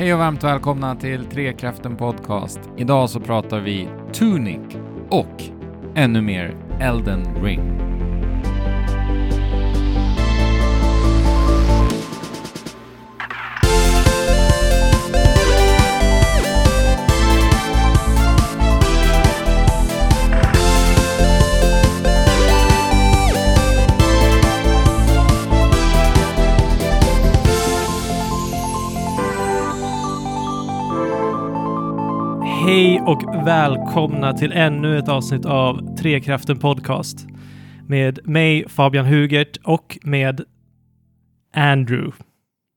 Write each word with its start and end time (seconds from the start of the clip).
Hej 0.00 0.12
och 0.12 0.18
varmt 0.18 0.44
välkomna 0.44 0.96
till 0.96 1.24
Trekraften 1.24 1.96
Podcast. 1.96 2.60
Idag 2.76 3.10
så 3.10 3.20
pratar 3.20 3.60
vi 3.60 3.88
Tunic 4.12 4.76
och 5.10 5.42
ännu 5.94 6.20
mer 6.20 6.56
Elden 6.80 7.42
Ring. 7.42 7.89
Hej 32.70 33.00
och 33.00 33.46
välkomna 33.46 34.32
till 34.32 34.52
ännu 34.52 34.98
ett 34.98 35.08
avsnitt 35.08 35.46
av 35.46 35.96
Trekraften 35.96 36.58
Podcast. 36.58 37.26
Med 37.88 38.26
mig 38.28 38.68
Fabian 38.68 39.06
Hugert 39.06 39.56
och 39.64 39.98
med 40.02 40.44
Andrew. 41.54 42.24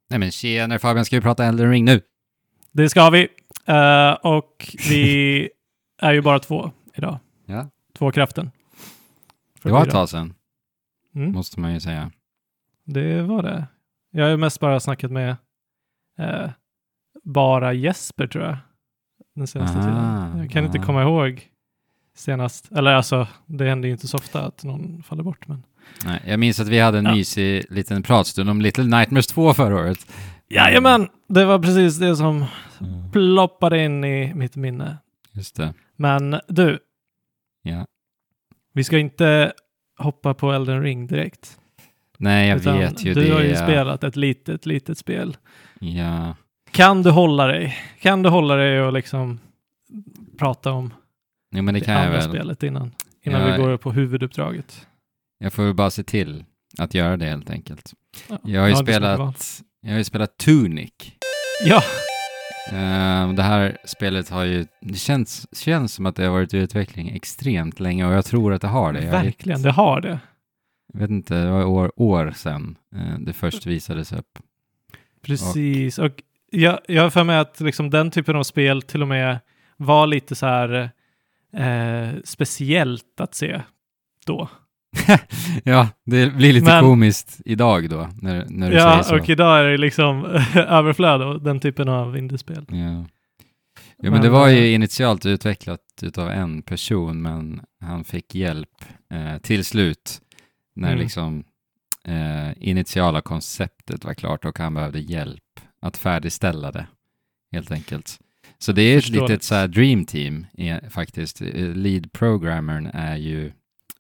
Nej 0.10 0.20
men 0.20 0.32
tjenare 0.32 0.80
Fabian, 0.80 1.06
ska 1.06 1.16
vi 1.16 1.22
prata 1.22 1.46
Elden 1.46 1.72
Ring 1.72 1.86
nu? 1.86 2.02
Det 2.72 2.90
ska 2.90 3.10
vi. 3.10 3.28
Eh, 3.66 4.12
och 4.12 4.76
vi 4.90 5.50
är 6.02 6.14
ju 6.14 6.22
bara 6.22 6.40
två 6.40 6.72
idag. 6.96 7.20
Ja. 7.46 7.70
Två 7.98 8.12
kraften. 8.12 8.52
Det 9.64 9.72
var 9.72 9.84
ett 9.86 9.92
tag 9.92 10.10
sedan, 10.10 10.34
Mm, 11.16 11.32
måste 11.32 11.60
man 11.60 11.74
ju 11.74 11.80
säga. 11.80 12.12
det 12.86 13.22
var 13.22 13.44
det. 13.44 13.68
Jag 14.12 14.24
har 14.24 14.30
ju 14.30 14.38
mest 14.38 14.60
bara 14.60 14.80
snackat 14.80 15.12
med 15.12 15.36
eh, 16.20 16.50
bara 17.24 17.74
Jesper 17.74 18.28
tror 18.28 18.44
jag. 18.44 18.58
Den 19.36 19.48
senaste 19.48 19.78
Aha, 19.78 19.86
tiden. 20.28 20.40
Jag 20.40 20.52
kan 20.52 20.66
inte 20.66 20.80
komma 20.80 21.02
ihåg 21.04 21.48
senast. 22.16 22.72
Eller 22.72 22.92
alltså, 22.94 23.28
det 23.46 23.66
händer 23.70 23.88
ju 23.88 23.94
inte 23.94 24.08
så 24.08 24.18
ofta 24.18 24.46
att 24.46 24.64
någon 24.64 25.04
faller 25.04 25.24
bort. 25.24 25.48
Men... 25.48 25.64
Nej, 26.06 26.22
jag 26.28 26.40
minns 26.40 26.60
att 26.60 26.68
vi 26.68 26.80
hade 26.80 26.98
en 26.98 27.06
Ja. 27.06 27.12
mysig 27.16 27.66
liten 27.70 28.04
pratstund 28.04 28.50
om 28.50 28.62
Little 28.62 28.84
Nightmares 28.84 29.28
2 29.28 29.54
förra 29.54 29.76
året. 29.76 30.08
Jajamän! 30.50 31.08
Det 31.28 31.46
var 31.46 31.60
precis 31.60 32.00
det 32.00 32.16
som 32.16 32.46
Mm. 32.82 33.12
ploppade 33.12 33.84
in 33.84 34.04
i 34.04 34.34
mitt 34.34 34.56
minne. 34.56 34.98
Just 35.32 35.56
det. 35.56 35.74
Men 35.96 36.40
du, 36.48 36.80
Ja. 37.64 37.86
vi 38.74 38.84
ska 38.84 38.98
inte 38.98 39.54
hoppa 39.98 40.34
på 40.34 40.52
Elden 40.52 40.82
Ring 40.82 41.08
direkt. 41.08 41.58
Nej, 42.18 42.50
jag 42.50 42.60
vet 42.60 43.06
ju 43.06 43.14
du 43.14 43.24
det. 43.24 43.34
har 43.34 43.42
ju 43.42 43.56
spelat 43.56 44.04
ett 44.04 44.16
litet, 44.16 44.66
litet 44.66 44.98
spel. 44.98 45.38
Ja. 45.80 46.36
Kan 46.74 47.04
du 47.04 47.10
hålla 47.12 47.48
dig? 47.48 47.78
Kan 48.02 48.24
du 48.24 48.30
hålla 48.30 48.56
dig 48.56 48.82
och 48.82 48.94
liksom 48.94 49.40
prata 50.38 50.72
om 50.72 50.94
Jo, 51.52 51.62
men 51.64 51.74
det 51.74 51.80
det, 51.80 51.86
kan 51.86 51.94
jag 51.96 52.04
andra 52.06 52.18
väl. 52.20 52.30
spelet 52.30 52.64
innan, 52.64 52.92
innan 53.22 53.42
Ja, 53.42 53.56
vi 53.58 53.62
går 53.64 53.78
på 53.78 53.92
huvuduppdraget? 53.92 54.88
Jag 55.38 55.54
får 55.54 55.64
väl 55.64 55.74
bara 55.74 55.90
se 55.90 56.04
till 56.04 56.46
att 56.78 56.94
göra 56.94 57.18
det 57.18 57.26
helt 57.26 57.50
enkelt. 57.50 57.94
Ja. 58.30 58.38
Jag 58.44 58.62
har 58.62 58.68
ju 58.68 58.74
Ja, 58.74 58.78
spelat, 58.84 59.62
jag 59.82 59.92
har 59.92 59.98
ju 59.98 60.04
spelat 60.04 60.38
Tunic. 60.38 60.92
Ja, 61.66 61.84
Eh, 62.72 63.34
det 63.34 63.44
här 63.44 63.78
spelet 63.86 64.30
har 64.30 64.44
ju, 64.44 64.66
det 64.82 64.94
känns, 64.94 65.48
känns 65.58 65.94
som 65.94 66.06
att 66.06 66.16
det 66.16 66.24
har 66.26 66.32
varit 66.32 66.54
i 66.54 66.58
utveckling 66.58 67.10
extremt 67.10 67.80
länge 67.80 68.06
och 68.08 68.14
jag 68.14 68.26
tror 68.26 68.54
att 68.54 68.62
det 68.62 68.68
har 68.68 68.94
det. 68.94 69.04
Jag 69.04 69.12
verkligen. 69.12 69.58
vet, 69.60 69.64
Det 69.64 69.72
har 69.72 70.02
det. 70.02 70.20
jag 70.94 71.00
vet 71.00 71.10
inte, 71.10 71.44
det 71.44 71.50
var 71.52 71.66
år, 71.66 71.92
år 71.96 72.32
sedan 72.36 72.78
eh, 72.96 73.20
det 73.20 73.34
först 73.34 73.66
visades 73.66 74.14
upp. 74.14 74.40
Precis. 75.22 76.00
Och, 76.00 76.12
jag, 76.54 76.80
jag 76.88 77.04
har 77.04 77.10
för 77.10 77.24
mig 77.24 77.38
att 77.38 77.60
liksom 77.60 77.90
den 77.90 78.12
typen 78.12 78.36
av 78.36 78.44
spel 78.44 78.82
till 78.82 79.02
och 79.02 79.08
med 79.08 79.40
var 79.78 80.08
lite 80.08 80.36
så 80.36 80.46
här 80.46 80.90
eh, 81.58 82.10
speciellt 82.24 83.20
att 83.22 83.36
se 83.36 83.62
då. 84.26 84.50
ja, 85.64 85.88
det 86.06 86.34
blir 86.36 86.54
lite 86.54 86.66
Men- 86.66 86.84
komiskt 86.84 87.42
idag 87.46 87.90
då, 87.90 88.10
när, 88.22 88.46
när 88.50 88.70
du 88.72 88.76
Ja, 88.78 89.04
säger 89.04 89.20
och 89.20 89.26
så. 89.26 89.32
idag 89.32 89.60
är 89.60 89.64
det 89.64 89.78
liksom 89.78 90.26
överflöd 90.56 91.22
av 91.22 91.44
den 91.44 91.60
typen 91.60 91.90
av 91.90 92.18
indiespel. 92.18 92.66
Ja. 92.70 93.06
Ja, 93.98 94.12
men 94.12 94.22
det 94.22 94.30
var 94.30 94.48
ju 94.48 94.74
initialt 94.74 95.26
utvecklat 95.26 95.80
utav 96.02 96.30
en 96.30 96.62
person, 96.62 97.22
men 97.22 97.62
han 97.82 98.04
fick 98.04 98.36
hjälp 98.36 98.70
eh, 99.14 99.38
till 99.38 99.66
slut 99.66 100.22
när 100.76 100.88
Mm. 100.88 101.00
liksom 101.00 101.44
eh, 102.08 102.52
initiala 102.70 103.22
konceptet 103.22 104.06
var 104.06 104.14
klart 104.14 104.46
och 104.46 104.60
han 104.60 104.74
behövde 104.74 105.00
hjälp 105.00 105.43
att 105.84 105.98
färdigställa 105.98 106.72
det, 106.72 106.88
helt 107.52 107.72
enkelt. 107.72 108.20
Så 108.58 108.72
det 108.72 108.82
är 108.82 108.98
ett 108.98 109.10
litet 109.10 109.44
så 109.44 109.56
här 109.56 109.68
dream 109.68 110.06
team 110.06 110.46
faktiskt. 110.90 111.42
Eh, 111.42 111.76
Lead 111.76 112.12
programmern 112.12 112.86
är 112.94 113.16
ju 113.16 113.52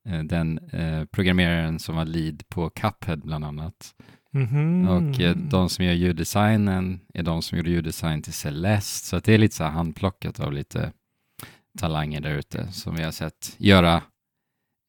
eh, 0.05 0.23
den 0.23 0.57
eh, 0.57 1.05
programmeraren 1.05 1.79
som 1.79 1.95
var 1.95 2.05
lead 2.05 2.43
på 2.49 2.69
Cuphead 2.69 3.21
bland 3.21 3.45
annat. 3.45 3.95
Mhm. 4.31 4.87
Och 4.87 5.19
eh, 5.19 5.35
de 5.35 5.69
som 5.69 5.85
gör 5.85 5.93
ljuddesignen 5.93 6.99
är 7.13 7.23
de 7.23 7.41
som 7.41 7.57
gjorde 7.57 7.69
ljuddesign 7.69 8.21
till 8.21 8.33
Celeste. 8.33 9.07
Så 9.07 9.19
det 9.19 9.33
är 9.33 9.37
lite 9.37 9.55
så 9.55 9.63
här 9.63 9.71
handplockat 9.71 10.39
av 10.39 10.53
lite 10.53 10.91
talanger 11.79 12.21
där 12.21 12.37
ute 12.37 12.71
som 12.71 12.95
vi 12.95 13.03
har 13.03 13.11
sett 13.11 13.55
göra 13.57 14.01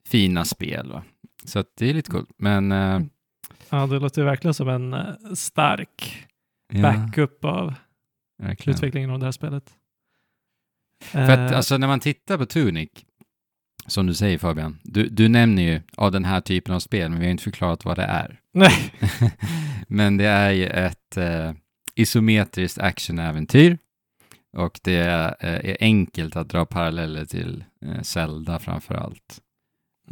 fina 0.08 0.44
spel. 0.44 0.92
Va? 0.92 1.04
Så 1.44 1.64
det 1.78 1.90
är 1.90 1.94
lite 1.94 2.10
coolt. 2.10 2.30
Men 2.38 2.72
eh, 2.72 3.00
Ja, 3.70 3.86
det 3.86 3.98
låter 3.98 4.24
verkligen 4.24 4.54
som 4.54 4.68
en 4.68 4.94
eh, 4.94 5.14
stark 5.34 6.26
backup 6.82 7.44
av 7.44 7.74
verkligen. 8.42 8.76
utvecklingen 8.76 9.10
av 9.10 9.18
det 9.18 9.24
här 9.24 9.32
spelet. 9.32 9.72
För 11.02 11.30
att 11.30 11.50
Eh, 11.50 11.56
alltså 11.56 11.78
när 11.78 11.86
man 11.86 12.00
tittar 12.00 12.38
på 12.38 12.46
Tunic, 12.46 12.90
som 13.86 14.06
du 14.06 14.14
säger 14.14 14.38
Fabian, 14.38 14.78
du, 14.82 15.08
du 15.08 15.28
nämner 15.28 15.62
ju 15.62 15.80
av 15.96 16.12
den 16.12 16.24
här 16.24 16.40
typen 16.40 16.74
av 16.74 16.80
spel, 16.80 17.10
men 17.10 17.18
vi 17.20 17.26
har 17.26 17.30
inte 17.30 17.42
förklarat 17.44 17.84
vad 17.84 17.96
det 17.96 18.02
är. 18.04 18.40
Nej, 18.52 18.92
Men 19.88 20.16
det 20.16 20.26
är 20.26 20.50
ju 20.50 20.66
ett 20.66 21.16
eh, 21.16 21.52
isometriskt 21.94 22.78
actionäventyr 22.78 23.78
och 24.56 24.80
det 24.82 24.96
är, 24.96 25.36
eh, 25.40 25.70
är 25.70 25.76
enkelt 25.80 26.36
att 26.36 26.48
dra 26.48 26.64
paralleller 26.66 27.24
till 27.24 27.64
eh, 27.82 28.02
Zelda 28.02 28.58
framför 28.58 28.94
allt. 28.94 29.40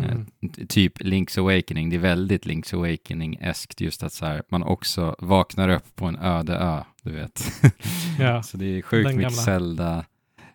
Mm. 0.05 0.27
Eh, 0.41 0.67
typ 0.67 1.01
Link's 1.01 1.39
Awakening, 1.41 1.91
det 1.91 1.97
är 1.97 2.01
väldigt 2.01 2.47
Link's 2.47 2.75
Awakening-eskt 2.75 3.83
just 3.83 4.03
att 4.03 4.13
så 4.13 4.27
här, 4.27 4.43
man 4.49 4.63
också 4.63 5.17
vaknar 5.19 5.69
upp 5.69 5.97
på 5.97 6.07
en 6.07 6.17
öde 6.17 6.55
ö, 6.57 6.83
du 7.03 7.13
vet. 7.13 7.53
ja. 8.19 8.43
så 8.43 8.57
det 8.57 8.65
är 8.79 8.83
sjukt 8.83 9.07
mycket 9.07 9.23
gamla. 9.23 9.43
Zelda, 9.43 10.05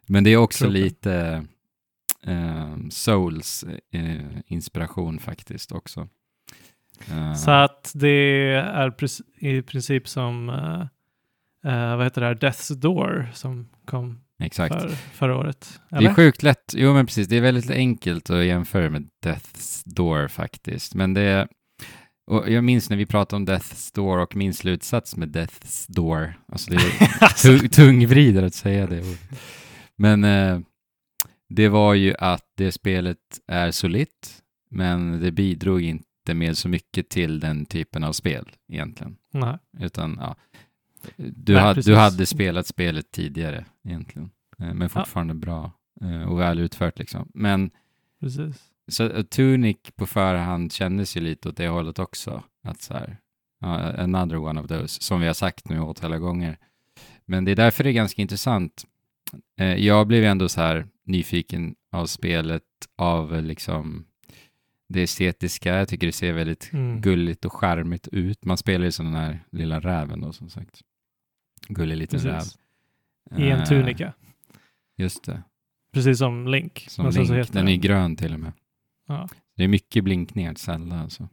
men 0.07 0.23
det 0.23 0.29
är 0.29 0.37
också 0.37 0.65
Tropen. 0.65 0.81
lite 0.81 1.45
eh, 2.23 2.75
Souls 2.89 3.65
eh, 3.91 4.21
inspiration 4.47 5.19
faktiskt 5.19 5.71
också. 5.71 6.07
Eh, 7.11 7.33
Så 7.33 7.51
att 7.51 7.91
det 7.95 8.09
är 8.55 8.93
i 9.39 9.61
princip 9.61 10.07
som, 10.07 10.47
vad 11.63 12.03
heter 12.03 12.21
det 12.21 12.27
här, 12.27 12.35
Death's 12.35 12.75
Door 12.75 13.29
som 13.33 13.69
kom 13.85 14.19
exakt. 14.43 14.73
för, 14.81 14.89
förra 14.89 15.37
året. 15.37 15.79
Det 15.89 15.95
Eller? 15.95 16.09
är 16.09 16.13
sjukt 16.13 16.43
lätt, 16.43 16.73
jo 16.77 16.93
men 16.93 17.05
precis, 17.05 17.27
det 17.27 17.37
är 17.37 17.41
väldigt 17.41 17.69
enkelt 17.69 18.29
att 18.29 18.45
jämföra 18.45 18.89
med 18.89 19.09
Death's 19.25 19.81
Door 19.85 20.27
faktiskt. 20.27 20.95
Men 20.95 21.13
det, 21.13 21.47
och 22.31 22.51
jag 22.51 22.63
minns 22.63 22.89
när 22.89 22.97
vi 22.97 23.05
pratade 23.05 23.35
om 23.37 23.47
Death's 23.47 23.95
Door 23.95 24.17
och 24.17 24.35
min 24.35 24.53
slutsats 24.53 25.15
med 25.15 25.29
Death's 25.35 25.85
Door, 25.87 26.33
alltså 26.47 26.71
det 26.71 26.75
är 26.77 27.41
tu- 27.59 27.67
tungvrider 27.67 28.43
att 28.43 28.53
säga 28.53 28.87
det. 28.87 29.03
Men 29.95 30.23
eh, 30.23 30.59
det 31.49 31.69
var 31.69 31.93
ju 31.93 32.15
att 32.19 32.43
det 32.57 32.71
spelet 32.71 33.17
är 33.47 33.71
solitt, 33.71 34.41
men 34.71 35.19
det 35.21 35.31
bidrog 35.31 35.81
inte 35.81 36.33
med 36.33 36.57
så 36.57 36.69
mycket 36.69 37.09
till 37.09 37.39
den 37.39 37.65
typen 37.65 38.03
av 38.03 38.13
spel 38.13 38.51
egentligen. 38.73 39.15
nej. 39.33 39.57
Utan 39.79 40.17
ja, 40.21 40.35
du, 41.17 41.53
Nej, 41.53 41.61
hade, 41.63 41.81
du 41.81 41.95
hade 41.95 42.25
spelat 42.25 42.67
spelet 42.67 43.11
tidigare 43.11 43.65
egentligen. 43.85 44.29
Eh, 44.59 44.73
Men 44.73 44.89
fortfarande 44.89 45.33
bra 45.33 45.71
eh, 46.01 46.21
och 46.21 46.39
väl 46.39 46.59
utfört 46.59 46.99
liksom. 46.99 47.31
Men 47.33 47.69
Precis. 48.19 48.63
så 48.87 49.09
eh, 49.09 49.23
Tunic 49.23 49.77
på 49.95 50.05
förhand 50.07 50.73
kändes 50.73 51.17
ju 51.17 51.21
lite 51.21 51.49
åt 51.49 51.57
det 51.57 51.67
hållet 51.67 51.99
också. 51.99 52.43
Att 52.63 52.81
så 52.81 52.93
här, 52.93 53.17
ja, 53.59 53.67
another 54.03 54.37
one 54.37 54.61
of 54.61 54.67
those, 54.67 55.01
som 55.01 55.21
vi 55.21 55.27
har 55.27 55.33
sagt 55.33 55.69
nu 55.69 55.79
åtskilliga 55.79 56.19
gånger. 56.19 56.57
Men 57.25 57.45
det 57.45 57.51
är 57.51 57.55
därför 57.55 57.83
det 57.83 57.89
är 57.89 57.93
ganska 57.93 58.21
intressant. 58.21 58.83
Jag 59.77 60.07
blev 60.07 60.23
ändå 60.23 60.49
så 60.49 60.61
här 60.61 60.87
nyfiken 61.05 61.75
av 61.91 62.05
spelet, 62.05 62.63
av 62.97 63.43
liksom 63.43 64.05
det 64.89 65.01
estetiska. 65.01 65.75
Jag 65.75 65.87
tycker 65.87 66.07
det 66.07 66.13
ser 66.13 66.33
väldigt 66.33 66.69
Mm. 66.73 67.01
gulligt 67.01 67.45
och 67.45 67.53
charmigt 67.53 68.07
ut. 68.07 68.45
Man 68.45 68.57
spelar 68.57 68.85
ju 68.85 68.91
som 68.91 69.05
den 69.05 69.15
här 69.15 69.39
lilla 69.51 69.79
räven 69.79 70.21
då 70.21 70.33
som 70.33 70.49
sagt. 70.49 70.81
Gullig 71.69 71.97
liten 71.97 72.19
räv. 72.19 72.41
I 73.37 73.49
en 73.49 73.59
Eh, 73.59 73.65
tunika. 73.65 74.13
Just 74.97 75.23
det, 75.23 75.43
Precis 75.93 76.17
som 76.17 76.47
Link. 76.47 76.85
som 76.89 77.11
sen 77.13 77.25
så 77.27 77.33
Link. 77.33 77.45
heter 77.47 77.53
Den 77.59 77.67
är 77.67 77.75
grön 77.75 78.15
till 78.15 78.33
och 78.33 78.39
med. 78.39 78.53
Ja. 79.07 79.27
Det 79.55 79.63
är 79.63 79.67
mycket 79.67 80.03
blinkningar 80.03 80.53
till 80.53 80.63
Zelda 80.63 80.99
alltså. 80.99 81.29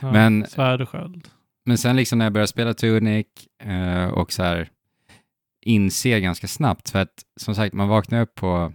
Ja, 0.00 0.12
Men- 0.12 0.46
Svärd 0.46 0.80
och 0.80 0.88
sköld. 0.88 1.28
Men 1.64 1.78
sen 1.78 1.96
liksom 1.96 2.18
när 2.18 2.24
jag 2.26 2.32
började 2.32 2.48
spela 2.48 2.74
Tunic 2.74 3.26
eh, 3.62 4.04
och 4.08 4.32
så 4.32 4.42
här 4.42 4.70
inser 5.66 6.18
ganska 6.18 6.48
snabbt, 6.48 6.90
för 6.90 6.98
att 6.98 7.22
som 7.40 7.54
sagt, 7.54 7.74
man 7.74 7.88
vaknar 7.88 8.20
upp 8.20 8.34
på 8.34 8.72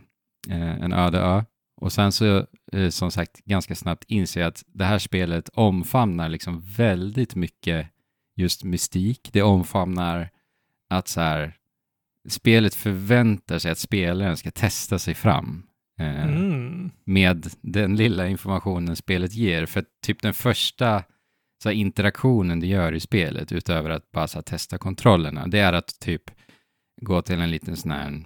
eh, 0.50 0.84
en 0.84 0.94
öde 0.94 1.20
ö 1.20 1.44
och 1.82 1.94
sen 1.94 2.12
så, 2.12 2.46
eh, 2.72 2.90
som 2.90 3.12
sagt, 3.12 3.40
ganska 3.46 3.76
snabbt 3.76 4.04
inser 4.08 4.44
att 4.44 4.64
det 4.68 4.86
här 4.86 5.00
spelet 5.00 5.50
omfamnar 5.54 6.30
liksom 6.30 6.62
väldigt 6.78 7.36
mycket 7.36 7.88
just 8.36 8.64
mystik. 8.64 9.30
Det 9.34 9.42
omfamnar 9.42 10.30
att 10.98 11.08
så 11.08 11.22
här, 11.22 11.56
spelet 12.30 12.76
förväntar 12.76 13.60
sig 13.60 13.72
att 13.72 13.78
spelaren 13.78 14.38
ska 14.38 14.52
testa 14.52 15.00
sig 15.00 15.14
fram 15.14 15.64
eh, 16.00 16.24
Mm. 16.24 16.92
med 17.06 17.48
den 17.62 17.96
lilla 17.96 18.28
informationen 18.28 18.96
spelet 18.96 19.34
ger. 19.34 19.66
För 19.66 19.86
typ 20.06 20.22
den 20.22 20.34
första 20.34 21.04
så 21.64 21.70
här, 21.70 21.76
interaktionen 21.76 22.60
du 22.60 22.68
gör 22.68 22.94
i 22.94 23.00
spelet, 23.00 23.52
utöver 23.52 23.90
att 23.90 24.12
bara 24.12 24.28
här, 24.36 24.42
testa 24.42 24.78
kontrollerna, 24.78 25.48
det 25.48 25.60
är 25.60 25.74
att 25.74 26.00
typ 26.00 26.22
gå 27.02 27.22
till 27.22 27.40
en 27.40 27.52
liten 27.52 27.78
sån 27.78 27.92
här 27.92 28.24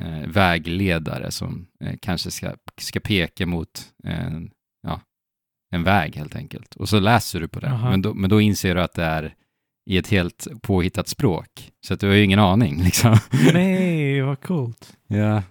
eh, 0.00 0.28
vägledare 0.28 1.30
som 1.30 1.66
eh, 1.80 1.96
kanske 2.02 2.30
ska, 2.30 2.52
ska 2.76 3.00
peka 3.00 3.46
mot 3.46 3.82
en, 4.04 4.50
ja, 4.82 5.00
en 5.70 5.84
väg 5.84 6.16
helt 6.16 6.36
enkelt. 6.36 6.76
Och 6.76 6.88
så 6.88 7.00
läser 7.00 7.40
du 7.40 7.48
på 7.48 7.60
det. 7.60 7.68
Men 7.90 8.02
då, 8.02 8.14
men 8.14 8.30
då 8.30 8.40
inser 8.40 8.74
du 8.74 8.80
att 8.82 8.94
det 8.94 9.04
är 9.04 9.34
i 9.86 9.98
ett 9.98 10.08
helt 10.08 10.46
påhittat 10.62 11.08
språk. 11.08 11.72
Så 11.86 11.94
att 11.94 12.00
du 12.00 12.06
har 12.06 12.14
ju 12.14 12.24
ingen 12.24 12.38
aning 12.38 12.82
liksom. 12.84 13.16
Nej, 13.52 14.22
vad 14.22 14.40
coolt. 14.40 14.96
Ja. 15.06 15.42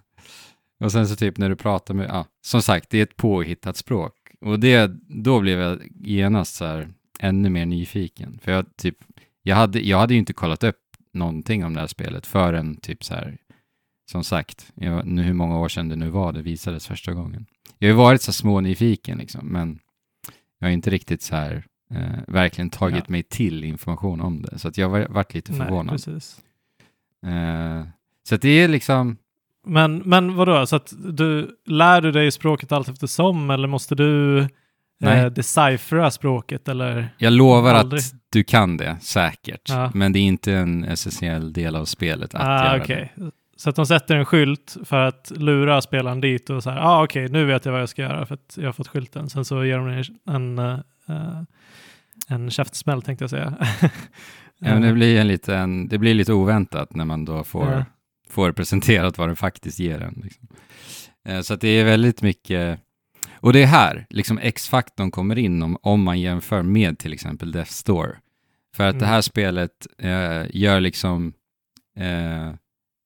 Och 0.84 0.92
sen 0.92 1.08
så 1.08 1.16
typ 1.16 1.38
när 1.38 1.50
du 1.50 1.56
pratar 1.56 1.94
med, 1.94 2.10
ja, 2.10 2.26
som 2.42 2.62
sagt, 2.62 2.90
det 2.90 2.98
är 2.98 3.04
ett 3.04 3.18
påhittat 3.18 3.78
språk. 3.78 4.14
Och 4.42 4.60
det, 4.60 4.92
då 5.08 5.40
blev 5.40 5.60
jag 5.60 5.80
genast 5.96 6.56
så 6.56 6.66
här 6.66 6.90
ännu 7.20 7.50
mer 7.50 7.66
nyfiken. 7.66 8.40
För 8.44 8.52
jag 8.52 8.66
typ, 8.78 8.98
jag 9.44 9.56
hade, 9.56 9.80
jag 9.80 9.98
hade 9.98 10.14
ju 10.14 10.20
inte 10.20 10.34
kollat 10.34 10.64
upp 10.64 10.80
någonting 11.14 11.66
om 11.66 11.74
det 11.74 11.80
här 11.80 11.88
spelet 11.88 12.28
förrän 12.28 12.76
typ 12.76 13.04
så 13.04 13.14
här, 13.14 13.38
som 14.12 14.24
sagt, 14.24 14.72
jag, 14.76 15.06
nu 15.06 15.24
hur 15.24 15.34
många 15.34 15.60
år 15.60 15.70
sedan 15.70 15.90
det 15.90 15.96
nu 15.96 16.10
var 16.10 16.34
det 16.34 16.42
visades 16.42 16.88
första 16.88 17.14
gången. 17.14 17.46
Jag 17.78 17.88
har 17.88 17.92
ju 17.92 17.98
varit 17.98 18.22
så 18.22 18.34
små 18.34 18.62
nyfiken 18.62 19.18
liksom, 19.18 19.48
men 19.48 19.80
jag 20.60 20.68
har 20.68 20.72
inte 20.72 20.90
riktigt 20.90 21.22
så 21.22 21.36
här 21.36 21.66
eh, 21.96 22.20
verkligen 22.28 22.70
tagit 22.70 22.96
Ja. 23.08 23.12
mig 23.12 23.24
till 23.24 23.64
information 23.64 24.22
om 24.22 24.42
det. 24.42 24.60
Så 24.60 24.68
att 24.68 24.78
jag 24.78 24.90
har 24.90 25.08
varit 25.10 25.34
lite 25.34 25.52
Nej, 25.52 25.62
förvånad. 25.62 25.92
precis. 25.96 26.42
Eh, 27.26 27.84
så 28.30 28.36
att 28.36 28.42
det 28.42 28.50
är 28.50 28.68
liksom, 28.68 29.18
Men, 29.66 29.98
men 30.06 30.36
vadå, 30.36 30.66
så 30.66 30.76
att 30.76 30.94
du 31.14 31.58
lär 31.66 32.02
du 32.02 32.12
dig 32.12 32.32
språket 32.32 32.72
allt 32.72 32.90
eftersom 32.90 33.50
eller 33.50 33.68
måste 33.68 33.96
du 33.96 34.48
Nej. 35.00 35.20
eh, 35.20 35.26
deciphera 35.32 36.12
språket 36.12 36.68
eller? 36.68 37.10
Jag 37.18 37.34
lovar 37.34 37.74
Aldrig. 37.74 38.00
att 38.00 38.14
du 38.30 38.44
kan 38.44 38.78
det, 38.78 38.98
säkert. 39.02 39.70
Ja. 39.70 39.92
Men 39.94 40.12
det 40.14 40.20
är 40.20 40.24
inte 40.24 40.54
en 40.54 40.84
essentiell 40.84 41.54
del 41.54 41.76
av 41.76 41.86
spelet 41.86 42.36
att 42.36 42.42
Ah, 42.42 42.66
göra 42.74 42.82
okej. 42.84 43.14
Så 43.56 43.70
att 43.70 43.76
de 43.76 43.86
sätter 43.86 44.16
en 44.16 44.26
skylt 44.26 44.78
för 44.86 44.98
att 45.08 45.32
lura 45.36 45.82
spelaren 45.82 46.22
dit 46.22 46.50
och 46.50 46.64
så 46.64 46.70
här, 46.70 46.78
ah, 46.80 47.04
okej, 47.04 47.28
nu 47.30 47.46
vet 47.46 47.66
jag 47.66 47.72
vad 47.72 47.82
jag 47.82 47.90
ska 47.90 48.02
göra 48.02 48.26
för 48.26 48.34
att 48.36 48.58
jag 48.58 48.66
har 48.66 48.74
fått 48.74 48.88
skylten. 48.88 49.30
Sen 49.30 49.46
så 49.46 49.66
ger 49.66 49.78
de 49.78 49.88
en, 49.88 50.04
en, 50.36 50.60
eh, 50.60 50.80
en 52.28 52.52
käftsmäll 52.52 53.02
tänkte 53.02 53.24
jag 53.24 53.30
säga. 53.30 53.50
det. 53.82 53.92
Ja, 54.62 54.74
men 54.74 54.82
det, 54.82 54.94
blir 54.94 55.20
en 55.20 55.28
liten, 55.28 55.88
det 55.88 55.98
blir 55.98 56.14
lite 56.14 56.34
oväntat 56.34 56.96
när 56.96 57.06
man 57.06 57.26
då 57.26 57.44
får, 57.44 57.72
Ja. 57.72 57.86
får 58.30 58.52
presenterat 58.52 59.18
vad 59.18 59.30
den 59.30 59.36
faktiskt 59.36 59.80
ger 59.80 60.00
en. 60.02 60.22
Liksom. 60.24 60.48
Eh, 61.26 61.42
Så 61.42 61.54
att 61.54 61.62
det 61.62 61.68
är 61.68 61.86
väldigt 61.86 62.22
mycket, 62.22 62.80
och 63.40 63.54
det 63.54 63.62
är 63.64 63.68
här 63.68 64.06
liksom 64.10 64.38
X-faktorn 64.38 65.12
kommer 65.12 65.38
in 65.38 65.64
om, 65.64 65.78
om 65.82 66.04
man 66.04 66.20
jämför 66.20 66.62
med 66.64 67.00
till 67.00 67.14
exempel 67.14 67.52
Death 67.52 67.72
Store. 67.72 68.12
För 68.76 68.88
att 68.88 69.00
det 69.00 69.06
Mm. 69.06 69.14
här 69.14 69.22
spelet 69.22 69.88
eh, 69.98 70.44
gör 70.50 70.80
liksom, 70.80 71.34
eh, 71.98 72.54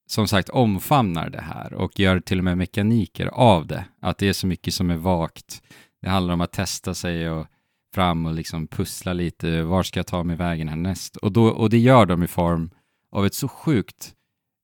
som 0.08 0.28
sagt, 0.28 0.50
omfamnar 0.50 1.30
det 1.30 1.42
här 1.42 1.74
och 1.74 2.00
gör 2.00 2.20
till 2.20 2.38
och 2.38 2.44
med 2.44 2.58
mekaniker 2.58 3.28
av 3.28 3.68
det. 3.68 3.86
Att 4.02 4.18
det 4.18 4.30
är 4.30 4.34
så 4.34 4.48
mycket 4.48 4.74
som 4.74 4.90
är 4.90 4.98
vagt. 4.98 5.62
Det 6.02 6.10
handlar 6.10 6.34
om 6.34 6.42
att 6.42 6.52
testa 6.52 6.94
sig 6.94 7.30
och 7.30 7.48
fram 7.94 8.26
och 8.26 8.34
liksom 8.34 8.68
pussla 8.68 9.14
lite. 9.14 9.64
Var 9.64 9.84
ska 9.84 10.00
jag 10.00 10.08
ta 10.08 10.24
mig 10.24 10.36
vägen 10.36 10.68
härnäst? 10.68 11.16
Och, 11.18 11.32
då, 11.32 11.48
och 11.48 11.70
det 11.70 11.78
gör 11.78 12.06
de 12.06 12.24
i 12.24 12.28
form 12.28 12.70
av 13.12 13.26
ett 13.26 13.34
så 13.34 13.48
sjukt 13.48 14.14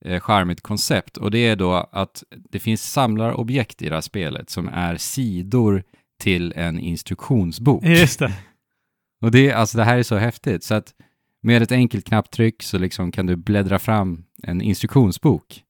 eh, 0.06 0.20
charmigt 0.20 0.62
koncept. 0.62 1.18
Och 1.18 1.32
det 1.32 1.48
är 1.48 1.56
då 1.56 1.74
att 1.92 2.24
det 2.50 2.60
finns 2.60 2.92
samlarobjekt 2.92 3.82
i 3.82 3.90
det 3.90 3.96
här 3.96 4.02
spelet 4.02 4.50
som 4.50 4.68
är 4.68 4.98
sidor 4.98 5.84
till 6.20 6.54
en 6.56 6.80
instruktionsbok. 6.80 7.84
Just 7.84 8.20
det. 8.20 8.34
Och 9.22 9.32
det, 9.32 9.52
alltså 9.52 9.78
det 9.78 9.84
här 9.84 9.98
är 9.98 10.04
så 10.04 10.16
häftigt. 10.16 10.64
Så 10.64 10.74
att 10.74 10.94
med 11.42 11.62
ett 11.62 11.72
enkelt 11.72 12.06
knapptryck 12.06 12.64
så 12.64 12.78
liksom 12.78 13.12
kan 13.12 13.26
du 13.26 13.36
bläddra 13.36 13.80
fram 13.80 14.24
en 14.44 14.62
instruktionsbok. 14.62 15.64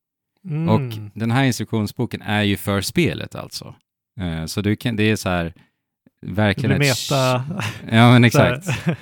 Mm. 0.45 0.69
Och 0.69 0.93
den 1.13 1.31
här 1.31 1.43
instruktionsboken 1.43 2.21
är 2.21 2.43
ju 2.43 2.57
för 2.57 2.81
spelet 2.81 3.35
alltså. 3.35 3.75
Eh, 4.19 4.45
så 4.45 4.61
du 4.61 4.75
kan, 4.75 4.95
det 4.95 5.03
är 5.03 5.15
så 5.15 5.29
här, 5.29 5.53
verkligen 6.25 6.71
ett... 6.71 6.79
meta. 6.79 7.43
Ja, 7.91 8.19
men 8.19 8.21
så 8.31 8.41
exakt. 8.41 8.97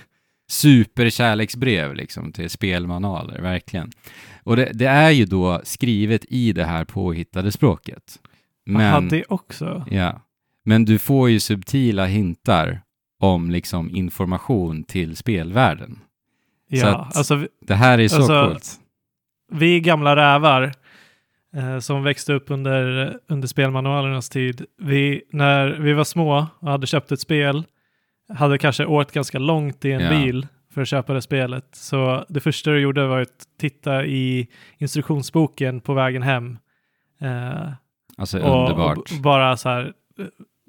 Superkärleksbrev 0.49 1.95
liksom 1.95 2.31
till 2.31 2.49
spelmanualer, 2.49 3.41
verkligen. 3.41 3.91
Och 4.43 4.55
det, 4.55 4.69
det 4.73 4.85
är 4.85 5.11
ju 5.11 5.25
då 5.25 5.61
skrivet 5.63 6.25
i 6.29 6.53
det 6.53 6.65
här 6.65 6.85
påhittade 6.85 7.51
språket. 7.51 8.19
Men, 8.65 8.81
Aha, 8.93 9.01
det 9.01 9.23
också. 9.29 9.85
ja. 9.91 10.21
men 10.65 10.85
du 10.85 10.97
får 10.99 11.29
ju 11.29 11.39
subtila 11.39 12.05
hintar 12.05 12.81
om 13.19 13.51
liksom 13.51 13.89
information 13.95 14.83
till 14.83 15.15
spelvärlden. 15.15 15.99
Ja, 16.69 16.87
att- 16.97 17.17
alltså 17.17 17.47
Det 17.67 17.75
här 17.75 17.99
är 17.99 18.07
så 18.07 18.15
Alltså, 18.15 18.47
coolt. 18.47 18.79
vi 19.51 19.79
gamla 19.79 20.15
rävar 20.15 20.71
som 21.81 22.03
växte 22.03 22.33
upp 22.33 22.51
under, 22.51 23.13
under 23.27 23.47
spelmanualernas 23.47 24.29
tid. 24.29 24.65
Vi, 24.81 25.21
när 25.31 25.67
vi 25.69 25.93
var 25.93 26.03
små 26.03 26.47
och 26.59 26.69
hade 26.69 26.87
köpt 26.87 27.11
ett 27.11 27.19
spel, 27.19 27.63
hade 28.33 28.57
kanske 28.57 28.85
åkt 28.85 29.11
ganska 29.11 29.39
långt 29.39 29.85
i 29.85 29.91
en 29.91 30.01
Ja. 30.01 30.09
bil 30.09 30.47
för 30.73 30.81
att 30.81 30.87
köpa 30.87 31.13
det 31.13 31.21
spelet. 31.21 31.65
Så 31.71 32.25
det 32.29 32.39
första 32.39 32.71
du 32.71 32.79
gjorde 32.79 33.07
var 33.07 33.21
att 33.21 33.45
titta 33.59 34.05
i 34.05 34.47
instruktionsboken 34.77 35.81
på 35.81 35.93
vägen 35.93 36.21
hem. 36.23 36.57
Eh, 37.21 37.69
Alltså 38.17 38.39
och, 38.39 38.61
underbart. 38.61 38.97
och 38.97 39.21
bara 39.21 39.57
så 39.57 39.69
här 39.69 39.93
eh, 40.19 40.25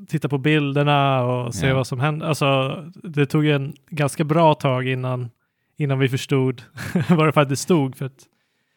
titta 0.09 0.29
på 0.29 0.39
bilderna 0.39 1.23
och 1.25 1.55
se 1.55 1.67
Ja. 1.67 1.75
vad 1.75 1.87
som 1.87 2.01
hände. 2.01 2.27
Alltså, 2.29 2.77
det 2.95 3.27
tog 3.27 3.47
en 3.47 3.73
ganska 3.91 4.25
bra 4.25 4.55
tag 4.55 4.89
innan, 4.89 5.31
innan 5.77 5.99
vi 5.99 6.09
förstod 6.09 6.63
vad 7.09 7.27
det 7.29 7.33
faktiskt 7.33 7.63
stod. 7.63 7.97
För 7.97 8.07
att, 8.07 8.27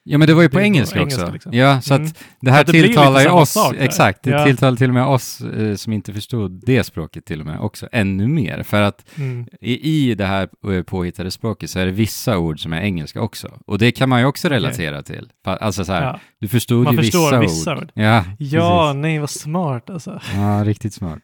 Ja, 0.04 0.18
men 0.18 0.28
det 0.28 0.34
var 0.34 0.42
ju 0.42 0.50
på 0.50 0.58
är 0.58 0.62
på 0.62 0.66
engelska, 0.66 1.00
engelska, 1.00 1.22
också. 1.22 1.34
liksom. 1.34 1.54
Ja, 1.54 1.82
så 1.82 1.94
Mm. 1.94 2.08
att 2.08 2.24
det 2.42 2.52
här 2.52 2.64
det 2.64 2.72
tilltalar 2.72 3.22
ju 3.22 3.30
oss, 3.30 3.58
exakt, 3.78 4.24
det 4.24 4.30
Ja. 4.30 4.46
tilltalar 4.46 4.78
till 4.78 4.88
och 4.90 4.94
med 4.94 5.06
oss 5.06 5.42
eh, 5.42 5.76
som 5.76 5.94
inte 5.94 6.14
förstod 6.14 6.62
det 6.66 6.84
språket 6.84 7.26
till 7.26 7.40
och 7.40 7.46
med 7.46 7.60
också 7.60 7.88
ännu 7.92 8.28
mer. 8.28 8.64
För 8.64 8.82
att 8.82 9.06
mm, 9.18 9.48
i, 9.62 10.10
i 10.10 10.16
det 10.16 10.26
här 10.26 10.50
eh, 10.74 10.84
påhittade 10.84 11.32
språket 11.32 11.70
så 11.70 11.80
är 11.80 11.86
det 11.86 11.92
vissa 11.92 12.38
ord 12.38 12.60
som 12.64 12.74
är 12.74 12.82
engelska 12.82 13.22
också. 13.22 13.60
Och 13.68 13.78
det 13.78 13.92
kan 13.92 14.10
man 14.10 14.20
ju 14.20 14.26
också 14.26 14.50
relatera 14.50 15.02
till. 15.04 15.30
Fa- 15.46 15.58
Alltså 15.58 15.86
så 15.86 15.94
här, 15.94 16.04
ja. 16.04 16.20
du 16.40 16.48
förstod 16.48 16.84
Man 16.84 16.94
ju 16.96 17.02
vissa, 17.02 17.40
vissa 17.40 17.72
ord. 17.76 17.84
ord. 17.84 17.92
Ja, 17.94 18.26
ja, 18.40 18.90
precis. 18.92 19.02
nej 19.02 19.20
vad 19.20 19.30
smart 19.30 19.90
alltså. 19.90 20.22
Ja, 20.36 20.62
riktigt 20.66 20.94
smart. 20.94 21.22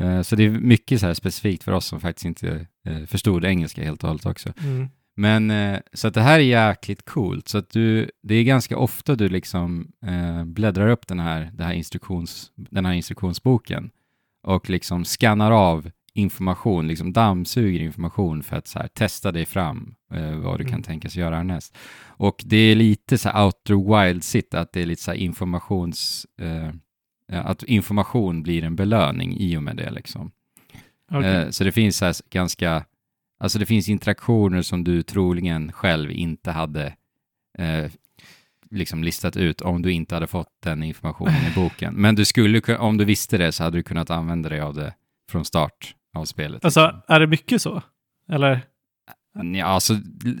Eh, 0.00 0.22
Så 0.22 0.36
det 0.36 0.44
är 0.44 0.50
mycket 0.50 1.00
så 1.00 1.06
här 1.06 1.14
specifikt 1.14 1.64
för 1.64 1.72
oss 1.72 1.84
som 1.86 2.00
faktiskt 2.00 2.24
inte 2.24 2.66
eh, 2.88 3.06
förstod 3.06 3.44
engelska 3.44 3.84
helt 3.84 4.02
och 4.02 4.08
hållet 4.08 4.26
också. 4.26 4.48
Mm. 4.64 4.88
Men 5.18 5.50
eh, 5.50 5.80
så 5.92 6.08
att 6.08 6.14
det 6.14 6.20
här 6.20 6.38
är 6.38 6.42
jäkligt 6.42 7.04
coolt. 7.04 7.48
Så 7.48 7.58
att 7.58 7.70
du, 7.70 8.10
det 8.22 8.34
är 8.34 8.44
ganska 8.44 8.76
ofta 8.78 9.14
du 9.14 9.28
liksom 9.28 9.92
eh, 10.06 10.44
bläddrar 10.44 10.88
upp 10.88 11.06
den 11.06 11.20
här, 11.20 11.50
det 11.54 11.64
här 11.64 11.72
instruktions, 11.72 12.52
den 12.56 12.86
här 12.86 12.92
instruktionsboken 12.92 13.90
och 14.42 14.70
liksom 14.70 15.04
skannar 15.04 15.50
av 15.52 15.90
information, 16.14 16.88
liksom 16.88 17.12
dammsuger 17.12 17.80
information 17.80 18.42
för 18.42 18.56
att 18.56 18.66
så 18.68 18.78
här, 18.78 18.88
testa 18.88 19.32
dig 19.32 19.46
fram 19.46 19.94
eh, 20.14 20.36
vad 20.36 20.58
du 20.58 20.64
kan 20.64 20.72
Mm. 20.72 20.82
tänkas 20.82 21.16
göra 21.16 21.36
härnäst. 21.36 21.76
Och 22.06 22.42
det 22.46 22.56
är 22.56 22.74
lite 22.74 23.18
så 23.18 23.28
här 23.28 23.44
outer 23.44 24.04
wild 24.04 24.24
sit, 24.24 24.54
att 24.54 24.72
det 24.72 24.82
är 24.82 24.86
lite 24.86 25.02
så 25.02 25.10
här 25.10 25.18
informations... 25.18 26.26
Eh, 26.40 26.70
ja, 27.32 27.38
att 27.38 27.62
information 27.62 28.42
blir 28.42 28.64
en 28.64 28.76
belöning 28.76 29.36
i 29.38 29.56
och 29.56 29.62
med 29.62 29.76
det 29.76 29.90
liksom. 29.90 30.30
Okej. 31.12 31.36
Eh, 31.36 31.50
Så 31.50 31.64
det 31.64 31.72
finns 31.72 31.96
så 31.96 32.04
här 32.04 32.14
ganska, 32.30 32.84
alltså 33.38 33.58
det 33.58 33.66
finns 33.66 33.88
interaktioner 33.88 34.62
som 34.62 34.84
du 34.84 35.02
troligen 35.02 35.72
själv 35.72 36.10
inte 36.10 36.50
hade 36.50 36.86
eh, 37.58 37.90
liksom 38.70 39.04
listat 39.04 39.36
ut 39.36 39.60
om 39.60 39.82
du 39.82 39.92
inte 39.92 40.14
hade 40.14 40.26
fått 40.26 40.52
den 40.62 40.82
informationen 40.82 41.52
i 41.52 41.54
boken. 41.54 41.94
Men 41.94 42.14
du 42.14 42.24
skulle, 42.24 42.76
om 42.76 42.96
du 42.96 43.04
visste 43.04 43.38
det 43.38 43.52
så 43.52 43.64
hade 43.64 43.78
du 43.78 43.82
kunnat 43.82 44.10
använda 44.10 44.48
dig 44.48 44.60
av 44.60 44.74
det 44.74 44.94
från 45.30 45.44
start 45.44 45.94
av 46.14 46.24
spelet. 46.24 46.64
Alltså, 46.64 47.02
är 47.08 47.20
det 47.20 47.26
mycket 47.26 47.62
så? 47.62 47.82
Eller? 48.28 48.60
Ja, 49.54 49.66
alltså 49.66 49.94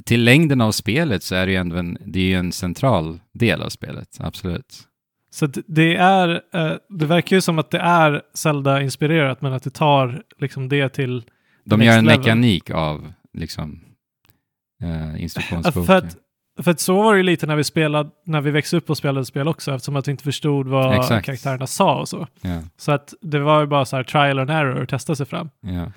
till 0.04 0.24
längden 0.24 0.60
av 0.60 0.72
spelet 0.72 1.22
så 1.22 1.34
är 1.34 1.46
det 1.46 1.52
ju 1.52 1.58
ändå 1.58 1.76
en, 1.76 1.98
det 2.00 2.18
är 2.18 2.24
ju 2.24 2.34
en 2.34 2.52
central 2.52 3.20
del 3.32 3.62
av 3.62 3.68
spelet, 3.68 4.08
absolut. 4.20 4.88
Så 5.30 5.46
det 5.66 5.96
är, 5.96 6.42
eh, 6.54 6.72
det 6.88 7.06
verkar 7.06 7.36
ju 7.36 7.40
som 7.40 7.58
att 7.58 7.70
det 7.70 7.78
är 7.78 8.22
Zelda-inspirerat, 8.34 9.42
men 9.42 9.52
att 9.52 9.62
det 9.62 9.70
tar 9.70 10.22
liksom 10.38 10.68
det 10.68 10.88
till... 10.88 11.24
De 11.68 11.82
gör 11.82 11.98
en 11.98 12.04
level. 12.04 12.18
mekanik 12.18 12.70
av 12.70 13.12
liksom 13.32 13.80
eh, 14.82 15.22
instruktionsboken. 15.22 15.84
För 15.86 15.96
att, 15.96 16.16
för 16.62 16.70
att 16.70 16.80
så 16.80 17.02
var 17.02 17.12
det 17.12 17.18
ju 17.18 17.22
lite 17.22 17.46
när 17.46 17.56
vi 17.56 17.64
spelade, 17.64 18.10
när 18.26 18.40
vi 18.40 18.50
växte 18.50 18.76
upp 18.76 18.90
och 18.90 18.96
spelade 18.96 19.26
spel 19.26 19.48
också, 19.48 19.74
eftersom 19.74 19.96
att 19.96 20.08
vi 20.08 20.12
inte 20.12 20.24
förstod 20.24 20.66
vad 20.68 21.00
Exakt. 21.00 21.26
karaktärerna 21.26 21.66
sa 21.66 22.00
och 22.00 22.08
så. 22.08 22.26
Ja, 22.40 22.62
Så 22.76 22.92
att 22.92 23.14
det 23.20 23.38
var 23.38 23.60
ju 23.60 23.66
bara 23.66 23.84
så 23.84 23.96
här 23.96 24.04
trial 24.04 24.38
and 24.38 24.50
error 24.50 24.82
att 24.82 24.88
testa 24.88 25.14
sig 25.14 25.26
fram. 25.26 25.50
ja. 25.60 25.92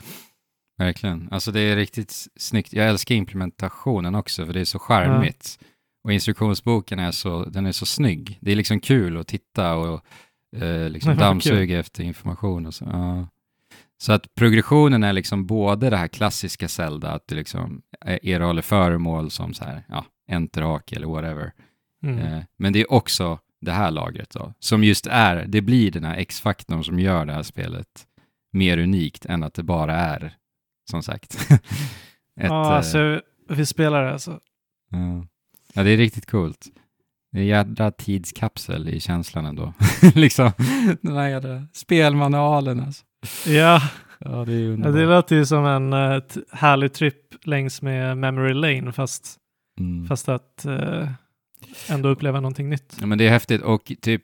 Verkligen. 0.78 1.28
Alltså 1.32 1.52
det 1.52 1.60
är 1.60 1.76
riktigt 1.76 2.28
snyggt. 2.40 2.74
Jag 2.74 2.88
älskar 2.90 3.16
implementationen 3.16 4.16
också, 4.16 4.46
för 4.46 4.54
det 4.54 4.60
är 4.60 4.66
så 4.66 4.80
charmigt. 4.80 5.60
Och 6.04 6.14
instruktionsboken 6.14 7.00
är 7.00 7.12
så, 7.12 7.44
den 7.46 7.66
är 7.66 7.72
så 7.72 7.86
snygg. 7.86 8.38
Det 8.42 8.52
är 8.52 8.56
liksom 8.56 8.80
kul 8.80 9.18
att 9.18 9.28
titta 9.28 9.74
och 9.76 10.02
eh, 10.58 10.90
liksom 10.90 11.18
dammsuga 11.18 11.80
efter 11.80 12.04
information 12.04 12.66
och 12.66 12.74
så. 12.74 12.86
Ja. 12.86 13.28
Så 14.02 14.14
att 14.14 14.36
progressionen 14.36 15.04
är 15.04 15.14
liksom 15.14 15.46
både 15.46 15.90
det 15.90 15.98
här 15.98 16.08
klassiska 16.08 16.68
Zelda, 16.68 17.12
att 17.12 17.28
du 17.28 17.36
liksom 17.36 17.82
erhåller 18.06 18.62
föremål 18.62 19.32
som 19.32 19.54
så 19.54 19.64
här, 19.64 19.84
ja, 19.90 20.06
enterhake 20.28 20.96
eller 20.96 21.08
whatever. 21.08 21.52
Mm. 22.04 22.20
Eh, 22.20 22.44
men 22.58 22.74
det 22.74 22.82
är 22.82 22.92
också 22.92 23.40
det 23.62 23.72
här 23.72 23.92
lagret 23.92 24.30
då, 24.30 24.54
som 24.60 24.84
just 24.84 25.08
är, 25.08 25.46
det 25.46 25.62
blir 25.62 25.92
den 25.92 26.04
här 26.04 26.18
X-faktorn 26.18 26.84
som 26.84 27.00
gör 27.00 27.26
det 27.26 27.34
här 27.34 27.44
spelet 27.44 28.08
mer 28.52 28.78
unikt 28.78 29.26
än 29.26 29.44
att 29.44 29.54
det 29.54 29.64
bara 29.64 29.96
är, 29.96 30.34
som 30.90 31.04
sagt. 31.04 31.36
Ett, 31.52 31.62
ja, 32.36 32.66
eh, 32.66 32.78
alltså, 32.78 33.22
vi 33.50 33.66
spelar 33.66 34.06
det 34.06 34.14
alltså. 34.14 34.40
ja. 34.92 35.26
ja, 35.74 35.84
det 35.84 35.90
är 35.90 35.98
riktigt 35.98 36.26
coolt. 36.26 36.68
Det 37.32 37.38
är 37.38 37.42
en 37.42 37.48
jädra 37.48 37.92
tidskapsel 37.92 38.90
i 38.90 39.00
känslan 39.00 39.46
ändå. 39.46 39.74
liksom, 40.16 40.52
den 41.02 41.16
här 41.16 41.28
jädra 41.28 41.68
spelmanualen 41.74 42.80
alltså. 42.80 43.06
Ja, 43.48 43.82
Ja, 44.26 44.46
det 44.46 44.54
är 44.54 44.78
ja, 44.78 44.92
det 44.92 45.06
låter 45.06 45.36
ju 45.36 45.46
som 45.46 45.66
en 45.66 45.94
uh, 45.94 46.22
härlig 46.52 46.94
trip 46.94 47.16
längs 47.44 47.82
med 47.82 48.18
Memory 48.18 48.54
Lane, 48.54 48.92
fast, 48.92 49.38
Mm. 49.80 50.08
fast 50.08 50.30
att 50.30 50.66
eh, 50.66 51.10
ändå 51.90 52.10
uppleva 52.10 52.40
någonting 52.40 52.70
nytt. 52.70 52.98
Ja, 53.00 53.06
men 53.06 53.18
det 53.18 53.26
är 53.28 53.30
häftigt 53.30 53.62
och 53.62 53.92
typ, 54.02 54.22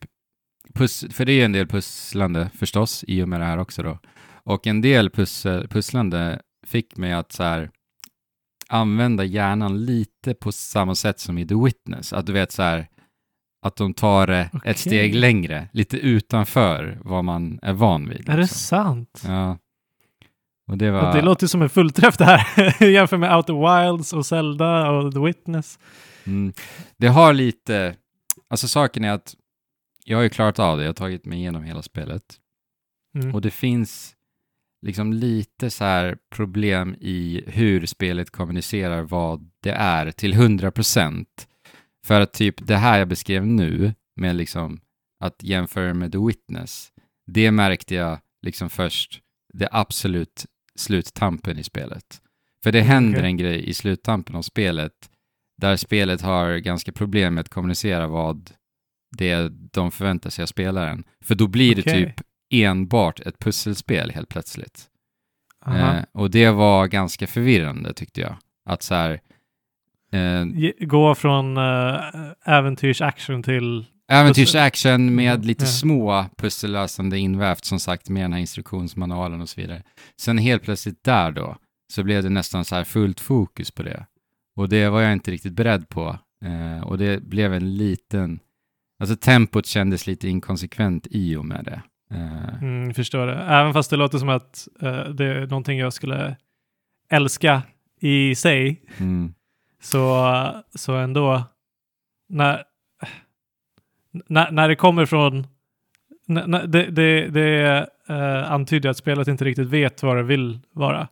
pus, 0.74 1.06
för 1.12 1.26
det 1.26 1.32
är 1.32 1.46
en 1.46 1.52
del 1.52 1.68
pusslande 1.68 2.50
förstås 2.56 3.04
i 3.08 3.24
och 3.24 3.30
med 3.30 3.40
det 3.40 3.46
här 3.46 3.58
också 3.58 3.84
då. 3.84 4.00
Och 4.44 4.68
en 4.68 4.82
del 4.82 5.10
pussel, 5.10 5.68
pusslande 5.68 6.42
fick 6.68 6.98
mig 6.98 7.14
att 7.14 7.32
så 7.32 7.44
här 7.44 7.70
använda 8.68 9.24
hjärnan 9.24 9.86
lite 9.86 10.34
på 10.34 10.52
samma 10.52 10.96
sätt 10.96 11.20
som 11.20 11.38
i 11.38 11.48
The 11.48 11.56
Witness. 11.56 12.14
Att 12.14 12.26
du 12.26 12.34
vet 12.34 12.52
så 12.52 12.64
här, 12.64 12.88
att 13.62 13.76
de 13.76 13.94
tar 13.94 14.28
det 14.28 14.50
Okej. 14.54 14.72
ett 14.72 14.78
steg 14.78 15.16
längre, 15.16 15.70
lite 15.74 15.98
utanför 15.98 17.00
vad 17.02 17.24
man 17.24 17.60
är 17.62 17.74
van 17.74 18.10
vid. 18.10 18.30
Är 18.30 18.34
det 18.34 18.42
liksom. 18.42 18.58
sant? 18.58 19.24
Ja. 19.28 19.58
Och 20.68 20.78
det 20.78 20.92
var... 20.92 21.14
Det 21.14 21.22
låter 21.22 21.48
som 21.48 21.62
en 21.62 21.70
fullträff 21.70 22.18
det 22.18 22.26
här. 22.26 22.84
Jämför 22.88 23.18
med 23.18 23.36
Outer 23.36 23.88
Wilds 23.88 24.14
och 24.14 24.26
Zelda 24.26 24.92
och 24.92 25.14
The 25.14 25.20
Witness. 25.20 25.80
Mm. 26.26 26.54
Det 26.98 27.08
har 27.08 27.34
lite, 27.34 27.96
alltså 28.50 28.68
saken 28.68 29.04
är 29.04 29.12
att 29.12 29.36
jag 30.06 30.18
har 30.18 30.24
ju 30.24 30.30
klarat 30.30 30.60
av 30.60 30.78
det, 30.78 30.84
jag 30.84 30.90
har 30.90 30.94
tagit 30.94 31.26
mig 31.26 31.38
igenom 31.38 31.64
hela 31.64 31.82
spelet. 31.82 32.24
Mm. 33.16 33.36
Och 33.36 33.42
det 33.42 33.52
finns 33.52 34.16
liksom 34.82 35.14
lite 35.14 35.70
så 35.70 35.84
här 35.84 36.18
problem 36.36 36.96
i 37.00 37.44
hur 37.48 37.86
spelet 37.86 38.30
kommunicerar 38.30 39.02
vad 39.02 39.50
det 39.64 39.72
är 39.72 40.12
till 40.12 40.34
100%. 40.34 41.26
För 42.08 42.22
att 42.22 42.34
typ 42.34 42.68
det 42.68 42.76
här 42.78 43.00
jag 43.00 43.08
beskrev 43.08 43.48
nu, 43.48 43.94
med 44.16 44.36
liksom 44.36 44.80
att 45.20 45.44
jämföra 45.44 45.94
med 45.94 46.12
The 46.12 46.18
Witness, 46.18 46.92
det 47.28 47.52
märkte 47.52 47.96
jag 47.96 48.20
liksom 48.42 48.70
först 48.70 49.22
det 49.54 49.70
absolut 49.72 50.46
sluttampen 50.76 51.60
i 51.60 51.64
spelet. 51.64 52.22
För 52.64 52.72
det 52.72 52.80
Mm, 52.80 52.90
händer 52.92 53.20
okej. 53.20 53.26
en 53.30 53.38
grej 53.38 53.70
i 53.70 53.74
sluttampen 53.74 54.36
av 54.36 54.42
spelet 54.42 54.94
där 55.62 55.76
spelet 55.76 56.22
har 56.22 56.58
ganska 56.58 56.92
problem 56.92 57.34
med 57.34 57.42
att 57.42 57.50
kommunicera 57.50 58.08
vad 58.08 58.52
det 59.18 59.50
de 59.74 59.92
förväntar 59.92 60.30
sig 60.30 60.44
av 60.44 60.48
spelaren. 60.48 61.04
För 61.22 61.36
då 61.36 61.48
blir 61.48 61.76
det 61.76 61.82
Okej. 61.82 62.06
typ 62.06 62.22
enbart 62.54 63.20
ett 63.20 63.40
pusselspel 63.40 64.12
helt 64.12 64.30
plötsligt. 64.30 64.86
Aha. 65.66 65.96
Eh, 65.96 66.04
och 66.12 66.32
det 66.32 66.50
var 66.50 66.88
ganska 66.88 67.28
förvirrande 67.28 67.94
tyckte 67.94 68.22
jag. 68.22 68.36
Att 68.70 68.84
så 68.84 68.96
här, 68.96 69.22
Gå 70.80 71.16
från 71.16 71.58
uh, 71.58 72.00
äventyrsaction 72.46 73.44
till... 73.44 73.86
äventyrsaction 74.12 75.16
med 75.16 75.34
Mm, 75.36 75.48
lite 75.48 75.64
ja. 75.64 75.68
små 75.68 76.26
pussellösande 76.38 77.18
invävt 77.20 77.66
som 77.66 77.80
sagt 77.80 78.10
med 78.10 78.24
den 78.24 78.34
här 78.34 78.40
instruktionsmanualen 78.40 79.42
och 79.42 79.50
så 79.50 79.62
vidare. 79.62 79.84
Sen 80.22 80.38
helt 80.38 80.64
plötsligt 80.64 81.04
där 81.04 81.32
då 81.32 81.56
så 81.94 82.04
blev 82.04 82.24
det 82.24 82.30
nästan 82.30 82.66
så 82.66 82.76
här 82.76 82.84
fullt 82.84 83.20
fokus 83.20 83.72
på 83.72 83.84
det. 83.84 84.06
Och 84.58 84.70
det 84.70 84.90
var 84.90 85.02
jag 85.02 85.14
inte 85.14 85.32
riktigt 85.32 85.54
beredd 85.54 85.90
på. 85.90 86.20
Eh, 86.46 86.88
och 86.88 86.98
det 86.98 87.24
blev 87.24 87.54
en 87.54 87.78
liten, 87.78 88.40
alltså 89.02 89.16
tempot 89.16 89.66
kändes 89.66 90.08
lite 90.08 90.28
inkonsekvent 90.30 91.08
i 91.12 91.36
och 91.36 91.46
med 91.46 91.66
det. 91.66 91.82
Eh, 92.16 92.62
Mm, 92.64 92.94
förstår 92.94 93.28
det. 93.28 93.36
Även 93.36 93.74
fast 93.74 93.90
det 93.90 93.96
låter 93.96 94.18
som 94.18 94.30
att 94.30 94.68
eh, 94.82 95.04
det 95.10 95.26
är 95.26 95.48
någonting 95.48 95.80
jag 95.80 95.94
skulle 95.94 96.36
älska 97.10 97.62
i 98.02 98.36
sig. 98.36 98.82
mm. 98.98 99.34
Så, 99.82 100.64
så 100.76 100.94
ändå, 100.94 101.44
när, 102.30 102.64
när, 104.28 104.52
när 104.52 104.70
det 104.70 104.76
kommer 104.76 105.06
från, 105.06 105.48
när, 106.28 106.68
det, 106.68 106.84
det, 106.92 107.28
det 107.28 107.88
uh, 108.10 108.52
antyder 108.52 108.90
att 108.90 108.98
spelet 108.98 109.28
inte 109.28 109.46
riktigt 109.46 109.68
vet 109.68 110.04
vad 110.04 110.18
det 110.18 110.24
vill 110.24 110.60
vara. 110.72 111.08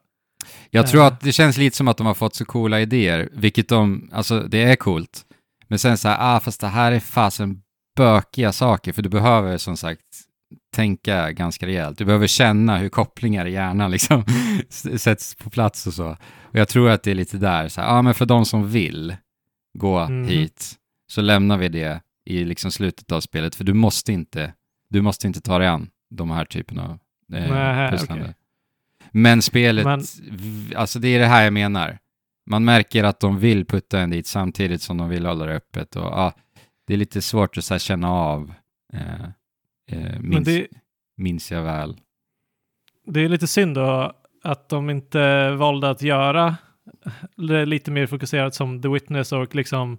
Jag 0.69 0.87
tror 0.87 1.01
Eh. 1.01 1.07
att 1.07 1.21
det 1.21 1.31
känns 1.31 1.57
lite 1.57 1.77
som 1.77 1.87
att 1.87 1.97
de 1.97 2.05
har 2.07 2.13
fått 2.13 2.35
så 2.35 2.45
coola 2.45 2.81
idéer, 2.81 3.29
vilket 3.31 3.69
de, 3.69 4.09
alltså 4.13 4.39
det 4.39 4.63
är 4.63 4.75
coolt. 4.75 5.25
Men 5.67 5.79
sen 5.79 5.97
så 5.97 6.07
här, 6.07 6.17
ah 6.19 6.39
fast 6.39 6.61
det 6.61 6.67
här 6.67 6.91
är 6.91 6.99
fasen 6.99 7.61
bökiga 7.95 8.51
saker, 8.51 8.93
för 8.93 9.01
du 9.01 9.09
behöver 9.09 9.57
som 9.57 9.77
sagt 9.77 10.01
tänka 10.75 11.31
ganska 11.31 11.67
rejält. 11.67 11.97
Du 11.97 12.05
behöver 12.05 12.27
känna 12.27 12.77
hur 12.77 12.89
kopplingar 12.89 13.45
i 13.45 13.51
hjärnan 13.51 13.91
liksom 13.91 14.23
sätts 14.97 15.35
på 15.35 15.49
plats 15.49 15.87
och 15.87 15.93
så. 15.93 16.07
Och 16.41 16.55
jag 16.59 16.67
tror 16.67 16.89
att 16.89 17.03
det 17.03 17.11
är 17.11 17.15
lite 17.15 17.37
där, 17.37 17.67
så 17.67 17.81
här, 17.81 17.87
ah 17.87 18.01
men 18.01 18.13
för 18.13 18.25
de 18.25 18.45
som 18.45 18.69
vill 18.69 19.15
gå 19.77 20.07
Mhm. 20.07 20.27
hit, 20.27 20.73
så 21.11 21.21
lämnar 21.21 21.57
vi 21.57 21.69
det 21.69 22.01
i 22.25 22.45
liksom 22.45 22.71
slutet 22.71 23.11
av 23.11 23.21
spelet, 23.21 23.55
för 23.55 23.63
du 23.63 23.73
måste 23.73 24.13
inte, 24.13 24.53
du 24.89 25.01
måste 25.01 25.27
inte 25.27 25.41
ta 25.41 25.57
dig 25.59 25.67
an 25.67 25.89
de 26.09 26.31
här 26.31 26.45
typerna 26.45 26.83
av 26.83 26.99
eh, 27.37 27.49
pusslande. 27.91 28.23
okej. 28.23 28.35
Men 29.11 29.41
spelet, 29.41 29.85
v- 30.31 30.75
alltså 30.75 30.99
det 30.99 31.07
är 31.07 31.19
det 31.19 31.25
här 31.27 31.43
jag 31.43 31.53
menar. 31.53 31.97
Man 32.49 32.65
märker 32.65 33.03
att 33.03 33.19
de 33.19 33.39
vill 33.39 33.65
putta 33.65 33.99
en 33.99 34.09
dit 34.09 34.27
samtidigt 34.27 34.81
som 34.81 34.97
de 34.97 35.09
vill 35.09 35.25
hålla 35.25 35.45
det 35.45 35.53
öppet. 35.55 35.95
Och, 35.95 36.03
ja, 36.03 36.33
det 36.87 36.93
är 36.93 36.97
lite 36.97 37.21
svårt 37.21 37.57
att 37.57 37.63
så 37.65 37.73
här, 37.73 37.79
känna 37.79 38.09
av, 38.11 38.53
eh, 38.93 39.25
eh, 39.91 40.19
minns, 40.19 40.45
det, 40.45 40.67
minns 41.17 41.51
jag 41.51 41.63
väl. 41.63 41.97
det 43.05 43.19
är 43.19 43.29
lite 43.29 43.47
synd 43.47 43.75
då 43.75 44.13
att 44.43 44.69
de 44.69 44.89
inte 44.89 45.51
valde 45.51 45.89
att 45.89 46.01
göra 46.01 46.55
lite 47.65 47.91
mer 47.91 48.07
fokuserat 48.07 48.55
som 48.55 48.81
The 48.81 48.87
Witness 48.87 49.31
och 49.31 49.55
liksom 49.55 49.97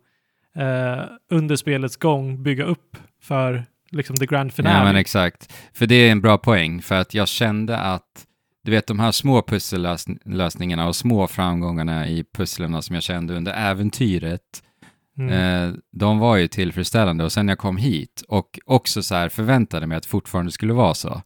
eh, 0.56 1.04
under 1.30 1.56
spelets 1.56 1.96
gång 1.96 2.42
bygga 2.42 2.64
upp 2.64 2.96
för 3.22 3.64
liksom 3.90 4.16
the 4.16 4.26
grand 4.26 4.52
finale. 4.52 4.78
Ja, 4.78 4.84
men 4.84 4.96
exakt. 4.96 5.52
För 5.72 5.86
det 5.86 5.94
är 5.94 6.12
en 6.12 6.20
bra 6.20 6.38
poäng, 6.38 6.82
för 6.82 6.94
att 6.94 7.14
jag 7.14 7.28
kände 7.28 7.78
att, 7.78 8.26
du 8.64 8.70
vet 8.70 8.86
de 8.86 8.98
här 8.98 9.12
små 9.12 9.42
pussellösningarna 9.42 10.88
och 10.88 10.96
små 10.96 11.26
framgångarna 11.26 12.08
i 12.08 12.24
pusslerna 12.34 12.82
som 12.82 12.94
jag 12.94 13.02
kände 13.02 13.34
under 13.34 13.52
äventyret, 13.52 14.62
Mm. 15.18 15.32
Eh, 15.32 15.74
de 15.92 16.18
var 16.18 16.36
ju 16.36 16.46
tillfredsställande 16.48 17.24
och 17.24 17.32
sen 17.32 17.46
när 17.46 17.50
jag 17.50 17.58
kom 17.58 17.76
hit 17.76 18.22
och 18.28 18.58
också 18.66 19.02
så 19.02 19.14
här 19.14 19.28
förväntade 19.28 19.86
mig 19.86 19.96
att 19.96 20.02
det 20.02 20.08
fortfarande 20.08 20.52
skulle 20.52 20.72
vara 20.72 20.94
så. 20.94 21.22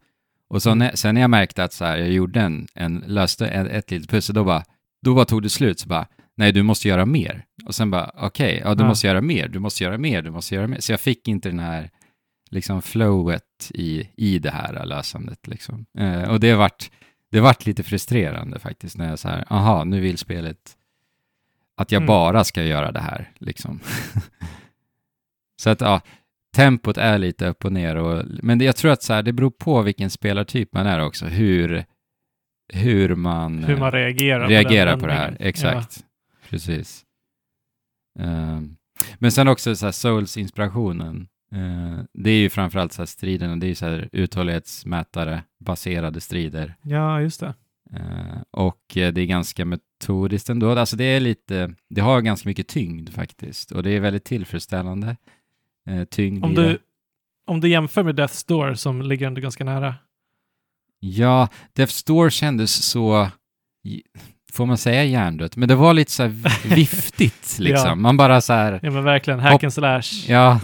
Och 0.48 0.62
så 0.62 0.68
Mm. 0.70 0.78
när, 0.78 0.96
sen 0.96 1.14
när 1.14 1.20
jag 1.20 1.30
märkte 1.30 1.64
att 1.64 1.72
så 1.72 1.84
här, 1.84 1.96
jag 1.98 2.10
gjorde 2.10 2.40
en, 2.40 2.66
en 2.74 3.04
löste 3.06 3.46
ett, 3.48 3.66
ett 3.68 3.90
litet 3.90 4.10
pussel, 4.10 4.34
då 4.34 4.44
bara, 4.44 4.62
då 5.02 5.14
bara 5.14 5.24
tog 5.24 5.42
det 5.42 5.50
slut. 5.50 5.80
Så 5.80 5.88
bara, 5.88 6.06
nej 6.36 6.52
du 6.52 6.62
måste 6.62 6.88
göra 6.88 7.06
mer. 7.06 7.44
Och 7.66 7.74
sen 7.74 7.90
bara, 7.90 8.10
okej, 8.16 8.60
ja 8.64 8.74
du 8.74 8.82
Ja. 8.82 8.88
måste 8.88 9.06
göra 9.06 9.20
mer, 9.20 9.48
du 9.48 9.58
måste 9.58 9.84
göra 9.84 9.98
mer, 9.98 10.22
du 10.22 10.30
måste 10.30 10.54
göra 10.54 10.66
mer. 10.66 10.80
Så 10.80 10.92
jag 10.92 11.00
fick 11.00 11.28
inte 11.28 11.48
den 11.48 11.58
här 11.58 11.90
liksom 12.50 12.82
flowet 12.82 13.70
i, 13.70 14.08
i 14.16 14.38
det 14.38 14.50
här 14.50 14.84
lösandet 14.86 15.46
liksom. 15.46 15.86
Eh, 15.98 16.22
och 16.22 16.40
det 16.40 16.54
vart, 16.54 16.90
det 17.30 17.40
vart 17.40 17.66
lite 17.66 17.82
frustrerande 17.82 18.58
faktiskt 18.58 18.96
när 18.96 19.08
jag 19.08 19.18
så 19.18 19.28
här, 19.28 19.44
aha, 19.48 19.84
nu 19.84 20.00
vill 20.00 20.18
spelet 20.18 20.76
att 21.82 21.92
jag 21.92 21.98
Mm. 22.00 22.06
bara 22.06 22.44
ska 22.44 22.62
göra 22.64 22.92
det 22.92 23.00
här 23.00 23.30
liksom. 23.38 23.80
så 25.62 25.70
att 25.70 25.80
ja, 25.80 26.00
tempot 26.56 26.96
är 26.98 27.18
lite 27.18 27.46
upp 27.48 27.64
och 27.64 27.72
ner 27.72 27.96
och, 27.96 28.24
men 28.42 28.58
det, 28.58 28.64
jag 28.64 28.76
tror 28.76 28.90
att 28.92 29.02
så 29.02 29.12
här, 29.12 29.22
det 29.22 29.32
beror 29.32 29.50
på 29.50 29.82
vilken 29.82 30.10
spelartyp 30.10 30.74
man 30.74 30.86
är 30.86 31.00
också, 31.00 31.26
hur, 31.26 31.84
hur 32.72 33.14
man, 33.14 33.64
Hur 33.64 33.76
man 33.76 33.88
eh, 33.88 33.92
reagerar, 33.92 34.48
reagerar 34.48 34.90
den 34.90 35.00
på 35.00 35.06
det 35.06 35.12
här. 35.12 35.36
Exakt, 35.40 36.04
precis. 36.48 37.04
Ehm, 38.18 38.76
men 39.18 39.32
sen 39.32 39.48
också 39.48 39.76
så 39.76 39.92
Souls-inspirationen. 39.92 41.26
Eh, 41.52 42.04
det 42.14 42.30
är 42.30 42.38
ju 42.38 42.50
framförallt 42.50 42.92
så 42.92 43.02
här 43.02 43.06
striderna, 43.06 43.56
det 43.56 43.66
är 43.66 43.68
ju 43.68 43.74
så 43.74 43.86
här 43.86 44.08
uthållighetsmätare 44.12 45.42
baserade 45.64 46.20
strider. 46.20 46.74
Ja, 46.82 46.96
ja 46.96 47.20
just 47.20 47.40
det. 47.40 47.54
Eh, 47.96 48.42
och 48.50 48.96
eh, 48.96 49.12
det 49.12 49.20
är 49.20 49.26
ganska 49.26 49.64
metodiskt 49.64 50.48
ändå. 50.48 50.70
Alltså 50.70 50.96
det 50.96 51.04
är 51.04 51.20
lite, 51.20 51.74
det 51.88 52.00
har 52.00 52.20
ganska 52.20 52.48
mycket 52.48 52.68
tyngd 52.68 53.08
faktiskt 53.08 53.72
och 53.72 53.82
det 53.82 53.90
är 53.90 54.00
väldigt 54.00 54.24
tillfredsställande 54.24 55.16
eh, 55.88 56.04
tyngd 56.04 56.44
Om 56.44 56.54
du, 56.54 56.78
om 57.46 57.60
du 57.60 57.68
jämför 57.68 58.02
med 58.02 58.20
Death's 58.20 58.48
Door 58.48 58.74
som 58.74 59.02
ligger 59.02 59.26
ändå 59.26 59.40
ganska 59.40 59.64
nära. 59.64 59.94
Ja, 61.00 61.48
Death's 61.74 62.06
Door 62.06 62.30
kändes 62.30 62.84
så, 62.84 63.28
får 64.52 64.66
man 64.66 64.78
säga 64.78 65.04
hjärndött, 65.04 65.56
men 65.56 65.68
det 65.68 65.74
var 65.74 65.94
lite 65.94 66.10
så 66.10 66.22
här 66.22 66.68
viftigt 66.74 67.58
liksom. 67.58 67.88
Ja. 67.88 67.94
Man 67.94 68.16
bara 68.16 68.40
så 68.40 68.52
här, 68.52 68.80
Ja 68.82 68.90
men 68.90 69.04
verkligen, 69.04 69.40
hack 69.40 69.64
and 69.64 69.72
slash. 69.72 70.02
ja, 70.28 70.60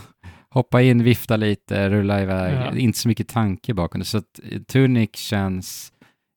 hoppa 0.49 0.83
in, 0.83 1.03
vifta 1.03 1.37
lite, 1.37 1.91
rulla 1.91 2.23
iväg. 2.23 2.55
Ja. 2.55 2.77
Inte 2.77 2.99
så 2.99 3.09
mycket 3.09 3.29
tanke 3.29 3.75
bakom 3.75 3.99
det. 3.99 4.05
Så 4.05 4.19
att 4.19 4.41
Tunic 4.69 5.11
känns, 5.15 5.93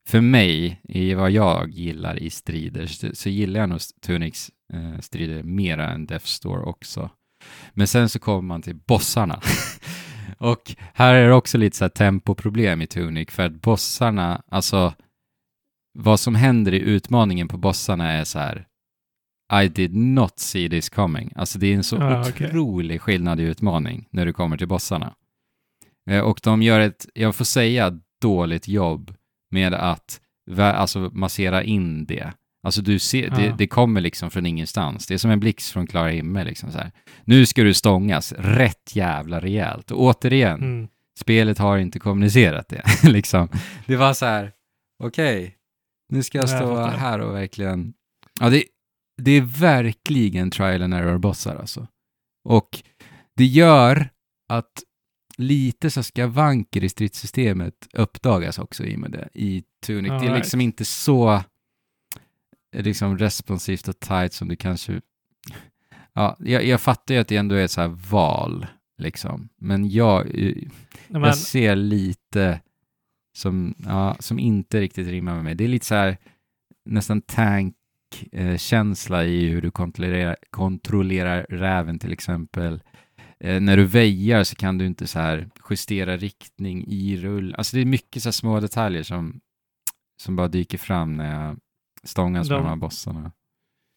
för 0.10 0.22
mig, 0.22 0.82
i 0.84 1.14
vad 1.14 1.32
jag 1.32 1.70
gillar 1.70 2.20
i 2.24 2.30
strider, 2.30 2.86
så, 2.86 3.10
så 3.14 3.30
gillar 3.30 3.60
jag 3.60 3.70
nog 3.70 3.80
Tunics 4.02 4.52
eh, 4.74 5.00
strider 5.00 5.44
mera 5.44 5.90
än 5.90 6.08
Death's 6.08 6.44
Door 6.44 6.68
också. 6.68 7.10
Men 7.74 7.88
sen 7.88 8.10
så 8.10 8.20
kommer 8.20 8.42
man 8.42 8.62
till 8.62 8.76
bossarna. 8.76 9.42
Och 10.38 10.76
här 10.94 11.14
är 11.14 11.28
det 11.28 11.34
också 11.34 11.58
lite 11.58 11.78
så 11.78 11.84
här 11.84 11.90
tempoproblem 11.90 12.82
i 12.82 12.88
Tunic, 12.88 13.30
för 13.32 13.44
att 13.44 13.62
bossarna, 13.62 14.44
alltså 14.52 14.94
vad 16.00 16.20
som 16.20 16.36
händer 16.36 16.74
i 16.74 16.80
utmaningen 16.80 17.48
på 17.48 17.58
bossarna 17.58 18.12
är 18.12 18.24
så 18.24 18.40
här 18.40 18.66
I 19.64 19.68
did 19.68 19.96
not 19.96 20.40
see 20.40 20.70
this 20.70 20.90
coming. 20.90 21.34
Alltså 21.36 21.60
det 21.60 21.68
är 21.68 21.76
en 21.76 21.84
så 21.84 21.98
Ah, 22.02 22.22
otrolig 22.30 23.02
skillnad 23.02 23.40
i 23.40 23.44
utmaning 23.44 24.08
när 24.12 24.26
du 24.26 24.34
kommer 24.34 24.58
till 24.58 24.68
bossarna. 24.68 25.16
Eh, 26.10 26.20
Och 26.20 26.40
de 26.44 26.62
gör 26.64 26.80
ett, 26.80 27.06
jag 27.14 27.36
får 27.36 27.46
säga, 27.46 28.00
dåligt 28.22 28.68
jobb 28.68 29.16
med 29.52 29.74
att 29.74 30.22
alltså, 30.58 31.00
massera 31.14 31.64
in 31.64 32.06
det. 32.06 32.34
Alltså 32.64 32.82
du 32.82 33.00
ser, 33.00 33.30
det, 33.30 33.46
Ja. 33.46 33.56
det 33.58 33.68
kommer 33.68 34.02
liksom 34.02 34.32
från 34.32 34.46
ingenstans. 34.46 35.08
Det 35.08 35.14
är 35.14 35.18
som 35.18 35.32
en 35.32 35.40
blixt 35.40 35.72
från 35.72 35.88
klara 35.88 36.10
himmel. 36.10 36.48
Liksom 36.48 36.72
så 36.72 36.78
här. 36.78 36.92
Nu 37.26 37.46
ska 37.46 37.64
du 37.64 37.74
stångas 37.74 38.34
rätt 38.38 38.96
jävla 38.96 39.40
rejält. 39.40 39.92
Och 39.92 40.02
återigen, 40.02 40.60
Mm. 40.62 40.88
spelet 41.20 41.58
har 41.58 41.78
inte 41.78 42.00
kommunicerat 42.00 42.68
det. 42.70 42.84
liksom. 43.04 43.48
Det 43.86 43.96
var 43.96 44.14
så 44.14 44.26
här, 44.26 44.52
okej, 45.04 45.56
nu 46.10 46.24
ska 46.24 46.38
jag 46.38 46.50
Ja, 46.50 46.54
jag 46.54 46.60
stå 46.62 46.76
fattar. 46.76 46.98
här 46.98 47.20
och 47.20 47.36
verkligen... 47.36 47.94
Ja, 48.40 48.50
det, 48.50 48.64
det 49.22 49.32
är 49.32 49.42
verkligen 49.42 50.52
trial 50.52 50.82
and 50.84 50.94
error-bossar 50.94 51.56
alltså. 51.56 51.88
Och 52.50 52.84
det 53.36 53.46
gör 53.46 54.10
att 54.50 54.84
lite 55.40 55.92
så 55.92 56.04
skavanker 56.04 56.84
i 56.84 56.90
stridssystemet 56.90 57.88
uppdagas 57.94 58.60
också 58.60 58.84
i 58.84 58.96
och 58.96 59.00
med 59.00 59.12
det 59.12 59.30
i 59.34 59.64
Tunic. 59.86 60.12
All 60.12 60.20
det 60.20 60.26
är 60.26 60.30
right. 60.30 60.44
liksom 60.44 60.62
inte 60.62 60.86
så 60.86 61.34
eh, 62.76 62.84
liksom 62.84 63.18
responsivt 63.18 63.88
och 63.88 64.00
tight 64.00 64.34
som 64.34 64.48
du 64.48 64.56
kanske... 64.56 65.02
Ja, 66.14 66.36
jag, 66.40 66.66
jag 66.66 66.82
fattar 66.82 67.14
ju 67.14 67.22
att 67.22 67.28
det 67.28 67.38
ändå 67.38 67.56
är 67.56 67.64
ett 67.64 67.72
så 67.72 67.82
här 67.82 67.98
val, 68.10 68.68
liksom. 68.98 69.50
Men 69.58 69.90
jag, 69.90 70.22
eh, 70.22 70.26
Nej, 70.34 70.70
Men, 71.08 71.22
jag 71.22 71.38
ser 71.38 71.76
lite 71.76 72.62
som, 73.38 73.76
ja, 73.86 74.16
som 74.20 74.40
inte 74.40 74.82
riktigt 74.82 75.08
rimmar 75.08 75.36
med 75.36 75.44
mig. 75.44 75.56
Det 75.56 75.64
är 75.64 75.68
lite 75.68 75.86
så 75.86 75.96
här 75.96 76.18
nästan 76.86 77.22
tank-känsla 77.22 79.26
i 79.26 79.50
hur 79.50 79.62
du 79.62 79.72
kontrollerar, 79.72 80.36
kontrollerar 80.50 81.46
räven 81.50 82.00
till 82.00 82.14
exempel. 82.14 82.82
Eh, 83.44 83.62
när 83.62 83.78
du 83.78 83.86
väjar 83.86 84.44
så 84.44 84.56
kan 84.56 84.78
du 84.78 84.86
inte 84.86 85.08
så 85.08 85.20
här 85.20 85.50
justera 85.70 86.18
riktning 86.18 86.86
i 86.88 87.18
rull. 87.18 87.56
Alltså 87.58 87.76
det 87.76 87.82
är 87.82 87.86
mycket 87.86 88.24
så 88.24 88.32
små 88.32 88.60
detaljer 88.60 89.04
som, 89.04 89.40
som 90.22 90.36
bara 90.36 90.48
dyker 90.48 90.78
fram 90.78 91.14
när 91.18 91.44
jag 91.46 91.58
stångas 92.04 92.50
med 92.50 92.58
De- 92.58 92.64
de 92.64 92.70
här 92.70 92.76
bossarna. 92.76 93.32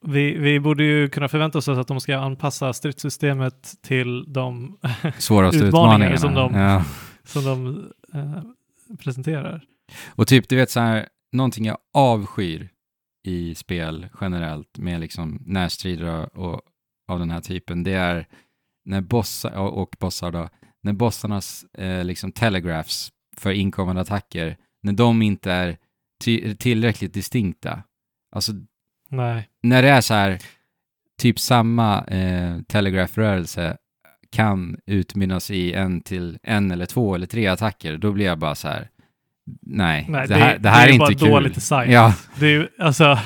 vi, 0.07 0.39
vi 0.39 0.61
borde 0.61 0.85
ju 0.85 1.09
kunna 1.09 1.29
förvänta 1.29 1.59
oss 1.59 1.69
att 1.69 1.89
de 1.89 2.01
ska 2.01 2.17
anpassa 2.19 2.73
stridssystemet 2.73 3.75
till 3.83 4.33
de 4.33 4.79
Svåraste 5.19 5.65
Utmaningar 5.65 6.17
som 6.17 6.35
de- 6.35 6.55
Ja. 6.55 6.85
som 7.25 7.45
de 7.45 7.87
eh, 8.15 8.43
presenterar. 8.99 9.65
Och 10.09 10.27
typ, 10.29 10.49
du 10.49 10.57
vet 10.57 10.71
så 10.71 10.81
här, 10.81 11.09
någonting 11.33 11.65
jag 11.65 11.79
avskyr 11.95 12.69
i 13.27 13.55
spel 13.55 14.09
generellt 14.21 14.79
med 14.79 15.01
liksom 15.01 15.43
närstrider 15.47 16.37
och, 16.39 16.55
och 16.55 16.61
av 17.09 17.19
den 17.19 17.31
här 17.31 17.41
typen, 17.41 17.83
det 17.85 17.93
är 17.93 18.27
när 18.85 19.01
bossar, 19.01 19.51
och, 19.53 19.95
bossar 20.01 20.33
då, 20.33 20.49
när 20.83 20.93
bossarnas 20.93 21.65
eh, 21.79 22.05
liksom 22.05 22.33
telegraphs 22.33 23.13
för 23.37 23.51
inkommande 23.53 24.01
attacker, 24.03 24.57
när 24.83 24.93
de 24.93 25.23
inte 25.23 25.53
är 25.53 25.77
ty- 26.25 26.55
tillräckligt 26.57 27.15
distinkta. 27.15 27.83
Alltså 28.37 28.53
Nej. 29.09 29.49
när 29.63 29.83
det 29.83 29.89
är 29.89 30.01
så 30.01 30.15
här, 30.15 30.39
typ 31.21 31.39
samma 31.41 32.05
eh, 32.05 32.59
telegraph-rörelse 32.69 33.77
kan 34.31 34.77
utmynnas 34.87 35.51
i 35.51 35.73
en 35.73 36.01
till 36.01 36.39
en 36.43 36.71
eller 36.71 36.87
två 36.87 37.15
eller 37.15 37.27
tre 37.27 37.47
attacker, 37.47 37.97
då 37.97 38.13
blir 38.13 38.27
jag 38.27 38.39
bara 38.39 38.55
så 38.55 38.69
här, 38.69 38.89
nej, 39.63 40.07
Nej, 40.09 40.29
det, 40.29 40.35
här, 40.35 40.59
det 40.59 40.69
här 40.69 40.89
är, 40.89 40.99
bara 40.99 41.11
inte 41.11 41.25
kul. 41.25 41.31
dåligt 41.33 41.55
design. 41.55 41.91
Ja, 41.91 42.15
Det 42.39 42.47
är 42.47 42.51
ju, 42.51 42.69
alltså, 42.79 43.19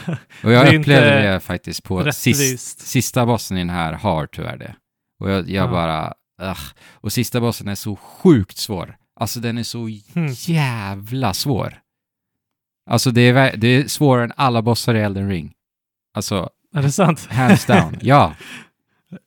och 0.44 0.52
jag 0.52 0.66
Det 0.66 0.70
är 0.74 0.78
upplevde 0.80 1.32
det 1.32 1.40
faktiskt 1.40 1.82
på 1.82 2.12
sist, 2.12 2.80
sista 2.80 3.26
bossen 3.26 3.56
i 3.56 3.60
den 3.60 3.70
här 3.70 3.92
har 3.92 4.26
tyvärr 4.26 4.56
det. 4.56 4.74
Och 5.20 5.30
jag, 5.30 5.50
jag 5.50 5.66
Ja. 5.66 5.70
bara, 5.70 6.14
ugh. 6.50 6.60
Och 6.94 7.12
sista 7.12 7.40
bossen 7.40 7.68
är 7.68 7.74
så 7.74 7.96
sjukt 7.96 8.56
svår. 8.58 8.96
Alltså 9.20 9.40
den 9.40 9.58
är 9.58 9.62
så 9.62 9.78
Hmm. 10.14 10.28
jävla 10.32 11.34
svår. 11.34 11.78
Alltså 12.90 13.10
det 13.10 13.20
är, 13.28 13.56
det 13.56 13.68
är 13.68 13.88
svårare 13.88 14.24
än 14.24 14.32
alla 14.36 14.62
bossar 14.62 14.94
i 14.94 15.00
Elden 15.00 15.28
Ring. 15.28 15.52
Alltså, 16.14 16.50
är 16.74 16.82
det 16.82 16.92
sant? 16.92 17.26
hands 17.30 17.66
down. 17.66 17.96
ja. 18.02 18.34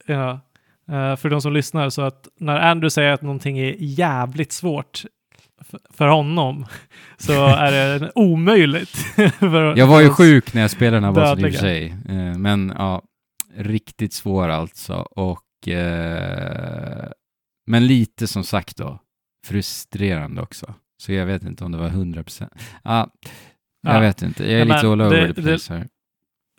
Ja. 0.05 0.31
Eh, 0.89 1.15
för 1.15 1.29
de 1.29 1.41
som 1.41 1.53
lyssnar, 1.53 1.89
så 1.89 2.01
att 2.01 2.27
när 2.39 2.59
Andrew 2.59 2.89
säger 2.89 3.11
att 3.11 3.21
någonting 3.21 3.59
är 3.59 3.75
jävligt 3.79 4.51
svårt 4.51 5.03
för 5.89 6.07
honom 6.07 6.65
så 7.17 7.45
är 7.47 7.99
det 7.99 8.11
omöjligt. 8.15 8.89
för, 9.39 9.77
Jag 9.77 9.87
var 9.87 10.01
ju 10.01 10.09
sjuk 10.09 10.53
när 10.53 10.61
jag 10.61 10.71
spelade 10.71 10.97
den 10.97 11.03
här 11.03 11.11
bossen 11.11 11.45
i 11.45 11.49
och 11.49 11.53
för 11.53 11.59
sig. 11.59 11.87
Eh, 12.09 12.37
Men 12.37 12.73
ja, 12.77 13.01
riktigt 13.57 14.13
svår 14.13 14.49
alltså. 14.49 14.93
Och, 14.95 15.39
eh, 15.67 17.09
men 17.67 17.87
lite 17.87 18.27
som 18.27 18.43
sagt 18.43 18.77
då, 18.77 18.99
frustrerande 19.47 20.41
också. 20.41 20.73
Så 21.01 21.13
jag 21.13 21.25
vet 21.25 21.43
inte 21.43 21.63
om 21.65 21.71
det 21.71 21.77
var 21.77 21.87
100 21.87 22.23
procent. 22.23 22.53
Ja, 22.83 23.09
jag 23.81 23.95
Ja. 23.95 23.99
vet 23.99 24.21
inte. 24.21 24.43
Jag 24.43 24.53
är 24.53 24.57
Ja, 24.65 24.75
lite 24.75 24.87
all 24.87 25.01
over 25.01 25.27
det- 25.27 25.33
the 25.33 25.41
place 25.41 25.73
här. 25.73 25.87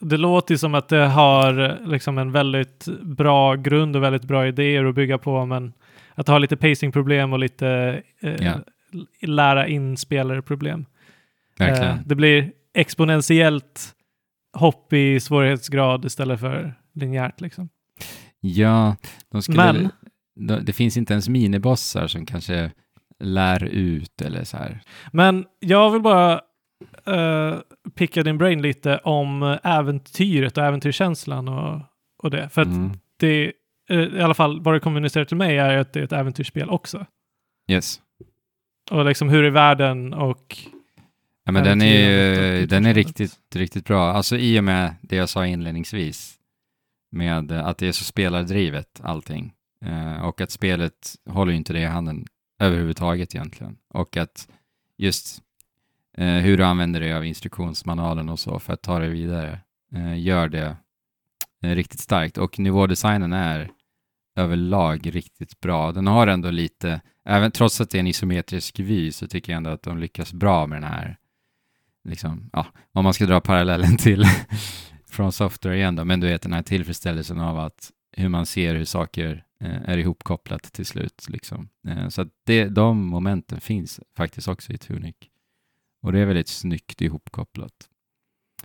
Det 0.01 0.17
låter 0.17 0.55
ju 0.55 0.59
som 0.59 0.75
att 0.75 0.89
det 0.89 1.07
har 1.07 1.59
eh, 1.59 1.87
liksom 1.91 2.19
en 2.19 2.33
väldigt 2.33 2.87
bra 3.03 3.55
grund 3.55 3.97
och 3.97 4.03
väldigt 4.03 4.25
bra 4.25 4.47
idéer 4.47 4.85
att 4.85 4.95
bygga 4.95 5.19
på, 5.19 5.47
men 5.47 5.73
att 6.15 6.27
det 6.27 6.33
har 6.33 6.41
lite 6.41 6.57
pacingproblem 6.57 7.33
och 7.33 7.39
lite 7.39 8.03
eh, 8.21 8.35
Ja. 8.47 8.55
lära 9.23 9.67
in 9.69 9.97
spelare-problem. 9.97 10.87
Verkligen. 11.59 11.91
Eh, 11.93 11.99
det 12.07 12.15
blir 12.15 12.53
exponentiellt 12.75 13.95
hopp 14.53 14.93
i 14.93 15.21
svårighetsgrad 15.21 16.05
istället 16.05 16.41
för 16.41 16.75
linjärt 16.95 17.41
liksom. 17.41 17.69
Ja, 18.41 18.97
de 19.31 19.43
skulle... 19.43 19.73
Men- 19.73 19.91
de- 20.49 20.65
Det 20.65 20.73
finns 20.73 20.97
inte 20.97 21.13
ens 21.13 21.29
minibossar 21.29 22.07
som 22.07 22.27
kanske 22.27 22.71
lär 23.19 23.65
ut 23.65 24.23
eller 24.23 24.45
så 24.45 24.57
här. 24.57 24.81
Men 25.13 25.45
jag 25.61 25.91
vill 25.91 26.03
bara 26.03 26.41
uh, 27.09 27.59
picka 27.95 28.23
din 28.23 28.39
brain 28.39 28.63
lite 28.63 28.99
om 28.99 29.59
äventyret 29.63 30.59
och 30.59 30.65
äventyrskänslan 30.65 31.49
och, 31.49 31.81
och 32.23 32.31
det. 32.31 32.49
För 32.49 32.63
Mm. 32.63 32.91
det, 33.17 33.53
eh, 33.91 33.99
i 34.01 34.21
alla 34.21 34.35
fall 34.35 34.61
vad 34.63 34.75
det 34.75 34.81
kommunicerar 34.81 35.25
till 35.25 35.37
mig 35.37 35.59
är 35.59 35.77
att 35.79 35.93
det 35.93 36.01
är 36.01 36.05
ett 36.05 36.13
äventyrsspel 36.13 36.71
också. 36.71 37.07
Yes. 37.71 38.01
Och 38.91 39.05
liksom 39.05 39.29
hur 39.29 39.45
är 39.45 39.51
världen 39.51 40.15
och 40.15 40.57
Ja, 41.45 41.53
men 41.53 41.65
den 41.65 41.83
är 41.83 42.11
ju, 42.59 42.67
den 42.67 42.87
är 42.87 42.95
riktigt, 42.95 43.33
riktigt 43.55 43.85
bra. 43.87 44.11
Alltså 44.13 44.37
i 44.37 44.61
och 44.61 44.65
med 44.65 44.95
det 45.03 45.17
jag 45.17 45.29
sa 45.29 45.47
inledningsvis, 45.47 46.35
med 47.11 47.51
eh, 47.51 47.67
att 47.67 47.79
det 47.79 47.89
är 47.89 47.93
så 47.93 48.05
spelardrivet 48.05 49.01
allting. 49.03 49.53
Eh, 49.85 50.25
och 50.25 50.41
att 50.41 50.51
spelet 50.51 51.15
håller 51.29 51.53
ju 51.53 51.59
inte 51.59 51.73
det 51.73 51.81
i 51.81 51.85
handen 51.85 52.27
överhuvudtaget 52.59 53.35
egentligen. 53.35 53.77
Och 53.89 54.17
att 54.17 54.49
just 54.97 55.43
eh, 56.17 56.27
hur 56.27 56.57
du 56.57 56.65
använder 56.65 57.01
dig 57.01 57.15
av 57.15 57.25
instruktionsmanualen 57.25 58.29
och 58.29 58.39
så 58.39 58.59
för 58.59 58.73
att 58.73 58.83
ta 58.83 58.99
dig 58.99 59.09
vidare 59.09 59.61
eh, 59.95 60.21
gör 60.21 60.49
det 60.49 60.77
eh, 61.63 61.71
riktigt 61.71 62.01
starkt. 62.01 62.39
Och 62.39 62.59
nivådesignen 62.59 63.33
är 63.33 63.71
överlag 64.37 65.15
riktigt 65.15 65.61
bra. 65.61 65.93
Den 65.93 66.07
har 66.07 66.27
ändå 66.27 66.51
lite, 66.51 67.01
även 67.25 67.51
trots 67.51 67.81
att 67.81 67.91
det 67.91 67.99
är 67.99 68.01
en 68.01 68.07
isometrisk 68.07 68.81
vy 68.81 69.13
så 69.13 69.27
tycker 69.27 69.53
jag 69.53 69.57
ändå 69.57 69.71
att 69.71 69.83
de 69.83 69.99
lyckas 69.99 70.33
bra 70.33 70.67
med 70.67 70.83
den 70.83 70.91
här, 70.91 71.17
liksom, 72.05 72.51
ja, 72.53 72.67
om 72.93 73.05
man 73.05 73.15
ska 73.15 73.27
dra 73.27 73.41
parallellen 73.41 73.97
till 73.97 74.25
från 75.13 75.33
software 75.33 75.77
igen 75.77 75.97
då, 75.97 76.05
men 76.05 76.21
du 76.21 76.27
vet 76.27 76.43
den 76.43 76.53
här 76.53 76.63
tillfredsställelsen 76.63 77.41
av 77.41 77.59
att 77.59 77.93
hur 78.13 78.29
man 78.29 78.47
ser 78.47 78.75
hur 78.75 78.85
saker 78.85 79.45
eh, 79.61 79.83
är 79.91 79.99
ihopkopplat 79.99 80.63
till 80.63 80.87
slut. 80.87 81.27
Liksom. 81.29 81.69
Eh, 81.89 82.09
så 82.09 82.23
att 82.23 82.29
det, 82.45 82.65
de 82.65 83.07
momenten 83.07 83.61
finns 83.61 84.01
faktiskt 84.17 84.49
också 84.49 84.73
i 84.73 84.79
Tunic. 84.79 85.17
Och 86.03 86.13
det 86.13 86.19
är 86.21 86.27
väldigt 86.27 86.49
snyggt 86.49 87.01
ihopkopplat. 87.01 87.89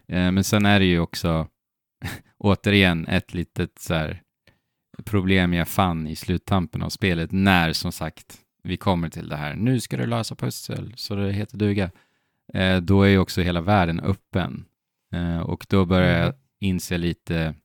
Eh, 0.08 0.31
men 0.31 0.43
sen 0.43 0.65
är 0.65 0.79
det 0.79 0.86
ju 0.86 0.99
också 0.99 1.47
återigen 2.38 3.08
ett 3.08 3.34
litet 3.34 3.79
så 3.79 3.93
här, 3.93 4.21
problem 5.03 5.53
jag 5.53 5.67
fann 5.67 6.08
i 6.08 6.15
sluttampen 6.15 6.84
av 6.84 6.89
spelet 6.89 7.31
när 7.31 7.73
som 7.73 7.91
sagt 7.91 8.41
vi 8.63 8.77
kommer 8.77 9.10
till 9.10 9.29
det 9.29 9.36
här. 9.36 9.55
Nu 9.55 9.79
ska 9.79 9.97
du 9.97 10.05
lösa 10.05 10.36
pussel 10.36 10.93
så 10.95 11.15
det 11.15 11.31
heter 11.31 11.58
duga. 11.58 11.91
Eh, 12.53 12.77
då 12.77 13.03
är 13.03 13.10
ju 13.10 13.17
också 13.17 13.41
hela 13.41 13.62
världen 13.62 13.99
öppen. 13.99 14.65
Eh, 15.15 15.39
och 15.39 15.65
då 15.69 15.86
börjar 15.86 16.17
jag 16.17 16.25
Mm. 16.25 16.36
inse 16.60 16.97
lite 16.97 17.56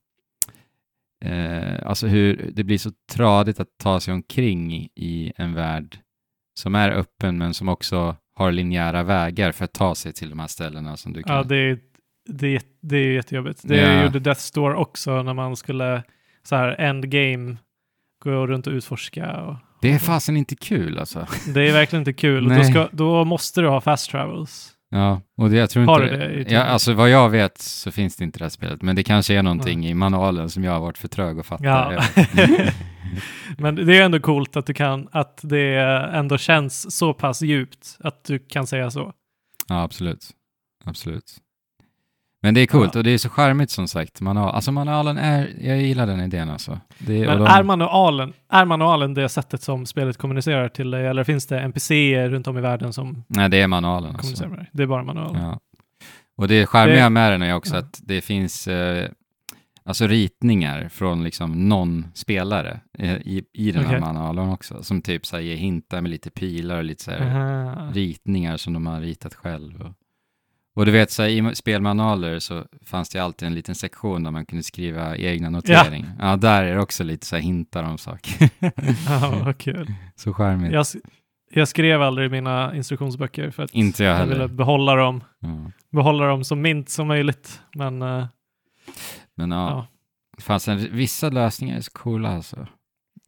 eh, 1.25 1.87
alltså 1.87 2.07
hur 2.07 2.51
det 2.53 2.63
blir 2.63 2.77
så 2.77 2.91
tradigt 3.11 3.59
att 3.59 3.67
ta 3.77 3.99
sig 3.99 4.13
omkring 4.13 4.73
i, 4.95 5.33
en 5.35 5.53
värld 5.53 5.97
som 6.59 6.75
är 6.75 6.89
öppen 6.91 7.37
men 7.37 7.53
som 7.53 7.69
också 7.69 8.15
har 8.35 8.51
linjära 8.51 9.03
vägar 9.03 9.51
för 9.51 9.65
att 9.65 9.73
ta 9.73 9.95
sig 9.95 10.13
till 10.13 10.29
de 10.29 10.39
här 10.39 10.47
ställena 10.47 10.97
som 10.97 11.13
du 11.13 11.23
kan. 11.23 11.35
Ja, 11.35 11.43
det 11.43 11.55
är, 11.55 11.79
det, 12.29 12.55
är- 12.55 12.61
det 12.81 12.97
är 12.97 13.11
jättejobbigt. 13.11 13.61
Det 13.63 13.77
Ja. 13.77 14.03
gjorde 14.03 14.19
Death 14.19 14.41
Store 14.41 14.75
också 14.75 15.23
när 15.23 15.33
man 15.33 15.55
skulle 15.55 16.03
så 16.43 16.55
här 16.55 16.75
endgame 16.81 17.57
gå 18.23 18.47
runt 18.47 18.67
och 18.67 18.73
utforska. 18.73 19.41
Och, 19.41 19.55
Det 19.81 19.91
är 19.91 19.99
fasen 19.99 20.37
inte 20.37 20.55
kul 20.55 20.99
alltså. 20.99 21.27
det 21.53 21.69
är 21.69 21.73
verkligen 21.73 22.01
inte 22.01 22.13
kul. 22.13 22.49
Då, 22.49 22.63
ska, 22.63 22.89
då 22.91 23.25
måste 23.25 23.61
du 23.61 23.67
ha 23.67 23.81
fast 23.81 24.11
travels. 24.11 24.71
Ja, 24.93 25.21
och 25.37 25.49
det, 25.49 25.57
jag 25.57 25.69
tror 25.69 25.85
Har 25.85 26.03
inte... 26.03 26.27
du 26.27 26.43
det 26.43 26.51
ja, 26.51 26.63
alltså 26.63 26.93
vad 26.93 27.09
jag 27.09 27.29
vet 27.29 27.57
så 27.57 27.91
finns 27.91 28.15
det 28.15 28.23
inte 28.23 28.39
det 28.39 28.45
här 28.45 28.49
spelet, 28.49 28.81
men 28.81 28.95
det 28.95 29.03
kanske 29.03 29.33
är 29.33 29.43
någonting 29.43 29.87
i 29.87 29.93
manualen 29.93 30.49
som 30.49 30.63
jag 30.63 30.71
har 30.71 30.79
varit 30.79 30.97
för 30.97 31.07
trög 31.07 31.39
att 31.39 31.45
fatta. 31.45 31.63
Ja. 31.65 32.03
Men 33.57 33.75
det 33.75 33.97
är 33.97 34.01
ändå 34.01 34.19
coolt 34.19 34.55
att, 34.55 34.65
du 34.65 34.73
kan, 34.73 35.07
att 35.11 35.39
det 35.43 35.75
ändå 36.13 36.37
känns 36.37 36.97
så 36.97 37.13
pass 37.13 37.41
djupt 37.41 37.97
att 37.99 38.23
du 38.23 38.39
kan 38.39 38.67
säga 38.67 38.91
så. 38.91 39.13
ja, 39.67 39.83
absolut. 39.83 40.29
Absolut. 40.85 41.37
Men 42.43 42.53
det 42.53 42.61
är 42.61 42.65
coolt 42.67 42.91
Ja. 42.95 42.99
och 42.99 43.03
det 43.03 43.11
är 43.11 43.17
så 43.17 43.29
charmigt 43.29 43.71
som 43.71 43.87
sagt. 43.87 44.21
Manual, 44.21 44.55
alltså 44.55 44.71
manualen 44.71 45.17
är, 45.17 45.53
jag 45.61 45.81
gillar 45.81 46.07
den 46.07 46.19
idén 46.19 46.49
alltså. 46.49 46.79
Det, 46.99 47.25
Men 47.27 47.37
de- 47.37 47.45
är, 47.47 47.63
manualen, 47.63 48.33
är 48.49 48.65
manualen 48.65 49.13
det 49.13 49.29
sättet 49.29 49.61
som 49.61 49.85
spelet 49.85 50.17
kommunicerar 50.17 50.69
till 50.69 50.91
dig 50.91 51.07
eller 51.07 51.23
finns 51.23 51.47
det 51.47 51.59
NPCer 51.59 52.29
runt 52.29 52.47
om 52.47 52.57
i 52.57 52.61
världen 52.61 52.93
som 52.93 53.23
Nej, 53.27 53.49
det 53.49 53.61
är 53.61 53.67
manualen 53.67 54.15
alltså. 54.15 54.47
Det 54.71 54.83
är 54.83 54.87
bara 54.87 55.03
manualen. 55.03 55.41
Ja. 55.43 55.59
Och 56.37 56.47
det 56.47 56.65
charmiga 56.65 57.03
Det- 57.03 57.09
med 57.09 57.31
den 57.31 57.41
är 57.41 57.55
också 57.55 57.73
ja. 57.73 57.79
att 57.79 57.99
det 58.03 58.21
finns 58.21 58.67
eh, 58.67 59.09
alltså 59.85 60.07
ritningar 60.07 60.89
från 60.89 61.23
liksom 61.23 61.69
någon 61.69 62.05
spelare 62.13 62.79
eh, 62.97 63.13
i, 63.13 63.43
i 63.53 63.71
den 63.71 63.81
här 63.85 63.89
Okej. 63.97 63.99
manualen 64.01 64.49
också. 64.49 64.83
Som 64.83 65.01
typ 65.01 65.25
så 65.25 65.35
här, 65.35 65.43
ger 65.43 65.55
hintar 65.55 66.01
med 66.01 66.11
lite 66.11 66.29
pilar 66.29 66.77
och 66.77 66.83
lite 66.83 67.03
så 67.03 67.11
här, 67.11 67.91
ritningar 67.93 68.57
som 68.57 68.73
de 68.73 68.87
har 68.87 68.99
ritat 69.01 69.33
själv. 69.35 69.81
Och, 69.81 69.93
och 70.75 70.85
du 70.85 70.91
vet, 70.91 71.11
så 71.11 71.21
här, 71.23 71.29
i 71.51 71.55
spelmanualer 71.55 72.39
så 72.39 72.65
fanns 72.85 73.09
det 73.09 73.19
alltid 73.19 73.47
en 73.47 73.53
liten 73.55 73.75
sektion 73.75 74.23
där 74.23 74.31
man 74.31 74.45
kunde 74.45 74.63
skriva 74.63 75.17
egna 75.17 75.49
noteringar. 75.49 76.11
Ja, 76.19 76.35
där 76.35 76.63
är 76.63 76.75
det 76.75 76.81
också 76.81 77.03
lite 77.03 77.25
så 77.25 77.35
här 77.35 77.43
hintar 77.43 77.83
om 77.83 77.97
saker. 77.97 78.49
Ja, 79.09 79.41
vad 79.45 79.57
kul. 79.57 79.93
så 80.15 80.33
charmigt. 80.33 80.71
Jag, 80.73 80.85
jag 81.53 81.67
skrev 81.67 82.01
aldrig 82.01 82.31
mina 82.31 82.75
instruktionsböcker 82.75 83.51
för 83.51 83.63
att 83.63 83.71
Inte 83.71 84.03
jag 84.03 84.19
jag 84.19 84.25
ville 84.25 84.47
behålla 84.47 84.95
dem, 84.95 85.23
Ja. 85.39 85.71
behålla 85.91 86.25
dem 86.25 86.43
så 86.43 86.55
mint 86.55 86.89
som 86.89 87.07
möjligt. 87.07 87.61
Men 87.75 88.01
eh, 88.01 88.25
Men 89.35 89.51
ja, 89.51 89.69
ja. 89.69 89.87
det 90.37 90.43
fanns 90.43 90.67
en, 90.67 90.87
vissa 90.91 91.29
lösningar 91.29 91.77
är 91.77 91.81
så 91.81 91.91
coola 91.91 92.29
alltså. 92.35 92.67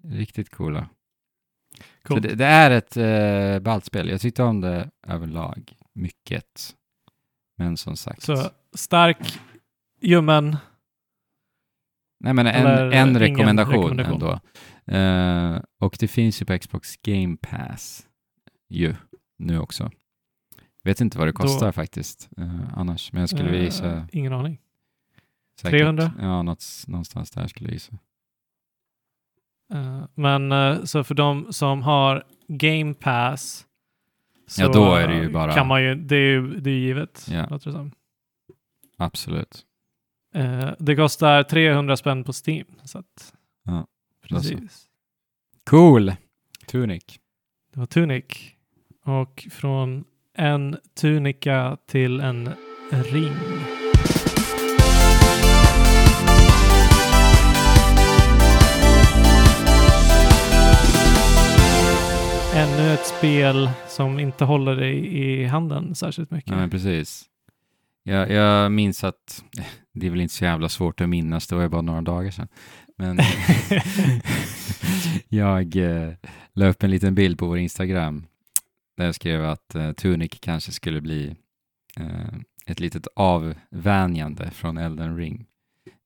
Riktigt 0.03 0.49
coola. 0.49 0.89
Så 1.77 2.07
Coolt. 2.07 2.23
det, 2.23 2.35
det 2.35 2.45
är 2.45 2.71
ett 2.71 2.97
eh, 2.97 3.59
ballt 3.63 3.85
spel. 3.85 4.09
Jag 4.09 4.21
tyckte 4.21 4.43
om 4.43 4.61
det 4.61 4.89
överlag. 5.07 5.73
Mycket. 5.95 6.75
Men 7.57 7.77
som 7.77 7.95
sagt. 7.97 8.21
Så 8.23 8.49
stark, 8.75 9.39
ljummen, 10.01 10.57
Nej 12.19 12.33
men 12.33 12.47
en, 12.47 12.93
en 12.93 13.19
rekommendation, 13.19 13.97
rekommendation. 13.97 14.13
ändå. 14.13 14.39
Eh, 15.57 15.61
och 15.79 15.97
det 15.99 16.07
finns 16.07 16.41
ju 16.41 16.45
på 16.45 16.59
Xbox 16.59 16.97
Game 17.01 17.37
Pass. 17.41 18.07
Ju, 18.69 18.95
nu 19.37 19.59
också. 19.59 19.91
Vet 20.83 21.01
inte 21.01 21.17
vad 21.17 21.27
det 21.27 21.31
Då- 21.31 21.37
kostar 21.41 21.71
faktiskt 21.71 22.29
annars. 22.37 22.69
annars. 22.75 23.11
Men 23.13 23.19
jag 23.19 23.29
skulle 23.29 23.49
eh, 23.49 23.61
visa. 23.61 24.07
ingen 24.11 24.33
aning. 24.33 24.59
Säkert, 25.61 25.79
300? 25.79 26.11
Ja, 26.19 26.41
något, 26.43 26.63
någonstans 26.87 27.31
där 27.31 27.47
skulle 27.47 27.69
jag 27.69 27.73
gissa. 27.73 27.93
Eh, 29.73 30.03
men 30.15 30.87
så 30.87 31.03
för 31.03 31.15
de 31.15 31.53
som 31.53 31.81
har 31.81 32.23
Game 32.47 32.93
Pass 32.93 33.65
så 34.53 34.61
Ja, 34.61 34.67
då 34.67 34.95
är 34.95 35.07
det 35.07 35.15
ju 35.15 35.29
bara- 35.31 35.53
kan 35.53 35.67
man 35.67 35.83
ju, 35.83 35.95
det 35.95 36.15
är 36.15 36.19
ju 36.31 36.59
det 36.59 36.69
är 36.69 36.75
givet. 36.75 37.27
Ja. 37.31 37.47
låter 37.49 37.65
det 37.65 37.71
som. 37.77 37.91
Absolut. 38.97 39.65
Eh, 40.35 40.69
det 40.79 40.95
kostar 40.95 41.43
300 41.43 41.97
spänn 41.97 42.23
på 42.23 42.31
Steam. 42.47 42.65
Så 42.83 42.97
att, 42.99 43.33
Ja, 43.65 43.87
precis. 44.27 44.85
Cool! 45.69 46.11
Tunic. 46.67 47.03
Det 47.73 47.79
var 47.79 47.85
Tunic. 47.85 48.25
Och 49.05 49.47
från 49.51 50.03
en 50.37 50.77
tunika 50.95 51.77
till 51.87 52.19
en 52.19 52.49
ring. 52.91 53.33
Ännu 62.55 62.93
ett 62.93 63.05
spel 63.07 63.69
som 63.87 64.19
inte 64.19 64.45
håller 64.45 64.75
dig 64.75 65.17
i 65.21 65.45
handen 65.45 65.95
särskilt 65.95 66.31
mycket. 66.31 66.49
Ja, 66.51 66.55
men 66.57 66.69
precis. 66.69 67.25
Jag, 68.03 68.31
jag 68.31 68.71
minns 68.71 69.03
att, 69.03 69.43
det 69.93 70.05
är 70.07 70.11
väl 70.11 70.21
inte 70.21 70.33
så 70.33 70.45
jävla 70.45 70.69
svårt 70.69 71.01
att 71.01 71.09
minnas, 71.09 71.47
det 71.47 71.55
var 71.55 71.63
ju 71.63 71.69
bara 71.69 71.81
några 71.81 72.01
dagar 72.01 72.31
sedan. 72.31 72.47
Men 72.97 73.19
jag 75.29 75.75
eh, 75.75 76.13
la 76.53 76.67
upp 76.67 76.83
en 76.83 76.91
liten 76.91 77.15
bild 77.15 77.39
på 77.39 77.45
vår 77.47 77.57
Instagram 77.57 78.25
där 78.97 79.05
jag 79.05 79.15
skrev 79.15 79.45
att 79.45 79.75
eh, 79.75 79.91
Tunic 79.91 80.31
kanske 80.41 80.71
skulle 80.71 81.01
bli 81.01 81.35
eh, 81.99 82.33
ett 82.65 82.79
litet 82.79 83.07
avvänjande 83.15 84.51
från 84.51 84.77
Elden 84.77 85.17
Ring. 85.17 85.45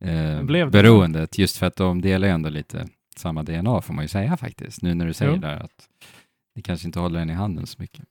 Eh, 0.04 0.44
Blev 0.44 0.72
det 0.72 0.82
beroendet, 0.84 1.38
just 1.38 1.58
för 1.58 1.66
att 1.66 1.76
de 1.76 2.02
delar 2.02 2.28
ju 2.28 2.34
ändå 2.34 2.50
lite 2.50 2.88
samma 3.16 3.44
DNA 3.44 3.82
får 3.82 3.94
man 3.94 4.04
ju 4.04 4.08
säga 4.10 4.38
faktiskt, 4.38 4.82
nu 4.82 4.94
när 4.94 5.06
du 5.06 5.14
säger 5.14 5.32
Jo. 5.32 5.38
där 5.38 5.56
att 5.60 5.90
det 6.58 6.62
kanske 6.62 6.88
inte 6.88 7.00
håller 7.00 7.20
en 7.20 7.30
i 7.30 7.34
handen 7.34 7.68
så 7.68 7.82
mycket. 7.82 8.06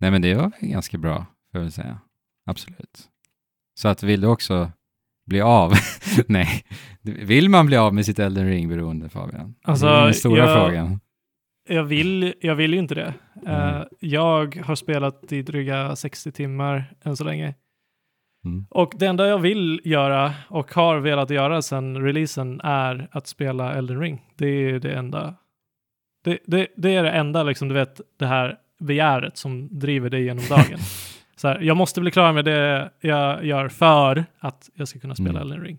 Nej 0.00 0.10
men 0.10 0.22
det 0.22 0.34
var 0.34 0.52
ganska 0.60 0.98
bra, 0.98 1.16
får 1.16 1.26
jag 1.52 1.60
väl 1.60 1.72
säga. 1.72 1.98
Absolut. 2.46 3.08
Så 3.74 3.88
att 3.88 4.02
vill 4.02 4.20
du 4.20 4.26
också 4.26 4.72
bli 5.26 5.40
av? 5.40 5.72
Nej, 6.26 6.64
vill 7.02 7.48
man 7.48 7.66
bli 7.66 7.76
av 7.76 7.94
med 7.94 8.06
sitt 8.06 8.18
Elden 8.18 8.46
Ring-beroende 8.46 9.08
Fabian? 9.08 9.54
Alltså, 9.62 9.86
det 9.86 9.92
är 9.92 10.04
den 10.04 10.14
stora 10.14 10.38
jag- 10.38 10.66
frågan. 10.66 11.00
Jag 11.68 11.84
vill, 11.84 12.34
jag 12.40 12.54
vill 12.54 12.72
ju 12.72 12.78
inte 12.78 12.94
det. 12.94 13.14
Mm. 13.46 13.86
jag 14.00 14.56
har 14.64 14.74
spelat 14.74 15.32
i 15.32 15.42
dryga 15.42 15.96
60 15.96 16.32
timmar 16.32 16.94
än 17.02 17.16
så 17.16 17.24
länge. 17.24 17.54
Mm. 18.44 18.66
Och 18.70 18.92
det 18.98 19.06
enda 19.06 19.28
jag 19.28 19.38
vill 19.38 19.80
göra 19.84 20.34
och 20.48 20.74
har 20.74 20.98
velat 20.98 21.30
göra 21.30 21.62
sedan 21.62 21.96
releasen 22.02 22.60
är 22.60 23.08
att 23.12 23.26
spela 23.26 23.74
Elden 23.74 24.00
Ring. 24.00 24.22
Det 24.36 24.46
är 24.46 24.78
det 24.78 24.92
enda. 24.92 25.34
Det, 26.24 26.38
det, 26.46 26.66
det 26.76 26.94
är 26.94 27.02
det 27.02 27.10
enda, 27.10 27.42
liksom, 27.42 27.68
du 27.68 27.74
vet, 27.74 28.00
det 28.18 28.26
här 28.26 28.56
begäret 28.80 29.36
som 29.36 29.78
driver 29.78 30.10
dig 30.10 30.24
genom 30.24 30.44
dagen. 30.48 30.78
så 31.36 31.48
här, 31.48 31.60
jag 31.60 31.76
måste 31.76 32.00
bli 32.00 32.10
klar 32.10 32.32
med 32.32 32.44
det 32.44 32.90
jag 33.00 33.44
gör 33.44 33.68
för 33.68 34.24
att 34.38 34.70
jag 34.74 34.88
ska 34.88 34.98
kunna 34.98 35.14
spela 35.14 35.30
Mm. 35.30 35.42
Elden 35.42 35.60
Ring. 35.60 35.78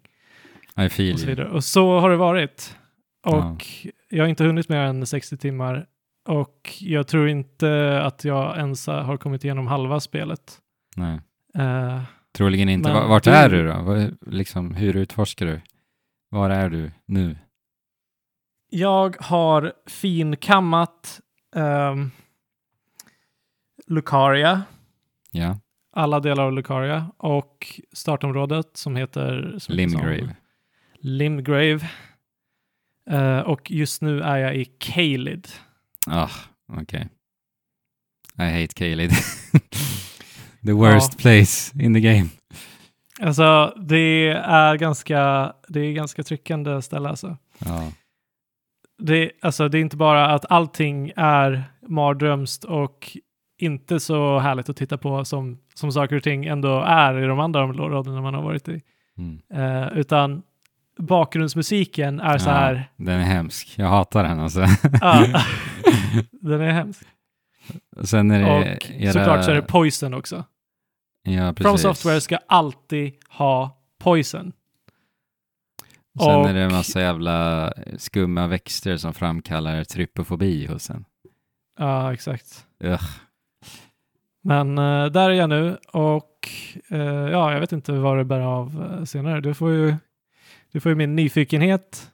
I 0.85 0.89
feel 0.89 1.13
Och 1.13 1.19
så 1.19 1.27
vidare. 1.27 1.47
Och 1.49 1.63
så 1.63 1.99
har 1.99 2.09
det 2.09 2.15
varit. 2.15 2.77
Ja. 3.25 3.31
Och 3.51 3.65
jag 4.09 4.23
har 4.23 4.27
inte 4.29 4.43
hunnit 4.43 4.69
mer 4.69 4.77
än 4.79 5.05
60 5.05 5.37
timmar. 5.37 5.85
Och 6.27 6.73
jag 6.79 7.07
tror 7.07 7.29
inte 7.29 8.01
att 8.03 8.23
jag 8.25 8.57
ens 8.57 8.87
har 8.87 9.17
kommit 9.17 9.43
igenom 9.43 9.67
halva 9.67 9.99
spelet. 9.99 10.57
Nej. 10.95 11.19
Eh, 11.57 12.01
Troligen 12.37 12.69
inte. 12.69 12.89
Men 12.89 13.01
Va- 13.01 13.07
Vart 13.07 13.27
är 13.27 13.49
du 13.49 13.67
då? 13.67 14.07
Liksom, 14.31 14.75
hur 14.75 14.95
utforskar 14.95 15.45
du? 15.45 15.61
Var 16.29 16.49
är 16.49 16.69
du 16.69 16.91
nu? 17.05 17.37
Jag 18.73 19.15
har 19.19 19.73
finkammat 19.87 21.21
um, 21.55 22.11
Lucaria, 23.87 24.63
Ja, 25.31 25.59
alla 25.93 26.19
delar 26.19 26.43
av 26.43 26.53
Lucaria 26.53 27.11
och 27.17 27.81
startområdet 27.93 28.77
som 28.77 28.95
heter 28.95 29.55
som 29.59 29.75
Limgrave. 29.75 30.35
Limgrave. 30.99 31.89
Eh, 33.09 33.39
och 33.39 33.71
just 33.71 34.01
nu 34.01 34.21
är 34.21 34.37
jag 34.37 34.55
i 34.55 34.65
Caelid. 34.65 35.47
Ah, 36.07 36.29
okej. 36.67 37.09
I 38.37 38.61
hate 38.61 38.73
Kalid. 38.75 39.11
The 40.65 40.73
worst 40.73 41.17
place 41.17 41.83
in 41.83 41.93
the 41.93 41.99
game. 41.99 42.29
Alltså 43.21 43.73
det 43.87 44.29
är 44.29 44.75
ganska, 44.75 45.53
det 45.67 45.79
är 45.79 45.93
ganska 45.93 46.23
tryckande 46.23 46.81
ställe 46.81 47.09
alltså. 47.09 47.37
Ja, 47.59 47.91
Det, 49.01 49.31
alltså 49.41 49.67
det 49.69 49.77
är 49.77 49.81
inte 49.81 49.97
bara 49.97 50.27
att 50.27 50.45
allting 50.51 51.11
är 51.15 51.63
mardrömst 51.87 52.63
och 52.63 53.17
inte 53.59 53.99
så 53.99 54.39
härligt 54.39 54.69
att 54.69 54.77
titta 54.77 54.97
på 54.97 55.25
som, 55.25 55.57
som 55.73 55.91
saker 55.91 56.15
och 56.15 56.23
ting 56.23 56.45
ändå 56.45 56.81
är 56.81 57.23
i 57.23 57.25
de 57.27 57.39
andra 57.39 57.63
områdena 57.63 58.21
man 58.21 58.33
har 58.33 58.41
varit 58.41 58.69
i. 58.69 58.81
Mm. 59.17 59.41
Eh, 59.53 59.97
utan 59.97 60.41
bakgrundsmusiken 60.97 62.19
är 62.19 62.37
så 62.37 62.49
här, 62.49 62.73
Ja, 62.97 63.05
den 63.05 63.19
är 63.19 63.23
hemsk. 63.23 63.73
Jag 63.75 63.87
hatar 63.87 64.23
den 64.23 64.39
alltså. 64.39 64.65
ja, 65.01 65.25
den 66.31 66.61
är 66.61 66.71
hemsk. 66.71 67.03
Och 67.95 68.09
Sen 68.09 68.31
är 68.31 68.39
det 68.39 68.59
Och 68.59 68.91
era- 68.91 69.11
såklart 69.13 69.45
så 69.45 69.51
är 69.51 69.55
det 69.55 69.61
Poison 69.61 70.13
också. 70.13 70.45
Ja, 71.23 71.53
precis. 71.53 71.67
From 71.67 71.77
Software 71.77 72.21
ska 72.21 72.37
alltid 72.47 73.13
ha 73.29 73.81
Poison. 73.99 74.51
Sen 76.19 76.35
och- 76.35 76.49
är 76.49 76.53
det 76.53 76.61
en 76.61 76.71
massa 76.71 77.01
jävla 77.01 77.73
skumma 77.97 78.47
växter 78.47 78.97
som 78.97 79.13
framkallar 79.13 79.83
trypofobi 79.83 80.65
hos 80.65 80.89
en. 80.89 81.05
Ja, 81.79 82.13
exakt. 82.13 82.65
Ugh. 82.83 83.03
Men 84.43 84.77
eh, 84.77 85.05
där 85.05 85.29
är 85.29 85.33
jag 85.33 85.49
nu 85.49 85.77
och 85.93 86.49
eh, 86.89 86.99
ja, 87.01 87.53
jag 87.53 87.59
vet 87.59 87.71
inte 87.71 87.91
vad 87.91 88.17
det 88.17 88.25
bär 88.25 88.39
av 88.39 88.95
eh, 88.99 89.03
senare. 89.03 89.41
Du 89.41 89.53
får 89.53 89.71
ju, 89.71 89.95
du 90.71 90.79
får 90.79 90.89
ju 90.89 90.95
min 90.95 91.15
nyfikenhet 91.15 92.11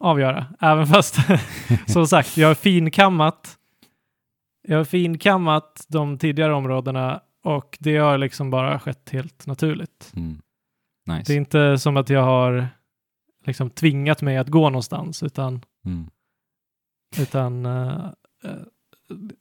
avgöra. 0.00 0.46
Även 0.60 0.86
fast, 0.86 1.16
som 1.86 2.06
sagt, 2.06 2.36
jag 2.36 2.48
har 2.48 2.54
finkammat. 2.54 3.56
Jag 4.68 4.76
har 4.76 4.84
finkammat 4.84 5.84
de 5.88 6.18
tidigare 6.18 6.54
områdena 6.54 7.20
och 7.44 7.76
det 7.80 7.96
har 7.96 8.18
liksom 8.18 8.50
bara 8.50 8.80
skett 8.80 9.10
helt 9.12 9.46
naturligt. 9.46 10.12
Mm. 10.16 10.40
Det 11.06 11.12
är 11.12 11.18
Nice. 11.18 11.34
inte 11.34 11.78
som 11.78 11.96
att 11.96 12.08
jag 12.10 12.22
har 12.22 12.68
liksom 13.50 13.70
tvingat 13.70 14.22
mig 14.22 14.36
att 14.36 14.48
gå 14.48 14.70
någonstans, 14.70 15.22
utan, 15.22 15.62
Mm. 15.84 16.10
utan 17.18 17.66
eh, 17.66 18.06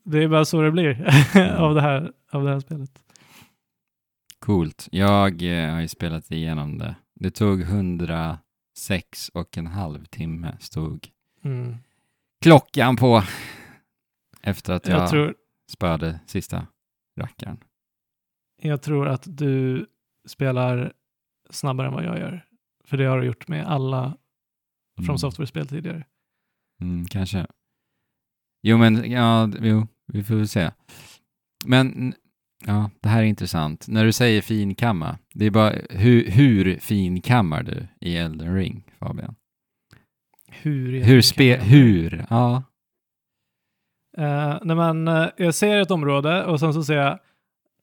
det 0.03 0.23
är 0.23 0.27
bara 0.27 0.45
så 0.45 0.61
det 0.61 0.71
blir 0.71 0.89
av, 1.59 1.75
det 1.75 1.81
här, 1.81 2.13
av 2.31 2.43
det 2.43 2.49
här 2.49 2.59
spelet. 2.59 3.03
Coolt. 4.39 4.87
Jag 4.91 5.41
eh, 5.41 5.71
har 5.73 5.81
ju 5.81 5.87
spelat 5.87 6.31
igenom 6.31 6.77
det. 6.77 6.95
Det 7.15 7.31
tog 7.31 7.61
106 7.61 9.29
och 9.33 9.57
en 9.57 9.67
halv 9.67 10.05
timme 10.05 10.57
stod 10.59 11.07
Mm. 11.43 11.75
klockan 12.41 12.95
på 12.95 13.23
efter 14.41 14.73
att 14.73 14.87
jag, 14.87 15.01
Jag, 15.01 15.09
tror, 15.09 15.35
spöade 15.71 16.19
sista 16.25 16.67
rackaren. 17.17 17.57
jag 18.61 18.81
tror 18.81 19.07
att 19.07 19.23
du 19.37 19.85
spelar 20.27 20.93
snabbare 21.49 21.87
än 21.87 21.93
vad 21.93 22.03
jag 22.03 22.19
gör. 22.19 22.45
För 22.89 22.97
det 22.97 23.05
har 23.05 23.19
du 23.19 23.25
gjort 23.25 23.47
med 23.47 23.67
alla 23.67 24.17
Mm. 24.99 25.05
From 25.05 25.17
Software-spel 25.17 25.67
tidigare. 25.67 26.03
Mm, 26.81 27.05
kanske. 27.05 27.47
Jo, 28.61 28.77
men 28.77 29.11
ja, 29.11 29.49
jo, 29.61 29.87
vi 30.07 30.23
får 30.23 30.35
väl 30.35 30.47
se. 30.47 30.71
Men 31.65 32.13
ja, 32.65 32.89
det 33.01 33.09
här 33.09 33.19
är 33.19 33.25
intressant. 33.25 33.87
När 33.87 34.05
du 34.05 34.11
säger 34.11 34.41
finkamma, 34.41 35.17
det 35.33 35.45
är 35.45 35.51
bara 35.51 35.75
hur, 35.89 36.29
hur 36.29 36.79
finkammar 36.79 37.63
du 37.63 37.87
i 37.99 38.17
Elden 38.17 38.55
Ring, 38.55 38.83
Fabian? 38.99 39.35
Hur? 40.47 41.03
Hur 41.03 41.21
spe, 41.21 41.57
hur? 41.57 42.25
Ja. 42.29 42.63
Eh, 44.17 44.57
när 44.63 44.75
man, 44.75 45.07
eh, 45.07 45.27
jag 45.37 45.55
ser 45.55 45.77
ett 45.77 45.91
område 45.91 46.45
och 46.45 46.59
sen 46.59 46.73
så 46.73 46.83
ser 46.83 46.97
jag, 46.97 47.19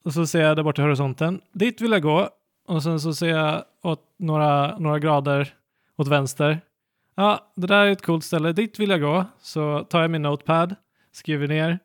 och 0.04 0.12
så 0.12 0.26
ser 0.26 0.40
jag 0.40 0.56
där 0.56 0.62
borta 0.62 0.82
i 0.82 0.84
horisonten. 0.84 1.40
Dit 1.52 1.80
vill 1.80 1.90
jag 1.90 2.02
gå. 2.02 2.28
Och 2.66 2.82
sen 2.82 3.00
så 3.00 3.14
ser 3.14 3.28
jag 3.28 3.64
åt 3.82 4.14
några, 4.18 4.78
några 4.78 4.98
grader 4.98 5.54
åt 5.96 6.08
vänster. 6.08 6.60
Ja, 7.14 7.52
det 7.56 7.66
där 7.66 7.86
är 7.86 7.90
ett 7.90 8.02
coolt 8.06 8.24
ställe. 8.24 8.52
Dit 8.52 8.80
vill 8.80 8.90
jag 8.90 9.00
gå. 9.00 9.24
Så 9.38 9.84
tar 9.84 10.00
jag 10.02 10.10
min 10.10 10.22
notepad, 10.22 10.74
skriver 11.12 11.48
ner, 11.48 11.78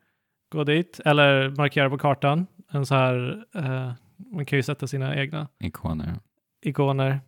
går 0.52 0.66
dit 0.66 1.00
eller 1.06 1.50
markerar 1.50 1.90
på 1.90 1.98
kartan. 1.98 2.48
En 2.72 2.86
så 2.86 2.96
här, 2.96 3.46
eh, 3.56 3.92
man 4.32 4.46
kan 4.46 4.58
ju 4.58 4.64
sätta 4.64 4.88
sina 4.88 5.16
egna 5.16 5.48
Ikoner. 5.60 6.20
ikoner. 6.62 7.20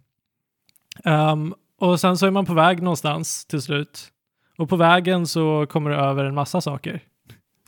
Ehm, 1.03 1.53
och 1.79 1.99
sen 1.99 2.17
så 2.17 2.25
är 2.27 2.31
man 2.31 2.45
på 2.45 2.53
väg 2.53 2.81
någonstans 2.81 3.45
till 3.45 3.61
slut. 3.61 4.09
Och 4.57 4.69
på 4.69 4.75
vägen 4.75 5.27
så 5.27 5.65
kommer 5.65 5.89
du 5.89 5.95
över 5.95 6.25
en 6.25 6.35
massa 6.35 6.61
saker 6.61 7.01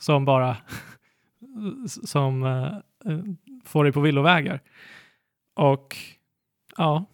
som 0.00 0.24
bara 0.24 0.56
som 2.04 2.42
eh, 2.42 2.64
eh, 3.12 3.20
får 3.64 3.84
dig 3.84 3.92
på 3.92 4.00
villovägar. 4.00 4.60
Och 5.56 5.96
ja, 6.76 7.04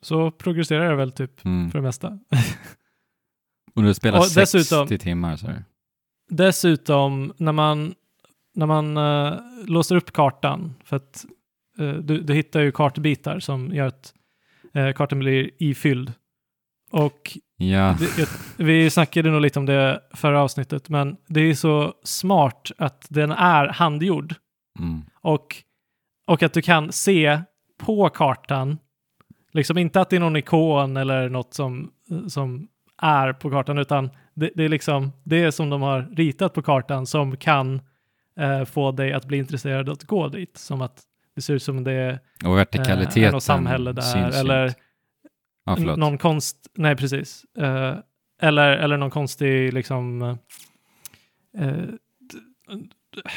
så 0.00 0.30
progresserar 0.30 0.90
det 0.90 0.96
väl 0.96 1.12
typ 1.12 1.44
Mm. 1.44 1.70
för 1.70 1.78
det 1.78 1.82
mesta. 1.82 2.18
Och 3.74 3.82
du 3.82 3.94
spelar 3.94 4.18
Och 4.18 4.24
60 4.26 4.58
dessutom- 4.58 4.98
timmar, 4.98 5.36
så 5.36 5.46
Dessutom 6.28 7.32
när 7.36 7.52
man, 7.52 7.94
när 8.54 8.66
man 8.66 8.96
eh, 8.96 9.38
låser 9.66 9.96
upp 9.96 10.12
kartan, 10.12 10.74
för 10.84 10.96
att 10.96 11.24
eh, 11.78 11.92
du, 11.92 12.20
du 12.20 12.34
hittar 12.34 12.60
ju 12.60 12.72
kartbitar 12.72 13.40
som 13.40 13.74
gör 13.74 13.86
att 13.86 14.14
eh, 14.74 14.92
kartan 14.92 15.18
blir 15.18 15.50
ifylld. 15.58 16.12
Och 16.90 17.38
Ja, 17.56 17.96
det, 17.98 18.18
jag, 18.18 18.28
vi 18.56 18.90
snackade 18.90 19.30
nog 19.30 19.40
lite 19.40 19.58
om 19.58 19.66
det 19.66 20.00
förra 20.14 20.42
avsnittet, 20.42 20.88
men 20.88 21.16
det 21.26 21.40
är 21.40 21.54
så 21.54 21.94
smart 22.02 22.70
att 22.78 23.06
den 23.10 23.30
är 23.30 23.68
handgjord 23.68 24.34
mm. 24.78 25.02
och, 25.20 25.56
och 26.26 26.42
att 26.42 26.52
du 26.52 26.62
kan 26.62 26.92
se 26.92 27.40
på 27.82 28.08
kartan, 28.08 28.78
liksom 29.52 29.78
inte 29.78 30.00
att 30.00 30.10
det 30.10 30.16
är 30.16 30.20
någon 30.20 30.36
ikon 30.36 30.96
eller 30.96 31.28
något 31.28 31.54
som, 31.54 31.90
som 32.28 32.68
är 33.02 33.32
på 33.32 33.50
kartan, 33.50 33.78
utan 33.78 34.10
det, 34.34 34.50
det 34.54 34.64
är 34.64 34.68
liksom 34.68 35.12
det 35.24 35.52
som 35.52 35.70
de 35.70 35.82
har 35.82 36.02
ritat 36.16 36.54
på 36.54 36.62
kartan 36.62 37.06
som 37.06 37.36
kan 37.36 37.80
eh, 38.38 38.64
få 38.64 38.92
dig 38.92 39.12
att 39.12 39.24
bli 39.24 39.38
intresserad 39.38 39.88
att 39.88 40.04
gå 40.04 40.28
dit. 40.28 40.56
Som 40.56 40.82
att 40.82 41.02
det 41.34 41.42
ser 41.42 41.54
ut 41.54 41.62
som 41.62 41.84
det 41.84 41.92
är 41.92 42.20
och 42.44 42.56
vertikaliteten 42.56 43.24
eh, 43.24 43.32
något 43.32 43.42
samhälle 43.42 43.92
där, 43.92 44.02
syns 44.02 44.36
eller 44.36 44.74
förlåt. 45.76 45.98
någon 45.98 46.18
konst, 46.18 46.56
nej 46.74 46.96
precis. 46.96 47.44
Eh, 47.58 47.94
eller, 48.42 48.68
eller 48.68 48.96
någon 48.96 49.10
konstig 49.10 49.72
liksom, 49.72 50.22
eh, 51.58 51.72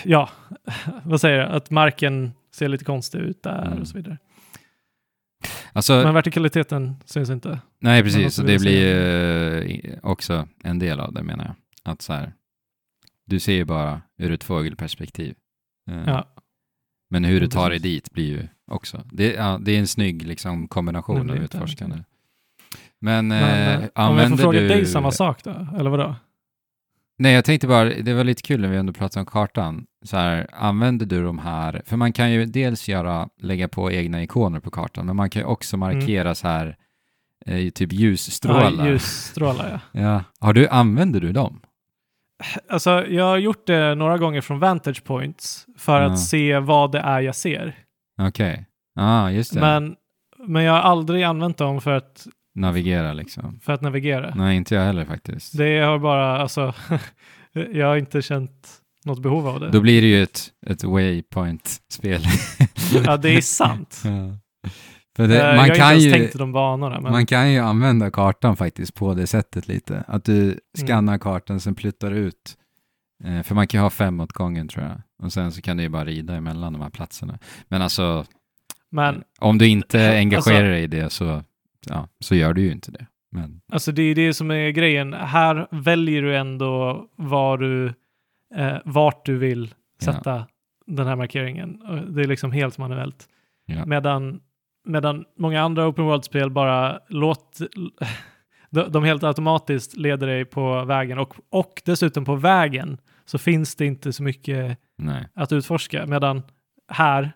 ja, 0.04 0.30
vad 1.04 1.22
säger 1.22 1.40
jag, 1.40 1.52
att 1.52 1.70
marken 1.72 2.32
ser 2.52 2.68
lite 2.68 2.86
konstig 2.86 3.20
ut 3.20 3.44
där 3.44 3.66
Mm. 3.66 3.82
och 3.82 3.88
så 3.88 3.98
vidare. 3.98 4.18
Alltså, 5.74 5.94
Men 5.94 6.14
vertikaliteten 6.14 6.96
syns 7.06 7.30
inte. 7.30 7.60
nej 7.80 8.04
precis, 8.04 8.40
och 8.40 8.46
det 8.46 8.60
blir 8.60 8.80
ju 8.80 9.92
eh, 9.92 10.00
också 10.04 10.48
en 10.64 10.80
del 10.80 11.00
av 11.00 11.14
det 11.14 11.24
menar 11.24 11.46
jag. 11.46 11.56
Att 11.92 12.02
så 12.02 12.14
här, 12.14 12.34
du 13.26 13.40
ser 13.40 13.54
ju 13.54 13.66
bara 13.66 14.02
ur 14.18 14.32
ett 14.32 14.44
fågelperspektiv. 14.44 15.36
Eh, 15.92 16.04
Ja. 16.08 16.26
Men 17.10 17.24
hur 17.24 17.42
du 17.42 17.48
tar 17.48 17.70
dig 17.70 17.80
dit 17.80 18.12
blir 18.12 18.26
ju 18.26 18.48
också, 18.72 19.04
det, 19.12 19.34
ja, 19.34 19.60
det 19.62 19.72
är 19.76 19.80
en 19.80 19.88
snygg 19.88 20.28
liksom, 20.28 20.68
kombination 20.68 21.30
av 21.30 21.36
utforskande. 21.38 21.96
Men, 23.02 23.28
Men, 23.28 23.44
eh, 23.44 23.74
eh, 23.74 23.78
om 23.78 23.82
jag 23.84 23.92
får 23.96 24.02
använder 24.04 24.38
fråga 24.38 24.60
du... 24.60 24.68
dig 24.68 24.86
samma 24.86 25.12
sak 25.12 25.44
då, 25.44 25.68
eller 25.80 25.90
vadå? 25.90 26.16
Nej, 27.18 27.34
jag 27.34 27.46
tänkte 27.46 27.68
bara, 27.68 27.84
det 27.90 28.14
var 28.14 28.24
lite 28.24 28.42
kul 28.42 28.62
när 28.62 28.68
vi 28.68 28.78
ändå 28.78 28.94
pratade 28.94 29.20
om 29.20 29.26
kartan. 29.26 29.86
Så 30.06 30.18
här, 30.18 30.48
använder 30.54 31.06
du 31.06 31.24
de 31.24 31.40
här, 31.40 31.82
för 31.86 31.98
man 31.98 32.14
kan 32.14 32.32
ju 32.32 32.46
dels 32.46 32.90
göra, 32.90 33.30
lägga 33.42 33.68
på 33.68 33.92
egna 33.92 34.24
ikoner 34.24 34.60
på 34.60 34.72
kartan, 34.72 35.06
men 35.06 35.16
man 35.16 35.30
kan 35.30 35.42
ju 35.42 35.46
också 35.46 35.78
markera 35.78 36.36
så 36.36 36.48
här, 36.48 36.78
eh, 37.46 37.70
typ 37.70 37.94
ljusstrålar. 37.94 38.72
Ja, 38.78 38.88
ljusstrålar 38.88 39.82
ja. 39.94 40.02
Ja. 40.02 40.24
Har 40.40 40.54
du, 40.54 40.68
använder 40.68 41.20
du 41.22 41.32
dem? 41.32 41.62
Alltså, 42.70 43.06
jag 43.08 43.24
har 43.26 43.38
gjort 43.38 43.68
det 43.68 43.96
några 43.96 44.18
gånger 44.18 44.42
från 44.42 44.60
vantage 44.60 45.04
points 45.04 45.66
för 45.78 46.02
Ja. 46.02 46.08
att 46.12 46.20
se 46.20 46.60
vad 46.60 46.92
det 46.92 47.00
är 47.00 47.20
jag 47.20 47.36
ser. 47.36 47.76
Okej. 48.22 48.66
Ja, 48.96 49.32
just 49.32 49.54
det. 49.54 49.60
Men, 49.60 49.96
men 50.48 50.64
jag 50.64 50.74
har 50.74 50.80
aldrig 50.80 51.24
använt 51.24 51.58
dem 51.58 51.82
för 51.82 51.92
att, 51.92 52.28
Navigera 52.56 53.14
liksom. 53.14 53.60
för 53.64 53.74
att 53.74 53.82
navigera. 53.82 54.34
Nej, 54.36 54.58
inte 54.58 54.76
jag 54.76 54.86
heller 54.86 55.06
faktiskt. 55.06 55.58
Det 55.58 55.80
har 55.80 56.00
bara, 56.00 56.38
alltså, 56.38 56.74
jag 57.74 57.88
har 57.88 57.96
inte 57.98 58.22
känt 58.22 58.82
något 59.06 59.20
behov 59.22 59.48
av 59.48 59.60
det. 59.60 59.70
Då 59.70 59.82
blir 59.82 60.02
det 60.02 60.08
ju 60.08 60.24
ett, 60.24 60.40
ett 60.68 60.84
waypoint-spel. 60.84 62.22
Ja, 63.06 63.18
det 63.18 63.30
är 63.36 63.42
sant. 63.62 64.02
Ja. 64.06 64.38
För 65.16 65.24
Eh, 65.24 65.30
det, 65.30 65.36
jag 65.36 65.46
man, 65.48 65.58
har 65.58 65.66
inte 65.66 65.80
kan 65.80 65.90
ens 65.92 66.04
ju, 66.06 66.12
tänkt 66.12 66.38
de 66.38 66.52
banorna. 66.52 67.02
Men, 67.02 67.12
man 67.12 67.26
kan 67.26 67.52
ju 67.52 67.60
använda 67.60 68.12
kartan 68.12 68.56
faktiskt 68.56 68.94
på 68.94 69.14
det 69.14 69.28
sättet 69.28 69.68
lite. 69.68 70.04
Att 70.08 70.24
du 70.26 70.60
skannar 70.78 71.18
kartan, 71.18 71.60
sen 71.60 71.76
flyttar 71.76 72.12
ut. 72.12 72.58
Eh, 73.24 73.44
för 73.44 73.56
man 73.56 73.68
kan 73.68 73.80
ju 73.80 73.84
ha 73.84 73.90
fem 73.90 74.20
åt 74.20 74.34
gången 74.34 74.68
tror 74.68 74.86
jag. 74.86 75.02
Och 75.24 75.34
sen 75.34 75.52
så 75.52 75.62
kan 75.62 75.78
du 75.78 75.84
ju 75.84 75.90
bara 75.90 76.06
rida 76.06 76.36
emellan 76.36 76.74
de 76.74 76.82
här 76.82 76.90
platserna. 76.90 77.40
Men 77.68 77.82
alltså, 77.82 78.26
men 78.92 79.24
om 79.40 79.58
du 79.58 79.68
inte 79.68 79.98
Alltså- 79.98 80.18
engagerar 80.20 80.70
dig 80.70 80.84
i 80.84 80.88
det 80.88 81.10
så, 81.10 81.44
ja, 81.90 82.08
så 82.20 82.36
gör 82.36 82.54
du 82.54 82.62
ju 82.62 82.72
inte 82.72 82.92
det. 82.92 83.08
Men, 83.32 83.62
alltså, 83.72 83.92
det 83.92 84.02
är 84.04 84.16
det 84.16 84.34
som 84.34 84.52
är 84.52 84.70
grejen. 84.70 85.14
Här 85.14 85.68
väljer 85.72 86.22
du 86.22 86.36
ändå 86.38 87.06
var 87.16 87.58
du, 87.58 87.94
eh, 88.56 88.78
vart 88.86 89.26
du 89.26 89.38
vill 89.38 89.74
Ja. 90.06 90.14
sätta 90.14 90.48
den 90.88 91.08
här 91.08 91.16
markeringen. 91.16 91.80
Det 92.10 92.22
är 92.22 92.28
liksom 92.28 92.52
helt 92.52 92.78
manuellt. 92.78 93.28
Ja. 93.66 93.86
Medan, 93.86 94.40
medan 94.88 95.26
många 95.38 95.62
andra 95.62 95.88
open 95.88 96.06
world-spel 96.06 96.50
bara 96.52 97.00
låt, 97.10 97.60
de, 98.70 98.92
de 98.92 99.04
helt 99.04 99.24
automatiskt 99.24 99.96
leder 99.98 100.28
dig 100.28 100.46
på 100.46 100.86
vägen 100.86 101.20
och, 101.20 101.36
och 101.50 101.82
dessutom 101.86 102.26
på 102.26 102.36
vägen 102.36 102.98
så 103.26 103.38
finns 103.38 103.76
det 103.76 103.86
inte 103.86 104.14
så 104.14 104.24
mycket 104.24 104.80
Nej. 104.98 105.28
att 105.36 105.52
utforska. 105.52 106.06
Medan 106.06 106.42
här 106.88 107.32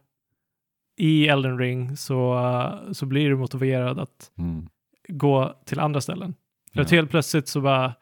i 1.00 1.28
Elden 1.28 1.58
Ring 1.58 1.98
så, 1.98 2.34
uh, 2.34 2.92
så 2.92 3.06
blir 3.06 3.30
du 3.30 3.36
motiverad 3.36 4.00
att 4.00 4.32
Mm. 4.38 4.68
gå 5.08 5.56
till 5.66 5.80
andra 5.80 6.02
ställen. 6.02 6.36
För 6.74 6.82
att 6.82 6.92
Ja. 6.92 6.98
helt 6.98 7.10
plötsligt 7.12 7.48
så 7.48 7.62
bara 7.62 7.94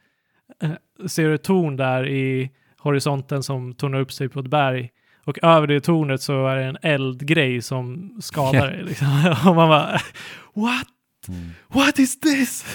eh, 0.62 0.72
ser 1.08 1.24
du 1.28 1.36
ett 1.36 1.44
torn 1.44 1.76
där 1.76 2.08
i 2.08 2.52
horisonten 2.78 3.44
som 3.44 3.74
tornar 3.74 4.00
upp 4.00 4.12
sig 4.12 4.30
på 4.30 4.40
ett 4.40 4.48
berg. 4.48 4.92
Och 5.26 5.40
över 5.44 5.68
det 5.68 5.82
tornet 5.82 6.22
så 6.22 6.48
är 6.48 6.56
det 6.56 6.64
en 6.64 6.78
eldgrej 6.82 7.62
som 7.62 8.18
skadar 8.22 8.68
dig. 8.72 8.84
Liksom. 8.84 9.08
Och 9.50 9.56
man 9.56 9.70
bara, 9.70 10.00
what? 10.54 10.88
Mm. 11.28 11.50
What 11.68 12.00
is 12.00 12.20
this? 12.20 12.66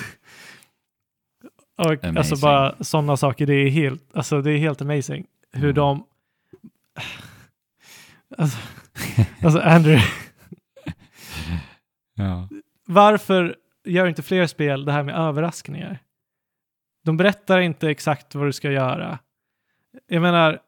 Och 1.78 1.90
alltså 1.90 2.08
Amazing. 2.08 2.40
bara 2.40 2.74
sådana 2.84 3.16
saker, 3.16 3.46
det 3.46 3.54
är 3.54 3.68
helt, 3.70 4.02
alltså 4.16 4.42
det 4.42 4.50
är 4.52 4.58
helt 4.58 4.82
amazing. 4.82 5.26
Hur 5.52 5.64
Mm. 5.64 5.74
de... 5.74 6.04
Alltså, 8.38 8.58
alltså 9.42 9.60
Andrew, 9.60 10.02
Ja. 12.14 12.48
varför 12.86 13.56
gör 13.84 14.06
inte 14.06 14.22
fler 14.22 14.46
spel 14.46 14.84
det 14.84 14.92
här 14.92 15.02
med 15.02 15.14
överraskningar? 15.14 15.98
De 17.04 17.16
berättar 17.16 17.60
inte 17.60 17.90
exakt 17.90 18.34
vad 18.34 18.46
du 18.46 18.52
ska 18.52 18.72
göra. 18.72 19.18
Jag 20.08 20.22
menar, 20.22 20.60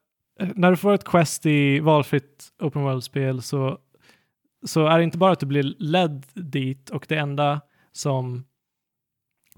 när 0.54 0.70
du 0.70 0.76
får 0.76 0.92
ett 0.94 1.04
quest 1.04 1.46
i 1.46 1.80
valfritt 1.80 2.48
open 2.58 2.82
world-spel 2.82 3.42
så, 3.42 3.78
så 4.66 4.86
är 4.86 4.98
det 4.98 5.04
inte 5.04 5.18
bara 5.18 5.32
att 5.32 5.40
du 5.40 5.46
blir 5.46 5.74
ledd 5.78 6.26
dit 6.34 6.90
och 6.90 7.06
det 7.08 7.16
enda 7.16 7.60
som, 7.92 8.44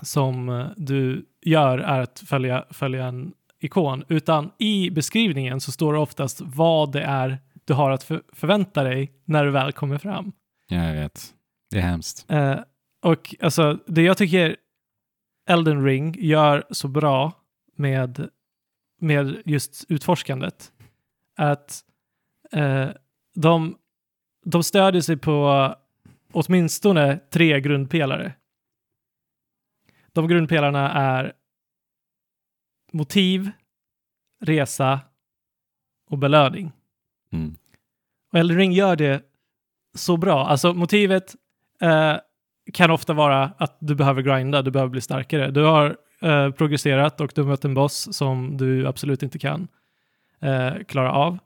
som 0.02 0.48
eh, 0.48 0.66
du 0.76 1.26
gör 1.42 1.78
är 1.78 2.00
att 2.00 2.18
följa, 2.26 2.64
följa 2.70 3.06
en 3.06 3.32
ikon, 3.60 4.04
utan 4.08 4.50
i 4.58 4.90
beskrivningen 4.90 5.60
så 5.60 5.72
står 5.72 5.92
det 5.92 5.98
oftast 5.98 6.40
vad 6.40 6.92
det 6.92 7.02
är 7.02 7.38
du 7.66 7.74
har 7.74 7.90
att 7.90 8.02
för, 8.02 8.22
förvänta 8.32 8.84
dig 8.84 9.12
när 9.24 9.44
du 9.44 9.50
väl 9.50 9.72
kommer 9.72 9.98
fram. 9.98 10.32
ja, 10.68 10.84
jag 10.84 10.94
vet. 10.94 11.34
Det 11.70 11.78
är 11.78 11.82
hemskt. 11.82 12.30
Eh, 12.30 12.60
och 13.02 13.34
alltså 13.40 13.78
det 13.86 14.02
jag 14.02 14.18
tycker 14.18 14.56
Elden 15.48 15.84
Ring 15.84 16.16
gör 16.18 16.64
så 16.70 16.88
bra 16.88 17.32
med, 17.76 18.28
med 19.00 19.42
just 19.44 19.84
utforskandet 19.88 20.72
är 21.36 21.50
att 21.50 21.84
eh, 22.52 22.88
de, 23.34 23.78
de 24.44 24.62
stödjer 24.62 25.02
sig 25.02 25.16
på 25.16 25.74
åtminstone 26.32 27.18
tre 27.18 27.60
grundpelare. 27.60 28.32
De 30.12 30.28
grundpelarna 30.28 30.92
är 30.92 31.32
motiv, 32.92 33.50
resa 34.44 35.00
och 36.10 36.18
belöning. 36.18 36.72
Mm. 37.36 37.54
Och 38.32 38.38
Elden 38.38 38.56
Ring 38.56 38.72
gör 38.72 38.96
det 38.96 39.22
så 39.94 40.16
bra. 40.16 40.46
Alltså 40.46 40.74
motivet 40.74 41.34
eh, 41.80 42.14
kan 42.72 42.90
ofta 42.90 43.12
vara 43.12 43.52
att 43.58 43.76
du 43.80 43.94
behöver 43.94 44.22
grinda, 44.22 44.62
du 44.62 44.70
behöver 44.70 44.90
bli 44.90 45.00
starkare. 45.00 45.50
Du 45.50 45.62
har 45.62 45.96
eh, 46.22 46.50
progresserat 46.50 47.20
och 47.20 47.32
du 47.34 47.40
har 47.42 47.48
mött 47.48 47.64
en 47.64 47.74
boss 47.74 48.08
som 48.16 48.56
du 48.56 48.86
absolut 48.86 49.22
inte 49.22 49.38
kan 49.38 49.68
eh, 50.42 50.74
klara 50.88 51.12
av. 51.12 51.38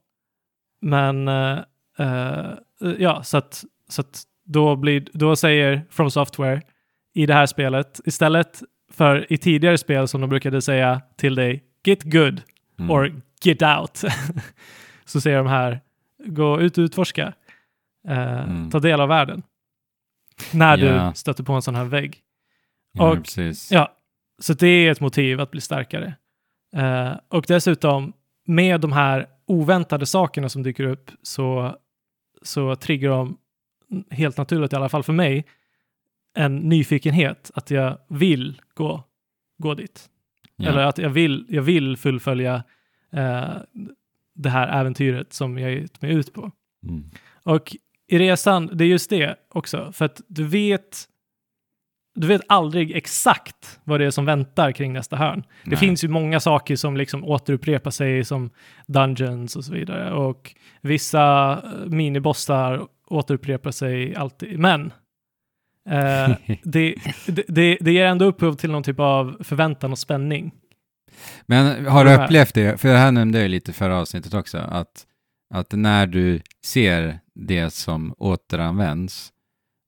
Men 0.81 1.29
eh, 1.29 1.59
eh, 1.99 2.53
ja, 2.99 3.23
så 3.23 3.37
att, 3.37 3.65
så 3.89 4.01
att 4.01 4.23
då, 4.45 4.77
blir, 4.77 5.09
då 5.13 5.37
säger 5.37 5.83
From 5.91 6.11
Software 6.11 6.63
i 7.15 7.27
det 7.27 7.35
här 7.35 7.47
spelet, 7.47 8.01
istället 8.05 8.63
för 8.93 9.33
i 9.33 9.39
tidigare 9.39 9.79
spel 9.79 10.09
som 10.09 10.21
de 10.21 10.31
brukade 10.31 10.63
säga 10.63 11.01
till 11.17 11.35
dig, 11.35 11.65
get 11.85 12.03
good 12.03 12.43
Mm. 12.79 12.91
or 12.91 13.21
get 13.43 13.63
out, 13.63 14.03
så 15.11 15.21
säger 15.21 15.37
de 15.39 15.47
här, 15.47 15.81
gå 16.27 16.61
ut 16.61 16.79
och 16.79 16.83
utforska, 16.83 17.33
eh, 18.09 18.41
Mm. 18.43 18.71
ta 18.71 18.79
del 18.81 19.01
av 19.01 19.09
världen. 19.09 19.43
När 20.53 20.79
Ja. 20.79 21.09
du 21.09 21.15
stöter 21.17 21.45
på 21.45 21.53
en 21.53 21.63
sån 21.63 21.75
här 21.75 21.85
vägg. 21.85 22.19
Ja, 22.93 23.11
och- 23.11 23.17
precis. 23.17 23.73
Ja, 23.73 23.97
så 24.39 24.53
det 24.55 24.67
är 24.67 24.91
ett 24.93 25.01
motiv 25.01 25.41
att 25.41 25.51
bli 25.51 25.61
starkare. 25.61 26.15
Eh, 26.77 27.13
och 27.29 27.45
dessutom, 27.49 28.13
med 28.47 28.81
de 28.81 28.93
här 28.93 29.27
oväntade 29.47 30.07
sakerna 30.07 30.49
som 30.49 30.63
dyker 30.63 30.85
upp 30.85 31.11
så, 31.23 31.77
så 32.43 32.77
triggar 32.77 33.11
de 33.11 33.37
helt 34.11 34.37
naturligt, 34.37 34.73
i 34.73 34.77
alla 34.77 34.89
fall 34.89 35.03
för 35.03 35.13
mig, 35.13 35.47
en 36.37 36.57
nyfikenhet 36.57 37.51
att 37.55 37.71
jag 37.71 37.99
vill 38.09 38.61
gå, 38.75 39.03
gå 39.59 39.75
dit. 39.75 40.09
Ja. 40.57 40.69
Eller 40.69 40.83
att 40.83 40.99
jag 40.99 41.11
vill, 41.11 41.47
jag 41.49 41.63
vill 41.63 41.97
fullfölja 41.97 42.63
eh, 43.13 43.51
det 44.35 44.51
här 44.51 44.81
äventyret 44.81 45.33
som 45.33 45.59
jag 45.59 45.73
gett 45.73 46.03
mig 46.03 46.13
ut 46.13 46.33
på. 46.33 46.51
Mm. 46.89 47.05
Och 47.45 47.77
i 48.09 48.19
resan, 48.19 48.71
det 48.73 48.85
är 48.85 48.89
just 48.89 49.11
det 49.11 49.37
också, 49.49 49.93
för 49.93 50.05
att 50.05 50.21
du 50.29 50.45
vet 50.45 51.07
du 52.15 52.27
vet 52.27 52.43
aldrig 52.47 52.97
exakt 52.97 53.81
vad 53.85 54.01
det 54.01 54.07
är 54.07 54.11
som 54.11 54.25
väntar 54.25 54.73
kring 54.73 54.93
nästa 54.93 55.17
hörn. 55.17 55.43
Det 55.65 55.71
Nej. 55.71 55.79
finns 55.79 56.05
ju 56.05 56.09
många 56.09 56.41
saker 56.41 56.77
som 56.77 56.97
liksom 56.97 57.25
återupprepar 57.25 57.91
sig 57.91 58.25
som 58.25 58.51
dungeons 58.87 59.57
och 59.57 59.65
så 59.65 59.73
vidare 59.73 60.13
och 60.13 60.55
vissa 60.81 61.53
eh, 61.53 61.87
minibossar 61.87 62.87
återupprepar 63.07 63.71
sig 63.71 64.15
alltid. 64.15 64.59
Men 64.59 64.93
eh, 65.89 66.37
det, 66.63 66.95
det, 67.27 67.45
det, 67.49 67.79
det 67.81 67.93
ger 67.93 68.07
ändå 68.07 68.25
upphov 68.25 68.55
till 68.55 68.71
någon 68.71 68.83
typ 68.83 69.01
av 69.01 69.37
förväntan 69.41 69.93
och 69.93 69.99
spänning. 69.99 70.53
Men 71.47 71.87
har 71.87 72.05
du 72.05 72.15
upplevt 72.15 72.55
det, 72.55 72.81
för 72.81 72.89
det 72.89 72.99
här 72.99 73.13
nämnde 73.13 73.41
jag 73.41 73.51
lite 73.51 73.73
förra 73.73 73.97
avsnittet 74.01 74.35
också, 74.35 74.59
att, 74.59 75.07
att 75.55 75.73
när 75.73 76.07
du 76.07 76.41
ser 76.65 77.21
det 77.35 77.71
som 77.71 78.15
återanvänds, 78.19 79.33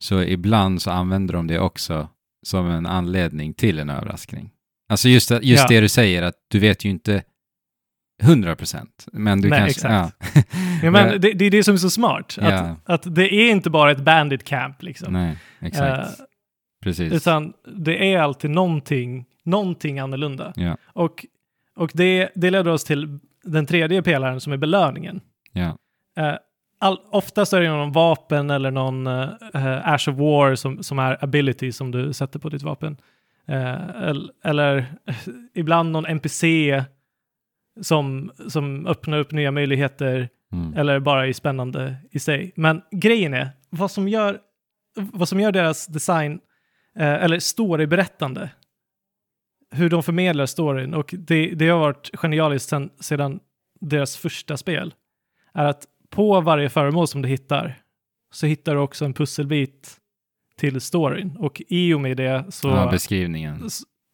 så 0.05 0.23
ibland 0.23 0.83
så 0.83 0.91
använder 0.91 1.35
de 1.35 1.47
det 1.47 1.59
också 1.59 2.09
som 2.47 2.67
en 2.67 2.87
anledning 2.87 3.55
till 3.55 3.79
en 3.79 3.91
överraskning. 3.91 4.51
Alltså 4.89 5.09
just, 5.09 5.31
just 5.31 5.43
Ja. 5.63 5.67
det 5.69 5.81
du 5.81 5.89
säger, 5.89 6.23
att 6.23 6.35
du 6.51 6.59
vet 6.59 6.85
ju 6.85 6.91
inte 6.91 7.23
100 8.23 8.57
procent, 8.57 9.07
men 9.13 9.41
du 9.41 9.49
Nej, 9.49 9.59
kanske... 9.59 9.89
exakt. 9.89 10.17
Ja. 10.35 10.43
Ja, 10.83 10.91
men 10.91 11.09
det, 11.21 11.33
det 11.33 11.45
är 11.45 11.51
det 11.51 11.65
som 11.65 11.75
är 11.75 11.79
så 11.79 11.91
smart, 11.91 12.39
Ja. 12.41 12.49
att, 12.53 12.79
att 13.07 13.15
det 13.15 13.35
är 13.35 13.51
inte 13.51 13.71
bara 13.71 13.91
ett 13.91 14.05
bandit 14.05 14.45
camp 14.45 14.83
liksom. 14.83 15.13
Nej, 15.13 15.37
exakt. 15.61 16.21
Eh, 16.21 16.25
Precis. 16.83 17.13
Utan 17.13 17.53
det 17.77 18.13
är 18.15 18.19
alltid 18.19 18.51
någonting, 18.51 19.25
någonting 19.45 19.99
annorlunda. 19.99 20.53
Ja, 20.57 20.77
Och, 20.85 21.27
och 21.77 21.91
det, 21.95 22.31
det 22.35 22.51
leder 22.51 22.71
oss 22.71 22.85
till 22.85 23.19
den 23.45 23.67
tredje 23.67 24.03
pelaren 24.03 24.41
som 24.41 24.53
är 24.53 24.57
belöningen. 24.57 25.21
ja. 25.53 25.79
Eh, 26.17 26.35
all, 26.81 26.99
oftast 27.11 27.53
är 27.53 27.61
det 27.61 27.69
någon 27.69 27.93
vapen 27.93 28.51
eller 28.51 28.71
någon 28.71 29.07
uh, 29.07 29.29
Ash 29.93 30.09
of 30.09 30.17
War 30.19 30.55
som, 30.55 30.83
som 30.83 30.99
är 30.99 31.25
ability 31.25 31.73
som 31.73 31.91
du 31.91 32.13
sätter 32.13 32.39
på 32.39 32.49
ditt 32.49 32.63
vapen. 32.63 32.97
Eh, 33.49 33.89
eller, 33.89 34.31
eller 34.45 34.77
eh, 35.07 35.15
ibland 35.55 35.91
någon 35.93 36.07
NPC 36.07 36.45
som, 37.81 38.31
som 38.49 38.87
öppnar 38.87 39.19
upp 39.19 39.33
nya 39.33 39.51
möjligheter 39.51 40.29
Mm. 40.53 40.75
eller 40.77 41.01
bara 41.01 41.27
är 41.27 41.33
spännande 41.33 41.97
i 42.11 42.19
sig. 42.19 42.53
Men 42.57 42.83
grejen 42.91 43.35
är, 43.35 43.49
vad 43.71 43.91
som 43.91 44.09
gör, 44.09 44.39
vad 44.97 45.29
som 45.29 45.41
gör 45.41 45.53
deras 45.53 45.87
design, 45.87 46.41
eh, 46.99 47.25
eller 47.25 47.39
storyberättande, 47.39 48.51
hur 49.73 49.91
de 49.91 50.03
förmedlar 50.03 50.47
storyn, 50.47 50.95
och 50.95 51.15
det, 51.19 51.55
det 51.55 51.69
har 51.69 51.79
varit 51.79 52.11
genialiskt 52.15 52.69
sen, 52.69 52.91
sedan 53.01 53.41
deras 53.81 54.17
första 54.17 54.57
spel, 54.57 54.95
är 55.55 55.65
att 55.65 55.87
på 56.11 56.41
varje 56.41 56.69
föremål 56.69 57.09
som 57.09 57.23
du 57.23 57.29
hittar 57.29 57.83
så 58.33 58.47
hittar 58.47 58.75
du 58.75 58.81
också 58.81 59.05
en 59.05 59.15
pusselbit 59.15 59.97
till 60.57 60.81
storyn. 60.81 61.37
Och 61.37 61.63
i 61.69 61.95
och 61.95 62.01
med 62.01 62.17
det 62.17 62.45
så, 62.49 62.69
ja, 62.69 62.91
beskrivningen. 62.91 63.71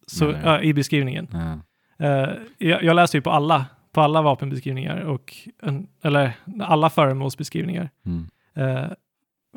så 0.06 0.24
jag. 0.24 0.44
ja, 0.44 0.62
i 0.62 0.74
beskrivningen, 0.74 1.28
Ja. 1.32 1.58
Eh, 2.06 2.30
jag, 2.58 2.84
jag 2.84 2.96
läser 2.96 3.18
ju 3.18 3.22
på 3.22 3.30
alla, 3.30 3.66
på 3.92 4.00
alla 4.00 4.22
vapenbeskrivningar 4.22 5.00
och 5.00 5.34
en, 5.62 5.88
eller 6.02 6.32
alla 6.60 6.90
föremålsbeskrivningar. 6.90 7.90
Mm. 8.06 8.26
Eh, 8.54 8.90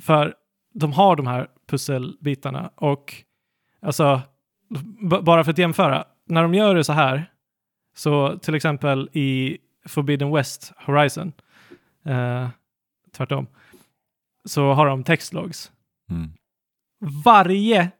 för 0.01 0.33
de 0.73 0.93
har 0.93 1.15
de 1.15 1.27
här 1.27 1.47
pusselbitarna 1.67 2.71
och 2.75 3.13
alltså 3.81 4.21
b- 5.09 5.21
bara 5.21 5.43
för 5.43 5.51
att 5.51 5.57
jämföra, 5.57 6.05
när 6.25 6.41
de 6.41 6.53
gör 6.53 6.75
det 6.75 6.83
så 6.83 6.93
här, 6.93 7.25
så 7.95 8.37
till 8.37 8.55
exempel 8.55 9.09
i 9.13 9.57
Forbidden 9.85 10.31
West 10.31 10.73
Horizon, 10.77 11.33
eh, 12.05 12.49
tvärtom, 13.17 13.47
så 14.45 14.73
har 14.73 14.87
de 14.87 15.03
textlogs. 15.03 15.71
Mm. 16.09 16.31
Varje 17.23 17.91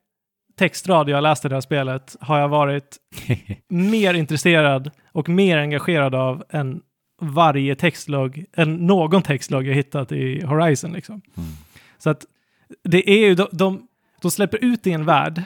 textrad 0.58 1.10
jag 1.10 1.24
läst 1.24 1.46
i 1.46 1.50
det 1.50 1.56
här 1.56 1.62
spelet 1.62 2.16
har 2.22 2.40
jag 2.40 2.50
varit 2.50 2.98
mer 3.68 4.14
intresserad 4.14 4.92
och 5.12 5.30
mer 5.30 5.58
engagerad 5.58 6.16
av 6.16 6.44
än 6.50 6.82
varje 7.22 7.76
textlog, 7.76 8.46
än 8.54 8.76
någon 8.76 9.22
textlog 9.22 9.68
jag 9.68 9.76
hittat 9.76 10.12
i 10.12 10.46
Horizon. 10.46 10.92
Liksom. 10.94 11.22
Mm. 11.38 11.50
Så 11.98 12.10
att 12.10 12.26
det 12.84 13.10
är 13.10 13.28
ju, 13.28 13.36
de, 13.36 13.48
de, 13.52 13.88
de 14.22 14.32
släpper 14.32 14.64
ut 14.66 14.88
i 14.88 14.92
en 14.92 15.06
värld 15.06 15.44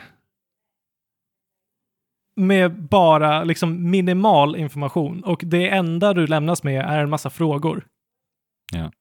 med 2.35 2.83
bara 2.83 3.43
liksom 3.43 3.89
minimal 3.91 4.55
information 4.55 5.23
och 5.23 5.41
det 5.45 5.69
enda 5.69 6.13
du 6.13 6.27
lämnas 6.27 6.63
med 6.63 6.85
är 6.85 6.99
en 6.99 7.09
massa 7.09 7.29
frågor. 7.29 7.85
Ja. 8.73 8.91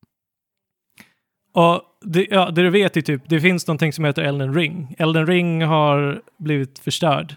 Och 1.53 1.83
det, 2.01 2.27
ja, 2.31 2.51
det 2.51 2.63
du 2.63 2.71
vet 2.71 2.97
är 2.97 3.01
typ, 3.01 3.23
det 3.29 3.41
finns 3.41 3.67
någonting 3.67 3.93
som 3.93 4.05
heter 4.05 4.23
Elden 4.23 4.55
Ring. 4.55 4.95
Elden 4.99 5.27
Ring 5.27 5.63
har 5.63 6.23
blivit 6.39 6.79
förstörd. 6.79 7.37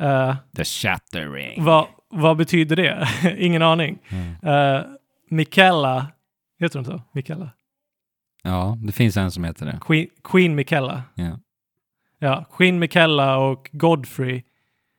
Uh, 0.00 0.36
The 0.56 0.64
Shattering. 0.64 1.64
vad, 1.64 1.86
vad 2.08 2.36
betyder 2.36 2.76
det? 2.76 3.08
Ingen 3.38 3.62
aning. 3.62 3.98
Mm. 4.08 4.54
Uh, 4.54 4.84
Mikella, 5.30 6.06
heter 6.60 6.78
hon 6.78 6.84
så? 6.84 7.02
Mikella? 7.12 7.50
Ja, 8.42 8.76
det 8.86 8.92
finns 8.92 9.16
en 9.16 9.30
som 9.30 9.44
heter 9.44 9.66
det. 9.66 9.78
Queen, 9.80 10.06
Queen 10.24 10.54
Mikella. 10.54 11.02
Ja. 11.14 11.38
Ja, 12.18 12.44
Queen 12.56 12.78
Mikella 12.78 13.38
och 13.38 13.70
Godfrey 13.72 14.42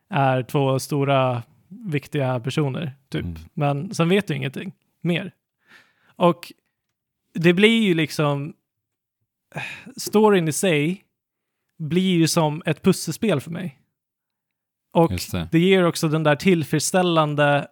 är 0.10 0.44
två 0.44 0.80
stora 0.80 1.44
viktiga 1.68 2.40
personer, 2.40 2.94
typ. 3.10 3.24
Mm. 3.24 3.38
Men 3.54 3.96
sen 3.96 4.10
vet 4.10 4.28
du 4.28 4.36
ingenting 4.36 4.74
mer. 5.02 5.32
Och 6.16 6.54
det 7.34 7.54
blir 7.54 7.82
ju 7.82 7.94
liksom... 7.94 8.54
Storyn 9.98 10.48
i 10.48 10.52
sig 10.52 11.04
blir 11.78 12.18
ju 12.18 12.28
som 12.28 12.64
ett 12.66 12.82
pusselspel 12.82 13.42
för 13.42 13.52
mig. 13.52 13.80
Och 14.92 15.12
det. 15.32 15.50
det 15.52 15.60
ger 15.60 15.86
också 15.86 16.08
den 16.08 16.24
där 16.24 16.36
tillfredsställande... 16.36 17.68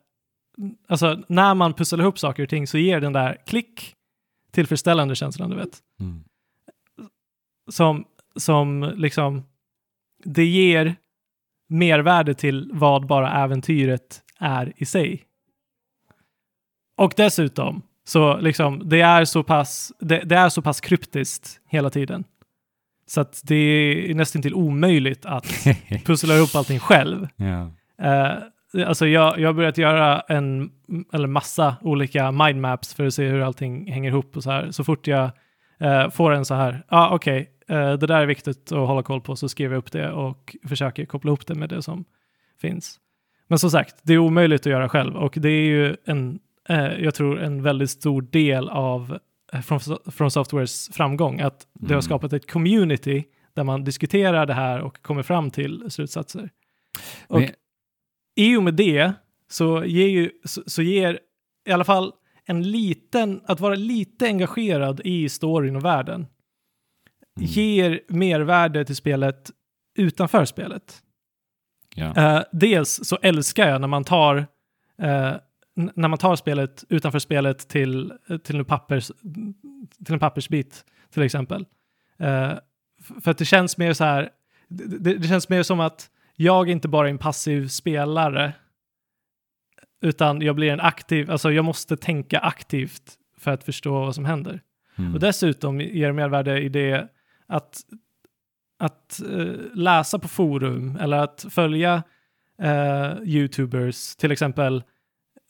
Alltså, 0.87 1.23
när 1.27 1.53
man 1.53 1.73
pusslar 1.73 1.99
ihop 1.99 2.19
saker 2.19 2.43
och 2.43 2.49
ting 2.49 2.67
så 2.67 2.77
ger 2.77 3.01
den 3.01 3.13
där 3.13 3.37
klick 3.45 3.95
tillfredsställande 4.51 5.15
känslan, 5.15 5.49
du 5.49 5.55
vet 5.55 5.83
Mm. 5.99 6.23
som, 7.69 8.05
som 8.35 8.93
liksom, 8.97 9.43
det 10.23 10.45
ger 10.45 10.95
mervärde 11.67 12.33
till 12.33 12.69
vad 12.73 13.07
bara 13.07 13.43
äventyret 13.43 14.21
är 14.39 14.73
i 14.75 14.85
sig. 14.85 15.23
Och 16.97 17.13
dessutom, 17.17 17.81
så 18.03 18.37
liksom, 18.37 18.89
det 18.89 19.01
är 19.01 19.25
så 19.25 19.43
pass, 19.43 19.91
det, 19.99 20.19
det 20.19 20.35
är 20.35 20.49
så 20.49 20.61
pass 20.61 20.81
kryptiskt 20.81 21.59
hela 21.69 21.89
tiden. 21.89 22.23
Så 23.07 23.21
att 23.21 23.41
det 23.43 23.55
är 23.55 24.15
nästan 24.15 24.41
till 24.41 24.53
omöjligt 24.53 25.25
att 25.25 25.45
pussla 26.05 26.35
ihop 26.35 26.55
allting 26.55 26.79
själv. 26.79 27.27
ja. 27.35 27.71
Eh, 28.01 28.37
alltså 28.87 29.07
jag, 29.07 29.39
jag 29.39 29.47
har 29.49 29.53
börjat 29.53 29.77
göra 29.77 30.19
en, 30.19 30.71
eller 31.13 31.27
massa 31.27 31.75
olika 31.81 32.31
mindmaps 32.31 32.93
för 32.93 33.05
att 33.05 33.13
se 33.13 33.27
hur 33.27 33.41
allting 33.41 33.91
hänger 33.91 34.09
ihop 34.09 34.37
och 34.37 34.43
så 34.43 34.51
här. 34.51 34.71
Så 34.71 34.83
fort 34.83 35.07
jag 35.07 35.31
eh, 35.79 36.09
får 36.09 36.31
en 36.31 36.45
så 36.45 36.55
här, 36.55 36.83
ja 36.89 36.97
ah, 36.97 37.15
okej, 37.15 37.39
eh, 37.39 37.47
det 37.67 37.97
där 38.07 38.21
är 38.21 38.25
viktigt 38.25 38.71
att 38.71 38.87
hålla 38.87 39.03
koll 39.03 39.21
på, 39.21 39.35
så 39.35 39.49
skriver 39.49 39.75
jag 39.75 39.79
upp 39.79 39.91
det 39.91 40.11
och 40.11 40.55
försöker 40.67 41.05
koppla 41.05 41.29
ihop 41.29 41.47
det 41.47 41.55
med 41.55 41.69
det 41.69 41.81
som 41.81 42.05
finns. 42.61 42.99
Men 43.47 43.59
som 43.59 43.71
sagt, 43.71 43.95
det 44.03 44.13
är 44.13 44.17
omöjligt 44.17 44.61
att 44.61 44.65
göra 44.71 44.89
själv 44.89 45.15
och 45.15 45.33
det 45.37 45.49
är 45.49 45.65
ju 45.65 45.95
en, 46.05 46.39
eh, 46.69 46.99
jag 47.03 47.15
tror 47.15 47.39
en 47.41 47.63
väldigt 47.63 47.89
stor 47.89 48.21
del 48.21 48.69
av 48.69 49.17
eh, 49.53 49.61
från, 49.61 49.79
från 50.11 50.31
Softwares 50.31 50.89
framgång, 50.93 51.39
att 51.39 51.67
det 51.73 51.85
har 51.87 51.91
Mm. 51.91 52.01
skapat 52.01 52.33
ett 52.33 52.51
community 52.51 53.23
där 53.53 53.63
man 53.63 53.83
diskuterar 53.83 54.45
det 54.45 54.53
här 54.53 54.81
och 54.81 55.01
kommer 55.01 55.23
fram 55.23 55.51
till 55.51 55.83
slutsatser. 55.91 56.49
Och 57.27 57.39
Men- 57.39 57.49
i 58.35 58.55
och 58.55 58.63
med 58.63 58.73
det 58.73 59.13
så 59.49 59.85
ger, 59.85 60.07
ju, 60.07 60.31
så, 60.43 60.61
så 60.65 60.81
ger 60.81 61.19
i 61.67 61.71
alla 61.71 61.83
fall 61.83 62.13
en 62.45 62.71
liten, 62.71 63.41
att 63.45 63.59
vara 63.59 63.75
lite 63.75 64.25
engagerad 64.25 65.01
i 65.03 65.29
storyn 65.29 65.75
och 65.75 65.85
världen 65.85 66.27
Mm. 67.37 67.45
ger 67.45 68.01
mervärde 68.07 68.85
till 68.85 68.95
spelet 68.95 69.51
utanför 69.97 70.45
spelet. 70.45 71.01
Ja. 71.95 72.15
Eh, 72.15 72.43
dels 72.51 72.99
så 73.03 73.17
älskar 73.21 73.69
jag 73.69 73.81
när 73.81 73.87
man 73.87 74.03
tar 74.03 74.47
n- 75.77 75.91
när 75.95 76.07
man 76.07 76.17
tar 76.19 76.35
spelet 76.35 76.83
utanför 76.89 77.19
spelet 77.19 77.67
till, 77.69 78.13
till, 78.43 78.55
en, 78.57 78.65
pappers, 78.65 79.11
till 80.05 80.13
en 80.13 80.19
pappersbit 80.19 80.85
till 81.13 81.21
exempel. 81.23 81.65
F- 82.19 83.11
för 83.23 83.31
att 83.31 83.37
det 83.37 83.45
känns 83.45 83.77
mer 83.77 83.93
så 83.93 84.03
här, 84.03 84.29
det, 84.67 84.97
det, 84.97 85.13
det 85.17 85.27
känns 85.27 85.49
mer 85.49 85.63
som 85.63 85.79
att 85.79 86.09
jag 86.35 86.69
inte 86.69 86.87
bara 86.87 87.07
är 87.07 87.11
en 87.11 87.17
passiv 87.17 87.67
spelare 87.67 88.53
utan 90.01 90.41
jag 90.41 90.55
blir 90.55 90.71
en 90.73 90.79
aktiv, 90.81 91.31
alltså 91.31 91.51
jag 91.51 91.65
måste 91.65 91.97
tänka 91.97 92.39
aktivt 92.39 93.13
för 93.37 93.51
att 93.51 93.63
förstå 93.63 93.91
vad 93.91 94.15
som 94.15 94.25
händer. 94.25 94.61
Mm. 94.97 95.13
Och 95.13 95.19
dessutom 95.19 95.81
ger 95.81 96.11
mervärde 96.11 96.61
i 96.61 96.69
det 96.69 97.07
att, 97.47 97.81
att 98.79 99.21
eh, 99.21 99.53
läsa 99.73 100.19
på 100.19 100.27
forum 100.27 100.97
eller 101.01 101.17
att 101.17 101.45
följa 101.49 102.03
eh, 102.61 103.13
YouTubers, 103.23 104.15
till 104.15 104.31
exempel 104.31 104.83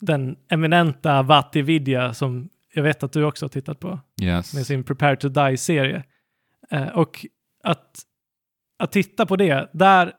den 0.02 0.36
eminenta 0.50 1.22
Vatti 1.22 1.62
Vidya 1.62 2.14
som 2.14 2.50
jag 2.74 2.84
vet 2.84 3.04
att 3.04 3.12
du 3.12 3.24
också 3.24 3.46
har 3.46 3.50
tittat 3.50 3.80
på 3.80 4.00
Yes. 4.22 4.54
med 4.54 4.66
sin 4.66 4.84
Prepare 4.84 5.16
to 5.16 5.30
Die-serie. 5.30 6.04
Eh, 6.70 6.88
och 6.88 7.26
att, 7.64 8.00
att 8.80 8.92
titta 8.92 9.26
på 9.26 9.36
det, 9.36 9.70
där 9.74 10.14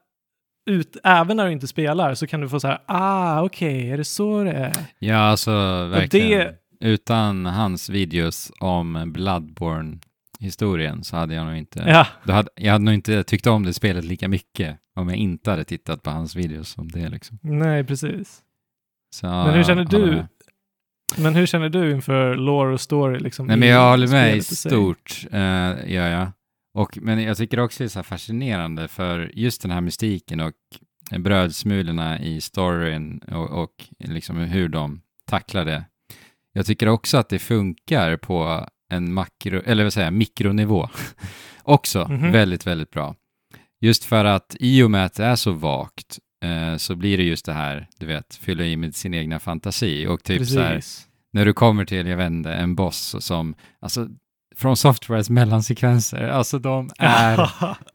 ut, 0.70 0.96
även 1.04 1.36
när 1.36 1.46
du 1.46 1.52
inte 1.52 1.66
spelar 1.66 2.14
så 2.14 2.26
kan 2.26 2.40
du 2.40 2.48
få 2.48 2.60
så 2.60 2.68
här, 2.68 2.78
ah 2.86 3.42
okej, 3.42 3.90
är 3.90 3.96
det 3.96 4.04
så 4.04 4.44
det 4.44 4.52
är? 4.52 4.74
Ja, 4.98 5.16
alltså 5.16 5.50
verkligen. 5.86 6.38
det- 6.38 6.54
Utan 6.80 7.46
hans 7.46 7.88
videos 7.88 8.52
om 8.60 9.12
Bloodborne-historien 10.39 11.05
så 11.05 11.16
hade 11.16 11.34
jag 11.34 11.47
nog 11.47 11.57
inte... 11.57 11.84
Ja, 11.86 12.07
Då 12.24 12.32
hade, 12.32 12.49
jag 12.55 12.72
hade 12.72 12.84
nog 12.84 12.95
inte 12.95 13.22
tyckt 13.24 13.47
om 13.47 13.64
det 13.64 13.72
spelet 13.72 14.05
lika 14.05 14.28
mycket 14.28 14.78
om 14.95 15.09
jag 15.09 15.18
inte 15.18 15.51
hade 15.51 15.64
tittat 15.64 16.03
på 16.03 16.11
hans 16.11 16.36
videos 16.36 16.68
som 16.68 16.89
det 16.89 17.09
liksom. 17.09 17.39
nej 17.43 17.84
precis. 17.84 18.43
Så, 19.14 19.26
Men 19.26 19.55
hur 19.55 19.64
känner 19.64 19.84
du 19.84 20.07
med. 20.07 20.28
Men 21.18 21.34
hur 21.34 21.47
känner 21.47 21.68
du 21.68 21.91
inför 21.93 22.34
lore 22.34 22.72
och 22.72 22.80
story? 22.80 23.18
Liksom, 23.18 23.47
Nej, 23.47 23.57
men 23.57 23.68
jag 23.68 23.91
håller 23.91 24.09
med 24.09 24.36
i 24.36 24.43
stort, 24.43 25.26
uh, 25.32 25.91
gör 25.93 26.09
jag. 26.09 26.32
Och, 26.74 26.99
men 27.03 27.22
jag 27.22 27.36
tycker 27.36 27.61
också 27.61 27.78
det 27.78 27.86
är 27.86 27.89
så 27.89 28.03
fascinerande 28.03 28.89
för 28.89 29.30
just 29.34 29.62
den 29.62 29.70
här 29.70 29.80
mystiken 29.80 30.41
och 30.41 30.53
brödsmulorna 31.18 32.20
i 32.20 32.41
storyn 32.41 33.18
och, 33.18 33.62
och 33.62 33.72
liksom 33.99 34.36
hur 34.36 34.68
de 34.68 35.01
tacklar 35.26 35.64
det. 35.64 35.84
Jag 36.53 36.66
tycker 36.66 36.89
också 36.89 37.18
att 37.18 37.28
det 37.28 37.39
funkar 37.39 38.16
på 38.16 38.68
en 38.89 39.12
makro, 39.12 39.62
eller 39.66 39.82
vad 39.84 39.93
säger 39.93 40.07
jag, 40.07 40.14
mikronivå 40.14 40.89
också 41.62 42.07
Mhm. 42.11 42.32
väldigt, 42.32 42.66
väldigt 42.66 42.91
bra. 42.91 43.14
Just 43.80 44.05
för 44.05 44.24
att 44.24 44.57
i 44.61 44.82
och 44.82 44.91
med 44.91 45.05
att 45.05 45.14
det 45.14 45.24
är 45.24 45.36
så 45.36 45.53
vagt 45.53 46.18
eh, 46.45 46.76
så 46.76 46.95
blir 46.97 47.16
det 47.18 47.22
just 47.24 47.45
det 47.47 47.53
här, 47.53 47.89
du 47.99 48.07
vet, 48.07 48.34
fylla 48.34 48.64
i 48.64 48.76
med 48.76 48.95
sin 48.95 49.14
egna 49.14 49.39
fantasi 49.39 50.07
och 50.07 50.22
typ 50.24 50.47
så 50.47 50.61
här, 50.61 50.74
Precis. 50.74 51.07
när 51.32 51.45
du 51.45 51.53
kommer 51.53 51.84
till, 51.84 52.07
jag 52.07 52.16
vet 52.16 52.30
inte, 52.30 52.53
en 52.53 52.74
boss 52.74 53.16
som, 53.20 53.55
alltså 53.80 54.09
från 54.57 54.76
Softwares 54.76 55.30
mellansekvenser, 55.30 56.28
alltså 56.28 56.59
de 56.59 56.91
är, 56.99 57.51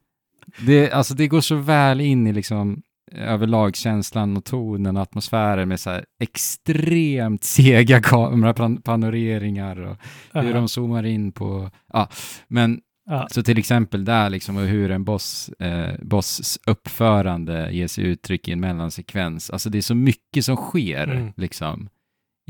det, 0.66 0.92
alltså 0.92 1.14
det 1.14 1.28
går 1.28 1.42
så 1.42 1.56
väl 1.56 2.02
in 2.02 2.28
i 2.28 2.34
liksom 2.34 2.82
överlag 3.16 3.76
känslan 3.76 4.38
och 4.38 4.46
tonen 4.46 4.98
och 4.98 5.04
atmosfären 5.04 5.68
med 5.70 5.80
så 5.80 5.90
här 5.90 6.06
extremt 6.24 7.44
sega 7.44 8.02
kamerapanoreringar 8.02 9.76
och 9.82 9.98
hur 10.44 10.54
de 10.54 10.68
zoomar 10.68 11.04
in 11.06 11.32
på, 11.32 11.70
ja, 11.94 12.10
men 12.48 12.80
ja. 13.10 13.28
så 13.32 13.44
till 13.44 13.58
exempel 13.58 14.06
där 14.06 14.30
liksom 14.30 14.58
och 14.58 14.64
hur 14.64 14.92
en 14.92 15.04
boss, 15.04 15.50
eh, 15.50 15.94
boss 16.02 16.60
uppförande 16.68 17.72
ger 17.72 17.88
sig 17.88 18.04
uttryck 18.04 18.48
i 18.48 18.52
en 18.52 18.60
mellansekvens. 18.60 19.50
Alltså 19.50 19.70
det 19.70 19.78
är 19.78 19.82
så 19.82 19.96
mycket 19.96 20.46
som 20.46 20.56
sker 20.56 21.04
Mm. 21.08 21.34
liksom 21.38 21.90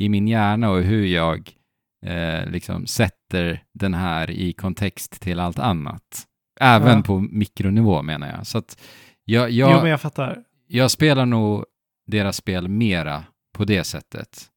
i 0.02 0.10
min 0.10 0.28
hjärna 0.28 0.70
och 0.70 0.82
hur 0.84 1.06
jag 1.06 1.52
eh, 2.06 2.50
liksom 2.50 2.88
sätter 2.88 3.64
den 3.74 3.94
här 3.94 4.32
i 4.32 4.54
kontext 4.54 5.22
till 5.22 5.40
allt 5.40 5.60
annat. 5.60 6.28
Även 6.60 6.98
Ja. 6.98 7.04
på 7.04 7.20
mikronivå 7.20 8.02
menar 8.02 8.28
jag. 8.38 8.48
Så 8.48 8.58
att 8.58 8.82
jag, 9.26 9.52
jag, 9.52 9.72
Jo, 9.72 9.78
men 9.82 9.90
jag 9.90 10.02
fattar. 10.02 10.44
Jag 10.68 10.92
spelar 10.92 11.26
nog 11.26 11.66
deras 12.08 12.38
spel 12.38 12.68
mera 12.68 13.24
på 13.58 13.66
det 13.66 13.84
sättet. 13.84 14.50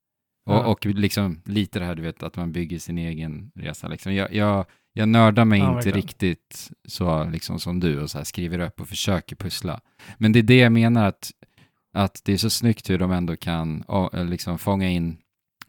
Och, 0.46 0.54
Ja. 0.54 0.66
och 0.66 0.86
liksom 0.86 1.42
lite 1.44 1.78
det 1.78 1.84
här 1.84 1.94
du 1.94 2.02
vet 2.02 2.22
att 2.22 2.36
man 2.36 2.52
bygger 2.52 2.78
sin 2.78 2.98
egen 2.98 3.50
resa. 3.54 3.88
Liksom. 3.88 4.14
Jag, 4.14 4.34
jag, 4.34 4.64
jag 4.92 5.08
nördar 5.08 5.44
mig 5.44 5.58
Ja, 5.60 5.76
inte 5.76 5.90
riktigt 5.90 6.70
så 6.88 7.24
liksom 7.24 7.60
som 7.60 7.80
du 7.80 8.02
och 8.02 8.10
så 8.10 8.18
här 8.18 8.24
skriver 8.24 8.58
upp 8.58 8.80
och 8.80 8.88
försöker 8.88 9.36
pussla. 9.36 9.80
Men 10.18 10.32
det 10.32 10.38
är 10.38 10.42
det 10.42 10.58
jag 10.58 10.72
menar 10.72 11.08
att, 11.08 11.30
att 11.94 12.20
det 12.24 12.32
är 12.32 12.36
så 12.36 12.50
snyggt 12.50 12.90
hur 12.90 12.98
de 12.98 13.10
ändå 13.12 13.36
kan 13.36 13.84
ja, 13.88 14.10
liksom 14.12 14.58
fånga 14.58 14.88
in 14.88 15.18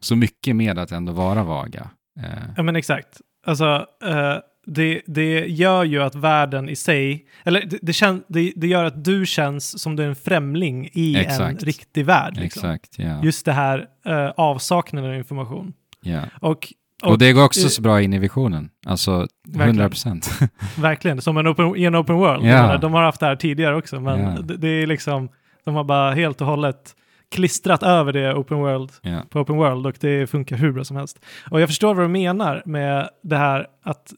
så 0.00 0.16
mycket 0.16 0.56
med 0.56 0.78
att 0.78 0.92
ändå 0.92 1.12
vara 1.12 1.44
vaga. 1.44 1.90
Eh, 2.20 2.42
Ja, 2.56 2.62
men 2.62 2.76
exakt. 2.76 3.20
Alltså, 3.46 3.86
eh, 4.04 4.36
det, 4.68 5.02
det 5.06 5.46
gör 5.46 5.84
ju 5.84 6.02
att 6.02 6.14
världen 6.14 6.68
i 6.68 6.76
sig, 6.76 7.26
eller 7.44 7.66
det, 7.66 7.78
det, 7.82 7.92
kän, 7.92 8.22
det, 8.28 8.52
det 8.56 8.66
gör 8.66 8.84
att 8.84 9.04
du 9.04 9.26
känns 9.26 9.82
som 9.82 9.96
du 9.96 10.02
är 10.02 10.08
en 10.08 10.16
främling 10.16 10.88
i 10.92 11.14
en 11.14 11.20
Exakt. 11.20 11.62
riktig 11.62 12.04
värld. 12.06 12.36
Liksom. 12.36 12.70
Exakt, 12.70 12.98
ja. 12.98 13.22
Just 13.24 13.44
det 13.44 13.52
här 13.52 13.78
uh, 14.08 14.30
avsaknaden 14.36 15.10
av 15.10 15.16
information. 15.16 15.72
ja. 16.02 16.20
Och, 16.40 16.72
Och, 17.02 17.18
det 17.18 17.32
går 17.32 17.44
också 17.44 17.68
så 17.68 17.82
bra 17.82 18.00
in 18.02 18.12
i 18.12 18.18
visionen. 18.18 18.70
Alltså, 18.86 19.12
Verkligen. 19.46 19.68
100 19.68 19.88
procent. 19.88 20.30
verkligen, 20.78 21.20
som 21.20 21.36
en 21.36 21.48
open, 21.48 21.76
i 21.76 21.84
en 21.84 21.96
open 21.96 22.16
world. 22.16 22.42
Menar, 22.42 22.78
de 22.78 22.94
har 22.94 23.02
haft 23.02 23.20
det 23.20 23.26
här 23.26 23.36
tidigare 23.36 23.76
också, 23.76 24.00
men 24.00 24.20
Ja. 24.20 24.40
det, 24.42 24.56
det 24.56 24.68
är 24.68 24.86
liksom, 24.86 25.28
De 25.64 25.74
har 25.74 25.84
bara 25.84 26.10
helt 26.14 26.40
och 26.40 26.46
hållet 26.46 26.94
klistrat 27.30 27.82
över 27.82 28.12
det 28.12 28.34
open 28.34 28.58
world 28.58 28.90
Ja. 29.02 29.20
på 29.30 29.40
open 29.40 29.56
world 29.56 29.86
och 29.86 29.96
det 30.00 30.30
funkar 30.30 30.56
hur 30.56 30.72
bra 30.72 30.84
som 30.84 30.96
helst. 30.96 31.18
Och 31.50 31.60
jag 31.60 31.68
förstår 31.68 31.94
vad 31.94 32.04
du 32.04 32.08
menar 32.08 32.62
med 32.64 33.08
det 33.22 33.36
här 33.36 33.66
att 33.82 34.12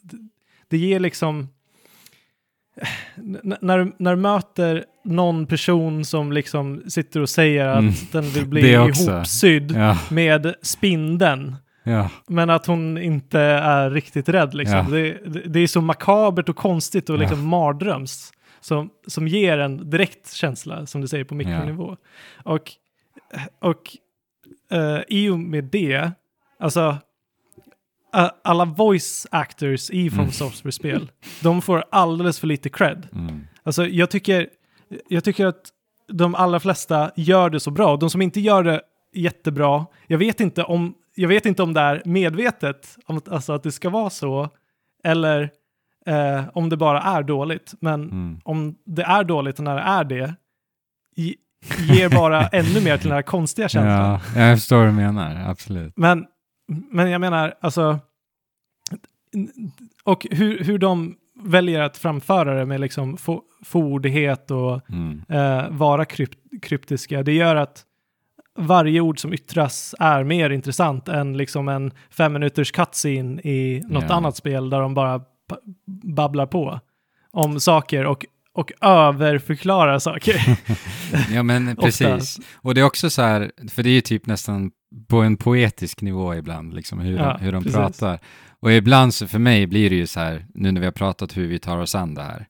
det 0.70 0.78
ger 0.78 1.00
liksom 1.00 1.48
N- 3.16 3.56
när, 3.60 3.92
när 3.98 4.16
du 4.16 4.20
möter 4.22 4.84
någon 5.04 5.46
person 5.46 6.04
som 6.04 6.32
liksom 6.32 6.82
sitter 6.88 7.20
och 7.20 7.28
säger 7.28 7.66
att 7.66 7.78
Mm. 7.78 7.92
den 8.12 8.22
vill 8.24 8.46
bli 8.46 8.70
ihopsydd 8.72 9.72
Ja. 9.76 9.98
med 10.10 10.54
spindeln 10.62 11.56
Ja. 11.84 12.10
men 12.28 12.50
att 12.50 12.66
hon 12.66 12.98
inte 12.98 13.40
är 13.40 13.90
riktigt 13.90 14.28
rädd. 14.28 14.54
Liksom. 14.54 14.76
Ja. 14.78 14.82
Det, 14.90 15.18
det, 15.46 15.60
är 15.60 15.66
så 15.66 15.80
makabert 15.80 16.48
och 16.48 16.56
konstigt 16.56 17.10
och 17.10 17.18
liksom 17.18 17.38
Ja. 17.38 17.44
mardröms 17.44 18.32
som, 18.60 18.90
som 19.06 19.28
ger 19.28 19.58
en 19.58 19.90
direkt 19.90 20.32
känsla, 20.32 20.86
som 20.86 21.00
du 21.00 21.08
säger, 21.08 21.24
på 21.24 21.34
mikronivå. 21.34 21.96
Och, 22.44 22.72
och 23.58 23.96
eh, 24.72 25.00
i 25.08 25.28
och 25.28 25.38
med 25.38 25.64
det, 25.64 26.10
alltså 26.58 26.96
alla 28.44 28.64
voice 28.64 29.26
actors 29.30 29.90
i 29.90 30.10
From 30.10 30.20
Mm. 30.20 30.32
Software-spel, 30.32 31.10
de 31.42 31.62
får 31.62 31.84
alldeles 31.90 32.40
för 32.40 32.46
lite 32.46 32.68
cred. 32.68 33.08
Mm. 33.12 33.46
Alltså 33.62 33.86
jag 33.86 34.10
tycker, 34.10 34.48
jag 35.08 35.24
tycker 35.24 35.46
att 35.46 35.60
de 36.12 36.34
allra 36.34 36.60
flesta 36.60 37.10
gör 37.16 37.50
det 37.50 37.60
så 37.60 37.70
bra. 37.70 37.96
De 37.96 38.10
som 38.10 38.22
inte 38.22 38.40
gör 38.40 38.62
det 38.62 38.80
jättebra, 39.14 39.86
jag 40.06 40.18
vet 40.18 40.40
inte 40.40 40.62
om, 40.64 40.94
jag 41.14 41.28
vet 41.28 41.46
inte 41.46 41.62
om 41.62 41.74
det 41.74 41.80
är 41.80 42.02
medvetet, 42.04 42.96
alltså 43.30 43.52
att 43.52 43.62
det 43.62 43.72
ska 43.72 43.90
vara 43.90 44.10
så, 44.10 44.48
eller 45.04 45.50
eh, 46.06 46.44
om 46.54 46.68
det 46.68 46.76
bara 46.76 47.02
är 47.02 47.22
dåligt. 47.22 47.74
Men 47.80 48.02
Mm. 48.02 48.40
om 48.44 48.74
det 48.86 49.02
är 49.02 49.24
dåligt 49.24 49.58
och 49.58 49.64
när 49.64 49.74
det 49.76 49.82
är 49.82 50.04
det, 50.04 50.34
ge- 51.16 51.34
ger 51.94 52.08
bara 52.08 52.46
ännu 52.52 52.80
mer 52.84 52.96
till 52.98 53.08
den 53.08 53.14
här 53.16 53.22
konstiga 53.22 53.68
känslan. 53.68 54.20
Ja, 54.34 54.40
jag 54.40 54.58
förstår 54.58 54.76
vad 54.76 54.86
du 54.86 54.92
menar, 54.92 55.50
absolut. 55.50 55.92
Men, 55.96 56.26
men 56.90 57.10
jag 57.10 57.20
menar, 57.20 57.54
alltså, 57.60 57.98
och 60.04 60.26
hur, 60.30 60.64
hur 60.64 60.78
de 60.78 61.16
väljer 61.42 61.80
att 61.80 61.96
framföra 61.96 62.54
det 62.54 62.66
med 62.66 62.80
liksom 62.80 63.16
fo- 63.16 63.40
fordighet 63.64 64.50
och 64.50 64.90
Mm. 64.90 65.22
eh, 65.28 65.68
vara 65.70 66.04
kryp 66.04 66.30
kryptiska, 66.62 67.22
det 67.22 67.32
gör 67.32 67.56
att 67.56 67.84
varje 68.58 69.00
ord 69.00 69.20
som 69.20 69.32
yttras 69.32 69.94
är 69.98 70.24
mer 70.24 70.50
intressant 70.50 71.08
än 71.08 71.36
liksom 71.36 71.68
en 71.68 71.90
fem 72.10 72.32
minuters 72.32 72.72
cutscene 72.72 73.40
i 73.42 73.82
något 73.88 74.04
Ja. 74.08 74.14
annat 74.14 74.36
spel 74.36 74.70
där 74.70 74.80
de 74.80 74.94
bara 74.94 75.18
ba- 75.18 75.60
babblar 76.16 76.46
på 76.46 76.80
om 77.30 77.60
saker 77.60 78.06
och, 78.06 78.26
och 78.54 78.72
överförklarar 78.80 79.98
saker. 79.98 80.34
Ja 81.34 81.42
men 81.42 81.76
precis. 81.80 82.38
Och 82.54 82.74
det 82.74 82.80
är 82.80 82.84
också 82.84 83.10
så 83.10 83.22
här, 83.22 83.52
för 83.70 83.82
det 83.82 83.88
är 83.90 83.92
ju 83.94 84.00
typ 84.00 84.26
nästan 84.26 84.70
på 85.08 85.22
en 85.22 85.36
poetisk 85.36 86.00
nivå 86.00 86.34
ibland, 86.34 86.74
liksom 86.74 87.00
hur, 87.00 87.18
Ja, 87.18 87.36
de, 87.38 87.44
hur 87.44 87.52
de 87.52 87.62
precis. 87.62 87.76
pratar. 87.76 88.18
Och 88.60 88.72
ibland 88.72 89.14
så 89.14 89.26
för 89.26 89.38
mig 89.38 89.66
blir 89.66 89.90
det 89.90 89.96
ju 89.96 90.06
så 90.06 90.20
här, 90.20 90.46
nu 90.54 90.72
när 90.72 90.80
vi 90.80 90.86
har 90.86 90.92
pratat 90.92 91.36
hur 91.36 91.46
vi 91.46 91.58
tar 91.58 91.78
oss 91.78 91.94
an 91.94 92.14
det 92.14 92.22
här. 92.22 92.46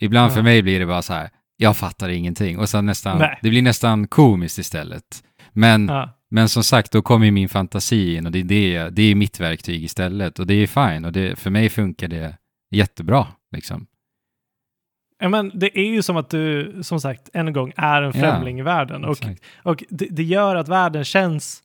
Ibland 0.00 0.30
Ja. 0.30 0.34
för 0.34 0.42
mig 0.42 0.62
blir 0.62 0.80
det 0.80 0.86
bara 0.86 1.02
så 1.02 1.12
här, 1.12 1.30
jag 1.56 1.76
fattar 1.76 2.08
ingenting. 2.08 2.58
Och 2.58 2.68
sen 2.68 2.86
nästan, 2.86 3.18
Nej. 3.18 3.38
det 3.42 3.50
blir 3.50 3.62
nästan 3.62 4.06
komiskt 4.08 4.58
istället. 4.58 5.22
Men, 5.52 5.88
ja. 5.88 6.18
men 6.30 6.48
som 6.48 6.64
sagt, 6.64 6.92
då 6.92 7.02
kommer 7.02 7.26
ju 7.26 7.32
min 7.32 7.48
fantasi 7.48 8.14
in 8.16 8.26
och 8.26 8.32
det 8.32 8.38
är, 8.38 8.44
det, 8.44 8.90
det 8.90 9.02
är 9.02 9.14
mitt 9.14 9.40
verktyg 9.40 9.84
istället. 9.84 10.38
Och 10.38 10.46
det 10.46 10.54
är 10.54 10.66
fine 10.66 11.04
och 11.04 11.12
det, 11.12 11.38
för 11.38 11.50
mig 11.50 11.68
funkar 11.68 12.08
det 12.08 12.36
jättebra. 12.70 13.26
Liksom. 13.52 13.86
Ja, 15.22 15.28
men 15.28 15.50
det 15.54 15.78
är 15.78 15.86
ju 15.86 16.02
som 16.02 16.16
att 16.16 16.30
du, 16.30 16.78
som 16.82 17.00
sagt, 17.00 17.30
en 17.32 17.52
gång 17.52 17.72
är 17.76 18.02
en 18.02 18.12
främling 18.12 18.58
i 18.58 18.62
världen. 18.62 19.04
Och, 19.04 19.18
och 19.62 19.84
det, 19.88 20.06
det 20.10 20.22
gör 20.22 20.56
att 20.56 20.68
världen 20.68 21.04
känns 21.04 21.62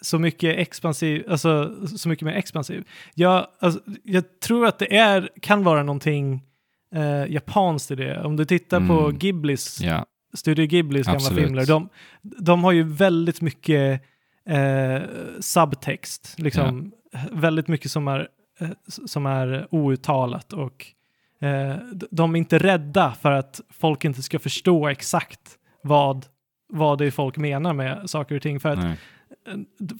så 0.00 0.18
mycket 0.18 0.58
expansiv, 0.58 1.24
alltså 1.30 1.74
så 1.96 2.08
mycket 2.08 2.26
mer 2.26 2.32
expansiv. 2.32 2.84
Jag, 3.14 3.46
alltså, 3.58 3.80
jag 4.02 4.40
tror 4.40 4.66
att 4.66 4.78
det 4.78 4.96
är, 4.96 5.28
kan 5.40 5.64
vara 5.64 5.82
någonting 5.82 6.42
eh, 6.94 7.32
japanskt 7.32 7.90
i 7.90 7.94
det. 7.94 8.22
Om 8.22 8.36
du 8.36 8.44
tittar 8.44 8.88
på 8.88 9.00
Mm. 9.00 9.18
Ghiblis, 9.18 9.80
Ja, 9.80 10.06
Studio 10.34 10.66
Ghiblis 10.66 11.06
gamla 11.06 11.16
Absolut. 11.16 11.44
filmer, 11.44 11.66
de, 11.66 11.88
de 12.22 12.64
har 12.64 12.72
ju 12.72 12.82
väldigt 12.82 13.40
mycket 13.40 14.02
eh, 14.48 15.02
subtext, 15.40 16.34
liksom 16.38 16.92
väldigt 17.32 17.68
mycket 17.68 17.90
som 17.90 18.08
är, 18.08 18.28
eh, 18.60 18.68
som 18.86 19.26
är 19.26 19.66
outtalat 19.70 20.52
och 20.52 20.86
de 22.10 22.34
är 22.34 22.38
inte 22.38 22.58
rädda 22.58 23.12
för 23.12 23.32
att 23.32 23.60
folk 23.70 24.04
inte 24.04 24.22
ska 24.22 24.38
förstå 24.38 24.88
exakt 24.88 25.40
vad, 25.82 26.26
vad 26.72 26.98
det 26.98 27.06
är 27.06 27.10
folk 27.10 27.36
menar 27.36 27.72
med 27.72 28.10
saker 28.10 28.36
och 28.36 28.42
ting. 28.42 28.60
För 28.60 28.68
att 28.68 28.78
nej. 28.78 28.98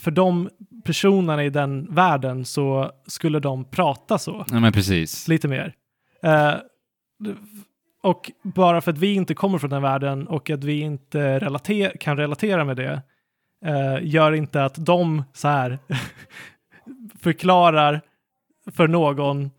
för 0.01 0.11
de 0.11 0.51
personerna 0.85 1.45
i 1.45 1.51
den 1.51 1.95
världen 1.95 2.45
så 2.45 2.91
skulle 3.07 3.41
de 3.41 3.65
prata 3.65 4.19
så 4.19 4.45
Ja, 4.51 4.61
men 4.61 4.73
precis. 4.73 5.29
lite 5.29 5.49
mer. 5.49 5.75
Eh, 6.23 6.55
och 8.03 8.31
bara 8.43 8.81
för 8.81 8.93
att 8.93 8.99
vi 8.99 9.15
inte 9.15 9.35
kommer 9.35 9.59
från 9.59 9.71
den 9.71 9.83
världen 9.83 10.27
och 10.27 10.51
att 10.51 10.65
vi 10.65 10.81
inte 10.81 11.39
relater- 11.39 11.97
kan 12.01 12.17
relatera 12.17 12.65
med 12.65 12.77
det 12.77 13.03
eh, 13.67 13.99
gör 14.03 14.33
inte 14.33 14.65
att 14.65 14.87
de 14.87 15.23
så 15.33 15.49
här 15.49 15.79
förklarar 17.21 18.01
för 18.73 18.89
någon 18.89 19.51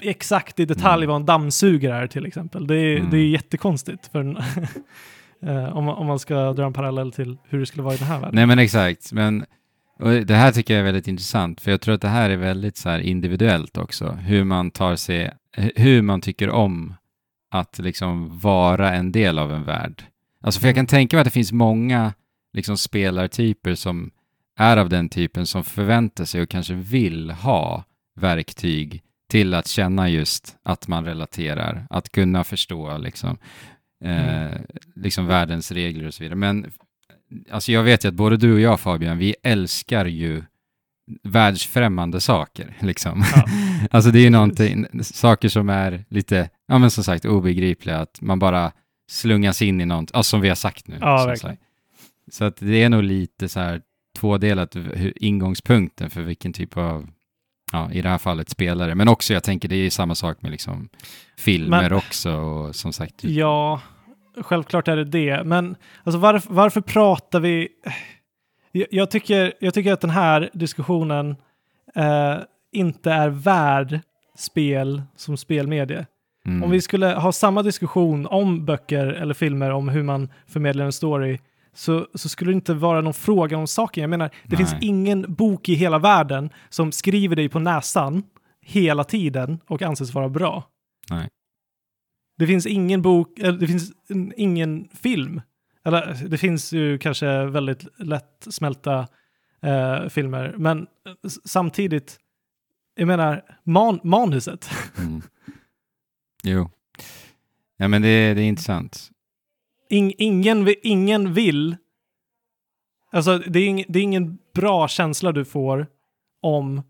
exakt 0.00 0.60
i 0.60 0.64
detalj 0.64 1.04
Mm. 1.04 1.08
vad 1.12 1.20
en 1.20 1.26
dammsugare 1.26 2.02
är 2.02 2.06
till 2.06 2.26
exempel. 2.26 2.66
Det 2.66 2.76
är, 2.76 2.96
Mm. 2.96 3.10
det 3.10 3.16
är 3.18 3.28
jättekonstigt 3.28 4.06
för 4.12 4.20
en, 4.20 4.36
eh, 5.46 5.76
om, 5.76 5.84
man, 5.84 5.94
om 5.96 6.06
man 6.06 6.18
ska 6.18 6.52
dra 6.52 6.66
en 6.66 6.72
parallell 6.72 7.12
till 7.12 7.36
hur 7.48 7.60
det 7.60 7.66
skulle 7.66 7.82
vara 7.82 7.94
i 7.94 7.98
den 7.98 8.06
här 8.08 8.20
världen. 8.20 8.34
Nej 8.34 8.46
men 8.46 8.58
exakt, 8.58 9.12
men 9.12 9.44
det 10.26 10.34
här 10.34 10.52
tycker 10.52 10.74
jag 10.74 10.80
är 10.80 10.84
väldigt 10.84 11.08
intressant, 11.08 11.60
för 11.60 11.70
jag 11.70 11.80
tror 11.80 11.94
att 11.94 12.00
det 12.00 12.08
här 12.08 12.30
är 12.30 12.36
väldigt 12.36 12.76
så 12.76 12.98
individuellt 12.98 13.78
också, 13.78 14.10
hur 14.12 14.44
man 14.44 14.70
tar 14.70 14.96
sig, 14.96 15.30
hur 15.76 16.02
man 16.02 16.20
tycker 16.20 16.50
om 16.50 16.94
att 17.50 17.78
liksom 17.78 18.38
vara 18.38 18.94
en 18.94 19.12
del 19.12 19.38
av 19.38 19.52
en 19.52 19.64
värld. 19.64 20.02
Alltså 20.42 20.60
för 20.60 20.68
jag 20.68 20.74
kan 20.74 20.86
tänka 20.86 21.16
mig 21.16 21.20
att 21.20 21.24
det 21.24 21.30
finns 21.30 21.52
många 21.52 22.12
liksom 22.52 22.76
spelartyper 22.76 23.74
som 23.74 24.10
är 24.58 24.76
av 24.76 24.88
den 24.88 25.08
typen 25.08 25.46
som 25.46 25.64
förväntar 25.64 26.24
sig 26.24 26.42
och 26.42 26.48
kanske 26.48 26.74
vill 26.74 27.30
ha 27.30 27.84
verktyg 28.20 29.02
till 29.28 29.54
att 29.54 29.66
känna 29.66 30.08
just 30.08 30.56
att 30.62 30.88
man 30.88 31.04
relaterar, 31.04 31.86
att 31.90 32.12
kunna 32.12 32.44
förstå 32.44 32.98
liksom, 32.98 33.38
eh, 34.04 34.60
liksom 34.94 35.26
världens 35.26 35.72
regler 35.72 36.06
och 36.06 36.14
så 36.14 36.22
vidare. 36.22 36.36
Men 36.36 36.72
alltså 37.50 37.72
jag 37.72 37.82
vet 37.82 38.04
ju 38.04 38.08
att 38.08 38.14
både 38.14 38.36
du 38.36 38.52
och 38.52 38.60
jag 38.60 38.80
Fabian, 38.80 39.18
vi 39.18 39.34
älskar 39.42 40.04
ju 40.04 40.42
världsfrämmande 41.22 42.20
saker. 42.20 42.76
Liksom. 42.80 43.24
Ja. 43.34 43.44
alltså 43.90 44.10
det 44.10 44.18
är 44.18 44.22
ju 44.22 44.30
någonting, 44.30 44.86
saker 45.02 45.48
som 45.48 45.68
är 45.68 46.04
lite, 46.08 46.50
ja 46.68 46.78
men 46.78 46.90
som 46.90 47.04
sagt 47.04 47.24
obegripliga, 47.24 47.98
att 47.98 48.20
man 48.20 48.38
bara 48.38 48.72
slungas 49.08 49.62
in 49.62 49.80
i 49.80 49.86
något, 49.86 50.10
alltså 50.14 50.30
som 50.30 50.40
vi 50.40 50.48
har 50.48 50.56
sagt 50.56 50.88
nu. 50.88 50.96
Ja, 51.00 51.26
verkligen. 51.26 51.56
sagt. 51.56 51.62
Så 52.32 52.44
att 52.44 52.56
det 52.56 52.82
är 52.82 52.88
nog 52.88 53.02
lite 53.02 53.48
så 53.48 53.60
här 53.60 53.80
tvådelat 54.18 54.76
ingångspunkten 55.16 56.10
för 56.10 56.22
vilken 56.22 56.52
typ 56.52 56.76
av, 56.76 57.08
ja 57.76 57.92
i 57.92 58.02
det 58.02 58.08
här 58.08 58.18
fallet 58.18 58.48
spelare, 58.48 58.94
men 58.94 59.08
också 59.08 59.32
jag 59.32 59.42
tänker 59.42 59.68
det 59.68 59.76
är 59.76 59.90
samma 59.90 60.14
sak 60.14 60.42
med 60.42 60.50
liksom 60.50 60.88
filmer 61.38 61.82
Men- 61.82 61.92
också 61.92 62.32
och 62.32 62.74
som 62.74 62.92
sagt. 62.92 63.24
Ja, 63.24 63.80
självklart 64.40 64.88
är 64.88 64.96
det 64.96 65.04
det. 65.04 65.44
Men 65.44 65.76
alltså 66.04 66.18
varför, 66.18 66.52
varför 66.54 66.80
pratar 66.80 67.40
vi... 67.40 67.68
Jag, 68.72 68.86
jag, 68.90 69.10
tycker, 69.10 69.52
jag 69.60 69.74
tycker 69.74 69.92
att 69.92 70.00
den 70.00 70.10
här 70.10 70.50
diskussionen 70.52 71.36
eh, 71.94 72.36
inte 72.72 73.12
är 73.12 73.28
värd 73.28 74.00
spel 74.38 75.02
som 75.16 75.36
spelmedie. 75.36 76.06
Mm. 76.46 76.62
Om 76.62 76.70
vi 76.70 76.80
skulle 76.80 77.06
ha 77.06 77.32
samma 77.32 77.62
diskussion 77.62 78.26
om 78.26 78.64
böcker 78.64 79.06
eller 79.06 79.34
filmer 79.34 79.70
om 79.70 79.88
hur 79.88 80.02
man 80.02 80.28
förmedlar 80.46 80.84
en 80.84 80.92
story 80.92 81.38
så, 81.76 82.08
så 82.14 82.28
skulle 82.28 82.50
det 82.50 82.54
inte 82.54 82.74
vara 82.74 83.00
någon 83.00 83.14
fråga 83.14 83.56
om 83.58 83.66
saken. 83.66 84.00
Jag 84.00 84.10
menar, 84.10 84.28
det 84.44 84.56
Nej. 84.56 84.66
finns 84.66 84.82
ingen 84.82 85.34
bok 85.34 85.68
i 85.68 85.74
hela 85.74 85.98
världen 85.98 86.50
som 86.68 86.92
skriver 86.92 87.36
dig 87.36 87.48
på 87.48 87.58
näsan 87.58 88.22
hela 88.60 89.04
tiden 89.04 89.60
och 89.66 89.82
anses 89.82 90.14
vara 90.14 90.28
bra. 90.28 90.64
Nej. 91.10 91.28
Det 92.38 92.46
finns 92.46 92.66
ingen 92.66 93.02
bok, 93.02 93.38
eller 93.38 93.58
det 93.58 93.66
finns 93.66 93.92
en- 94.08 94.32
ingen 94.36 94.88
film. 94.88 95.40
Eller 95.84 96.28
det 96.28 96.38
finns 96.38 96.72
ju 96.72 96.98
kanske 96.98 97.44
väldigt 97.44 97.86
lätt 97.98 98.46
smälta 98.50 99.08
eh, 99.62 100.08
filmer, 100.08 100.54
men 100.58 100.78
eh, 100.78 100.84
samtidigt, 101.44 102.18
jag 102.94 103.06
menar, 103.06 103.42
man, 103.64 104.00
manuset. 104.04 104.70
Mm. 104.98 105.22
Jo. 106.44 106.70
Ja, 107.76 107.88
men 107.88 108.02
det, 108.02 108.34
det 108.34 108.40
är 108.42 108.48
intressant. 108.48 109.10
In, 109.88 110.12
ingen, 110.18 110.74
ingen 110.82 111.32
vill, 111.34 111.76
alltså 113.12 113.38
det 113.38 113.58
är, 113.58 113.66
ing, 113.66 113.84
det 113.88 113.98
är 113.98 114.02
ingen 114.02 114.38
bra 114.54 114.88
känsla 114.88 115.32
du 115.32 115.44
får 115.44 115.86
om 116.40 116.82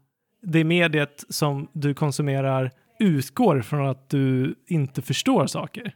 det 0.42 0.64
mediet 0.64 1.24
som 1.28 1.68
du 1.72 1.94
konsumerar 1.94 2.72
utgår 2.98 3.60
från 3.60 3.88
att 3.88 4.10
du 4.10 4.54
inte 4.68 5.02
förstår 5.02 5.46
saker. 5.46 5.94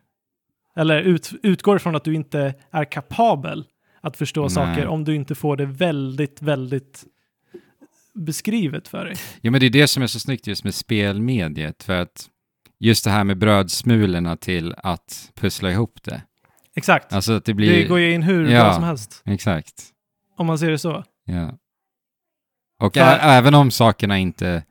eller 0.77 1.03
ut, 1.03 1.33
utgår 1.43 1.79
från 1.79 1.97
att 1.97 2.05
du 2.05 2.15
inte 2.15 2.55
är 2.71 2.85
kapabel 2.85 3.65
att 4.01 4.17
förstå 4.17 4.41
Nej. 4.41 4.51
saker 4.51 4.87
om 4.87 5.05
du 5.05 5.15
inte 5.15 5.35
får 5.35 5.57
det 5.57 5.67
väldigt, 5.67 6.43
väldigt 6.43 7.05
beskrivet 8.15 8.89
för 8.89 9.05
dig. 9.05 9.15
Ja, 9.41 9.51
men 9.51 9.61
det 9.61 9.67
är 9.67 9.71
det 9.71 9.89
som 9.89 10.03
är 10.03 10.07
så 10.07 10.21
snyggt 10.21 10.47
just 10.47 10.65
med 10.65 10.75
spelmediet, 10.75 11.83
för 11.83 12.01
att 12.01 12.29
just 12.79 13.05
det 13.05 13.11
här 13.11 13.25
med 13.25 13.39
brödsmulorna 13.39 14.37
till 14.37 14.75
att 14.77 15.33
pussla 15.35 15.71
ihop 15.71 16.03
det. 16.03 16.23
Exakt. 16.77 17.13
Alltså 17.13 17.41
det 17.45 17.55
blir... 17.55 17.73
Det 17.73 17.85
går 17.85 17.99
ju 17.99 18.13
in 18.15 18.23
hur 18.23 18.49
Ja. 18.51 18.61
bra 18.65 18.75
som 18.75 18.85
helst, 18.85 19.23
Exakt. 19.27 19.85
om 20.37 20.47
man 20.47 20.59
ser 20.59 20.71
det 20.71 20.79
så. 20.79 21.05
Ja. 21.25 21.53
Och 22.83 22.95
För- 22.95 23.19
även 23.23 23.55
om 23.55 23.71
sakerna 23.71 24.19
inte, 24.19 24.65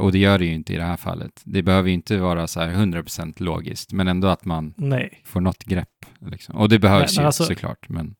och 0.00 0.12
det 0.12 0.18
gör 0.18 0.38
det 0.38 0.44
ju 0.44 0.52
inte 0.54 0.72
i 0.74 0.76
det 0.76 0.82
här 0.84 0.96
fallet, 0.96 1.42
det 1.44 1.62
behöver 1.62 1.88
ju 1.88 1.94
inte 1.94 2.18
vara 2.18 2.46
så 2.46 2.60
här 2.60 2.68
100% 2.74 3.40
logiskt, 3.42 3.92
men 3.92 4.08
ändå 4.08 4.28
att 4.28 4.44
man 4.44 4.74
Nej. 4.76 5.22
får 5.24 5.40
något 5.40 5.64
grepp. 5.64 5.88
Liksom. 6.20 6.56
Och 6.56 6.68
det 6.68 6.78
behövs 6.78 7.16
Men 7.16 7.22
ju 7.22 7.26
alltså- 7.26 7.44
såklart, 7.44 7.88
men 7.88 8.14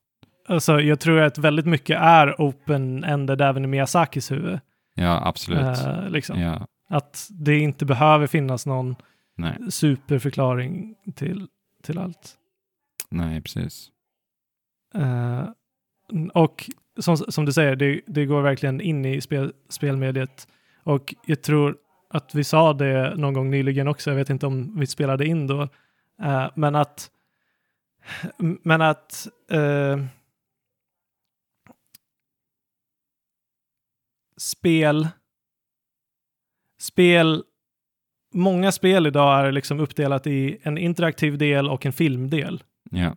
Alltså, 0.47 0.79
jag 0.81 0.99
tror 0.99 1.19
att 1.21 1.37
väldigt 1.37 1.65
mycket 1.65 1.97
är 1.99 2.35
open-ended 2.37 3.41
även 3.49 3.63
i 3.63 3.67
Miyazakis 3.67 4.31
huvud. 4.31 4.59
ja, 4.95 5.27
absolut. 5.27 5.59
Eh, 5.85 6.09
liksom. 6.09 6.39
Ja, 6.39 6.67
Att 6.89 7.27
det 7.29 7.57
inte 7.59 7.85
behöver 7.85 8.27
finnas 8.27 8.65
någon 8.65 8.95
nej, 9.37 9.57
superförklaring 9.69 10.95
till, 11.15 11.47
till 11.83 11.97
allt 11.97 12.35
nej, 13.09 13.41
precis. 13.41 13.91
Uh, 14.95 15.49
och 16.33 16.69
som, 16.99 17.17
som 17.17 17.45
du 17.45 17.53
säger, 17.53 17.75
det, 17.75 18.01
det 18.07 18.25
går 18.25 18.41
verkligen 18.41 18.81
in 18.81 19.05
i 19.05 19.21
spel, 19.21 19.53
spelmediet. 19.69 20.47
Och 20.83 21.15
jag 21.25 21.41
tror 21.41 21.77
att 22.09 22.35
vi 22.35 22.43
sa 22.43 22.73
det 22.73 23.15
någon 23.15 23.33
gång 23.33 23.49
nyligen 23.49 23.87
också, 23.87 24.09
jag 24.09 24.17
vet 24.17 24.29
inte 24.29 24.45
om 24.45 24.79
vi 24.79 24.87
spelade 24.87 25.25
in 25.25 25.47
då, 25.47 25.61
uh, 26.21 26.49
men 26.55 26.75
att 26.75 27.11
men 28.37 28.81
att 28.81 29.27
uh, 29.53 30.05
spel 34.37 35.07
spel 36.77 37.43
många 38.33 38.71
spel 38.71 39.07
idag 39.07 39.39
är 39.39 39.51
liksom 39.51 39.79
uppdelat 39.79 40.27
i 40.27 40.57
en 40.63 40.77
interaktiv 40.77 41.37
del 41.37 41.69
och 41.69 41.85
en 41.85 41.93
filmdel. 41.93 42.63
Ja, 42.91 43.15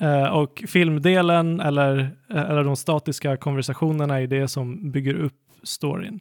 Eh, 0.00 0.28
och 0.28 0.64
filmdelen 0.66 1.60
eller, 1.60 2.16
eller 2.28 2.64
de 2.64 2.76
statiska 2.76 3.36
konversationerna 3.36 4.20
är 4.20 4.26
det 4.26 4.48
som 4.48 4.90
bygger 4.90 5.14
upp 5.14 5.40
storyn. 5.62 6.20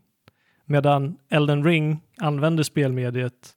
Medan 0.66 1.18
Elden 1.30 1.64
Ring 1.64 2.00
använder 2.18 2.64
spelmediet 2.64 3.54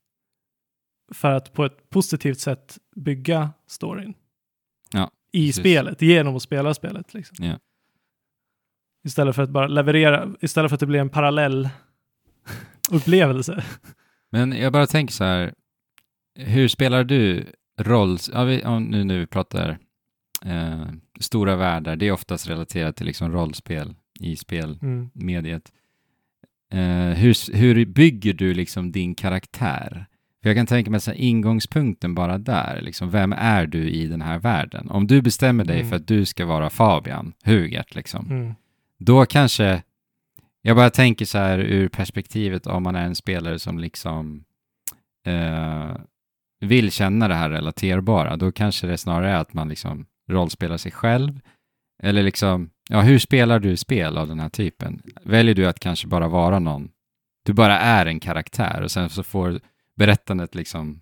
för 1.14 1.32
att 1.32 1.52
på 1.52 1.64
ett 1.64 1.90
positivt 1.90 2.40
sätt 2.40 2.78
bygga 2.96 3.50
storyn. 3.66 4.14
Ja, 4.92 5.11
I 5.32 5.48
precis. 5.48 5.62
spelet, 5.62 6.02
genom 6.02 6.36
att 6.36 6.42
spela 6.42 6.74
spelet. 6.74 7.14
Liksom. 7.14 7.46
Ja. 7.46 7.59
Istället 9.04 9.36
för 9.36 9.42
att 9.42 9.50
bara 9.50 9.66
leverera, 9.66 10.34
istället 10.40 10.70
för 10.70 10.74
att 10.76 10.80
det 10.80 10.86
blir 10.86 11.00
en 11.00 11.11
parallell 11.11 11.68
upplevelse. 12.90 13.64
men 14.30 14.52
jag 14.52 14.72
bara 14.72 14.86
tänker 14.86 15.14
så 15.14 15.24
här, 15.24 15.54
hur 16.34 16.68
spelar 16.68 17.04
du 17.04 17.46
roll, 17.79 18.18
ja, 18.33 18.45
vi, 18.45 18.61
ja, 18.61 18.79
nu 18.79 19.05
när 19.05 19.18
vi 19.18 19.27
pratar 19.27 19.79
eh, 20.45 20.85
stora 21.20 21.57
världar, 21.57 21.97
det 21.97 22.07
är 22.09 22.12
oftast 22.12 22.49
relaterat 22.49 22.97
till 22.97 23.07
liksom 23.07 23.33
rollspel 23.33 23.95
i 24.20 24.37
spel. 24.37 24.79
Mm. 24.83 25.11
Eh, 26.72 27.16
hur, 27.18 27.57
hur 27.57 27.87
bygger 27.87 28.33
du 28.35 28.55
liksom 28.55 28.93
din 28.93 29.14
karaktär? 29.14 30.07
För 30.43 30.49
jag 30.49 30.57
kan 30.57 30.66
tänka 30.66 30.91
mig 30.91 31.01
så 31.01 31.11
här, 31.11 31.18
ingångspunkten 31.18 32.14
bara 32.14 32.39
där, 32.39 32.81
liksom, 32.83 33.11
vem 33.11 33.33
är 33.33 33.66
du 33.66 33.91
i 33.91 34.07
den 34.07 34.22
här 34.22 34.39
världen? 34.39 34.91
Om 34.91 35.07
du 35.07 35.22
bestämmer 35.22 35.64
dig 35.64 35.77
Mm. 35.77 35.89
för 35.89 35.97
att 35.97 36.07
du 36.09 36.24
ska 36.24 36.47
vara 36.47 36.70
Fabian 36.70 37.33
Hugert, 37.45 37.95
liksom, 37.95 38.27
Mm. 38.31 38.55
då 38.99 39.27
kanske, 39.27 39.83
jag 40.62 40.77
bara 40.77 40.91
tänker 40.91 41.24
så 41.24 41.39
här 41.39 41.59
ur 41.59 41.89
perspektivet 41.89 42.66
om 42.66 42.83
man 42.83 42.97
är 42.97 43.05
en 43.07 43.14
spelare 43.14 43.59
som 43.59 43.79
liksom 43.79 44.45
eh, 45.27 45.97
vill 46.61 46.92
känna 46.92 47.28
det 47.28 47.34
här 47.34 47.50
relaterbara, 47.50 48.36
då 48.36 48.52
kanske 48.52 48.86
det 48.86 48.98
snarare 48.98 49.30
är 49.30 49.36
att 49.36 49.54
man 49.54 49.68
liksom 49.68 50.07
rollspelar 50.30 50.76
sig 50.76 50.92
själv, 50.92 51.40
eller 52.02 52.22
liksom, 52.22 52.70
ja, 52.88 53.00
hur 53.00 53.18
spelar 53.18 53.59
du 53.61 53.76
spel 53.76 54.18
av 54.18 54.28
den 54.28 54.40
här 54.40 54.48
typen? 54.48 55.02
Väljer 55.22 55.54
du 55.54 55.66
att 55.66 55.80
kanske 55.80 56.09
bara 56.09 56.28
vara 56.28 56.59
någon, 56.59 56.88
du 57.44 57.52
bara 57.52 57.78
är 57.78 58.07
en 58.07 58.20
karaktär 58.20 58.82
och 58.82 58.90
sen 58.90 59.09
så 59.09 59.22
får 59.22 59.61
berättandet 59.96 60.54
liksom 60.54 61.00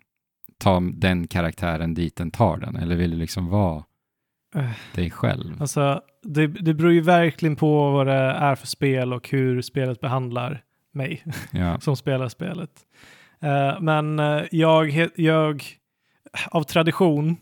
ta 0.59 0.81
den 0.81 1.27
karaktären 1.29 1.95
dit 1.95 2.17
den 2.17 2.31
tar 2.31 2.57
den, 2.57 2.77
eller 2.77 2.97
vill 2.97 3.11
du 3.11 3.17
liksom 3.17 3.49
vara 3.49 3.85
Eh. 4.55 4.71
dig 4.95 5.11
själv? 5.11 5.61
Alltså, 5.61 6.01
det, 6.23 6.47
det 6.47 6.75
beror 6.75 6.93
ju 6.93 7.01
verkligen 7.01 7.57
på 7.57 7.91
vad 7.91 8.07
det 8.07 8.13
är 8.13 8.55
för 8.55 8.67
spel 8.67 9.13
och 9.13 9.29
hur 9.29 9.63
spelet 9.63 10.01
behandlar 10.01 10.63
mig. 10.93 11.25
Ja, 11.51 11.81
som 11.81 11.97
spelar 11.97 12.29
spelet. 12.29 12.71
Eh, 13.45 13.81
men 13.81 14.19
eh, 14.19 14.43
jag, 14.51 15.09
jag, 15.17 15.65
av 16.51 16.63
tradition 16.63 17.37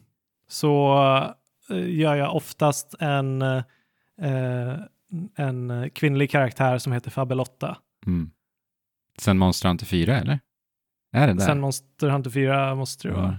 så 0.48 0.96
eh, 1.70 1.90
gör 1.90 2.14
jag 2.14 2.36
oftast 2.36 2.94
en, 3.00 3.42
en 5.36 5.90
kvinnlig 5.94 6.30
karaktär 6.30 6.78
som 6.78 6.92
heter 6.92 7.10
Fabelotta. 7.10 7.76
mm. 8.06 8.30
Sen 9.18 9.38
Monster 9.38 9.68
Hunter 9.68 9.86
4, 9.86 10.18
eller? 10.20 10.40
Är 11.12 11.26
det 11.26 11.32
där? 11.32 11.40
Sen 11.40 11.60
Monster 11.60 12.08
Hunter 12.08 12.30
4 12.30 12.74
måste 12.74 13.08
det 13.08 13.14
Ja. 13.14 13.20
vara. 13.20 13.38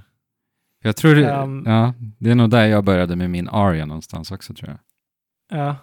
Jag 0.82 0.96
tror 0.96 1.16
det, 1.16 1.32
Ehm. 1.32 1.64
ja, 1.66 1.94
det 2.20 2.32
är 2.32 2.36
nog 2.36 2.50
där 2.50 2.66
jag 2.68 2.84
började 2.84 3.16
med 3.16 3.30
min 3.30 3.50
Aria 3.50 3.86
någonstans 3.86 4.32
också 4.32 4.54
tror 4.54 4.70
jag. 4.70 4.80
Ja. 5.60 5.76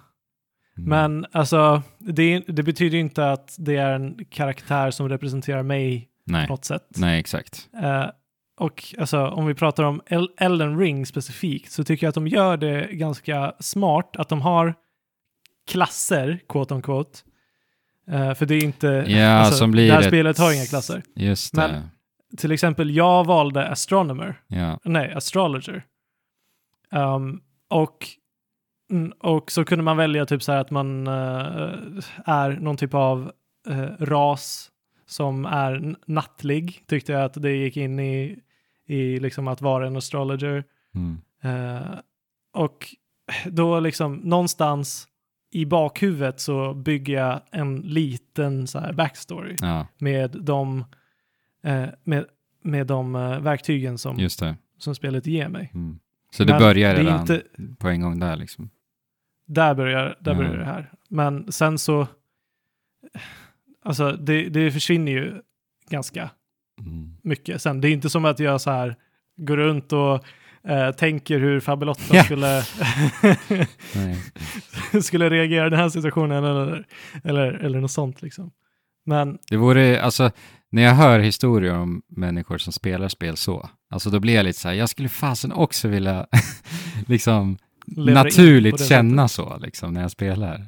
Mm. 0.77 0.89
Men 0.89 1.27
alltså, 1.33 1.83
det, 1.99 2.39
det 2.39 2.63
betyder 2.63 2.99
inte 2.99 3.33
att 3.33 3.57
det 3.59 3.77
är 3.77 3.93
en 3.95 4.25
karaktär 4.31 4.91
som 4.91 5.09
representerar 5.09 5.63
mig 5.63 6.10
Nej, 6.25 6.47
på 6.47 6.53
något 6.53 6.65
sätt. 6.65 6.87
nej 6.97 7.21
exakt. 7.21 7.69
Eh, 7.83 8.07
och 8.57 8.95
alltså, 8.99 9.27
om 9.27 9.47
vi 9.47 9.55
pratar 9.55 9.85
om 9.85 10.01
El- 10.07 10.31
Elden 10.37 10.79
Ring 10.79 11.07
specifikt 11.07 11.73
så 11.73 11.85
tycker 11.85 12.07
jag 12.07 12.09
att 12.09 12.15
de 12.15 12.27
gör 12.29 12.57
det 12.57 12.89
ganska 12.93 13.53
smart 13.61 14.17
att 14.17 14.29
de 14.29 14.41
har 14.41 14.75
klasser, 15.71 16.41
quote 16.49 16.75
on 16.75 16.83
quote. 16.83 17.19
Eh, 18.11 18.35
för 18.35 18.47
det 18.47 18.55
är 18.55 18.65
inte, 18.65 18.87
Ja, 19.09 19.29
alltså, 19.29 19.55
som 19.59 19.71
blir 19.71 19.87
det 19.87 19.93
här 19.93 20.01
ett- 20.01 20.07
spelet 20.07 20.39
har 20.39 20.53
inga 20.55 20.65
klasser. 20.67 21.03
Just 21.15 21.55
Men- 21.55 21.71
det. 21.71 21.83
Till 22.37 22.53
exempel, 22.53 22.91
jag 22.97 23.25
valde 23.27 23.69
Astronomer, 23.69 24.41
Ja, 24.47 24.81
nej, 24.85 25.13
Astrologer. 25.15 25.85
Um, 26.93 27.41
och, 27.71 27.97
mm, 28.91 29.13
och 29.21 29.51
så 29.51 29.65
kunde 29.65 29.85
man 29.85 29.97
välja 29.97 30.27
typ 30.27 30.43
så 30.43 30.53
här 30.53 30.59
att 30.61 30.71
man 30.71 31.07
eh, 31.07 31.75
är 32.27 32.51
någon 32.61 32.77
typ 32.77 32.95
av 32.95 33.33
eh, 33.69 33.89
ras 34.01 34.71
som 35.11 35.45
är 35.45 35.97
nattlig, 36.07 36.85
tyckte 36.87 37.13
jag 37.13 37.23
att 37.25 37.43
det 37.43 37.53
gick 37.53 37.77
in 37.77 38.01
i, 38.01 38.39
i 38.87 39.19
liksom 39.21 39.49
att 39.49 39.61
vara 39.63 39.87
en 39.87 39.97
astrologer. 39.97 40.65
mm. 40.95 41.19
Eh, 41.43 41.99
och 42.53 42.95
då 43.47 43.81
liksom 43.81 44.15
någonstans 44.17 45.07
i 45.53 45.67
bakhuvudet 45.67 46.41
så 46.41 46.75
bygger 46.75 47.15
jag 47.19 47.41
en 47.51 47.77
liten 47.81 48.67
så 48.67 48.79
här 48.79 48.93
backstory 48.93 49.57
ja 49.61 49.87
med 49.99 50.31
de, 50.31 50.85
eh, 51.63 51.85
med, 52.05 52.25
med 52.63 52.87
de 52.87 53.15
eh, 53.17 53.41
verktygen 53.41 53.99
som, 53.99 54.17
det. 54.17 54.57
som 54.79 54.95
spelet 54.95 55.27
ger 55.27 55.49
mig. 55.49 55.71
Mm. 55.75 55.99
Så 56.33 56.45
det 56.45 56.53
Men 56.53 56.61
börjar 56.63 56.95
det 56.95 57.01
redan 57.01 57.21
inte- 57.21 57.43
på 57.79 57.89
en 57.89 58.01
gång 58.01 58.21
där 58.21 58.37
liksom. 58.37 58.71
Där 59.47 59.75
börjar, 59.75 60.17
där 60.21 60.33
Ja. 60.33 60.39
börjar 60.39 60.57
det 60.57 60.65
här. 60.65 60.93
Men 61.09 61.53
sen 61.53 61.79
så, 61.79 62.07
alltså 63.85 64.13
det, 64.13 64.49
det 64.49 64.71
försvinner 64.73 65.13
ju 65.13 65.41
ganska 65.91 66.31
Mm. 66.87 67.17
mycket 67.23 67.63
sen. 67.63 67.81
Det 67.81 67.89
är 67.89 67.93
inte 67.93 68.11
som 68.11 68.25
att 68.25 68.39
jag 68.39 68.61
så 68.61 68.71
här 68.71 68.97
går 69.37 69.57
runt 69.57 69.93
och 69.93 70.25
eh, 70.71 70.91
tänker 70.91 71.39
hur 71.39 71.61
Fabelotta 71.61 72.17
Ja. 72.17 72.25
skulle, 72.25 72.63
skulle 75.03 75.31
reagera 75.31 75.67
i 75.67 75.71
den 75.71 75.79
här 75.79 75.89
situationen 75.89 76.45
eller, 76.45 76.87
eller, 77.25 77.53
eller 77.53 77.81
något 77.81 77.91
sånt 77.91 78.23
liksom. 78.23 78.51
Men 79.07 79.39
Det 79.51 79.57
vore, 79.57 80.03
alltså, 80.03 80.31
när 80.71 80.83
jag 80.83 80.95
hör 80.95 81.19
historier 81.19 81.75
om 81.75 82.03
människor 82.09 82.59
som 82.59 82.73
spelar 82.73 83.09
spel 83.09 83.37
så, 83.37 83.69
alltså 83.91 84.11
då 84.11 84.21
blir 84.21 84.35
jag 84.35 84.45
lite 84.45 84.59
så 84.61 84.69
här, 84.69 84.75
jag 84.75 84.89
skulle 84.89 85.09
fasen 85.09 85.53
också 85.53 85.89
vilja 85.89 86.27
liksom 87.07 87.59
naturligt 87.97 88.89
känna 88.89 89.29
sättet. 89.29 89.47
så 89.47 89.59
liksom 89.59 89.95
när 89.95 90.01
jag 90.01 90.11
spelar. 90.11 90.67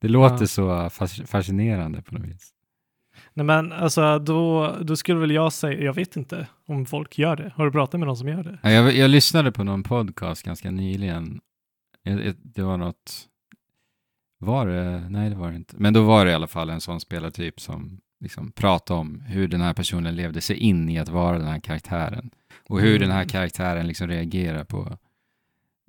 Det 0.00 0.08
låter 0.08 0.40
Ja. 0.42 0.46
så 0.46 0.90
fas- 0.90 1.26
fascinerande 1.26 2.02
på 2.02 2.14
något 2.14 2.26
vis. 2.26 2.54
Nej 3.34 3.46
men 3.46 3.72
alltså 3.72 4.18
då, 4.18 4.74
då 4.82 4.96
skulle 4.96 5.20
väl 5.20 5.30
jag 5.30 5.52
säga, 5.52 5.80
jag 5.82 5.94
vet 5.94 6.16
inte 6.16 6.46
om 6.66 6.86
folk 6.86 7.18
gör 7.18 7.36
det. 7.36 7.52
Har 7.56 7.64
du 7.66 7.72
pratat 7.72 8.00
med 8.00 8.06
någon 8.06 8.16
som 8.16 8.28
gör 8.28 8.42
det? 8.42 8.58
Ja, 8.62 8.70
Jag, 8.70 8.92
jag 8.96 9.10
lyssnade 9.10 9.52
på 9.52 9.64
någon 9.64 9.82
podcast 9.82 10.42
ganska 10.42 10.70
nyligen. 10.70 11.40
Det 12.42 12.62
var 12.62 12.76
något, 12.76 13.28
var 14.38 14.66
det, 14.66 15.08
nej 15.10 15.30
det 15.30 15.36
var 15.36 15.50
det 15.50 15.56
inte. 15.56 15.74
Men 15.78 15.92
då 15.94 16.02
var 16.02 16.24
det 16.24 16.30
i 16.30 16.34
alla 16.34 16.46
fall 16.46 16.70
en 16.70 16.80
sån 16.80 17.00
spelartyp 17.00 17.60
som 17.60 18.00
liksom 18.20 18.52
prata 18.52 18.94
om 18.94 19.20
hur 19.20 19.48
den 19.48 19.60
här 19.60 19.74
personen 19.74 20.16
levde 20.16 20.40
sig 20.40 20.56
in 20.56 20.88
i 20.88 20.98
att 20.98 21.08
vara 21.08 21.38
den 21.38 21.46
här 21.48 21.60
karaktären. 21.60 22.30
Och 22.68 22.80
hur 22.80 22.88
Mm. 22.96 23.00
den 23.00 23.10
här 23.10 23.24
karaktären 23.24 23.86
liksom 23.86 24.08
reagerar 24.08 24.64
på 24.64 24.98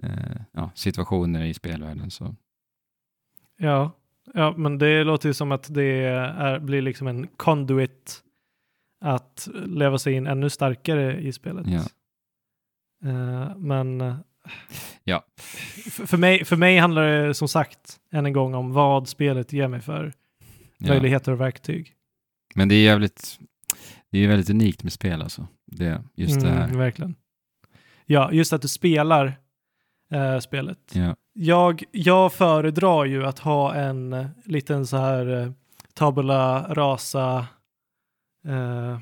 eh, 0.03 0.41
ja, 0.51 0.71
situationer 0.75 1.43
i 1.43 1.53
spelvärlden. 1.53 2.11
Så. 2.11 2.35
Ja, 3.57 3.91
ja, 4.33 4.53
men 4.57 4.77
det 4.77 5.03
låter 5.03 5.29
ju 5.29 5.33
som 5.33 5.51
att 5.51 5.73
det 5.73 5.83
är, 6.05 6.59
blir 6.59 6.81
liksom 6.81 7.07
en 7.07 7.27
conduit 7.27 8.23
att 9.05 9.47
leva 9.65 9.97
sig 9.97 10.13
in 10.13 10.27
ännu 10.27 10.49
starkare 10.49 11.21
i 11.21 11.33
spelet. 11.33 11.65
Ja. 11.67 11.81
Eh, 13.09 13.57
men 13.57 14.01
eh, 14.01 14.15
Ja. 15.03 15.23
för, 15.91 16.17
mig, 16.17 16.45
för 16.45 16.55
mig 16.55 16.77
handlar 16.77 17.07
det 17.27 17.33
som 17.33 17.47
sagt 17.47 17.99
än 18.11 18.25
en 18.25 18.33
gång 18.33 18.53
om 18.53 18.73
vad 18.73 19.07
spelet 19.07 19.53
ger 19.53 19.67
mig 19.67 19.81
för 19.81 20.13
Ja. 20.77 20.87
möjligheter 20.93 21.31
och 21.31 21.41
verktyg. 21.41 21.93
Men 22.55 22.69
det 22.69 22.75
är 22.75 22.83
jävligt, 22.83 23.39
det 24.11 24.19
är 24.19 24.27
väldigt 24.27 24.49
unikt 24.49 24.83
med 24.83 24.93
spel 24.93 25.21
alltså. 25.21 25.47
Det, 25.65 26.03
just 26.15 26.41
det 26.41 26.49
här. 26.49 26.65
Mm, 26.67 26.77
verkligen. 26.77 27.15
Ja, 28.05 28.31
just 28.31 28.53
att 28.53 28.61
du 28.61 28.67
spelar 28.67 29.39
eh, 30.13 30.39
spelet. 30.39 30.91
Ja. 30.95 31.15
Jag, 31.33 31.83
jag 31.91 32.33
föredrar 32.33 33.05
ju 33.05 33.25
att 33.25 33.39
ha 33.39 33.73
en 33.75 34.27
liten 34.45 34.87
så 34.87 34.97
här 34.97 35.27
eh, 35.41 35.51
tabula 35.93 36.73
rasa 36.73 37.47
eh, 38.47 38.99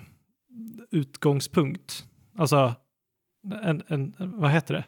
utgångspunkt. 0.91 2.05
Alltså, 2.37 2.75
en, 3.63 3.83
en, 3.87 4.13
vad 4.17 4.51
heter 4.51 4.73
det? 4.73 4.83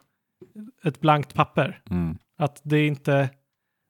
Ett 0.89 0.99
blankt 1.01 1.33
papper. 1.33 1.81
Mm. 1.89 2.17
Att 2.37 2.61
det 2.63 2.87
inte 2.87 3.29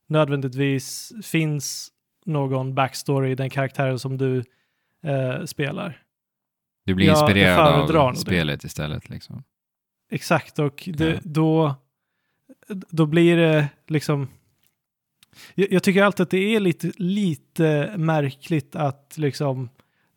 nödvändigtvis 0.08 1.14
finns 1.24 1.90
någon 2.26 2.76
backstory 2.76 3.32
i 3.32 3.36
den 3.36 3.50
karaktären 3.50 4.00
som 4.00 4.18
du 4.18 4.44
eh, 5.04 5.46
spelar. 5.46 6.04
Du 6.86 6.96
blir 6.96 7.08
jag 7.08 7.14
inspirerad 7.14 7.60
av 7.74 7.94
nog 7.94 8.14
det. 8.14 8.20
spelet 8.20 8.64
istället. 8.64 9.10
Liksom. 9.10 9.44
Exakt, 10.12 10.60
och 10.60 10.90
det, 10.94 11.10
Ja. 11.10 11.20
då, 11.24 11.76
då 12.70 13.06
blir 13.06 13.38
det 13.38 13.68
liksom... 13.88 14.28
Jag, 15.56 15.72
jag 15.72 15.84
tycker 15.84 16.04
alltid 16.04 16.24
att 16.24 16.30
det 16.30 16.56
är 16.56 16.60
lite, 16.60 16.92
lite 16.98 17.94
märkligt 17.98 18.76
att 18.76 19.14
liksom 19.18 19.70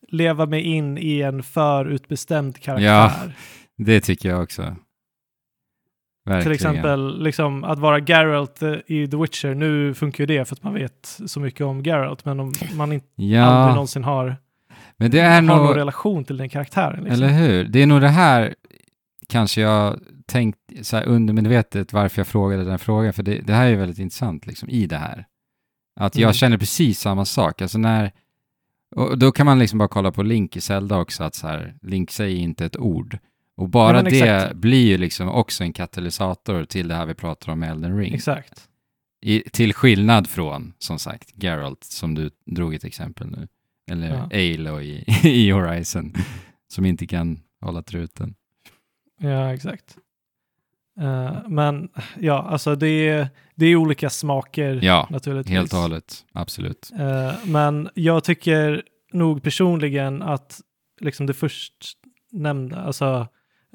leva 0.08 0.46
mig 0.46 0.62
in 0.62 0.98
i 0.98 1.20
en 1.20 1.42
förutbestämd 1.42 2.60
karaktär. 2.60 3.36
Det 3.76 4.00
tycker 4.00 4.28
jag 4.28 4.42
också. 4.42 4.76
Verkligen. 6.24 6.42
Till 6.42 6.52
exempel 6.52 7.22
liksom, 7.22 7.64
att 7.64 7.78
vara 7.78 7.98
Geralt 7.98 8.62
eh, 8.62 8.74
i 8.86 9.08
The 9.08 9.16
Witcher. 9.16 9.54
Nu 9.54 9.94
funkar 9.94 10.22
ju 10.22 10.26
det 10.26 10.44
för 10.44 10.56
att 10.56 10.62
man 10.62 10.74
vet 10.74 11.20
så 11.26 11.40
mycket 11.40 11.60
om 11.60 11.82
Geralt, 11.82 12.24
men 12.24 12.40
om 12.40 12.52
man 12.76 12.92
inte 12.92 13.06
aldrig 13.18 13.40
Ja, 13.40 13.74
någonsin 13.74 14.04
har, 14.04 14.36
men 14.96 15.10
det 15.10 15.20
är 15.20 15.34
har 15.34 15.42
någon 15.42 15.66
nog, 15.66 15.76
relation 15.76 16.24
till 16.24 16.36
den 16.36 16.48
karaktären. 16.48 17.04
Liksom. 17.04 17.22
eller 17.22 17.28
hur? 17.28 17.64
Det 17.64 17.82
är 17.82 17.86
nog 17.86 18.00
det 18.00 18.08
här 18.08 18.54
kanske 19.32 19.60
jag 19.60 20.00
tänkt 20.26 20.58
så 20.82 20.96
här 20.96 21.04
undermedvetet 21.04 21.92
varför 21.92 22.20
jag 22.20 22.26
frågade 22.26 22.64
den 22.64 22.78
frågan, 22.78 23.12
för 23.12 23.22
det, 23.22 23.34
det 23.40 23.52
här 23.54 23.66
är 23.66 23.76
väldigt 23.76 23.98
intressant 23.98 24.46
liksom 24.46 24.68
i 24.68 24.86
det 24.86 24.96
här. 24.96 25.26
Att 26.00 26.16
jag 26.16 26.22
Mm. 26.22 26.34
känner 26.34 26.58
precis 26.58 27.00
samma 27.00 27.24
sak, 27.24 27.62
alltså 27.62 27.78
när, 27.78 28.12
och 28.96 29.18
då 29.18 29.32
kan 29.32 29.46
man 29.46 29.58
liksom 29.58 29.78
bara 29.78 29.88
kolla 29.88 30.12
på 30.12 30.22
Link 30.22 30.56
i 30.56 30.60
Zelda 30.60 30.98
också, 30.98 31.24
att 31.24 31.34
så 31.34 31.46
här, 31.46 31.74
Link 31.82 32.10
säger 32.10 32.36
inte 32.36 32.64
ett 32.66 32.76
ord. 32.76 33.18
Och 33.56 33.68
bara 33.68 33.92
men 33.92 34.04
det 34.04 34.20
exakt. 34.20 34.54
blir 34.54 34.86
ju 34.86 34.98
liksom 34.98 35.28
också 35.28 35.64
en 35.64 35.72
katalysator 35.72 36.64
till 36.64 36.88
det 36.88 36.94
här 36.94 37.06
vi 37.06 37.14
pratar 37.14 37.52
om 37.52 37.58
med 37.58 37.70
Elden 37.70 37.98
Ring. 37.98 38.14
Exakt. 38.14 38.68
I, 39.24 39.40
till 39.52 39.74
skillnad 39.74 40.26
från, 40.28 40.72
som 40.78 40.98
sagt, 40.98 41.30
Geralt 41.42 41.84
som 41.84 42.14
du 42.14 42.30
drog 42.46 42.74
ett 42.74 42.84
exempel 42.84 43.30
nu. 43.30 43.48
Eller 43.90 44.08
Ja. 44.08 44.22
Aloy 44.24 44.86
i, 44.86 45.04
i 45.28 45.50
Horizon, 45.50 46.14
som 46.72 46.84
inte 46.86 47.06
kan 47.06 47.40
hålla 47.60 47.82
truten. 47.82 48.34
Ja, 49.22 49.54
exakt. 49.54 49.96
Eh, 51.00 51.36
men 51.48 51.88
ja, 52.20 52.42
alltså 52.50 52.76
det 52.76 53.08
är, 53.08 53.28
det 53.54 53.66
är 53.66 53.76
olika 53.76 54.10
smaker 54.10 54.80
Ja, 54.82 55.06
naturligtvis. 55.10 55.52
helt 55.56 55.72
och 55.72 55.78
hållet. 55.78 56.24
Absolut. 56.32 56.90
Eh, 56.98 57.32
men 57.44 57.88
jag 57.94 58.24
tycker 58.24 58.82
nog 59.12 59.42
personligen 59.42 60.22
att 60.22 60.60
liksom 61.00 61.26
det 61.26 61.34
först 61.34 61.74
nämnda, 62.32 62.76
alltså 62.82 63.26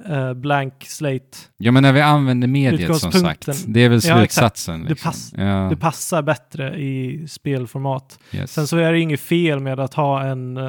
eh, 0.06 0.34
blank 0.34 0.74
slate, 0.88 1.38
Ja, 1.58 1.72
men 1.72 1.84
när 1.84 1.94
vi 1.94 2.02
använder 2.02 2.48
mediet 2.48 2.98
som 2.98 3.12
sagt, 3.12 3.50
det 3.68 3.80
är 3.80 3.90
väl 3.90 4.00
Ja, 4.04 4.18
slutsatsen. 4.18 4.84
Det 4.84 4.90
liksom. 4.90 5.10
pass- 5.12 5.34
ja, 5.38 5.68
det 5.70 5.78
passar 5.78 6.22
bättre 6.22 6.80
i 6.80 7.28
spelformat. 7.28 8.20
yes. 8.32 8.52
Sen 8.54 8.68
så 8.68 8.78
är 8.78 8.92
det 8.92 9.00
inget 9.00 9.20
fel 9.20 9.60
med 9.60 9.80
att 9.80 9.94
ha 9.94 10.24
en 10.24 10.60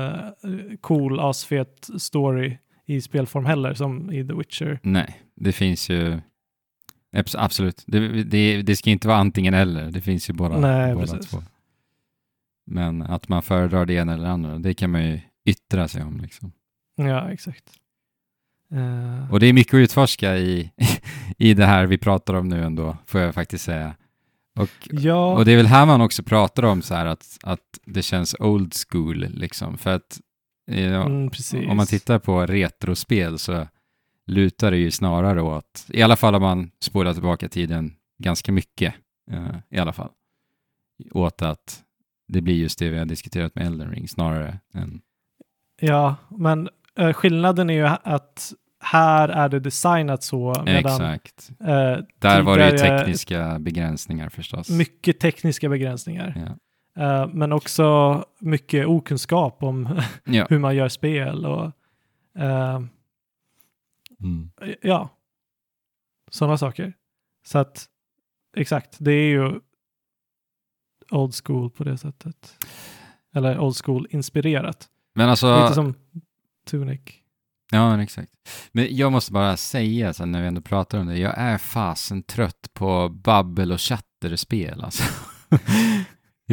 cool, 0.81 1.21
asfet 1.21 1.89
story 1.99 2.59
i 2.89 3.01
spelform 3.01 3.45
heller, 3.47 3.75
som 3.75 4.13
i 4.13 4.27
The 4.27 4.35
Witcher. 4.35 4.79
Nej, 4.83 5.21
det 5.37 5.53
finns 5.53 5.89
ju... 5.91 6.21
abs- 7.17 7.37
Absolut. 7.39 7.85
Det, 7.87 8.23
det, 8.23 8.63
det 8.63 8.77
ska 8.77 8.91
inte 8.91 9.09
vara 9.09 9.19
antingen 9.19 9.55
eller. 9.55 9.91
Det 9.91 10.01
finns 10.01 10.31
ju 10.31 10.35
båda, 10.35 10.61
Nej, 10.61 10.95
båda 10.95 11.07
precis. 11.07 11.31
två. 11.31 11.43
Men 12.67 13.03
att 13.03 13.29
man 13.29 13.43
föredrar 13.43 13.87
det 13.87 13.95
ena 13.95 14.15
eller 14.15 14.25
det 14.25 14.31
andra, 14.31 14.59
det 14.59 14.75
kan 14.75 14.91
man 14.91 15.05
ju 15.05 15.21
yttra 15.45 15.89
sig 15.89 16.03
om. 16.03 16.21
Liksom. 16.21 16.53
Ja, 16.97 17.31
exakt. 17.31 17.65
Eh, 18.73 19.33
Och 19.33 19.41
det 19.41 19.47
är 19.47 19.53
mycket 19.53 19.75
att 19.75 19.79
utforska 19.79 20.37
i, 20.37 20.73
i 21.39 21.55
det 21.55 21.67
här 21.67 21.87
vi 21.87 21.99
pratar 21.99 22.35
om 22.35 22.49
nu 22.49 22.65
ändå, 22.65 22.97
får 23.07 23.21
jag 23.21 23.35
faktiskt 23.35 23.65
säga. 23.65 23.95
Och, 24.59 24.71
ja, 24.91 25.33
och 25.37 25.45
det 25.45 25.53
är 25.53 25.57
väl 25.57 25.67
här 25.67 25.87
man 25.87 26.01
också 26.01 26.23
pratar 26.23 26.63
om 26.63 26.83
så 26.83 26.95
här 26.95 27.07
att, 27.07 27.39
att 27.43 27.79
det 27.85 28.03
känns 28.03 28.37
old 28.39 28.75
school, 28.89 29.17
liksom. 29.29 29.79
För 29.79 29.95
att 29.95 30.21
mm, 30.69 31.31
om 31.71 31.77
man 31.77 31.87
tittar 31.87 32.19
på 32.19 32.47
retrospel 32.47 33.39
så 33.39 33.67
lutar 34.27 34.71
det 34.71 34.77
ju 34.77 34.91
snarare 34.91 35.43
åt, 35.43 35.87
i 35.89 36.03
alla 36.03 36.17
fall 36.17 36.35
om 36.35 36.43
man 36.43 36.71
spolar 36.81 37.13
tillbaka 37.13 37.49
tiden 37.49 37.95
ganska 38.19 38.53
mycket, 38.53 38.95
eh, 39.31 39.57
i 39.71 39.79
alla 39.79 39.93
fall, 39.93 40.11
åt 41.13 41.43
att 41.43 41.83
det 42.29 42.41
blir 42.41 42.55
just 42.55 42.79
det 42.79 42.89
vi 42.89 42.99
har 42.99 43.05
diskuterat 43.05 43.55
med 43.55 43.67
Elden 43.67 43.91
Ring 43.91 44.09
snarare 44.09 44.59
än... 44.75 45.01
Ja, 45.81 46.17
men 46.29 46.69
eh, 46.99 47.13
skillnaden 47.13 47.71
är 47.71 47.75
ju 47.75 47.87
att 47.87 48.53
här 48.81 49.29
är 49.29 49.49
det 49.49 49.61
designat 49.61 50.23
så, 50.23 50.63
medan 50.67 50.93
Exakt. 50.93 51.51
eh, 51.61 52.05
Där 52.19 52.43
var 52.43 52.59
det 52.59 52.71
ju 52.71 52.79
tekniska 52.79 53.59
begränsningar 53.59 54.29
förstås. 54.29 54.71
mycket 54.71 55.21
tekniska 55.21 55.69
begränsningar. 55.69 56.45
Ja. 56.47 56.57
Eh, 56.97 57.27
men 57.33 57.53
också 57.53 58.25
mycket 58.39 58.87
okunskap 58.87 59.63
om 59.63 60.01
Ja. 60.25 60.47
hur 60.51 60.59
man 60.59 60.77
gör 60.77 60.89
spel 60.89 61.47
och 61.47 61.65
eh, 62.39 62.81
Mm. 64.21 64.51
ja, 64.83 65.09
sådana 66.31 66.59
saker. 66.59 66.93
Så 67.47 67.59
att 67.59 67.87
exakt, 68.57 68.97
det 69.01 69.13
är 69.13 69.29
ju 69.31 69.61
old 71.11 71.35
school 71.45 71.71
på 71.71 71.85
det 71.85 71.99
sättet. 71.99 72.59
Eller 73.35 73.59
old 73.59 73.77
school 73.85 74.07
inspirerat. 74.11 74.89
Men 75.15 75.29
alltså, 75.29 75.63
Lite 75.63 75.75
som 75.75 75.95
Tunic. 76.71 77.01
ja 77.71 77.91
men 77.91 78.01
exakt. 78.01 78.33
Men 78.73 78.97
jag 78.97 79.13
måste 79.13 79.33
bara 79.33 79.57
säga 79.57 80.13
så 80.13 80.25
när 80.27 80.41
vi 80.43 80.47
ändå 80.49 80.61
pratar 80.61 80.99
om 80.99 81.07
det, 81.07 81.19
jag 81.19 81.39
är 81.39 81.59
fasen 81.59 82.23
trött 82.23 82.71
på 82.75 83.09
babbel 83.09 83.73
och 83.73 83.81
chatterspel 83.81 84.85
alltså. 84.85 85.03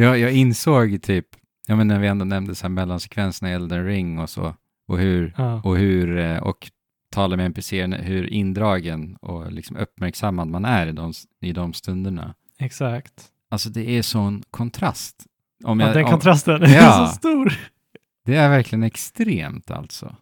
jag, 0.04 0.18
jag 0.18 0.32
insåg 0.32 1.02
typ, 1.02 1.26
ja 1.66 1.76
men 1.76 1.88
när 1.88 1.98
vi 1.98 2.06
ändå 2.06 2.24
nämnde 2.24 2.54
så 2.54 2.62
här 2.64 2.68
mellansekvenserna 2.68 3.50
i 3.50 3.54
Elden 3.54 3.86
Ring 3.86 4.18
och 4.18 4.30
så, 4.30 4.54
och 4.88 4.98
hur, 4.98 5.34
Ja. 5.38 5.60
och 5.64 5.76
hur, 5.76 6.18
eh, 6.18 6.36
och 6.38 6.70
tala 7.12 7.36
med 7.36 7.46
NPCer, 7.46 8.02
hur 8.02 8.26
indragen 8.26 9.16
och 9.20 9.52
liksom 9.52 9.76
uppmärksammad 9.76 10.48
man 10.48 10.64
är 10.64 10.86
i 10.86 10.92
de, 10.92 11.12
i 11.40 11.52
de 11.52 11.72
stunderna. 11.72 12.34
Exakt. 12.58 13.24
Alltså 13.48 13.68
det 13.68 13.90
är 13.90 14.02
sån 14.02 14.42
kontrast. 14.50 15.26
Om 15.64 15.80
Ja, 15.80 15.86
jag, 15.86 15.96
den 15.96 16.04
om, 16.04 16.10
kontrasten 16.10 16.62
är 16.62 16.74
Ja. 16.76 17.06
så 17.06 17.14
stor. 17.14 17.52
Det 18.24 18.36
är 18.36 18.48
verkligen 18.48 18.82
extremt 18.82 19.70
alltså. 19.70 20.16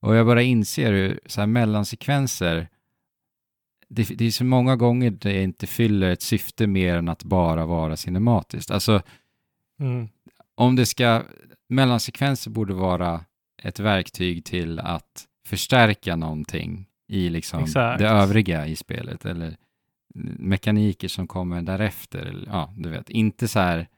Och 0.00 0.16
jag 0.16 0.26
bara 0.26 0.42
inser 0.42 0.92
hur 0.92 1.20
så 1.26 1.40
här 1.40 1.46
mellansekvenser, 1.46 2.68
det, 3.88 4.18
det 4.18 4.24
är 4.26 4.30
så 4.30 4.44
många 4.44 4.76
gånger 4.76 5.10
det 5.10 5.42
inte 5.42 5.66
fyller 5.66 6.10
ett 6.10 6.22
syfte 6.22 6.66
mer 6.66 6.96
än 6.96 7.08
att 7.08 7.24
bara 7.24 7.66
vara 7.66 7.96
cinematiskt. 7.96 8.70
Alltså 8.70 9.02
Mm. 9.80 10.08
om 10.54 10.76
det 10.76 10.86
ska, 10.86 11.22
mellansekvenser 11.68 12.50
borde 12.50 12.74
vara 12.74 13.24
ett 13.62 13.80
verktyg 13.80 14.44
till 14.44 14.78
att 14.78 15.26
förstärka 15.46 16.16
någonting 16.16 16.86
i 17.08 17.28
liksom 17.28 17.64
Exakt. 17.64 17.98
det 17.98 18.08
övriga 18.08 18.66
i 18.66 18.76
spelet 18.76 19.24
eller 19.24 19.56
mekaniker 20.38 21.08
som 21.08 21.26
kommer 21.26 21.62
därefter. 21.62 22.18
Eller, 22.18 22.46
ja, 22.46 22.74
du 22.76 22.88
vet, 22.90 23.10
inte 23.10 23.48
så 23.48 23.58
här, 23.60 23.88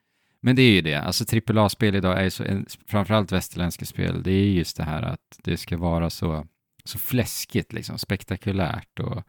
men 0.41 0.57
det 0.57 0.62
är 0.62 0.72
ju 0.72 0.80
det, 0.80 0.95
alltså 0.95 1.24
AAA-spel 1.36 1.95
idag 1.95 2.18
är 2.18 2.22
ju 2.24 2.30
så, 2.30 2.62
framförallt 2.86 3.32
västerländska 3.32 3.84
spel, 3.84 4.22
det 4.22 4.32
är 4.32 4.45
just 4.45 4.76
det 4.76 4.84
här 4.84 5.03
att 5.03 5.38
det 5.43 5.57
ska 5.57 5.76
vara 5.76 6.11
så, 6.11 6.47
så 6.84 6.99
fläskigt 6.99 7.72
liksom, 7.72 7.99
spektakulärt 7.99 8.99
och. 8.99 9.22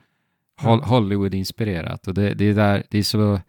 Hollywood-inspirerat 0.62 2.08
och 2.08 2.14
det, 2.14 2.34
det 2.34 2.46
är 2.46 2.54
där, 2.54 2.84
det 2.90 2.98
är 2.98 3.04
så, 3.04 3.40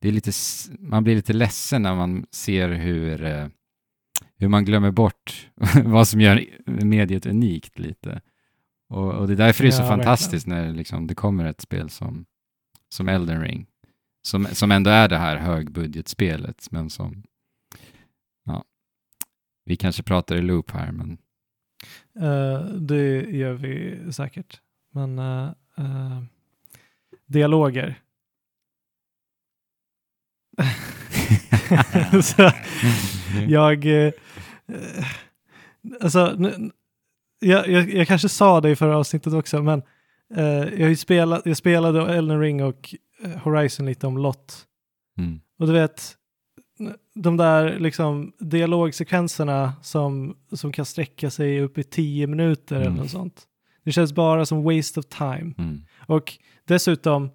det 0.00 0.08
är 0.08 0.12
lite, 0.12 0.32
man 0.78 1.04
blir 1.04 1.14
lite 1.14 1.32
ledsen 1.32 1.82
när 1.82 1.94
man 1.94 2.26
ser 2.30 2.68
hur, 2.68 3.24
eh, 3.24 3.46
hur 4.36 4.48
man 4.48 4.64
glömmer 4.64 4.90
bort 4.90 5.50
vad 5.84 6.08
som 6.08 6.20
gör 6.20 6.46
mediet 6.66 7.26
unikt 7.26 7.78
lite. 7.78 8.20
Och, 8.88 9.12
och 9.12 9.26
det 9.26 9.32
är 9.32 9.36
därför 9.36 9.62
det 9.62 9.68
är 9.68 9.72
så 9.72 9.82
Ja, 9.82 9.88
fantastiskt 9.88 10.46
när 10.46 10.72
liksom, 10.72 11.06
det 11.06 11.14
kommer 11.14 11.44
ett 11.44 11.60
spel 11.60 11.90
som, 11.90 12.24
som 12.88 13.08
Elden 13.08 13.40
Ring, 13.40 13.66
som, 14.22 14.46
som 14.46 14.72
ändå 14.72 14.90
är 14.90 15.08
det 15.08 15.18
här 15.18 15.36
högbudgetspelet, 15.36 16.66
men 16.70 16.90
som, 16.90 17.22
ja, 18.44 18.64
vi 19.64 19.76
kanske 19.76 20.02
pratar 20.02 20.36
i 20.36 20.42
loop 20.42 20.70
här, 20.70 20.92
men 20.92 21.18
Eh, 22.20 22.64
det 22.64 23.20
gör 23.30 23.52
vi 23.52 23.98
säkert. 24.12 24.60
Men 24.92 25.18
eh, 25.18 25.48
eh, 25.76 26.22
dialoger. 27.32 27.98
Så, 32.22 32.50
jag, 33.48 33.86
eh, 34.06 34.12
alltså, 36.00 36.36
jag, 37.40 37.68
jag, 37.68 37.90
jag 37.94 38.08
kanske 38.08 38.28
sa 38.28 38.60
det 38.60 38.70
i 38.70 38.76
förra 38.76 38.98
avsnittet 38.98 39.32
också, 39.32 39.62
men 39.62 39.82
eh, 40.34 40.80
jag, 40.80 40.98
spelat, 40.98 41.46
jag 41.46 41.56
spelade 41.56 42.14
Elden 42.14 42.40
Ring 42.40 42.64
och 42.64 42.94
eh, 43.24 43.30
Horizon 43.30 43.86
lite 43.86 44.06
om 44.06 44.18
lott. 44.18 44.66
mm, 45.18 45.40
Och 45.58 45.66
du 45.66 45.72
vet, 45.72 46.16
de 47.14 47.36
där 47.36 47.78
liksom 47.78 48.32
dialogsekvenserna 48.38 49.72
som, 49.82 50.36
som 50.52 50.72
kan 50.72 50.84
sträcka 50.84 51.30
sig 51.30 51.60
upp 51.60 51.78
i 51.78 51.84
tio 51.84 52.26
minuter 52.26 52.76
Mm. 52.76 52.88
eller 52.88 53.02
något 53.02 53.10
sånt. 53.10 53.42
Det 53.84 53.92
känns 53.92 54.12
bara 54.12 54.46
som 54.46 54.62
waste 54.62 55.00
of 55.00 55.06
time. 55.06 55.54
mm, 55.58 55.80
Och 56.06 56.38
dessutom 56.64 57.30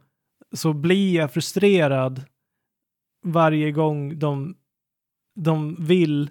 så 0.56 0.74
blir 0.74 1.16
jag 1.16 1.34
frustrerad 1.34 2.24
varje 3.26 3.72
gång 3.72 4.20
de, 4.20 4.58
de 5.36 5.76
vill 5.86 6.30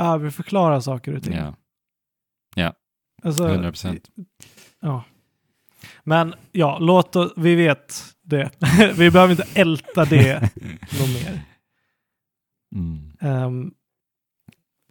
överförklara 0.00 0.80
saker 0.80 1.16
och 1.16 1.22
ting. 1.22 1.34
ja, 1.34 2.74
Alltså, 3.22 3.48
100 3.48 3.70
procent. 3.70 4.08
Ja. 4.80 5.04
Men 6.04 6.34
ja, 6.52 6.78
låt 6.78 7.16
oss, 7.16 7.32
vi 7.36 7.54
vet 7.54 8.02
det. 8.22 8.50
vi 8.96 9.10
behöver 9.10 9.30
inte 9.30 9.60
älta 9.60 10.04
det 10.04 10.40
något 11.00 11.08
mer. 11.24 11.42
Mm. 12.74 13.12
Ehm, 13.20 13.74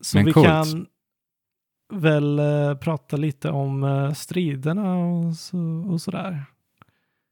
så 0.01 0.17
Men 0.17 0.25
vi 0.25 0.33
coolt. 0.33 0.47
kan 0.47 0.87
väl 1.93 2.39
eh, 2.39 2.75
prata 2.75 3.17
lite 3.17 3.49
om 3.49 3.83
uh, 3.83 4.13
striderna 4.13 4.95
och, 4.97 5.35
så, 5.35 5.57
och 5.89 6.01
sådär 6.01 6.45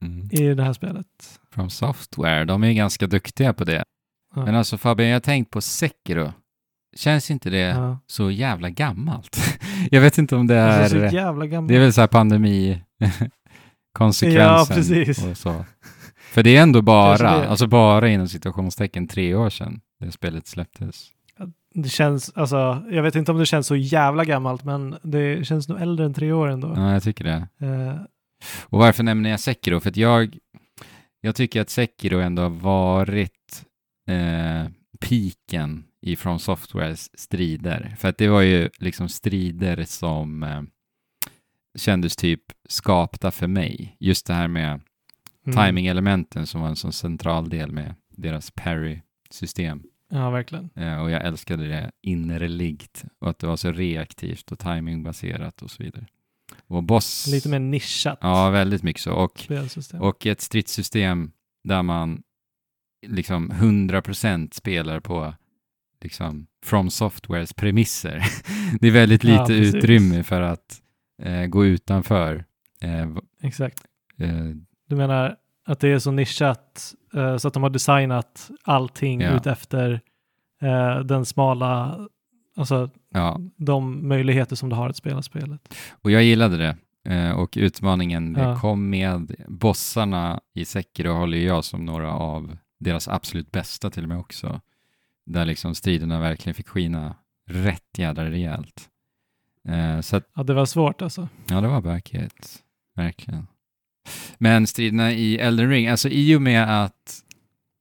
Mm. 0.03 0.29
i 0.31 0.53
det 0.53 0.63
här 0.63 0.73
spelet. 0.73 1.05
From 1.51 1.69
Software, 1.69 2.45
de 2.45 2.63
är 2.63 2.73
ganska 2.73 3.07
duktiga 3.07 3.53
på 3.53 3.63
det. 3.63 3.83
Ja. 4.35 4.45
Men 4.45 4.55
alltså 4.55 4.77
Fabian, 4.77 5.09
jag 5.09 5.15
har 5.15 5.19
tänkt 5.19 5.51
på 5.51 5.61
Sekiro. 5.61 6.33
Känns 6.97 7.31
inte 7.31 7.49
det 7.49 7.57
Ja. 7.57 7.99
så 8.07 8.31
jävla 8.31 8.69
gammalt? 8.69 9.37
jag 9.91 10.01
vet 10.01 10.17
inte 10.17 10.35
om 10.35 10.47
det 10.47 10.55
är... 10.55 10.81
Alltså, 10.83 11.09
så 11.09 11.15
jävla 11.15 11.45
gammal. 11.47 11.67
det 11.67 11.75
är 11.75 11.79
väl 11.79 11.93
så 11.93 12.01
här 12.01 12.07
pandemi 12.07 12.81
konsekvensen 13.97 15.03
Ja, 15.25 15.31
och 15.31 15.37
så. 15.37 15.65
För 16.31 16.43
det 16.43 16.57
är 16.57 16.61
ändå 16.63 16.81
bara, 16.81 17.17
det. 17.17 17.49
alltså 17.49 17.67
bara 17.67 18.09
inom 18.09 18.27
situationstecken 18.27 19.07
tre 19.07 19.35
år 19.35 19.49
sedan 19.49 19.81
det 19.99 20.11
spelet 20.11 20.47
släpptes. 20.47 21.07
Det 21.73 21.89
känns, 21.89 22.31
alltså, 22.35 22.83
jag 22.89 23.03
vet 23.03 23.15
inte 23.15 23.31
om 23.31 23.37
det 23.37 23.45
känns 23.45 23.67
så 23.67 23.75
jävla 23.75 24.25
gammalt, 24.25 24.63
men 24.63 24.95
det 25.03 25.47
känns 25.47 25.69
nog 25.69 25.81
äldre 25.81 26.05
än 26.05 26.13
tre 26.13 26.31
år 26.31 26.47
ändå. 26.47 26.73
Ja, 26.75 26.93
jag 26.93 27.03
tycker 27.03 27.23
det. 27.23 27.47
Eh, 27.59 27.95
Och 28.69 28.79
varför 28.79 29.03
nämner 29.03 29.29
jag 29.29 29.39
Sekiro? 29.39 29.79
För 29.79 29.89
att 29.89 29.97
jag, 29.97 30.37
jag 31.21 31.35
tycker 31.35 31.61
att 31.61 31.69
Sekiro 31.69 32.19
ändå 32.19 32.41
har 32.41 32.49
varit 32.49 33.65
eh, 34.07 34.71
piken 34.99 35.83
i 36.01 36.15
From 36.15 36.39
Softwares 36.39 37.19
strider. 37.19 37.95
För 37.97 38.07
att 38.09 38.17
det 38.17 38.27
var 38.27 38.41
ju 38.41 38.69
liksom 38.79 39.09
strider 39.09 39.83
som 39.83 40.43
eh, 40.43 40.61
kändes 41.77 42.15
typ 42.15 42.43
skapta 42.69 43.31
för 43.31 43.47
mig. 43.47 43.95
Just 43.99 44.27
det 44.27 44.33
här 44.33 44.47
med 44.47 44.81
mm. 45.47 45.65
timing-elementen 45.65 46.47
som 46.47 46.61
var 46.61 46.67
en 46.67 46.75
sån 46.75 46.93
central 46.93 47.49
del 47.49 47.71
med 47.71 47.95
deras 48.09 48.51
parry-system. 48.51 49.83
Ja, 50.11 50.29
verkligen. 50.29 50.69
Eh, 50.75 51.01
och 51.01 51.11
jag 51.11 51.25
älskade 51.25 51.67
det 51.67 51.91
innerligt 52.01 53.03
och 53.19 53.29
att 53.29 53.39
det 53.39 53.47
var 53.47 53.57
så 53.57 53.71
reaktivt 53.71 54.51
och 54.51 54.59
timingbaserat 54.59 55.61
och 55.61 55.71
så 55.71 55.83
vidare. 55.83 56.05
Och 56.67 56.83
boss... 56.83 57.27
Lite 57.27 57.49
mer 57.49 57.59
nischat 57.59 58.17
Ja, 58.21 58.49
väldigt 58.49 58.83
mycket 58.83 59.01
så. 59.01 59.13
Och 59.13 59.47
och 59.99 60.25
ett 60.25 60.41
stridssystem 60.41 61.31
där 61.63 61.83
man 61.83 62.23
liksom 63.07 63.51
100% 63.51 64.53
spelar 64.53 64.99
på 64.99 65.33
liksom 66.01 66.47
From 66.65 66.89
Softwares 66.89 67.53
premisser. 67.53 68.23
det 68.79 68.87
är 68.87 68.91
väldigt 68.91 69.23
Ja, 69.23 69.31
lite 69.31 69.45
precis. 69.59 69.75
utrymme 69.75 70.23
för 70.23 70.41
att 70.41 70.81
eh, 71.23 71.45
gå 71.45 71.65
utanför. 71.65 72.45
Eh, 72.81 73.09
Exakt. 73.41 73.83
eh, 74.17 74.33
Du 74.89 74.95
menar 74.95 75.35
att 75.65 75.79
det 75.79 75.87
är 75.89 75.99
så 75.99 76.11
nischat 76.11 76.93
eh, 77.13 77.37
så 77.37 77.47
att 77.47 77.53
de 77.53 77.63
har 77.63 77.69
designat 77.69 78.51
allting 78.63 79.21
Ja. 79.21 79.31
ut 79.31 79.47
efter 79.47 80.01
eh, 80.61 80.99
den 80.99 81.25
smala, 81.25 81.99
alltså 82.57 82.89
ja, 83.13 83.39
de 83.57 84.07
möjligheter 84.07 84.55
som 84.55 84.69
du 84.69 84.75
har 84.75 84.89
att 84.89 84.95
spela 84.95 85.21
spelet. 85.21 85.75
och 85.91 86.11
jag 86.11 86.23
gillade 86.23 86.57
det. 86.57 86.77
Eh, 87.13 87.31
och 87.31 87.53
utmaningen 87.57 88.33
det 88.33 88.41
Ja. 88.41 88.59
kom 88.59 88.89
med 88.89 89.35
bossarna 89.47 90.39
i 90.53 90.65
Sekiro 90.65 91.13
håller 91.13 91.37
ju 91.37 91.43
jag 91.45 91.63
som 91.65 91.85
några 91.85 92.13
av 92.13 92.57
deras 92.79 93.07
absolut 93.07 93.51
bästa 93.51 93.89
till 93.89 94.03
och 94.03 94.09
med 94.09 94.17
också. 94.17 94.61
Där 95.25 95.45
liksom 95.45 95.75
striderna 95.75 96.19
verkligen 96.19 96.53
fick 96.53 96.67
skina 96.67 97.15
rätt 97.49 97.97
jädra 97.97 98.29
rejält. 98.29 98.89
Eh, 99.67 99.99
så 100.01 100.15
att 100.17 100.23
Ja, 100.35 100.43
det 100.43 100.53
var 100.53 100.65
svårt 100.65 101.01
alltså. 101.01 101.27
Ja, 101.49 101.61
det 101.61 101.67
var 101.67 101.81
bökigt. 101.81 102.63
Verkligen. 102.95 103.47
Men 104.37 104.67
striderna 104.67 105.11
i 105.11 105.37
Elden 105.37 105.69
Ring, 105.69 105.87
alltså 105.87 106.09
i 106.09 106.35
och 106.35 106.41
med 106.41 106.83
att 106.83 107.23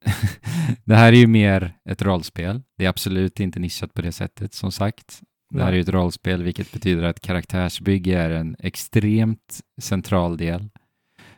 det 0.85 0.95
här 0.95 1.13
är 1.13 1.17
ju 1.17 1.27
mer 1.27 1.75
ett 1.85 2.03
rollspel. 2.03 2.63
Det 2.77 2.85
är 2.85 2.89
absolut 2.89 3.41
inte 3.41 3.59
nischat 3.61 3.95
på 3.95 4.03
det 4.03 4.13
sättet, 4.13 4.55
som 4.55 4.73
sagt. 4.73 5.21
Det 5.51 5.63
här 5.63 5.71
är 5.71 5.77
ju 5.77 5.81
ett 5.81 5.89
rollspel, 5.89 6.43
vilket 6.43 6.73
betyder 6.73 7.03
att 7.03 7.21
karaktärsbygge 7.21 8.19
är 8.19 8.31
en 8.31 8.57
extremt 8.59 9.61
central 9.81 10.37
del. 10.37 10.69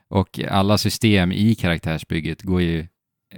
Och 0.08 0.40
alla 0.48 0.78
system 0.78 1.32
i 1.32 1.54
karaktärsbygget 1.54 2.42
går 2.42 2.62
ju 2.62 2.86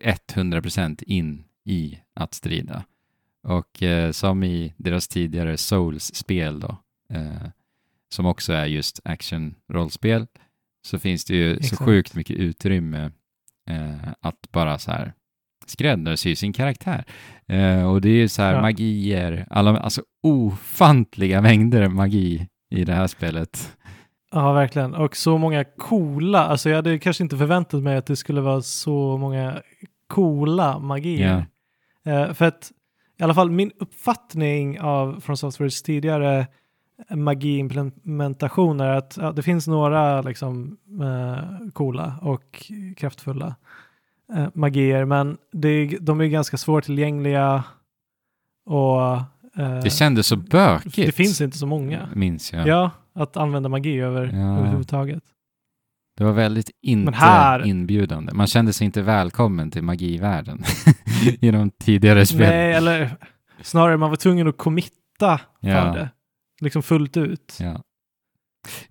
100% 0.02 1.02
in 1.02 1.44
i 1.64 1.98
att 2.14 2.34
strida. 2.34 2.84
Och 3.42 3.82
eh, 3.82 4.10
som 4.10 4.42
i 4.44 4.74
deras 4.76 5.08
tidigare 5.08 5.56
Souls-spel 5.56 6.60
då, 6.60 6.76
eh, 7.10 7.48
som 8.08 8.26
också 8.26 8.52
är 8.52 8.66
just 8.66 9.00
action-rollspel, 9.04 10.26
så 10.86 10.98
finns 10.98 11.24
det 11.24 11.34
ju 11.36 11.54
så 11.54 11.60
Exakt. 11.60 11.82
sjukt 11.82 12.14
mycket 12.14 12.36
utrymme 12.36 13.10
eh, 13.70 14.08
att 14.20 14.52
bara 14.52 14.78
så 14.78 14.90
här 14.90 15.12
skräddarsy 15.66 16.36
sin 16.36 16.52
karaktär. 16.52 17.04
Eh, 17.48 17.90
och 17.90 18.00
det 18.00 18.08
är 18.08 18.16
ju 18.16 18.28
så 18.28 18.42
här 18.42 18.54
Ja. 18.54 18.60
magier, 18.60 19.46
alla, 19.50 19.78
alltså 19.78 20.02
ofantliga 20.22 21.40
mängder 21.42 21.88
magi 21.88 22.48
i 22.70 22.84
det 22.84 22.92
här 22.94 23.06
spelet. 23.06 23.76
Ja, 24.32 24.52
verkligen. 24.52 24.94
Och 24.94 25.16
så 25.16 25.38
många 25.38 25.64
coola, 25.64 26.44
alltså 26.46 26.68
jag 26.68 26.76
hade 26.76 26.98
kanske 26.98 27.22
inte 27.22 27.36
förväntat 27.36 27.82
mig 27.82 27.96
att 27.96 28.06
det 28.06 28.16
skulle 28.16 28.40
vara 28.40 28.62
så 28.62 29.18
många 29.18 29.62
coola 30.06 30.78
magier. 30.78 31.46
Eh, 32.06 32.32
för 32.32 32.44
att 32.44 32.72
i 33.20 33.22
alla 33.22 33.34
fall 33.34 33.50
min 33.50 33.70
uppfattning 33.78 34.80
av 34.80 35.20
From 35.20 35.36
Softwares 35.36 35.82
tidigare 35.82 36.46
magiimplementationer 37.10 38.88
att 38.88 39.18
ja, 39.20 39.32
det 39.32 39.42
finns 39.42 39.66
några 39.68 40.22
liksom 40.22 40.76
eh, 41.02 41.68
coola 41.72 42.14
och 42.22 42.72
kraftfulla 42.96 43.54
eh, 44.34 44.46
magier, 44.54 45.04
men 45.04 45.36
det, 45.52 45.86
de 46.00 46.20
är 46.20 46.24
ganska 46.26 46.56
svårtillgängliga 46.56 47.64
och 48.66 49.02
eh, 49.56 49.80
Det 49.82 49.90
kändes 49.92 50.26
så 50.26 50.36
bökigt. 50.36 50.96
det 50.96 51.12
finns 51.12 51.40
inte 51.40 51.58
så 51.58 51.66
många. 51.66 52.08
Minns 52.14 52.52
jag. 52.52 52.66
Ja, 52.66 52.90
att 53.14 53.36
använda 53.36 53.68
magi 53.68 54.00
över, 54.00 54.24
Ja. 54.32 54.58
överhuvudtaget. 54.58 55.22
Det 56.16 56.24
var 56.24 56.32
väldigt 56.32 56.70
inte 56.82 57.12
här- 57.12 57.66
inbjudande. 57.66 58.32
Man 58.34 58.46
kände 58.46 58.72
sig 58.72 58.84
inte 58.84 59.02
välkommen 59.02 59.70
till 59.70 59.82
magivärlden 59.82 60.62
i 61.40 61.50
de 61.50 61.70
tidigare 61.70 62.26
spelen. 62.26 62.48
Nej, 62.50 62.72
eller 62.74 63.16
snarare 63.62 63.96
man 63.96 64.10
var 64.10 64.16
tvungen 64.16 64.48
att 64.48 64.56
committa 64.58 65.40
för 65.60 65.68
Ja. 65.68 65.84
det. 65.92 66.08
Liksom 66.60 66.82
fullt 66.82 67.16
ut. 67.16 67.56
Ja. 67.60 67.82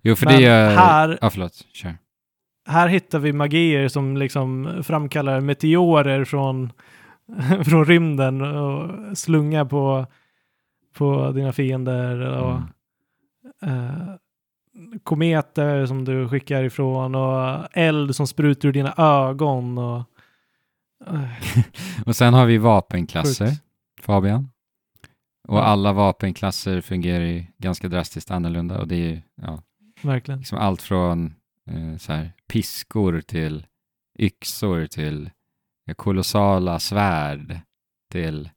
Jo, 0.02 0.16
för 0.16 0.26
Men 0.26 0.40
det 0.40 0.46
är... 0.46 0.76
här- 0.76 1.18
Ja, 1.22 1.30
förlåt. 1.30 1.66
Kör. 1.72 1.96
Här 2.68 2.88
hittar 2.88 3.18
vi 3.18 3.32
magier 3.32 3.88
som 3.88 4.16
liksom 4.16 4.80
framkallar 4.84 5.40
meteorer 5.40 6.24
från, 6.24 6.72
från 7.64 7.84
rymden 7.84 8.40
och 8.42 8.90
slungar 9.18 9.64
på, 9.64 10.06
på 10.96 11.32
dina 11.32 11.52
fiender. 11.52 12.20
Och, 12.20 12.60
Mm. 13.62 13.78
eh, 13.78 14.14
kometer 15.02 15.86
som 15.86 16.04
du 16.04 16.28
skickar 16.28 16.64
ifrån 16.64 17.14
och 17.14 17.66
eld 17.72 18.16
som 18.16 18.26
sprutar 18.26 18.68
ur 18.68 18.72
dina 18.72 18.94
ögon. 18.96 19.78
Och, 19.78 20.02
eh, 21.06 21.28
Och 22.06 22.16
sen 22.16 22.34
har 22.34 22.46
vi 22.46 22.58
vapenklasser, 22.58 23.46
Sjukt. 23.46 23.60
Fabian. 24.00 24.48
Och 25.48 25.68
alla 25.68 25.92
vapenklasser 25.92 26.80
fungerar 26.80 27.24
ju 27.24 27.44
ganska 27.58 27.88
drastiskt 27.88 28.30
annorlunda 28.30 28.78
och 28.80 28.88
det 28.88 28.94
är 28.94 29.10
ju 29.10 29.20
ja, 29.42 29.62
Verkligen. 30.02 30.38
liksom 30.38 30.58
allt 30.58 30.82
från 30.82 31.34
eh, 31.70 31.96
så 31.98 32.12
här, 32.12 32.32
piskor 32.48 33.20
till 33.20 33.66
yxor 34.18 34.86
till 34.86 35.30
kolossala 35.96 36.78
svärd 36.78 37.58
till 38.12 38.50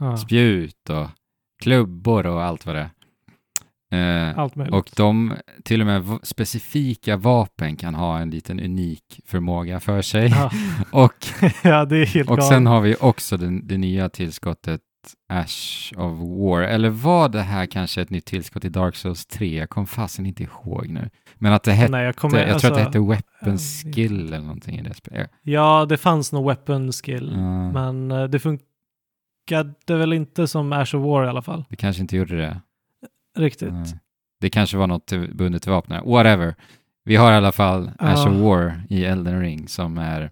Ja, 0.00 0.16
spjut 0.16 0.90
och 0.90 1.06
klubbor 1.62 2.26
och 2.26 2.42
allt 2.42 2.66
vad 2.66 2.74
det 2.74 2.80
är. 2.80 4.30
Eh, 4.30 4.38
allt 4.38 4.56
möjligt. 4.56 4.74
och 4.74 4.90
de, 4.96 5.34
till 5.64 5.80
och 5.80 5.86
med 5.86 6.18
specifika 6.22 7.16
vapen 7.16 7.76
kan 7.76 7.94
ha 7.94 8.18
en 8.18 8.30
liten 8.30 8.60
unik 8.60 9.20
förmåga 9.24 9.80
för 9.80 10.02
sig. 10.02 10.28
ja. 10.28 10.50
och 10.92 11.14
ja, 11.64 11.84
det 11.84 11.96
är 11.98 12.06
helt 12.06 12.30
och 12.30 12.36
galet. 12.36 12.48
sen 12.48 12.66
har 12.66 12.80
vi 12.80 12.96
också 13.00 13.36
den, 13.36 13.66
det 13.66 13.78
nya 13.78 14.08
tillskottet 14.08 14.80
Ash 15.28 15.92
of 15.96 16.18
War. 16.20 16.62
Eller 16.62 16.88
var 16.90 17.28
det 17.28 17.40
här 17.42 17.66
kanske 17.66 18.02
ett 18.02 18.10
nytt 18.10 18.24
tillskott 18.24 18.64
i 18.64 18.68
Dark 18.68 18.96
Souls 18.96 19.26
3? 19.26 19.58
Jag 19.58 19.70
kommer 19.70 19.86
fasen 19.86 20.26
inte 20.26 20.42
ihåg 20.42 20.88
nu. 20.88 21.10
Men 21.34 21.52
att 21.52 21.62
det 21.62 21.72
hette, 21.72 21.90
Nej, 21.92 22.04
jag, 22.04 22.16
kommer, 22.16 22.46
jag 22.46 22.60
tror 22.60 22.70
att 22.70 22.76
det 22.76 22.82
hette 22.84 22.98
alltså, 22.98 23.10
Weapon 23.10 23.24
jag 23.40 23.52
vet 23.52 23.94
Skill 23.94 24.26
eller 24.26 24.40
någonting 24.40 24.78
i 24.78 24.82
det 24.82 24.94
spelet. 24.94 25.30
Ja, 25.42 25.86
det 25.88 25.96
fanns 25.96 26.32
nog 26.32 26.46
weapon 26.48 26.92
skill, 26.92 27.32
Ja, 27.34 27.72
men 27.72 28.10
eh, 28.10 28.24
det 28.24 28.38
funkade 28.38 29.96
väl 29.98 30.12
inte 30.12 30.48
som 30.48 30.72
Ash 30.72 30.80
of 30.96 31.02
War 31.06 31.24
i 31.24 31.28
alla 31.28 31.42
fall. 31.42 31.64
det 31.68 31.76
kanske 31.76 32.02
inte 32.02 32.16
gjorde 32.16 32.36
det. 32.36 32.60
Riktigt. 33.38 33.72
Nej. 33.72 33.84
Det 34.40 34.50
kanske 34.50 34.76
var 34.76 34.86
något 34.86 35.12
bundet 35.32 35.62
till 35.62 35.72
vapnen. 35.72 36.04
Whatever. 36.06 36.54
Vi 37.04 37.16
har 37.16 37.32
i 37.32 37.34
alla 37.34 37.52
fall 37.52 37.90
Ash 37.98 38.22
Ja. 38.26 38.30
of 38.30 38.36
War 38.36 38.82
i 38.88 39.04
Elden 39.04 39.40
Ring 39.40 39.68
som 39.68 39.98
är 39.98 40.30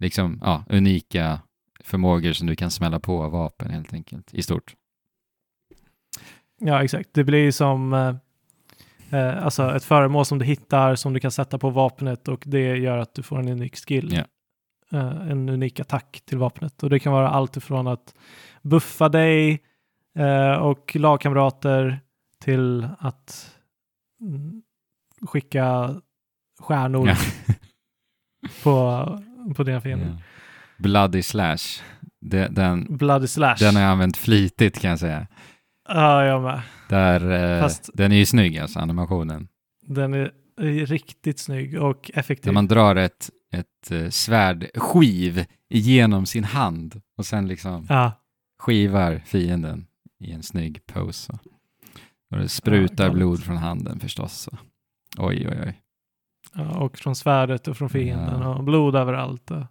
liksom 0.00 0.38
ja, 0.42 0.64
unika 0.68 1.38
förmågor 1.84 2.32
som 2.32 2.46
du 2.46 2.56
kan 2.56 2.70
smälla 2.70 3.00
på 3.00 3.28
vapen 3.28 3.70
helt 3.70 3.92
enkelt 3.92 4.34
i 4.34 4.42
stort. 4.42 4.74
Ja, 6.60 6.84
exakt. 6.84 7.08
Det 7.12 7.24
blir 7.24 7.50
som 7.50 7.92
eh, 7.92 8.14
eh, 9.20 9.44
alltså 9.44 9.76
ett 9.76 9.84
föremål 9.84 10.24
som 10.24 10.38
du 10.38 10.44
hittar 10.44 10.94
som 10.94 11.12
du 11.12 11.20
kan 11.20 11.30
sätta 11.30 11.58
på 11.58 11.70
vapnet 11.70 12.28
och 12.28 12.42
det 12.46 12.76
gör 12.76 12.98
att 12.98 13.14
du 13.14 13.22
får 13.22 13.38
en 13.38 13.48
unik 13.48 13.76
skill. 13.76 14.12
Ja. 14.12 14.24
Eh, 14.98 15.30
en 15.30 15.48
unik 15.48 15.80
attack 15.80 16.22
till 16.24 16.38
vapnet. 16.38 16.82
Och 16.82 16.90
det 16.90 16.98
kan 16.98 17.12
vara 17.12 17.28
allt 17.28 17.56
ifrån 17.56 17.86
att 17.86 18.14
buffa 18.62 19.08
dig 19.08 19.62
eh, 20.18 20.52
och 20.52 20.96
lagkamrater 20.96 22.00
till 22.40 22.88
att 22.98 23.54
mm, 24.20 24.62
skicka 25.22 25.94
stjärnor 26.60 27.08
Ja. 27.08 27.16
på, 28.62 29.04
på 29.56 29.62
dina 29.62 29.80
fiender. 29.80 30.06
Ja. 30.06 30.18
Bloody 30.78 31.22
Slash. 31.22 31.82
Det, 32.20 32.48
den, 32.48 32.96
Bloody 32.96 33.26
slash. 33.26 33.56
den 33.58 33.74
har 33.74 33.82
jag 33.82 33.90
använt 33.90 34.16
flitigt 34.16 34.80
kan 34.80 34.90
jag 34.90 34.98
säga. 34.98 35.26
Ja, 35.88 36.24
jag 36.24 36.42
med. 36.42 36.62
Där, 36.88 37.30
eh, 37.56 37.60
Fast- 37.62 37.90
Den 37.94 38.12
är 38.12 38.16
ju 38.16 38.26
snygg 38.26 38.58
alltså, 38.58 38.78
animationen. 38.78 39.48
Den 39.86 40.14
är 40.14 40.30
riktigt 40.86 41.38
snygg 41.38 41.82
och 41.82 42.10
effektiv. 42.14 42.46
När 42.46 42.54
man 42.54 42.66
drar 42.68 42.96
ett, 42.96 43.30
ett 43.52 43.90
eh, 43.90 44.08
svärdskiv 44.08 45.44
igenom 45.70 46.26
sin 46.26 46.44
hand 46.44 47.00
och 47.18 47.26
sen 47.26 47.48
liksom 47.48 47.86
Ja, 47.88 48.12
skivar 48.58 49.22
fienden 49.26 49.86
i 50.20 50.32
en 50.32 50.42
snygg 50.42 50.86
pose. 50.86 51.12
så. 51.32 51.38
Och 52.30 52.38
det 52.38 52.48
sprutar 52.48 52.96
galet. 53.04 53.14
blod 53.14 53.42
från 53.44 53.56
handen 53.56 54.00
förstås. 54.00 54.32
Så. 54.40 54.50
Oj, 55.18 55.48
oj, 55.48 55.58
oj. 55.66 55.80
ja, 56.54 56.78
och 56.78 56.98
från 56.98 57.14
svärdet 57.16 57.68
och 57.68 57.76
från 57.76 57.88
fienden 57.90 58.40
Ja. 58.40 58.54
och 58.54 58.64
blod 58.64 58.96
överallt. 58.96 59.50
Och, 59.50 59.62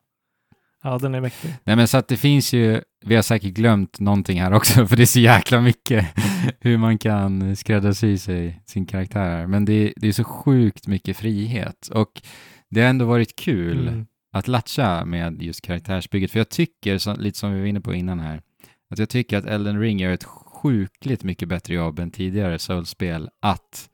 ja, 0.84 0.98
den 0.98 1.16
är 1.16 1.22
mäktig. 1.22 1.54
Nej 1.64 1.76
men 1.76 1.88
så 1.88 1.98
att 1.98 2.08
det 2.08 2.18
finns 2.18 2.54
ju, 2.54 2.82
vi 3.06 3.16
har 3.16 3.22
säkert 3.22 3.54
glömt 3.54 4.00
någonting 4.00 4.42
här 4.42 4.54
också, 4.54 4.88
för 4.88 4.96
det 4.96 5.04
är 5.04 5.06
så 5.06 5.20
jäkla 5.20 5.62
mycket 5.62 6.06
hur 6.60 6.78
man 6.78 6.98
kan 6.98 7.56
skräddarsy 7.56 8.18
sig 8.18 8.62
sin 8.66 8.86
karaktär. 8.86 9.20
här. 9.38 9.48
Men 9.48 9.66
det, 9.66 9.94
det 9.96 10.08
är 10.08 10.12
så 10.12 10.24
sjukt 10.24 10.88
mycket 10.88 11.18
frihet 11.18 11.88
och 11.88 12.22
det 12.70 12.82
har 12.82 12.90
ändå 12.90 13.06
varit 13.06 13.36
kul 13.36 13.88
Mm. 13.88 14.06
att 14.34 14.48
latcha 14.48 15.06
med 15.06 15.42
just 15.42 15.62
karaktärsbygget. 15.62 16.32
För 16.32 16.40
jag 16.40 16.50
tycker, 16.50 16.98
så, 16.98 17.16
lite 17.16 17.38
som 17.38 17.54
vi 17.54 17.60
var 17.60 17.68
inne 17.68 17.82
på 17.82 17.94
innan 17.94 18.20
här, 18.20 18.42
att 18.90 19.00
jag 19.00 19.10
tycker 19.10 19.38
att 19.38 19.46
Elden 19.46 19.80
Ring 19.80 20.00
gör 20.00 20.12
ett 20.12 20.24
sjukligt 20.24 21.24
mycket 21.24 21.48
bättre 21.50 21.74
jobb 21.74 22.00
än 22.00 22.12
tidigare 22.12 22.60
Souls-spel 22.60 23.30
att 23.42 23.90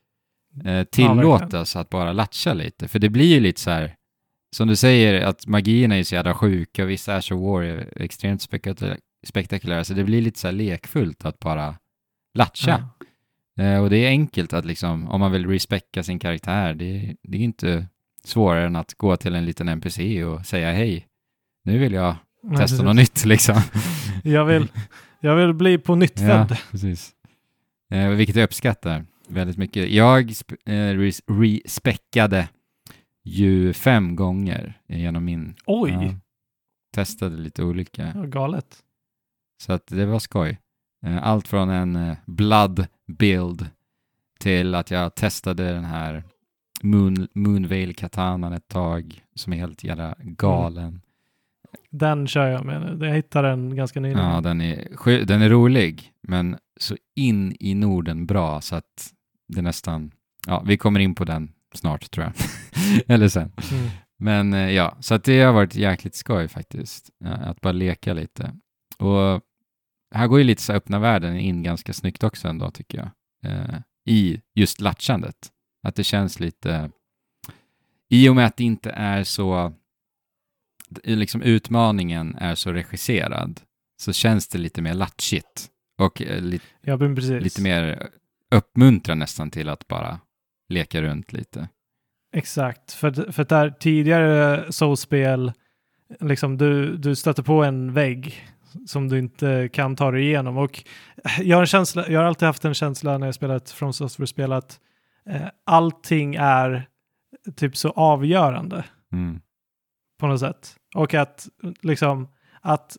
eh, 0.66 0.84
tillåtas 0.84 1.76
att 1.76 1.90
bara 1.90 2.14
latcha 2.14 2.54
lite. 2.54 2.88
För 2.88 3.00
det 3.00 3.10
blir 3.10 3.26
ju 3.34 3.40
lite 3.40 3.62
så 3.62 3.70
här, 3.72 3.96
som 4.52 4.68
du 4.68 4.76
säger, 4.76 5.22
att 5.22 5.48
magierna 5.48 5.98
är 5.98 6.04
så 6.04 6.16
jävla 6.16 6.34
sjuka 6.34 6.84
och 6.84 6.90
vissa 6.90 7.16
Ash 7.16 7.34
of 7.34 7.42
War 7.42 7.64
är 7.64 7.88
extremt 7.96 8.42
spektakulära, 8.42 8.98
spektakulära 9.24 9.84
så 9.84 9.94
det 9.94 10.04
blir 10.04 10.22
lite 10.22 10.40
så 10.40 10.48
här 10.48 10.54
lekfullt 10.54 11.26
att 11.26 11.40
bara 11.40 11.76
latcha. 12.34 12.90
Ja. 13.56 13.64
Eh, 13.64 13.84
och 13.84 13.90
det 13.90 13.98
är 13.98 14.08
enkelt 14.10 14.54
att 14.54 14.66
liksom, 14.66 15.08
om 15.08 15.20
man 15.20 15.32
vill 15.32 15.48
respekka 15.48 16.04
sin 16.04 16.20
karaktär, 16.20 16.74
det, 16.74 17.16
det 17.24 17.38
är 17.38 17.42
inte 17.42 17.88
svårare 18.24 18.66
än 18.66 18.76
att 18.76 18.94
gå 18.94 19.16
till 19.18 19.36
en 19.36 19.46
liten 19.46 19.68
NPC 19.70 20.24
och 20.24 20.46
säga 20.46 20.72
hej, 20.72 21.08
nu 21.64 21.78
vill 21.78 21.94
jag 21.94 22.16
testa 22.42 22.58
precis. 22.62 22.82
något 22.82 22.96
nytt 22.96 23.26
liksom. 23.26 23.62
Jag 24.24 24.46
vill, 24.46 24.68
jag 25.20 25.36
vill 25.36 25.54
bli 25.54 25.78
på 25.78 25.96
nytt 25.96 26.20
ja, 26.20 26.48
precis. 26.72 27.12
Eh, 27.92 28.10
vilket 28.10 28.36
jag 28.36 28.44
uppskattar 28.44 29.06
väldigt 29.28 29.58
mycket. 29.58 29.90
Jag 29.90 30.32
eh, 30.66 30.74
res- 30.74 31.22
ju 33.24 33.74
fem 33.74 34.16
gånger 34.16 34.80
genom 34.88 35.26
min... 35.26 35.56
Oj, 35.66 35.92
Ja, 35.92 36.14
testade 36.94 37.38
lite 37.38 37.64
olika. 37.64 38.12
vad 38.16 38.32
galet. 38.32 38.84
Så 39.62 39.74
att 39.74 39.88
det 39.88 40.06
var 40.06 40.20
skoj. 40.20 40.60
Eh, 41.06 41.28
Allt 41.28 41.48
från 41.48 41.70
en 41.70 41.96
eh, 41.96 42.18
blood 42.26 42.88
build 43.08 43.68
till 44.40 44.76
att 44.76 44.92
jag 44.92 45.16
testade 45.16 45.72
den 45.74 45.86
här 45.86 46.24
Moon, 46.82 47.28
Moonveil 47.34 47.96
katanan 47.96 48.54
ett 48.54 48.68
tag 48.68 49.24
som 49.36 49.54
är 49.54 49.58
helt 49.58 49.84
jävla 49.84 50.16
galen. 50.20 51.02
Den 51.90 52.28
kör 52.28 52.48
jag 52.48 52.66
med 52.66 52.82
nu. 53.00 53.06
Jag 53.08 53.16
hittade 53.16 53.48
den 53.50 53.76
ganska 53.76 54.00
nyligen. 54.00 54.26
Ja, 54.26 54.42
den 54.42 54.62
är, 54.62 55.26
den 55.26 55.42
är 55.42 55.50
rolig, 55.50 56.14
men 56.22 56.58
så 56.80 56.96
in 57.16 57.56
i 57.60 57.74
Norden 57.76 58.26
bra 58.26 58.62
så 58.62 58.76
att 58.76 59.14
det 59.48 59.62
nästan, 59.62 60.12
ja, 60.48 60.64
vi 60.66 60.78
kommer 60.78 61.00
in 61.00 61.16
på 61.16 61.26
den 61.26 61.52
snart 61.74 62.12
tror 62.12 62.26
jag. 62.26 62.34
Eller 63.08 63.28
sen. 63.28 63.52
Mm. 63.72 63.90
Men 64.20 64.54
eh, 64.54 64.72
ja, 64.72 64.98
så 65.00 65.16
att 65.16 65.24
det 65.24 65.42
har 65.42 65.54
varit 65.54 65.76
jäkligt 65.76 66.16
skoj 66.16 66.48
faktiskt, 66.48 67.10
eh, 67.26 67.48
att 67.48 67.62
bara 67.62 67.74
leka 67.74 68.14
lite. 68.14 68.54
Och 68.98 69.42
här 70.16 70.28
går 70.28 70.38
ju 70.40 70.44
lite 70.44 70.62
så 70.62 70.74
öppna 70.74 71.00
världen 71.00 71.38
in 71.38 71.64
ganska 71.64 71.94
snyggt 71.94 72.24
också 72.24 72.48
ändå 72.48 72.72
tycker 72.72 72.98
jag. 72.98 73.10
Eh, 73.52 73.80
I 74.06 74.42
just 74.56 74.82
latchandet. 74.82 75.52
Att 75.84 75.96
det 75.96 76.04
känns 76.04 76.40
lite, 76.40 76.92
i 78.10 78.30
och 78.30 78.36
med 78.36 78.46
att 78.46 78.58
det 78.58 78.64
inte 78.64 78.92
är 78.92 79.24
så, 79.24 79.74
liksom 81.04 81.42
utmaningen 81.42 82.36
är 82.36 82.56
så 82.56 82.74
regisserad, 82.74 83.62
så 84.02 84.14
känns 84.14 84.48
det 84.48 84.58
lite 84.58 84.82
mer 84.82 84.94
latchigt. 84.94 85.70
Och 85.98 86.22
lite, 86.22 86.66
Ja, 86.82 86.96
lite 86.96 87.62
mer 87.62 88.10
uppmuntra 88.56 89.16
nästan 89.16 89.52
till 89.52 89.70
att 89.70 89.88
bara 89.88 90.20
leka 90.70 91.02
runt 91.02 91.34
lite. 91.34 91.70
Exakt, 92.36 92.92
för, 92.94 93.32
för 93.32 93.44
där 93.44 93.70
tidigare 93.70 94.72
Soulspel, 94.72 95.52
liksom 96.20 96.58
du, 96.58 96.98
du 96.98 97.16
stöter 97.16 97.44
på 97.44 97.64
en 97.64 97.94
vägg 97.94 98.48
som 98.88 99.10
du 99.10 99.20
inte 99.20 99.70
kan 99.74 99.96
ta 99.96 100.12
dig 100.12 100.22
igenom. 100.24 100.58
Och 100.58 100.84
jag 101.40 101.58
har, 101.58 101.62
en 101.62 101.68
känsla, 101.68 102.10
jag 102.10 102.20
har 102.20 102.26
alltid 102.26 102.46
haft 102.46 102.66
en 102.66 102.74
känsla 102.74 103.18
när 103.18 103.28
jag 103.28 103.36
spelat 103.36 103.70
From 103.70 103.94
Software-spel 103.94 104.52
att 104.54 104.80
eh, 105.30 105.48
allting 105.66 106.36
är 106.36 106.88
typ 107.56 107.78
så 107.78 107.90
avgörande 107.90 108.84
Mm. 109.12 109.40
på 110.20 110.28
något 110.28 110.40
sätt. 110.40 110.76
Och 110.96 111.14
att 111.14 111.48
liksom 111.82 112.28
att 112.62 112.98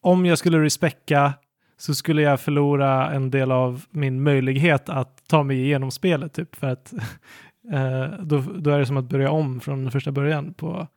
om 0.00 0.26
jag 0.26 0.38
skulle 0.38 0.62
respekka 0.62 1.34
så 1.78 1.94
skulle 1.94 2.22
jag 2.22 2.40
förlora 2.40 3.10
en 3.10 3.30
del 3.30 3.52
av 3.52 3.84
min 3.90 4.22
möjlighet 4.22 4.88
att 4.88 5.28
ta 5.28 5.42
mig 5.42 5.60
igenom 5.60 5.90
spelet 5.90 6.32
typ 6.32 6.56
för 6.56 6.66
att 6.66 6.92
eh, 7.72 8.06
då, 8.20 8.40
då 8.40 8.70
är 8.70 8.78
det 8.78 8.86
som 8.86 8.96
att 8.96 9.08
börja 9.08 9.30
om 9.30 9.60
från 9.60 9.90
första 9.90 10.12
början 10.12 10.54
på, 10.54 10.88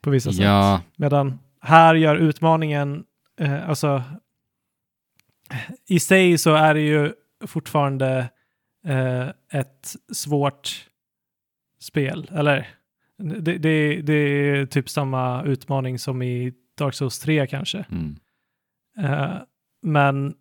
på 0.00 0.10
vissa 0.10 0.32
sätt. 0.32 0.44
Ja, 0.44 0.80
Medan 0.96 1.38
här 1.60 1.94
gör 1.94 2.16
utmaningen, 2.16 3.04
eh, 3.40 3.68
alltså 3.68 4.02
i 5.88 6.00
sig 6.00 6.38
så 6.38 6.54
är 6.54 6.74
det 6.74 6.80
ju 6.80 7.12
fortfarande 7.46 8.28
eh, 8.86 9.28
ett 9.52 9.96
svårt 10.12 10.88
spel, 11.80 12.30
eller 12.34 12.68
det, 13.18 13.58
det, 13.58 14.02
det 14.02 14.12
är 14.12 14.66
typ 14.66 14.88
samma 14.88 15.42
utmaning 15.42 15.98
som 15.98 16.22
i 16.22 16.52
Dark 16.78 16.94
Souls 16.94 17.18
3 17.18 17.46
kanske. 17.46 17.84
mm. 17.90 18.16
Eh, 18.98 19.36
men 19.82 20.34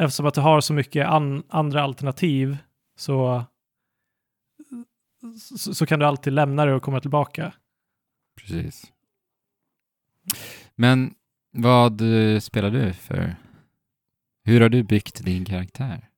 eftersom 0.00 0.26
att 0.26 0.34
du 0.34 0.40
har 0.40 0.60
så 0.60 0.72
mycket 0.72 1.06
an, 1.06 1.42
andra 1.48 1.82
alternativ 1.82 2.58
så, 2.96 3.44
så, 5.58 5.74
så 5.74 5.86
kan 5.86 5.98
du 5.98 6.06
alltid 6.06 6.32
lämna 6.32 6.64
det 6.64 6.74
och 6.74 6.82
komma 6.82 7.00
tillbaka. 7.00 7.52
precis. 8.40 8.92
Men 10.74 11.14
vad 11.52 12.00
eh, 12.00 12.40
spelar 12.40 12.70
du 12.70 12.92
för 12.92 13.36
Hur 14.44 14.60
har 14.60 14.68
du 14.68 14.82
byggt 14.82 15.24
din 15.24 15.44
karaktär, 15.44 16.08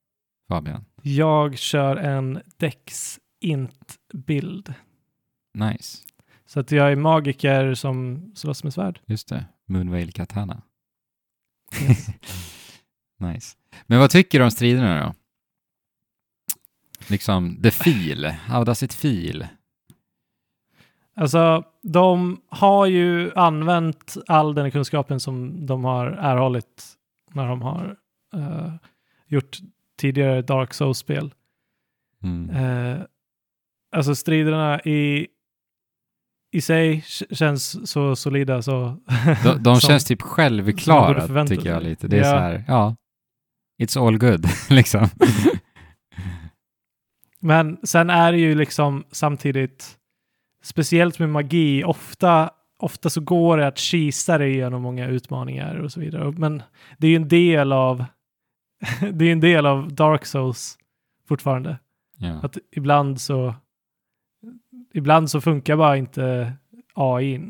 Fabian? 0.48 0.84
Jag 1.02 1.58
kör 1.58 1.96
en 1.96 2.42
Dex 2.56 3.18
int-bild. 3.40 4.74
Nice. 5.54 5.98
Så 6.46 6.60
att 6.60 6.70
jag 6.70 6.92
är 6.92 6.96
magiker 6.96 7.74
som 7.74 8.30
slåss 8.34 8.64
med 8.64 8.74
svärd. 8.74 9.00
Just 9.06 9.28
det. 9.28 9.44
Moonveil 9.66 10.12
Katana. 10.12 10.62
Yes. 11.82 12.08
nice. 13.18 13.56
Men 13.86 13.98
vad 13.98 14.10
tycker 14.10 14.38
du 14.38 14.44
om 14.44 14.50
striderna 14.50 15.04
då? 15.06 15.14
Liksom, 17.08 17.62
the 17.62 17.70
feel. 17.70 18.24
How 18.24 18.64
does 18.64 18.82
it 18.82 18.94
feel? 18.94 19.46
Alltså, 21.16 21.64
de 21.82 22.40
har 22.48 22.86
ju 22.86 23.32
använt 23.34 24.16
all 24.26 24.54
den 24.54 24.70
kunskapen 24.70 25.20
som 25.20 25.66
de 25.66 25.84
har 25.84 26.06
erhållit 26.06 26.84
när 27.32 27.48
de 27.48 27.62
har 27.62 27.96
eh, 28.34 28.72
gjort 29.26 29.58
tidigare 29.96 30.42
Dark 30.42 30.74
Souls-spel. 30.74 31.34
Mm. 32.22 32.50
Eh, 32.50 33.02
alltså 33.92 34.14
striderna 34.14 34.80
i, 34.80 35.26
i 36.52 36.60
sig 36.60 37.04
känns 37.30 37.90
så 37.90 38.16
solida 38.16 38.62
så... 38.62 38.96
De, 39.44 39.62
de 39.62 39.64
som- 39.80 39.88
känns 39.88 40.04
typ 40.04 40.22
självklara, 40.22 41.46
tycker 41.46 41.70
jag 41.70 41.82
lite. 41.82 42.08
Det 42.08 42.16
är 42.16 42.20
Ja. 42.20 42.24
så 42.30 42.36
här, 42.38 42.64
ja, 42.68 42.96
it's 43.82 44.06
all 44.06 44.18
good, 44.18 44.46
liksom. 44.70 45.08
Men 47.40 47.78
sen 47.82 48.10
är 48.10 48.32
det 48.32 48.38
ju 48.38 48.54
liksom 48.54 49.04
samtidigt, 49.10 49.96
speciellt 50.62 51.18
med 51.18 51.28
magi, 51.28 51.84
ofta, 51.84 52.50
ofta 52.78 53.10
så 53.10 53.20
går 53.20 53.58
det 53.58 53.66
att 53.66 53.78
kisa 53.78 54.38
dig 54.38 54.52
igenom 54.52 54.82
många 54.82 55.06
utmaningar 55.06 55.74
och 55.76 55.92
så 55.92 56.00
vidare. 56.00 56.32
Men 56.36 56.62
det 56.98 57.06
är 57.06 57.10
ju 57.10 57.16
en 57.16 57.28
del 57.28 57.72
av, 57.72 58.04
det 59.12 59.24
är 59.24 59.32
en 59.32 59.40
del 59.40 59.66
av 59.66 59.94
Dark 59.94 60.26
Souls 60.26 60.78
fortfarande. 61.28 61.78
ja. 62.18 62.40
Att 62.42 62.58
ibland 62.76 63.20
så, 63.20 63.54
ibland 64.92 65.30
så 65.30 65.40
funkar 65.40 65.76
bara 65.76 65.96
inte 65.96 66.52
AI. 66.94 67.40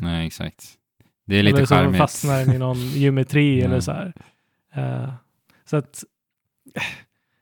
Nej, 0.00 0.26
exakt. 0.26 0.78
Det 1.24 1.36
är 1.36 1.42
lite 1.42 1.56
eller 1.56 1.66
så 1.66 1.74
charmigt. 1.74 1.98
fastnar 1.98 2.38
den 2.38 2.54
i 2.54 2.58
någon 2.58 2.76
geometri 2.94 3.62
eller 3.62 3.80
så 3.80 3.92
här. 3.92 4.12
Eh, 4.74 5.12
så 5.64 5.76
att 5.76 6.04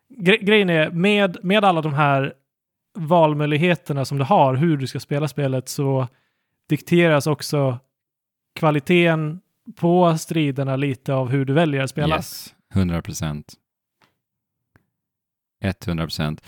gre 0.09 0.37
grejen 0.37 0.71
är 0.71 0.91
med, 0.91 1.39
med 1.43 1.65
alla 1.65 1.83
de 1.83 1.95
här 1.95 2.35
valmöjligheterna 2.95 4.05
som 4.05 4.19
du 4.19 4.25
har, 4.25 4.55
hur 4.55 4.77
du 4.77 4.87
ska 4.87 5.01
spela 5.01 5.29
spelet, 5.29 5.69
så 5.69 6.09
dikteras 6.69 7.27
också 7.27 7.79
kvaliteten 8.55 9.41
på 9.77 10.19
striderna 10.19 10.77
lite 10.77 11.15
av 11.15 11.29
hur 11.31 11.45
du 11.45 11.53
väljer 11.53 11.83
att 11.83 11.91
spela. 11.91 12.17
Yes, 12.17 12.55
100 12.75 13.03
procent. 13.03 13.55
100 15.61 16.05
procent. 16.05 16.45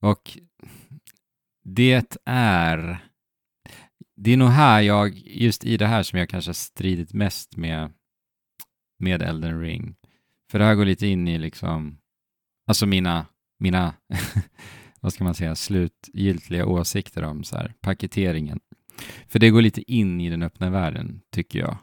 Och 0.00 0.38
det 1.74 2.16
är... 2.24 2.98
Det 4.16 4.32
är 4.32 4.36
nog 4.36 4.48
här 4.48 4.80
jag, 4.80 5.18
just 5.26 5.64
i 5.64 5.76
det 5.76 5.86
här 5.86 6.02
som 6.02 6.18
jag 6.18 6.28
kanske 6.28 6.48
har 6.48 6.54
stridit 6.54 7.12
mest 7.12 7.56
med, 7.56 7.92
med 8.98 9.22
Elden 9.22 9.60
Ring. 9.60 9.96
För 10.50 10.58
det 10.58 10.64
här 10.64 10.74
går 10.74 10.84
lite 10.84 11.06
in 11.06 11.28
i 11.28 11.38
liksom, 11.38 11.98
alltså 12.66 12.86
mina, 12.86 13.26
mina, 13.58 13.94
vad 15.00 15.12
ska 15.12 15.24
man 15.24 15.34
säga, 15.34 15.54
slutgiltiga 15.54 16.66
åsikter 16.66 17.22
om 17.22 17.44
så 17.44 17.56
här, 17.56 17.74
paketeringen. 17.80 18.60
För 19.28 19.38
det 19.38 19.50
går 19.50 19.62
lite 19.62 19.92
in 19.92 20.20
i 20.20 20.30
den 20.30 20.42
öppna 20.42 20.70
världen, 20.70 21.20
tycker 21.32 21.58
jag. 21.58 21.76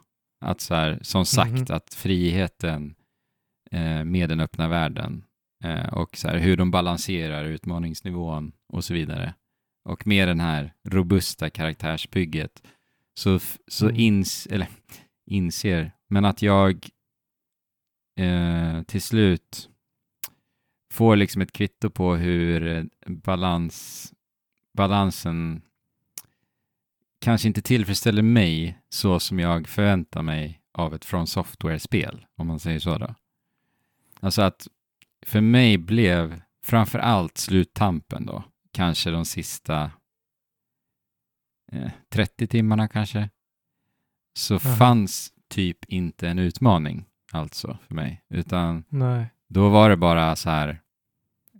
Att 0.44 0.60
så 0.60 0.74
här, 0.74 0.98
som 1.02 1.26
sagt, 1.26 1.50
Mhm. 1.52 1.66
att 1.76 1.94
friheten 1.94 2.94
eh, 3.70 4.04
med 4.04 4.28
den 4.28 4.40
öppna 4.40 4.68
världen 4.68 5.24
eh, 5.64 5.86
och 5.92 6.16
så 6.16 6.28
här, 6.28 6.38
hur 6.38 6.56
de 6.56 6.70
balanserar 6.70 7.44
utmaningsnivån 7.44 8.52
och 8.72 8.84
så 8.84 8.94
vidare. 8.94 9.34
Och 9.86 10.06
med 10.06 10.28
den 10.28 10.40
här 10.40 10.74
robusta 10.84 11.50
karaktärsbygget 11.50 12.62
så, 13.14 13.38
så 13.68 13.84
Mm. 13.84 14.00
ins, 14.00 14.46
eller, 14.46 14.68
inser, 15.26 15.92
men 16.08 16.24
att 16.24 16.42
jag 16.42 16.88
eh, 18.18 18.82
till 18.82 19.02
slut 19.02 19.68
får 20.92 21.16
liksom 21.16 21.42
ett 21.42 21.52
kvitto 21.52 21.90
på 21.90 22.14
hur 22.14 22.66
eh, 22.66 22.84
balans, 23.06 24.12
balansen 24.72 25.62
kanske 27.20 27.48
inte 27.48 27.62
tillfredsställer 27.62 28.22
mig 28.22 28.78
så 28.88 29.20
som 29.20 29.38
jag 29.38 29.68
förväntar 29.68 30.22
mig 30.22 30.60
av 30.72 30.94
ett 30.94 31.04
From 31.04 31.26
Software-spel, 31.26 32.26
om 32.36 32.46
man 32.46 32.60
säger 32.60 32.78
så 32.78 32.98
då. 32.98 33.14
Alltså 34.20 34.42
att 34.42 34.68
för 35.26 35.40
mig 35.40 35.78
blev 35.78 36.40
framför 36.62 36.98
allt 36.98 37.38
sluttampen 37.38 38.26
då, 38.26 38.44
kanske 38.76 39.10
de 39.10 39.24
sista 39.24 39.90
eh, 41.72 41.90
30 42.08 42.46
timmarna 42.46 42.88
kanske, 42.88 43.30
så 44.34 44.54
Aha. 44.54 44.76
fanns 44.76 45.32
typ 45.48 45.84
inte 45.84 46.28
en 46.28 46.38
utmaning 46.38 47.04
alltså 47.32 47.78
för 47.86 47.94
mig, 47.94 48.22
utan 48.28 48.84
Nej. 48.88 49.26
då 49.48 49.68
var 49.68 49.90
det 49.90 49.96
bara 49.96 50.36
så 50.36 50.50
här, 50.50 50.80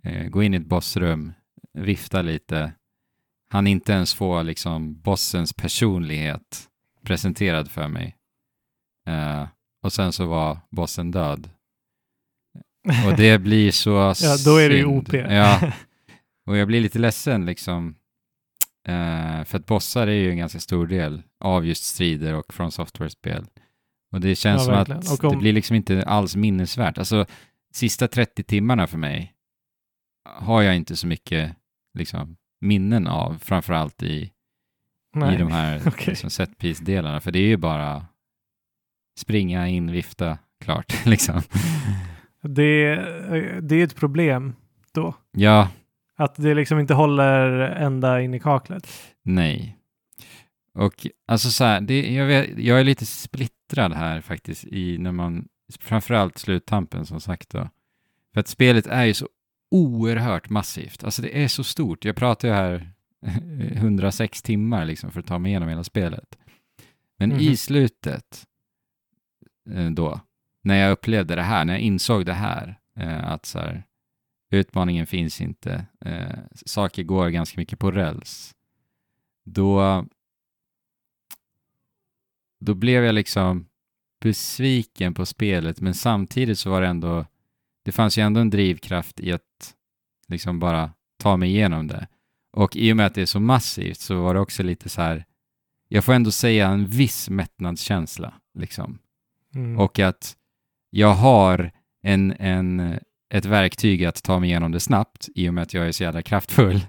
eh, 0.03 0.27
gå 0.27 0.43
in 0.43 0.53
i 0.53 0.57
ett 0.57 0.65
bossrum, 0.65 1.33
vifta 1.73 2.21
lite, 2.21 2.73
han 3.49 3.67
inte 3.67 3.93
ens 3.93 4.13
få 4.13 4.41
liksom 4.41 5.01
bossens 5.01 5.53
personlighet 5.53 6.69
presenterad 7.03 7.71
för 7.71 7.87
mig. 7.87 8.17
Eh, 9.07 9.47
och 9.83 9.93
sen 9.93 10.13
så 10.13 10.25
var 10.25 10.59
bossen 10.69 11.11
död. 11.11 11.49
Och 13.07 13.17
det 13.17 13.39
blir 13.41 13.71
så 13.71 13.91
ja, 14.21 14.37
då 14.45 14.57
är 14.57 14.69
det 14.69 14.77
ju. 14.77 14.85
OP. 14.85 15.13
Ja, 15.13 15.71
och 16.47 16.57
jag 16.57 16.67
blir 16.67 16.81
lite 16.81 16.99
ledsen 16.99 17.45
liksom. 17.45 17.95
Eh, 18.87 19.43
för 19.43 19.57
att 19.57 19.65
bossar 19.65 20.07
är 20.07 20.11
ju 20.11 20.31
en 20.31 20.37
ganska 20.37 20.59
stor 20.59 20.87
del 20.87 21.21
av 21.39 21.65
just 21.65 21.83
strider 21.83 22.33
och 22.33 22.53
från 22.53 22.71
software-spel. 22.71 23.45
Och 24.11 24.21
det 24.21 24.35
känns 24.35 24.61
Ja, 24.61 24.65
som 24.65 24.73
verkligen. 24.73 24.99
att 24.99 25.23
om- 25.23 25.31
det 25.31 25.37
blir 25.37 25.53
liksom 25.53 25.75
inte 25.75 26.03
alls 26.03 26.35
minnesvärt. 26.35 26.97
Alltså, 26.97 27.25
sista 27.73 28.07
30 28.07 28.43
timmarna 28.43 28.87
för 28.87 28.97
mig 28.97 29.33
har 30.29 30.61
jag 30.61 30.75
inte 30.75 30.95
så 30.95 31.07
mycket 31.07 31.55
liksom, 31.97 32.37
minnen 32.61 33.07
av, 33.07 33.37
framförallt 33.41 34.03
i, 34.03 34.31
Nej. 35.15 35.35
i 35.35 35.37
de 35.37 35.51
här 35.51 35.81
Okej. 35.87 36.05
liksom, 36.07 36.29
set 36.29 36.57
piece-delarna. 36.57 37.19
För 37.21 37.31
det 37.31 37.39
är 37.39 37.47
ju 37.47 37.57
bara 37.57 38.05
springa 39.19 39.67
in, 39.67 39.91
vifta, 39.91 40.37
klart 40.63 40.93
liksom. 41.05 41.41
Det, 42.41 42.95
det 43.61 43.75
är 43.75 43.83
ett 43.83 43.95
problem 43.95 44.55
då. 44.93 45.13
ja, 45.31 45.69
Att 46.17 46.35
det 46.35 46.53
liksom 46.53 46.79
inte 46.79 46.93
håller 46.93 47.49
ända 47.59 48.21
in 48.21 48.33
i 48.33 48.39
kaklet. 48.39 48.89
Nej. 49.23 49.77
Och 50.73 51.07
alltså 51.27 51.49
så 51.49 51.63
här, 51.63 51.81
det, 51.81 52.13
jag, 52.13 52.25
vet, 52.25 52.57
jag 52.57 52.79
är 52.79 52.83
lite 52.83 53.05
splittrad 53.05 53.93
här 53.93 54.21
faktiskt 54.21 54.65
i 54.65 54.97
när 54.97 55.11
man, 55.11 55.47
framförallt 55.79 56.37
sluttampen 56.37 57.05
som 57.05 57.19
sagt 57.21 57.49
då. 57.49 57.69
För 58.33 58.39
att 58.39 58.47
spelet 58.47 58.87
är 58.87 59.05
ju 59.05 59.13
så 59.13 59.27
oerhört 59.71 60.49
massivt. 60.49 61.03
Alltså 61.03 61.21
det 61.21 61.43
är 61.43 61.47
så 61.47 61.63
stort. 61.63 62.05
Jag 62.05 62.15
pratar 62.15 62.47
ju 62.47 62.53
här 62.53 62.91
106 63.75 64.41
timmar 64.41 64.85
liksom 64.85 65.11
för 65.11 65.19
att 65.19 65.27
ta 65.27 65.37
mig 65.39 65.49
igenom 65.49 65.69
hela 65.69 65.83
spelet. 65.83 66.37
Men 67.17 67.29
Mhm. 67.29 67.39
i 67.39 67.57
slutet 67.57 68.45
eh, 69.73 69.89
då, 69.91 70.19
när 70.63 70.75
jag 70.75 70.91
upplevde 70.91 71.35
det 71.35 71.41
här, 71.41 71.65
när 71.65 71.73
jag 71.73 71.81
insåg 71.81 72.25
det 72.25 72.33
här, 72.33 72.79
eh, 72.99 73.31
att 73.31 73.45
så 73.45 73.59
här, 73.59 73.83
utmaningen 74.49 75.07
finns 75.07 75.41
inte, 75.41 75.85
eh, 76.05 76.39
saker 76.65 77.03
går 77.03 77.29
ganska 77.29 77.59
mycket 77.59 77.79
på 77.79 77.91
räls, 77.91 78.55
då, 79.45 80.05
då 82.59 82.73
blev 82.73 83.03
jag 83.03 83.15
liksom 83.15 83.67
besviken 84.21 85.13
på 85.13 85.25
spelet, 85.25 85.81
men 85.81 85.93
samtidigt 85.93 86.59
så 86.59 86.69
var 86.69 86.81
det 86.81 86.87
ändå, 86.87 87.25
det 87.83 87.91
fanns 87.91 88.17
ju 88.17 88.21
ändå 88.21 88.39
en 88.39 88.49
drivkraft 88.49 89.19
i 89.19 89.31
att 89.31 89.75
liksom 90.27 90.59
bara 90.59 90.91
ta 91.17 91.37
mig 91.37 91.49
igenom 91.49 91.87
det. 91.87 92.07
Och 92.51 92.75
i 92.75 92.91
och 92.91 92.97
med 92.97 93.05
att 93.05 93.15
det 93.15 93.21
är 93.21 93.25
så 93.25 93.39
massivt 93.39 93.99
så 93.99 94.23
var 94.23 94.33
det 94.33 94.39
också 94.39 94.63
lite 94.63 94.89
så 94.89 95.01
här, 95.01 95.25
jag 95.87 96.03
får 96.03 96.13
ändå 96.13 96.31
säga 96.31 96.67
en 96.67 96.85
viss 96.85 97.29
mättnadskänsla, 97.29 98.33
liksom. 98.53 98.99
Mm. 99.55 99.79
Och 99.79 99.99
att 99.99 100.35
jag 100.89 101.13
har 101.13 101.71
en, 102.01 102.31
en, 102.31 102.99
ett 103.29 103.45
verktyg 103.45 104.05
att 104.05 104.23
ta 104.23 104.39
mig 104.39 104.49
igenom 104.49 104.71
det 104.71 104.79
snabbt 104.79 105.29
i 105.35 105.49
och 105.49 105.53
med 105.53 105.61
att 105.61 105.73
jag 105.73 105.87
är 105.87 105.91
så 105.91 106.03
jävla 106.03 106.21
kraftfull. 106.21 106.81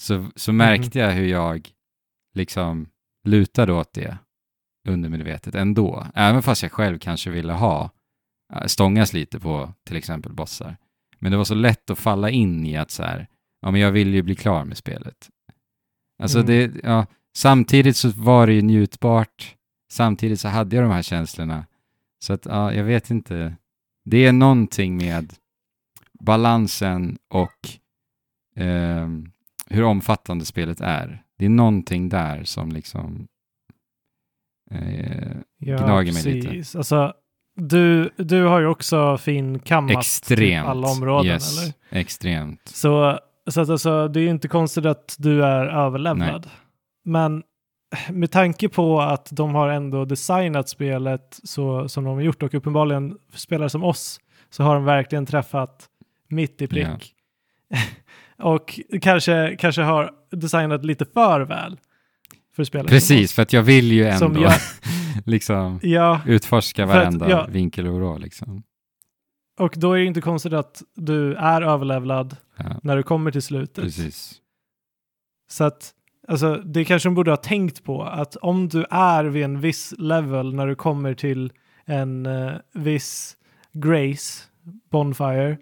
Så, 0.00 0.26
så 0.36 0.52
märkte 0.52 0.98
jag 0.98 1.10
hur 1.10 1.26
jag 1.26 1.68
liksom 2.34 2.88
lutade 3.24 3.72
åt 3.72 3.92
det 3.92 4.18
undermedvetet 4.88 5.54
ändå. 5.54 6.06
Även 6.14 6.42
fast 6.42 6.62
jag 6.62 6.72
själv 6.72 6.98
kanske 6.98 7.30
ville 7.30 7.52
ha 7.52 7.90
äh, 8.54 8.64
stångas 8.66 9.12
lite 9.12 9.40
på 9.40 9.74
till 9.86 9.96
exempel 9.96 10.32
bossar. 10.32 10.76
Men 11.18 11.32
det 11.32 11.38
var 11.38 11.44
så 11.44 11.54
lätt 11.54 11.90
att 11.90 11.98
falla 11.98 12.30
in 12.30 12.66
i 12.66 12.76
att 12.76 12.90
så 12.90 13.02
här, 13.02 13.28
ja 13.62 13.70
men 13.70 13.80
jag 13.80 13.92
vill 13.92 14.14
ju 14.14 14.22
bli 14.22 14.34
klar 14.36 14.64
med 14.64 14.76
spelet. 14.76 15.28
Alltså 16.22 16.38
Mm. 16.38 16.46
det, 16.46 16.80
ja, 16.82 17.06
samtidigt 17.36 17.96
så 17.96 18.08
var 18.08 18.46
det 18.46 18.52
ju 18.52 18.62
njutbart, 18.62 19.56
samtidigt 19.92 20.40
så 20.40 20.48
hade 20.48 20.76
jag 20.76 20.84
de 20.84 20.90
här 20.92 21.02
känslorna. 21.02 21.66
Så 22.24 22.32
att, 22.32 22.46
ja, 22.46 22.72
jag 22.72 22.84
vet 22.84 23.10
inte. 23.10 23.56
det 24.04 24.26
är 24.26 24.32
någonting 24.32 24.96
med 24.96 25.32
balansen 26.20 27.18
och 27.28 27.68
eh, 28.62 29.08
hur 29.66 29.84
omfattande 29.84 30.44
spelet 30.44 30.80
är. 30.80 31.22
Det 31.38 31.44
är 31.44 31.48
någonting 31.48 32.08
där 32.08 32.44
som 32.44 32.72
liksom 32.72 33.28
eh, 34.70 35.36
Ja, 35.58 35.76
gnager 35.76 36.12
mig 36.12 36.34
lite. 36.34 36.78
Alltså, 36.78 37.12
du, 37.56 38.10
du 38.16 38.44
har 38.44 38.60
ju 38.60 38.66
också 38.66 39.18
fin 39.18 39.58
kammat 39.58 39.90
typ 39.90 39.98
extremt. 39.98 40.68
alla 40.68 40.88
områden, 40.88 41.32
yes, 41.32 41.58
eller? 41.58 42.00
Extremt. 42.00 42.68
Så, 42.68 43.18
så 43.50 43.60
att 43.60 43.70
alltså, 43.70 44.08
det 44.08 44.20
är 44.20 44.22
ju 44.22 44.30
inte 44.30 44.48
konstigt 44.48 44.86
att 44.86 45.16
du 45.18 45.44
är 45.44 45.66
överlevlad. 45.66 46.50
Men 47.04 47.42
med 48.10 48.30
tanke 48.30 48.68
på 48.68 49.00
att 49.00 49.28
de 49.30 49.54
har 49.54 49.68
ändå 49.68 50.04
designat 50.04 50.68
spelet 50.68 51.40
så 51.44 51.88
som 51.88 52.04
de 52.04 52.14
har 52.14 52.20
gjort 52.20 52.42
och 52.42 52.54
uppenbarligen 52.54 53.18
för 53.30 53.38
spelare 53.38 53.70
som 53.70 53.84
oss 53.84 54.20
så 54.50 54.62
har 54.62 54.74
de 54.74 54.84
verkligen 54.84 55.26
träffat 55.26 55.88
mitt 56.28 56.62
i 56.62 56.66
prick. 56.66 57.14
och 58.38 58.80
kanske, 59.02 59.56
kanske 59.58 59.82
har 59.82 60.10
designat 60.30 60.84
lite 60.84 61.04
för 61.04 61.40
väl 61.40 61.78
för 62.56 62.64
spelare 62.64 62.88
som 62.88 62.94
Precis, 62.96 63.32
för 63.32 63.42
att 63.42 63.52
jag 63.52 63.62
vill 63.62 63.92
ju 63.92 64.04
ändå 64.06 64.40
gör- 64.40 64.52
liksom 65.30 65.80
Ja, 65.82 66.20
utforska 66.26 66.86
För 66.86 66.92
att, 66.94 66.98
varenda 66.98 67.30
ja. 67.30 67.46
vinkel 67.50 67.86
och 67.86 67.94
vrå 67.94 68.18
liksom. 68.18 68.62
och 69.58 69.74
då 69.76 69.92
är 69.92 69.98
det 69.98 70.04
inte 70.04 70.20
konstigt 70.20 70.52
att 70.52 70.82
du 70.94 71.34
är 71.34 71.62
överlevlad 71.62 72.36
Ja, 72.56 72.80
när 72.82 72.96
du 72.96 73.02
kommer 73.02 73.30
till 73.30 73.42
slutet. 73.42 73.84
precis. 73.84 74.34
Så 75.50 75.64
att 75.64 75.90
alltså, 76.28 76.56
det 76.56 76.84
kanske 76.84 77.08
de 77.08 77.14
borde 77.14 77.30
ha 77.30 77.36
tänkt 77.36 77.84
på 77.84 78.02
att 78.02 78.36
om 78.36 78.68
du 78.68 78.84
är 78.90 79.24
vid 79.24 79.44
en 79.44 79.60
viss 79.60 79.94
level 79.98 80.54
när 80.54 80.66
du 80.66 80.74
kommer 80.74 81.14
till 81.14 81.52
en 81.84 82.26
eh, 82.26 82.52
viss 82.74 83.36
grace, 83.72 84.44
bonfire, 84.90 85.58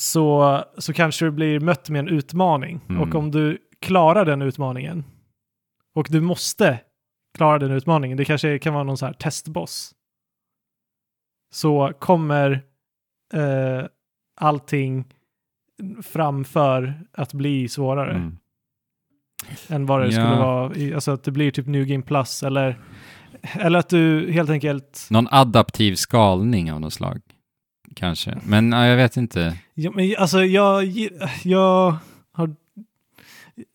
så, 0.00 0.64
så 0.78 0.92
kanske 0.92 1.24
du 1.24 1.30
blir 1.30 1.60
mött 1.60 1.90
med 1.90 1.98
en 1.98 2.08
utmaning. 2.08 2.80
Mm. 2.88 3.00
Och 3.02 3.14
om 3.14 3.30
du 3.30 3.58
klarar 3.80 4.24
den 4.24 4.42
utmaningen, 4.42 5.04
och 5.94 6.06
du 6.10 6.20
måste 6.20 6.80
klara 7.38 7.58
den 7.58 7.70
utmaningen, 7.70 8.16
det 8.16 8.24
kanske 8.24 8.58
kan 8.58 8.74
vara 8.74 8.84
någon 8.84 8.96
så 8.98 9.06
här 9.06 9.12
testboss, 9.12 9.94
så 11.54 11.92
kommer 11.98 12.50
eh, 13.34 13.84
allting 14.40 15.04
framför 16.02 16.94
att 17.12 17.32
bli 17.34 17.68
svårare 17.68 18.10
Mm. 18.14 18.36
än 19.68 19.86
vad 19.86 20.00
det 20.00 20.06
Ja. 20.06 20.10
skulle 20.12 20.36
vara. 20.46 20.74
I, 20.74 20.94
alltså 20.94 21.10
att 21.12 21.24
det 21.24 21.30
blir 21.30 21.50
typ 21.50 21.66
New 21.66 21.84
Game 21.86 22.02
Plus 22.02 22.42
eller, 22.42 22.78
eller 23.54 23.78
att 23.78 23.88
du 23.88 24.32
helt 24.32 24.50
enkelt... 24.50 25.06
Någon 25.10 25.28
adaptiv 25.30 25.94
skalning 25.94 26.72
av 26.72 26.80
något 26.80 26.92
slag. 26.92 27.20
Kanske. 27.96 28.38
Men 28.44 28.72
ja, 28.72 28.86
jag 28.86 28.96
vet 28.96 29.16
inte. 29.16 29.56
Ja, 29.74 29.90
men 29.94 30.14
alltså 30.18 30.44
jag, 30.44 30.84
jag 31.44 31.96
har... 32.32 32.54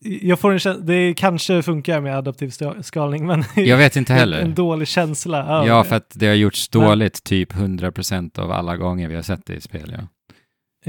Jag 0.00 0.38
får 0.40 0.52
en 0.52 0.58
känsla, 0.58 0.82
det 0.84 1.14
kanske 1.14 1.62
funkar 1.62 2.00
med 2.00 2.16
adaptiv 2.16 2.52
skalning 2.82 3.26
men 3.26 3.44
Jag 3.56 3.76
vet 3.76 3.96
inte 3.96 4.12
en 4.12 4.18
heller. 4.18 4.48
dålig 4.48 4.88
känsla 4.88 5.64
Ja, 5.66 5.78
det. 5.82 5.84
för 5.88 5.96
att 5.96 6.12
det 6.14 6.26
har 6.26 6.34
gjorts 6.34 6.68
dåligt 6.68 7.24
typ 7.24 7.52
100% 7.54 8.38
av 8.38 8.50
alla 8.52 8.76
gånger 8.76 9.08
vi 9.08 9.14
har 9.14 9.22
sett 9.22 9.46
det 9.46 9.54
i 9.54 9.60
spel. 9.60 9.96
Ja. 9.98 10.06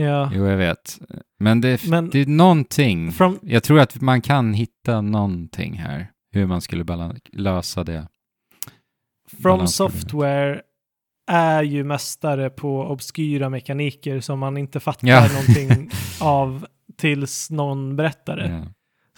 Ja. 0.04 0.32
Jo, 0.36 0.46
jag 0.48 0.58
vet. 0.58 1.00
Men 1.40 1.62
det, 1.62 1.88
Men- 1.88 2.10
det 2.10 2.20
är 2.20 2.26
någonting. 2.26 3.12
From, 3.12 3.40
Jag 3.42 3.64
tror 3.64 3.80
att 3.80 4.02
man 4.02 4.22
kan 4.22 4.54
hitta 4.54 5.02
någonting 5.02 5.74
här. 5.74 6.08
Hur 6.32 6.46
man 6.46 6.62
skulle 6.62 6.86
lösa 7.34 7.84
det. 7.84 8.08
From. 9.42 9.68
Software 9.68 10.62
är 11.28 11.64
ju 11.64 11.84
mästare 11.84 12.50
på 12.50 12.82
obskyra 12.82 13.50
mekaniker 13.50 14.20
som 14.20 14.40
man 14.40 14.58
inte 14.58 14.80
fattar 14.80 15.08
Ja. 15.08 15.28
någonting 15.28 15.90
av 16.22 16.66
tills 16.98 17.52
någon 17.52 17.96
berättar 17.96 18.38
det. 18.38 18.48
Ja. 18.50 18.68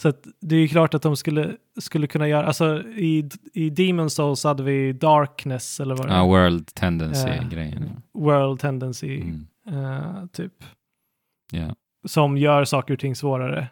Så 0.02 0.14
det 0.42 0.56
är 0.56 0.60
ju 0.60 0.68
klart 0.68 0.94
att 0.94 1.02
de 1.02 1.16
skulle, 1.18 1.52
skulle 1.80 2.08
kunna 2.08 2.28
göra, 2.28 2.46
alltså 2.48 2.82
i, 2.82 3.30
i 3.54 3.70
Demon 3.70 4.10
Souls 4.10 4.44
hade 4.44 4.64
vi 4.64 4.94
Darkness 4.94 5.80
eller 5.80 5.96
vad 5.96 6.08
det 6.08 6.14
är. 6.14 6.24
World 6.26 6.72
Ja. 6.76 6.80
Tendency-grejen. 6.80 8.02
World 8.14 8.60
Tendency, 8.60 9.22
Mm. 9.22 9.48
eh, 9.86 10.26
typ. 10.34 10.54
Ja. 11.52 11.76
Som 12.08 12.38
gör 12.38 12.66
saker 12.66 12.94
och 12.94 13.00
ting 13.00 13.16
svårare. 13.16 13.68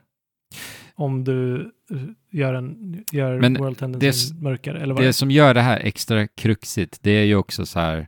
Om 0.96 1.24
du 1.24 1.62
eh, 1.92 1.98
gör, 2.32 2.54
en, 2.54 3.04
gör 3.12 3.40
Men 3.42 3.54
World 3.54 3.78
Tendency 3.78 4.34
det 4.34 4.42
mörkare. 4.42 4.82
Eller 4.82 4.94
vad 4.94 5.04
Det 5.04 5.08
det 5.08 5.14
som 5.14 5.32
gör 5.32 5.54
det 5.54 5.62
här 5.62 5.80
extra 5.80 6.28
kruxigt, 6.28 7.00
det 7.02 7.12
är 7.12 7.24
ju 7.24 7.36
också 7.36 7.66
så 7.66 7.80
här 7.80 8.08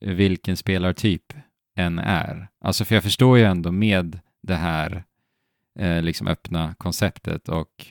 vilken 0.00 0.56
spelartyp 0.56 1.32
en 1.76 1.98
är. 1.98 2.48
Alltså 2.64 2.84
för 2.84 2.94
jag 2.94 3.02
förstår 3.04 3.38
ju 3.38 3.44
ändå 3.44 3.72
med 3.72 4.18
det 4.42 4.54
här 4.54 5.04
eh, 5.78 6.02
liksom 6.02 6.26
öppna 6.26 6.74
konceptet 6.78 7.48
och 7.48 7.86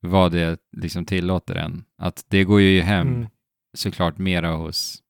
vad 0.00 0.32
det 0.32 0.60
liksom 0.76 1.04
tillåter 1.06 1.54
en, 1.54 1.84
att 1.98 2.24
det 2.28 2.44
går 2.44 2.60
ju 2.60 2.80
hem 2.80 3.08
Mm. 3.08 3.28
såklart 3.76 4.18
mera 4.18 4.50
hos 4.56 5.02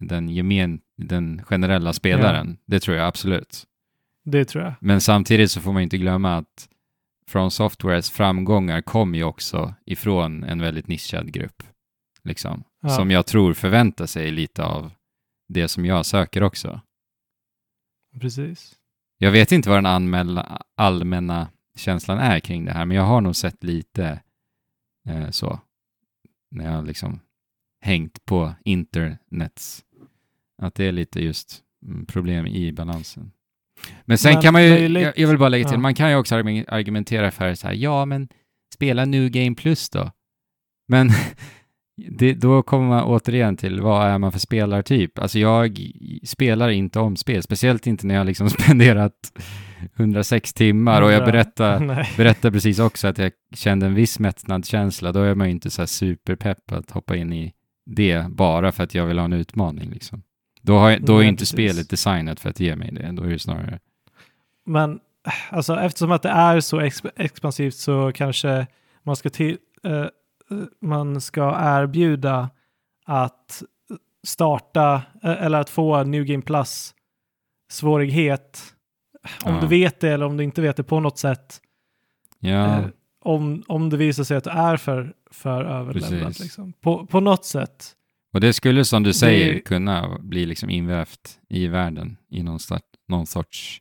den, 0.00 0.28
gemen, 0.28 0.80
den 0.96 1.44
generella 1.44 1.92
spelaren. 1.92 2.58
Det 2.66 2.80
tror 2.80 2.96
jag 2.96 3.06
absolut. 3.06 3.64
Det 4.24 4.44
tror 4.44 4.64
jag. 4.64 4.74
Men 4.80 5.00
samtidigt 5.00 5.50
så 5.50 5.60
får 5.60 5.72
man 5.72 5.82
inte 5.82 5.98
glömma 5.98 6.36
att 6.36 6.68
From 7.26 7.50
Softwares 7.50 8.10
framgångar 8.10 8.80
kom 8.80 9.14
ju 9.14 9.24
också 9.24 9.74
ifrån 9.86 10.44
en 10.44 10.60
väldigt 10.60 10.88
nischad 10.88 11.32
grupp. 11.32 11.62
Liksom. 12.24 12.64
Ja. 12.82 12.88
Som 12.88 13.10
jag 13.10 13.26
tror 13.26 13.54
förväntar 13.54 14.06
sig 14.06 14.30
lite 14.30 14.64
av 14.64 14.90
det 15.48 15.68
som 15.68 15.84
jag 15.84 16.06
söker 16.06 16.42
också. 16.42 16.80
Precis. 18.20 18.74
Jag 19.18 19.30
vet 19.32 19.52
inte 19.52 19.68
vad 19.68 19.78
den 19.78 19.86
anmäla, 19.86 20.62
allmänna 20.76 21.48
känslan 21.76 22.18
är 22.18 22.40
kring 22.40 22.64
det 22.64 22.72
här, 22.72 22.84
men 22.84 22.96
jag 22.96 23.04
har 23.04 23.20
nog 23.20 23.36
sett 23.36 23.64
lite 23.64 24.20
eh, 25.08 25.30
så. 25.30 25.60
När 26.50 26.72
jag 26.74 26.86
liksom 26.86 27.20
hängt 27.80 28.24
på 28.24 28.54
internets. 28.64 29.84
Att 30.62 30.74
det 30.74 30.84
är 30.84 30.92
lite 30.92 31.20
just 31.20 31.62
mm, 31.86 32.06
problem 32.06 32.46
i 32.46 32.72
balansen. 32.72 33.32
Men 34.04 34.18
sen 34.18 34.32
Men 34.32 34.42
kan 34.42 34.52
man 34.52 34.64
ju, 34.64 34.88
jag, 34.88 35.18
jag 35.18 35.28
vill 35.28 35.38
bara 35.38 35.48
lägga 35.48 35.64
till, 35.64 35.74
ja. 35.74 35.80
man 35.80 35.94
kan 35.94 36.10
ju 36.10 36.16
också 36.16 36.34
argu- 36.34 36.64
argumentera 36.68 37.30
för 37.30 37.54
så 37.54 37.66
här, 37.66 37.74
ja 37.74 38.04
men 38.04 38.28
spela 38.74 39.04
New 39.04 39.30
Game 39.30 39.54
Plus 39.56 39.90
då. 39.90 40.12
Men 40.88 41.10
det, 41.98 42.34
då 42.34 42.62
kommer 42.62 42.88
man 42.88 43.04
återigen 43.04 43.56
till 43.56 43.80
vad 43.80 44.06
är 44.06 44.18
man 44.18 44.32
för 44.32 44.38
spelartyp? 44.38 45.18
Alltså 45.18 45.38
jag 45.38 45.78
spelar 46.24 46.68
inte 46.68 46.98
om 46.98 47.16
spel, 47.16 47.42
speciellt 47.42 47.86
inte 47.86 48.06
när 48.06 48.14
jag 48.14 48.26
liksom 48.26 48.50
spenderat 48.58 49.12
106 49.96 50.52
timmar 50.52 51.02
och 51.02 51.12
jag 51.12 51.20
Nej. 51.80 52.08
berättar 52.16 52.50
precis 52.50 52.78
också 52.78 53.08
att 53.08 53.18
jag 53.18 53.32
kände 53.54 53.86
en 53.86 53.94
viss 53.94 54.18
mättnadskänsla, 54.18 55.12
då 55.12 55.22
är 55.22 55.34
man 55.34 55.46
ju 55.46 55.50
inte 55.50 55.70
så 55.70 55.82
här 55.82 55.86
superpepp 55.86 56.72
att 56.72 56.90
hoppa 56.90 57.16
in 57.16 57.32
i 57.32 57.52
det 57.86 58.26
bara 58.30 58.72
för 58.72 58.84
att 58.84 58.94
jag 58.94 59.06
vill 59.06 59.18
ha 59.18 59.24
en 59.24 59.32
utmaning 59.32 59.90
liksom. 59.90 60.22
Då, 60.62 60.78
har 60.78 60.98
då 60.98 61.14
är 61.14 61.18
Nej, 61.18 61.28
inte 61.28 61.40
precis. 61.40 61.52
spelet 61.52 61.90
designat 61.90 62.40
för 62.40 62.50
att 62.50 62.60
ge 62.60 62.76
mig 62.76 62.92
det, 62.92 63.12
då 63.12 63.22
är 63.22 63.28
det 63.28 63.38
snarare... 63.38 63.78
Men 64.66 65.00
alltså, 65.50 65.76
eftersom 65.76 66.12
att 66.12 66.22
det 66.22 66.28
är 66.28 66.60
så 66.60 66.80
exp- 66.80 67.10
expansivt 67.16 67.74
så 67.74 68.12
kanske 68.14 68.66
man 69.02 69.16
ska, 69.16 69.30
till, 69.30 69.56
eh, 69.84 70.06
man 70.80 71.20
ska 71.20 71.56
erbjuda 71.60 72.50
att 73.06 73.62
starta 74.26 75.02
eh, 75.22 75.42
eller 75.42 75.60
att 75.60 75.70
få 75.70 76.02
New 76.04 76.24
Game 76.24 76.42
Plus 76.42 76.94
svårighet. 77.70 78.74
Om 79.44 79.54
Ja. 79.54 79.60
du 79.60 79.66
vet 79.66 80.00
det 80.00 80.08
eller 80.08 80.26
om 80.26 80.36
du 80.36 80.44
inte 80.44 80.60
vet 80.62 80.76
det 80.76 80.84
på 80.84 81.00
något 81.00 81.18
sätt. 81.18 81.60
Ja, 82.38 82.78
Eh, 82.78 82.86
om, 83.20 83.62
om 83.66 83.90
det 83.90 83.96
visar 83.96 84.24
sig 84.24 84.36
att 84.36 84.44
du 84.44 84.50
är 84.50 84.76
för, 84.76 85.14
för. 85.30 85.92
Precis. 85.92 86.40
Liksom. 86.40 86.72
På, 86.72 87.06
på 87.06 87.20
något 87.20 87.44
sätt. 87.44 87.94
och 88.32 88.40
det 88.40 88.52
skulle 88.52 88.84
som 88.84 89.02
du 89.02 89.12
säger 89.12 89.54
Det- 89.54 89.60
kunna 89.60 90.18
bli 90.18 90.46
liksom 90.46 90.70
invävt 90.70 91.38
i 91.48 91.66
världen 91.66 92.16
i 92.30 92.42
någon, 92.42 92.58
start, 92.60 92.82
någon 93.08 93.26
sorts 93.26 93.78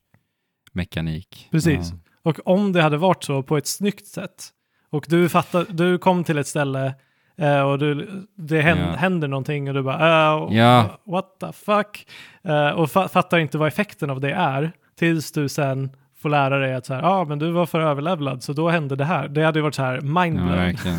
mekanik. 0.74 1.48
Precis. 1.52 1.90
Ja. 1.92 1.98
Och 2.24 2.40
om 2.48 2.74
det 2.74 2.82
hade 2.82 2.98
varit 2.98 3.24
så 3.24 3.44
på 3.44 3.58
ett 3.58 3.68
snyggt 3.68 4.08
sätt 4.08 4.50
och 4.90 5.06
du, 5.10 5.30
fattar, 5.30 5.66
du 5.70 5.98
kom 5.98 6.24
till 6.24 6.38
ett 6.38 6.48
ställe 6.48 6.94
eh, 7.38 7.62
och 7.62 7.80
du, 7.80 8.10
det 8.36 8.62
hän, 8.62 8.78
Ja. 8.78 8.86
händer 8.96 9.28
någonting 9.28 9.68
och 9.68 9.74
du 9.74 9.82
bara 9.84 10.38
uh, 10.48 10.56
Ja. 10.58 11.00
what 11.06 11.40
the 11.40 11.52
fuck 11.54 12.08
Eh, 12.44 12.70
och 12.70 12.88
fa- 12.90 13.08
fattar 13.08 13.38
inte 13.38 13.58
vad 13.58 13.68
effekten 13.68 14.10
av 14.10 14.20
det 14.22 14.32
är 14.32 14.72
tills 15.00 15.32
du 15.32 15.50
sen 15.50 15.90
får 16.22 16.30
lära 16.30 16.58
dig 16.60 16.74
att 16.76 16.86
så 16.86 16.94
här, 16.94 17.02
ja 17.02 17.10
ah, 17.10 17.26
men 17.26 17.40
du 17.40 17.52
var 17.52 17.66
för 17.66 17.80
överlevlad 17.80 18.44
så 18.44 18.54
då 18.54 18.70
hände 18.70 18.96
det 18.96 19.06
här. 19.06 19.28
Det 19.28 19.44
hade 19.44 19.60
ju 19.60 19.64
varit 19.64 19.76
så 19.76 19.82
här 19.84 19.96
Ja, 19.96 20.02
mindblown. 20.22 20.52
verkligen. 20.58 20.98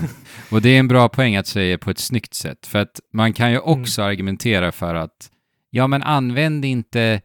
Och 0.52 0.62
det 0.62 0.69
är 0.69 0.78
en 0.78 0.89
bra 0.89 1.09
poäng 1.09 1.36
att 1.36 1.47
säga 1.47 1.78
på 1.78 1.90
ett 1.90 1.98
snyggt 1.98 2.35
sätt. 2.35 2.66
För 2.66 2.78
att 2.78 3.01
man 3.12 3.32
kan 3.32 3.51
ju 3.51 3.56
Mm. 3.56 3.81
också 3.82 4.02
argumentera 4.02 4.73
för 4.73 4.94
att, 4.94 5.31
ja 5.70 5.86
men 5.86 6.02
använd 6.02 6.65
inte 6.65 7.20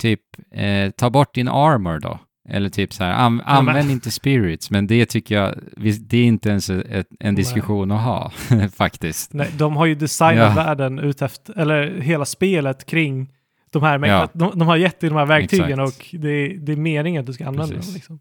typ, 0.00 0.20
eh, 0.54 0.90
ta 0.90 1.10
bort 1.10 1.34
din 1.34 1.48
armor 1.48 1.98
då. 1.98 2.18
Eller 2.50 2.68
typ 2.68 2.92
så 2.92 3.04
här, 3.04 3.12
an- 3.12 3.42
använd 3.44 3.90
inte 3.90 4.10
spirits. 4.10 4.70
Men 4.70 4.86
det 4.86 5.06
tycker 5.06 5.34
jag, 5.34 5.54
det 6.00 6.18
är 6.18 6.24
inte 6.24 6.48
ens 6.48 6.70
ett, 6.70 7.08
en 7.20 7.34
diskussion 7.34 7.90
att 7.90 8.02
ha, 8.04 8.32
faktiskt. 8.76 9.32
Nej, 9.32 9.50
de 9.58 9.76
har 9.76 9.86
ju 9.86 9.94
designat 9.94 10.34
Ja. 10.56 10.64
världen 10.64 10.98
ut 10.98 11.22
efter, 11.22 11.58
eller 11.58 12.00
hela 12.00 12.24
spelet 12.24 12.86
kring 12.86 13.32
de 13.70 13.82
här 13.82 14.06
Ja. 14.06 14.28
de, 14.32 14.58
de 14.58 14.68
har 14.68 14.76
gett 14.76 15.00
dig 15.00 15.10
de 15.10 15.16
här 15.16 15.26
verktygen 15.26 15.80
Exakt. 15.80 16.14
och 16.14 16.20
det, 16.20 16.48
det 16.48 16.72
är 16.72 16.76
meningen 16.76 17.20
att 17.20 17.26
du 17.26 17.32
ska 17.32 17.46
använda 17.46 17.74
Precis. 17.74 17.86
dem. 17.86 17.94
Liksom. 17.94 18.20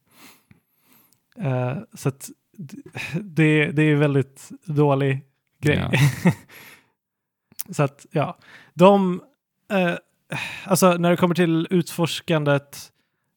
Eh, 1.52 1.78
så 1.94 2.10
att 2.10 2.30
det, 3.22 3.72
det 3.72 3.84
är 3.84 3.96
väldigt 3.96 4.50
dålig 4.66 5.22
grej. 5.62 5.90
så 7.72 7.84
att 7.84 8.06
ja, 8.12 8.38
de, 8.74 9.22
eh, 9.72 9.94
alltså 10.66 10.94
när 10.98 11.10
det 11.12 11.18
kommer 11.18 11.36
till 11.36 11.68
utforskandet, 11.70 12.92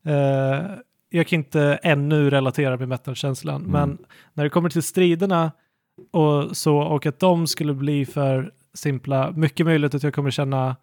eh, 0.04 0.70
jag 1.08 1.26
kan 1.26 1.36
inte 1.38 1.78
ännu 1.82 2.30
relatera 2.30 2.76
med 2.76 2.88
metal-känslan, 2.88 3.62
Mm. 3.64 3.72
men 3.72 4.06
när 4.34 4.44
det 4.44 4.50
kommer 4.50 4.70
till 4.70 4.82
striderna 4.82 5.52
och 6.10 6.56
så 6.56 6.78
och 6.78 7.06
att 7.06 7.18
de 7.18 7.46
skulle 7.46 7.74
bli 7.74 8.06
för 8.06 8.54
simpla, 8.74 9.30
mycket 9.32 9.66
möjligt 9.66 9.94
att 9.94 10.02
jag 10.02 10.14
kommer 10.14 10.30
känna 10.30 10.76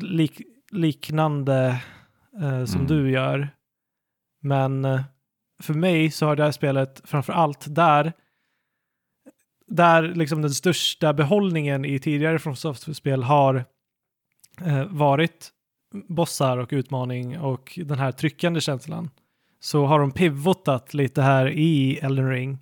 lik, 0.00 0.42
liknande 0.70 1.82
eh, 2.42 2.64
som 2.64 2.80
Mm. 2.80 2.86
du 2.86 3.10
gör. 3.10 3.48
Men 4.42 4.84
eh, 4.84 5.00
för 5.62 5.74
mig 5.74 6.10
så 6.10 6.26
har 6.26 6.36
det 6.36 6.44
här 6.44 6.52
spelet 6.52 7.00
framför 7.04 7.32
allt 7.32 7.74
där 7.74 8.12
där 9.68 10.02
liksom 10.02 10.42
den 10.42 10.50
största 10.50 11.12
behållningen 11.12 11.84
i 11.84 11.98
tidigare 11.98 12.38
från 12.38 12.56
Software-spel 12.56 13.22
har 13.22 13.64
eh, 14.60 14.84
varit 14.84 15.52
bossar 16.08 16.58
och 16.58 16.68
utmaning 16.72 17.38
och 17.38 17.78
den 17.84 17.98
här 17.98 18.12
tryckande 18.12 18.60
känslan. 18.60 19.10
Så 19.60 19.86
har 19.86 19.98
de 20.00 20.10
pivotat 20.12 20.94
lite 20.94 21.22
här 21.22 21.48
i 21.50 21.96
Elden 21.98 22.30
Ring 22.30 22.58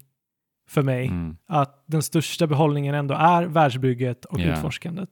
för 0.68 0.82
mig. 0.82 1.06
Mm, 1.06 1.36
Att 1.46 1.84
den 1.86 2.02
största 2.02 2.46
behållningen 2.46 2.94
ändå 2.94 3.14
är 3.14 3.42
världsbygget 3.44 4.24
och 4.24 4.40
Ja. 4.40 4.52
utforskandet. 4.52 5.10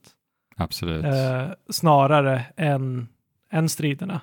absolut. 0.57 1.05
Eh, 1.05 1.49
snarare 1.71 2.45
än, 2.57 3.09
än 3.51 3.69
striderna. 3.69 4.21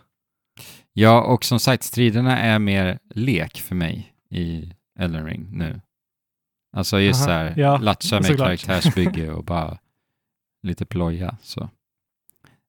Ja, 0.94 1.22
och 1.24 1.44
som 1.46 1.60
sagt, 1.60 1.84
striderna 1.84 2.40
är 2.40 2.60
mer 2.60 3.00
lek 3.10 3.58
för 3.58 3.76
mig 3.76 4.14
i 4.30 4.74
Elden 5.00 5.26
Ring 5.26 5.48
nu. 5.52 5.82
Alltså 6.74 7.00
just 7.00 7.20
Aha, 7.20 7.26
så 7.26 7.32
här, 7.32 7.54
ja, 7.58 7.78
latcha 7.78 8.20
med 8.22 8.38
karaktärsbygge 8.38 9.32
och 9.32 9.44
bara 9.44 9.78
lite 10.64 10.86
ploja. 10.86 11.38
Så. 11.42 11.70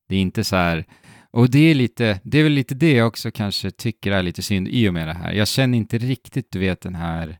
Det 0.09 0.17
är 0.17 0.21
inte 0.21 0.45
så 0.45 0.57
här, 0.57 0.85
och 1.32 1.51
det 1.51 1.59
är 1.70 1.74
lite, 1.74 2.20
det 2.24 2.39
är 2.39 2.43
väl 2.43 2.52
lite 2.52 2.74
det 2.74 2.93
jag 2.93 3.07
också 3.07 3.31
kanske 3.31 3.70
tycker 3.70 4.12
är 4.12 4.23
lite 4.23 4.43
synd 4.43 4.69
i 4.69 4.89
och 4.89 4.94
med 4.94 5.09
det 5.09 5.15
här. 5.15 5.32
Jag 5.32 5.48
känner 5.48 5.78
inte 5.78 5.98
riktigt, 5.98 6.47
du 6.52 6.59
vet, 6.59 6.81
den 6.81 6.94
här 6.94 7.39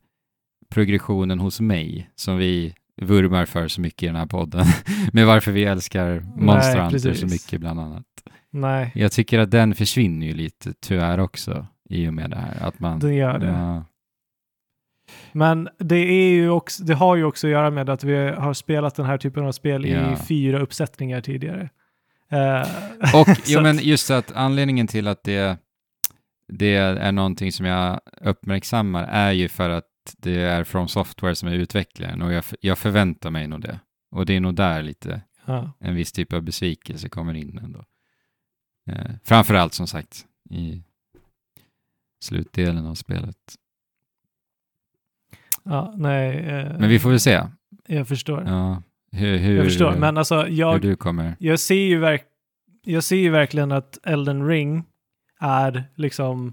progressionen 0.71 1.41
hos 1.41 1.61
mig 1.61 2.11
som 2.15 2.37
vi 2.37 2.75
vurmar 3.03 3.45
för 3.45 3.69
så 3.69 3.81
mycket 3.81 4.03
i 4.03 4.07
den 4.07 4.17
här 4.17 4.27
podden. 4.27 4.67
med 5.13 5.27
varför 5.27 5.53
vi 5.53 5.65
älskar 5.65 6.21
Monster 6.37 6.75
Nej, 6.75 6.83
Hunter 6.83 6.99
så 6.99 7.09
precis. 7.09 7.33
mycket 7.33 7.61
bland 7.61 7.81
annat. 7.81 8.05
Nej, 8.51 8.93
Jag 8.95 9.13
tycker 9.13 9.39
att 9.39 9.51
den 9.51 9.75
försvinner 9.75 10.27
ju 10.27 10.33
lite 10.35 10.73
tyvärr 10.81 11.21
också 11.21 11.67
i 11.91 12.09
och 12.09 12.15
med 12.15 12.31
det 12.31 12.37
här. 12.37 12.67
Att 12.67 12.81
man, 12.81 12.99
den 12.99 13.15
gör 13.15 13.39
det. 13.39 13.47
ja, 13.47 13.85
Men 15.33 15.69
det, 15.79 15.97
är 15.97 16.31
ju 16.31 16.51
också, 16.51 16.85
det 16.85 16.95
har 16.95 17.17
ju 17.17 17.25
också 17.25 17.47
att 17.47 17.51
göra 17.51 17.71
med 17.71 17.91
att 17.91 18.05
vi 18.05 18.17
har 18.17 18.55
spelat 18.55 18.95
den 18.95 19.07
här 19.07 19.19
typen 19.19 19.45
av 19.47 19.53
spel 19.53 19.85
Ja. 19.89 20.13
i 20.13 20.17
fyra 20.17 20.59
uppsättningar 20.61 21.21
tidigare. 21.21 21.69
Eh, 22.31 22.69
Och 23.21 23.29
jo, 23.47 23.61
men 23.61 23.79
just 23.79 24.11
att 24.11 24.33
anledningen 24.33 24.87
till 24.87 25.07
att 25.09 25.25
det, 25.25 25.59
det 26.49 26.75
är 26.77 27.13
någonting 27.13 27.53
som 27.53 27.67
jag 27.67 28.01
uppmärksammar 28.21 29.05
är 29.05 29.33
ju 29.33 29.49
för 29.49 29.71
att 29.71 29.87
det 30.19 30.37
är 30.41 30.65
från 30.65 30.89
software 30.89 31.35
som 31.35 31.49
är 31.49 31.53
utvecklaren 31.53 32.23
och 32.23 32.33
jag, 32.33 32.45
jag 32.61 32.79
förväntar 32.79 33.31
mig 33.31 33.47
nog 33.47 33.61
det. 33.61 33.81
Och 34.11 34.27
det 34.27 34.37
är 34.37 34.41
nog 34.41 34.55
där 34.55 34.83
lite 34.83 35.23
ja. 35.45 35.73
en 35.81 35.95
viss 35.95 36.13
typ 36.13 36.33
av 36.33 36.43
besvikelse 36.43 37.09
kommer 37.09 37.35
in 37.35 37.59
ändå. 37.59 37.85
Eh, 38.91 39.11
framförallt 39.25 39.75
som 39.75 39.87
sagt 39.87 40.27
i 40.51 40.83
slutdelen 42.25 42.87
av 42.87 42.95
spelet. 42.95 43.37
Ja, 45.63 45.95
nej. 45.97 46.37
eh, 46.39 46.79
Men 46.79 46.89
vi 46.89 46.99
får 46.99 47.11
väl 47.11 47.21
se. 47.21 47.43
Jag 47.87 48.09
förstår. 48.09 48.45
Ja, 48.47 48.83
hur, 49.13 49.39
hur, 49.39 49.57
jag 49.57 49.65
förstår. 49.65 49.97
Men 49.97 50.19
alltså, 50.19 50.49
jag, 50.49 50.85
jag, 51.39 51.61
ser 51.61 51.75
ju 51.75 51.99
verk, 51.99 52.25
jag 52.85 53.05
ser 53.05 53.17
ju 53.17 53.31
verkligen 53.31 53.73
att 53.73 53.99
Elden 54.03 54.47
Ring 54.47 54.85
är 55.41 55.85
liksom 55.95 56.53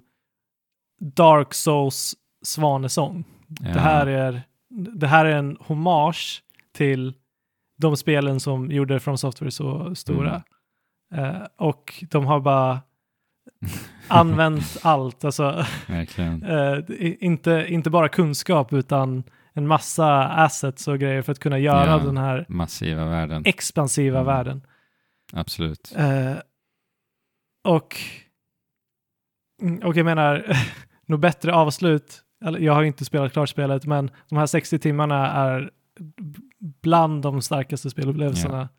Dark 0.99 1.53
Souls 1.53 2.15
svanesång. 2.45 3.23
Ja, 3.47 3.73
Det, 3.73 3.79
här 3.79 4.07
är, 4.07 4.41
det 4.69 5.07
här 5.07 5.25
är 5.25 5.35
en 5.35 5.57
hommage 5.59 6.43
till 6.73 7.13
de 7.77 7.97
spelen 7.97 8.39
som 8.39 8.71
gjorde 8.71 8.99
From 8.99 9.17
Software 9.17 9.51
så 9.51 9.95
stora. 9.95 10.41
Mm. 11.13 11.35
Eh, 11.35 11.41
och 11.57 12.03
de 12.09 12.25
har 12.25 12.39
bara 12.39 12.81
använt 14.07 14.77
allt. 14.81 15.25
Alltså, 15.25 15.65
eh, 15.87 16.79
inte, 17.19 17.65
inte 17.69 17.89
bara 17.89 18.09
kunskap 18.09 18.73
utan 18.73 19.23
en 19.57 19.67
massa 19.67 20.23
assets 20.23 20.87
och 20.87 20.99
grejer 20.99 21.21
för 21.21 21.31
att 21.31 21.39
kunna 21.39 21.59
göra 21.59 21.85
Ja. 21.91 21.97
den 21.97 22.17
här 22.17 22.45
Massiva 22.49 23.05
världen. 23.05 23.43
expansiva 23.45 24.19
Mm. 24.19 24.25
världen. 24.35 24.61
Absolut. 25.33 25.93
Eh, 25.97 26.33
och, 27.63 27.95
och 29.83 29.95
jag 29.97 30.05
menar, 30.05 30.57
nog 31.05 31.19
bättre 31.19 31.53
avslut. 31.53 32.23
Jag 32.59 32.73
har 32.73 32.83
inte 32.83 33.05
spelat 33.05 33.33
klart 33.33 33.49
spelet, 33.49 33.85
men 33.85 34.11
de 34.29 34.37
här 34.37 34.45
60 34.45 34.79
timmarna 34.79 35.31
är 35.31 35.71
bland 36.81 37.21
de 37.21 37.41
starkaste 37.41 37.89
spelupplevelserna 37.89 38.69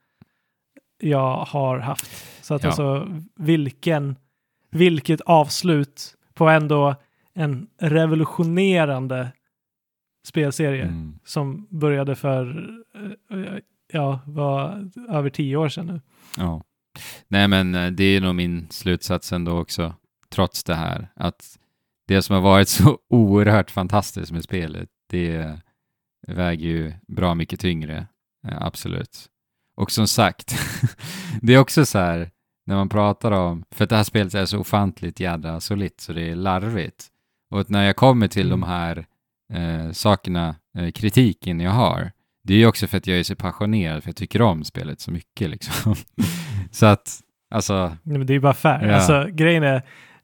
jag 1.00 1.36
har 1.44 1.78
haft. 1.78 2.44
Så 2.44 2.55
att 2.55 2.62
Ja. 2.62 2.68
alltså, 2.68 3.09
vilken, 3.36 4.16
vilket 4.70 5.20
avslut 5.20 6.14
på 6.34 6.48
ändå 6.48 6.94
en 7.34 7.66
revolutionerande 7.80 9.28
spelserie 10.27 10.82
Mm. 10.82 11.19
som 11.24 11.66
började 11.70 12.15
för, 12.16 12.69
eh, 13.31 13.59
ja, 13.93 14.20
var 14.27 14.90
över 15.09 15.31
tio 15.31 15.57
år 15.57 15.69
sedan 15.69 15.86
nu. 15.86 16.01
Ja. 16.36 16.62
Nej, 17.28 17.49
men 17.49 17.74
eh, 17.74 17.90
det 17.90 18.05
är 18.05 18.20
nog 18.20 18.35
min 18.35 18.66
slutsats 18.70 19.32
ändå 19.32 19.59
också, 19.59 19.95
trots 20.31 20.65
det 20.65 20.74
här, 20.74 21.09
att 21.16 21.59
det 22.07 22.23
som 22.23 22.35
har 22.35 22.43
varit 22.43 22.69
så 22.78 22.99
oerhört 23.09 23.70
fantastiskt 23.70 24.32
med 24.32 24.45
spelet, 24.45 24.89
det 25.11 25.61
väger 26.28 26.66
ju 26.69 26.93
bra 27.09 27.35
mycket 27.35 27.61
tyngre, 27.61 28.07
eh, 28.49 28.62
absolut. 28.62 29.27
Och 29.77 29.90
som 29.90 30.07
sagt, 30.09 30.55
det 31.43 31.55
är 31.55 31.59
också 31.59 31.86
så 31.86 31.99
här, 31.99 32.31
när 32.66 32.74
man 32.77 32.89
pratar 32.89 33.32
om, 33.32 33.65
för 33.70 33.85
att 33.85 33.90
det 33.90 33.97
här 33.97 34.05
spelet 34.05 34.35
är 34.35 34.47
så 34.47 34.59
ofantligt 34.59 35.20
jädra 35.20 35.61
solitt 35.61 36.01
så 36.01 36.12
det 36.12 36.31
är 36.31 36.35
larvigt. 36.36 37.07
Och 37.51 37.70
när 37.70 37.85
jag 37.86 37.97
kommer 37.97 38.28
till 38.28 38.47
Mm. 38.47 38.61
de 38.61 38.66
här 38.66 39.07
eh, 39.53 39.93
sakerna, 39.93 40.57
eh, 40.79 40.91
kritiken 40.91 41.61
jag 41.61 41.70
har, 41.70 42.11
det 42.45 42.55
är 42.55 42.59
ju 42.59 42.66
också 42.66 42.87
för 42.87 42.99
att 42.99 43.07
jag 43.07 43.19
är 43.19 43.23
så 43.23 43.37
passionerad, 43.37 44.03
för 44.03 44.09
jag 44.09 44.16
tycker 44.16 44.43
om 44.43 44.65
spelet 44.65 45.01
så 45.01 45.11
mycket 45.11 45.51
liksom. 45.51 45.95
så 46.70 46.87
att, 46.87 47.20
alltså, 47.51 47.97
Nej, 48.03 48.19
men 48.19 48.27
det 48.27 48.33
är 48.33 48.35
ju 48.35 48.41
bara 48.41 48.55
fair. 48.55 48.87
Ja. 48.87 48.95
Alltså, 48.95 49.27
grejen 49.33 49.62
är, 49.62 49.83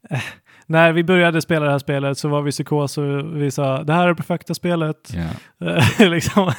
eh, 0.09 0.21
när 0.67 0.93
vi 0.93 1.03
började 1.03 1.41
spela 1.41 1.65
det 1.65 1.71
här 1.71 1.79
spelet 1.79 2.17
så 2.17 2.29
var 2.29 2.41
vi 2.41 2.51
psykos 2.51 2.97
och 2.97 3.41
vi 3.41 3.51
sa 3.51 3.83
det 3.83 3.93
här 3.93 4.03
är 4.03 4.07
det 4.07 4.15
perfekta 4.15 4.53
spelet. 4.53 5.13
Eh, 5.99 6.09
liksom. 6.09 6.51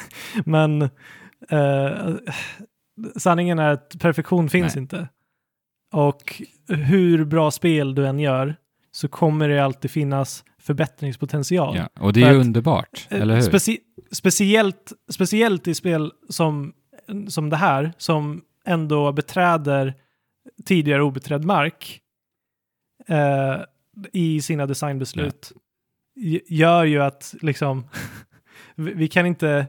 Men 0.45 0.81
eh, 1.49 2.15
sanningen 3.17 3.59
är 3.59 3.69
att 3.69 3.99
perfektion 3.99 4.49
finns 4.49 4.75
Nej. 4.75 4.81
inte. 4.81 5.07
Och 5.93 6.41
hur 6.67 7.25
bra 7.25 7.51
spel 7.51 7.95
du 7.95 8.07
än 8.07 8.19
gör 8.19 8.55
så 8.91 9.07
kommer 9.07 9.49
det 9.49 9.59
alltid 9.59 9.91
finnas 9.91 10.43
förbättringspotential. 10.67 11.75
ja. 11.77 11.89
Och 11.99 12.13
det 12.13 12.23
är 12.23 12.31
ju 12.33 12.39
underbart, 12.39 13.07
Eh, 13.09 13.21
eller 13.21 13.35
hur? 13.35 13.41
Speci 13.41 13.79
speciellt, 14.11 14.93
speciellt 15.09 15.67
i 15.67 15.73
spel 15.75 16.11
som, 16.29 16.73
som 17.27 17.49
det 17.49 17.55
här, 17.57 17.93
som 17.97 18.41
ändå 18.65 19.11
beträder 19.11 19.93
tidigare 20.65 21.03
obeträdd 21.03 21.45
mark 21.45 22.01
eh, 23.07 23.57
i 24.13 24.41
sina 24.41 24.65
designbeslut, 24.65 25.51
g- 26.15 26.41
gör 26.47 26.83
ju 26.83 27.01
att 27.03 27.35
liksom, 27.41 27.87
vi 28.75 28.93
vi 28.93 29.07
kan 29.07 29.25
inte 29.25 29.67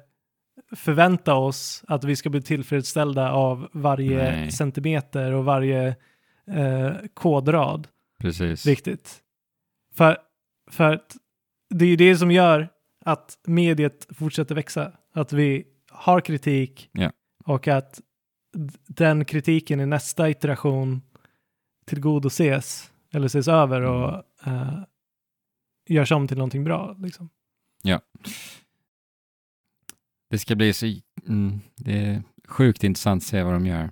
förvänta 0.77 1.35
oss 1.35 1.85
att 1.89 2.05
vi 2.05 2.17
ska 2.17 2.31
bli 2.31 2.43
tillfredsställda 2.43 3.33
av 3.33 3.69
varje 3.73 4.31
Nej. 4.31 4.51
centimeter 4.53 5.33
och 5.33 5.45
varje 5.45 5.89
eh, 6.51 6.91
kodrad 7.15 7.89
Precis. 8.21 8.67
riktigt. 8.67 9.19
För, 9.95 10.17
för 10.71 10.95
att 10.95 11.17
det 11.71 11.85
är 11.85 11.89
ju 11.89 11.97
det 11.97 12.17
som 12.17 12.31
gör 12.31 12.69
att 13.05 13.39
mediet 13.47 14.07
fortsätter 14.11 14.55
växa. 14.55 14.93
Att 15.13 15.33
vi 15.33 15.65
har 15.91 16.21
kritik 16.21 16.89
Ja. 16.93 17.13
och 17.45 17.69
att 17.69 18.01
den 18.87 19.25
kritiken 19.25 19.81
i 19.81 19.87
nästa 19.87 20.31
iteration 20.31 21.03
tillgodoses 21.87 22.93
eller 23.13 23.27
ses 23.27 23.49
över 23.49 23.81
och 23.81 24.23
eh, 24.47 24.79
görs 25.89 26.13
om 26.13 26.29
till 26.29 26.37
någonting 26.37 26.65
bra. 26.65 26.97
Liksom. 26.99 27.31
Det 30.31 30.39
ska 30.39 30.55
bli 30.57 30.73
så, 30.73 30.87
mm, 31.29 31.61
det 31.77 31.99
är 32.05 32.23
sjukt 32.49 32.85
intressant 32.85 33.23
att 33.23 33.27
se 33.27 33.43
vad 33.43 33.53
de 33.53 33.67
gör 33.67 33.91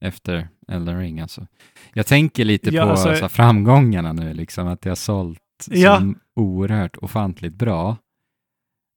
efter 0.00 0.48
Elden 0.68 0.98
ring 0.98 1.20
alltså. 1.20 1.46
Jag 1.94 2.06
tänker 2.06 2.44
lite 2.44 2.70
Ja, 2.70 2.84
på 2.84 2.90
alltså- 2.90 3.14
så 3.14 3.20
här, 3.20 3.28
framgångarna 3.28 4.12
nu, 4.12 4.34
liksom 4.34 4.66
att 4.66 4.80
det 4.80 4.88
har 4.88 4.96
sålt 4.96 5.38
Ja. 5.70 5.98
som 5.98 6.18
oerhört 6.36 6.96
ofantligt 6.96 7.54
bra. 7.54 7.96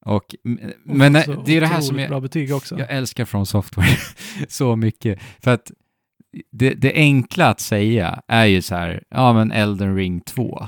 Och, 0.06 0.36
men 0.84 1.24
Så 1.24 1.44
det 1.46 1.58
är 1.58 1.62
det 1.62 1.68
här 1.68 1.82
som 1.82 2.00
jag, 2.00 2.10
Bra 2.10 2.20
betyg 2.20 2.54
också. 2.54 2.80
jag 2.80 2.92
älskar 2.92 3.26
från 3.26 3.46
software 3.46 3.88
så 4.48 4.76
mycket. 4.76 5.20
För 5.40 5.54
att 5.54 5.72
det, 6.52 6.74
det 6.74 6.94
enkla 6.94 7.50
att 7.50 7.60
säga 7.60 8.22
är 8.28 8.46
ju 8.46 8.62
så 8.62 8.76
här, 8.76 9.04
ja 9.10 9.34
men 9.34 9.52
Elden 9.52 9.96
ring 9.96 10.22
2. 10.22 10.68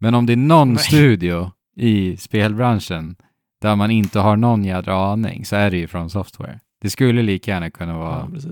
Men 0.00 0.14
om 0.14 0.26
det 0.26 0.32
är 0.32 0.36
någon 0.36 0.68
Nej. 0.72 0.78
studio 0.84 1.52
i 1.76 2.16
spelbranschen 2.16 3.16
där 3.60 3.76
man 3.76 3.90
inte 3.90 4.18
har 4.20 4.36
någon 4.36 4.64
jädra 4.64 5.12
aning 5.12 5.44
så 5.44 5.56
är 5.56 5.70
det 5.70 5.76
ju 5.76 5.86
från 5.86 6.10
software. 6.10 6.60
Det 6.80 6.90
skulle 6.90 7.22
lika 7.22 7.50
gärna 7.50 7.70
kunna 7.70 7.98
vara 7.98 8.30
Ja, 8.34 8.50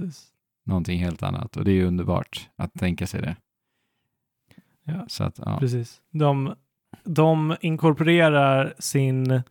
någonting 0.66 0.98
helt 0.98 1.22
annat 1.22 1.56
och 1.56 1.64
det 1.64 1.70
är 1.70 1.74
ju 1.74 1.86
underbart 1.86 2.48
att 2.56 2.74
tänka 2.74 3.06
sig 3.06 3.20
det. 3.20 3.36
Ja. 4.86 5.04
Så 5.08 5.24
att, 5.24 5.38
ja. 5.44 5.56
Precis. 5.60 6.00
De, 6.10 6.54
de 7.04 7.56
inkorporerar 7.60 8.74
sin, 8.78 9.30
eh, 9.30 9.42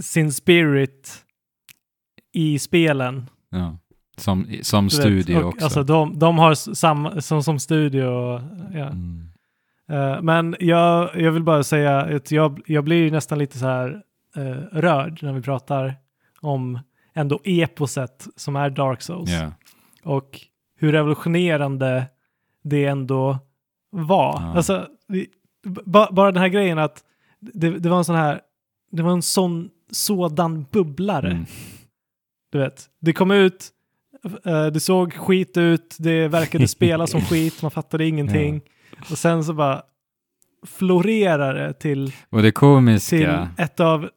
sin 0.00 0.32
spirit 0.32 1.24
i 2.32 2.58
spelen. 2.58 3.30
ja. 3.50 3.78
Som, 4.16 4.46
som 4.62 4.88
Du 4.88 4.96
vet, 4.96 5.02
studio 5.02 5.36
och, 5.36 5.48
också. 5.48 5.64
Alltså 5.64 5.82
de, 5.82 6.18
de 6.18 6.38
har 6.38 6.54
samma, 6.54 7.20
som, 7.20 7.42
som 7.42 7.58
studio. 7.58 8.04
Ja. 8.74 8.86
mm. 8.86 9.30
Eh, 9.88 10.22
men 10.22 10.56
jag, 10.60 11.16
jag 11.20 11.32
vill 11.32 11.42
bara 11.42 11.62
säga 11.62 12.00
att 12.00 12.30
jag, 12.30 12.60
jag 12.66 12.84
blir 12.84 13.10
nästan 13.10 13.38
lite 13.38 13.58
så 13.58 13.66
här 13.66 14.02
eh, 14.36 14.42
rörd 14.72 15.18
när 15.22 15.32
vi 15.32 15.42
pratar 15.42 15.94
om 16.40 16.78
ändå 17.14 17.40
eposet 17.44 18.26
som 18.36 18.56
är 18.56 18.70
Dark 18.70 19.02
Souls. 19.02 19.30
Ja. 19.30 19.52
och 20.04 20.40
hur 20.78 20.92
revolutionerande 20.92 22.06
det 22.62 22.84
ändå 22.84 23.38
var. 23.90 24.40
Ja. 24.40 24.52
Alltså, 24.56 24.86
vi, 25.08 25.28
ba, 25.64 26.08
bara 26.12 26.32
den 26.32 26.42
här 26.42 26.48
grejen 26.48 26.78
att 26.78 27.04
det, 27.40 27.70
det 27.70 27.88
var 27.88 27.98
en 27.98 28.04
sån 28.04 28.16
här, 28.16 28.40
det 28.90 29.02
var 29.02 29.12
en 29.12 29.22
sån, 29.22 29.70
sådan 29.90 30.66
bubblare. 30.70 31.30
Mm. 31.30 31.46
Du 32.52 32.58
vet, 32.58 32.88
det 33.00 33.12
kom 33.12 33.30
ut, 33.30 33.68
eh, 34.44 34.66
det 34.66 34.80
såg 34.80 35.12
skit 35.12 35.56
ut, 35.56 35.96
det 35.98 36.28
verkade 36.28 36.68
spela 36.68 37.06
som 37.06 37.20
skit, 37.30 37.62
man 37.62 37.70
fattade 37.70 38.06
ingenting. 38.06 38.60
Och 39.10 39.18
sen 39.18 39.44
så 39.44 39.52
bara 39.52 39.82
florerar 40.66 41.54
det 41.54 41.72
till, 41.72 42.12
Och 42.30 42.38
det 42.38 42.42
till 42.42 42.54
komiska... 42.54 43.48
ett 43.58 43.80
av 43.80 44.10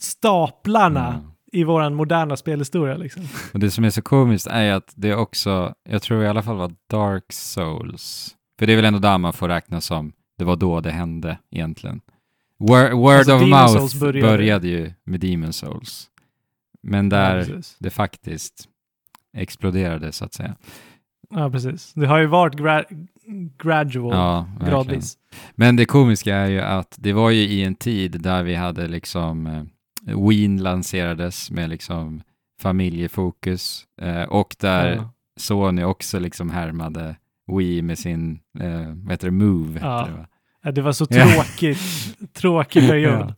staplarna 0.00 1.20
Ja. 1.24 1.34
I 1.52 1.64
våran 1.64 1.94
moderna 1.94 2.36
spelhistoria. 2.36 2.96
Liksom. 2.96 3.22
Och 3.52 3.58
det 3.60 3.70
som 3.70 3.84
är 3.84 3.90
så 3.90 4.02
komiskt 4.02 4.46
är 4.46 4.72
att 4.72 4.92
det 4.96 5.14
också, 5.14 5.74
jag 5.88 6.02
tror 6.02 6.22
i 6.22 6.28
alla 6.28 6.42
fall 6.42 6.56
var 6.56 6.72
Dark 6.90 7.32
Souls. 7.32 8.34
För 8.58 8.66
det 8.66 8.72
är 8.72 8.76
väl 8.76 8.84
ändå 8.84 8.98
där 8.98 9.18
man 9.18 9.32
får 9.32 9.48
räkna 9.48 9.80
som, 9.80 10.12
det 10.38 10.44
var 10.44 10.56
då 10.56 10.80
det 10.80 10.90
hände 10.90 11.38
egentligen. 11.50 12.00
Word, 12.58 12.92
word 12.92 13.14
Alltså, 13.14 13.34
of 13.34 13.40
Demon 13.40 13.60
mouth 13.60 13.98
började. 14.00 14.28
började. 14.36 14.68
ju 14.68 14.92
med 15.04 15.20
Demon 15.20 15.52
Souls. 15.52 16.06
Men 16.82 17.04
Ja, 17.10 17.16
där 17.16 17.44
precis. 17.44 17.76
det 17.78 17.90
faktiskt 17.90 18.68
exploderade 19.36 20.12
så 20.12 20.24
att 20.24 20.34
säga. 20.34 20.56
Ja, 21.30 21.50
precis. 21.50 21.92
Det 21.94 22.06
har 22.06 22.18
ju 22.18 22.26
varit 22.26 22.54
gra- 22.54 23.06
gradual, 23.62 24.14
Ja, 24.16 24.46
gradvis. 24.66 25.18
Men 25.54 25.76
det 25.76 25.84
komiska 25.84 26.36
är 26.36 26.46
ju 26.48 26.60
att 26.60 26.94
det 26.98 27.12
var 27.12 27.30
ju 27.30 27.40
i 27.42 27.64
en 27.64 27.74
tid 27.74 28.20
där 28.22 28.42
vi 28.42 28.54
hade 28.54 28.88
liksom 28.88 29.68
Wien 30.16 30.62
lanserades 30.62 31.50
med 31.50 31.70
liksom 31.70 32.22
familjefokus 32.60 33.86
eh, 34.02 34.22
och 34.22 34.56
där 34.60 34.94
Ja. 34.96 35.10
Sony 35.36 35.82
också 35.84 36.18
liksom 36.18 36.50
härmade 36.50 37.16
Wii 37.58 37.82
med 37.82 37.98
sin, 37.98 38.40
eh, 38.60 38.86
vad 38.94 39.10
heter 39.10 39.26
det, 39.26 39.30
Move? 39.30 39.80
Ja. 39.80 39.98
Heter 40.00 40.12
det, 40.12 40.18
va? 40.18 40.26
Det 40.72 40.82
var 40.82 40.92
så 40.92 41.06
tråkigt, 41.06 41.78
tråkig 42.32 42.88
period. 42.88 43.12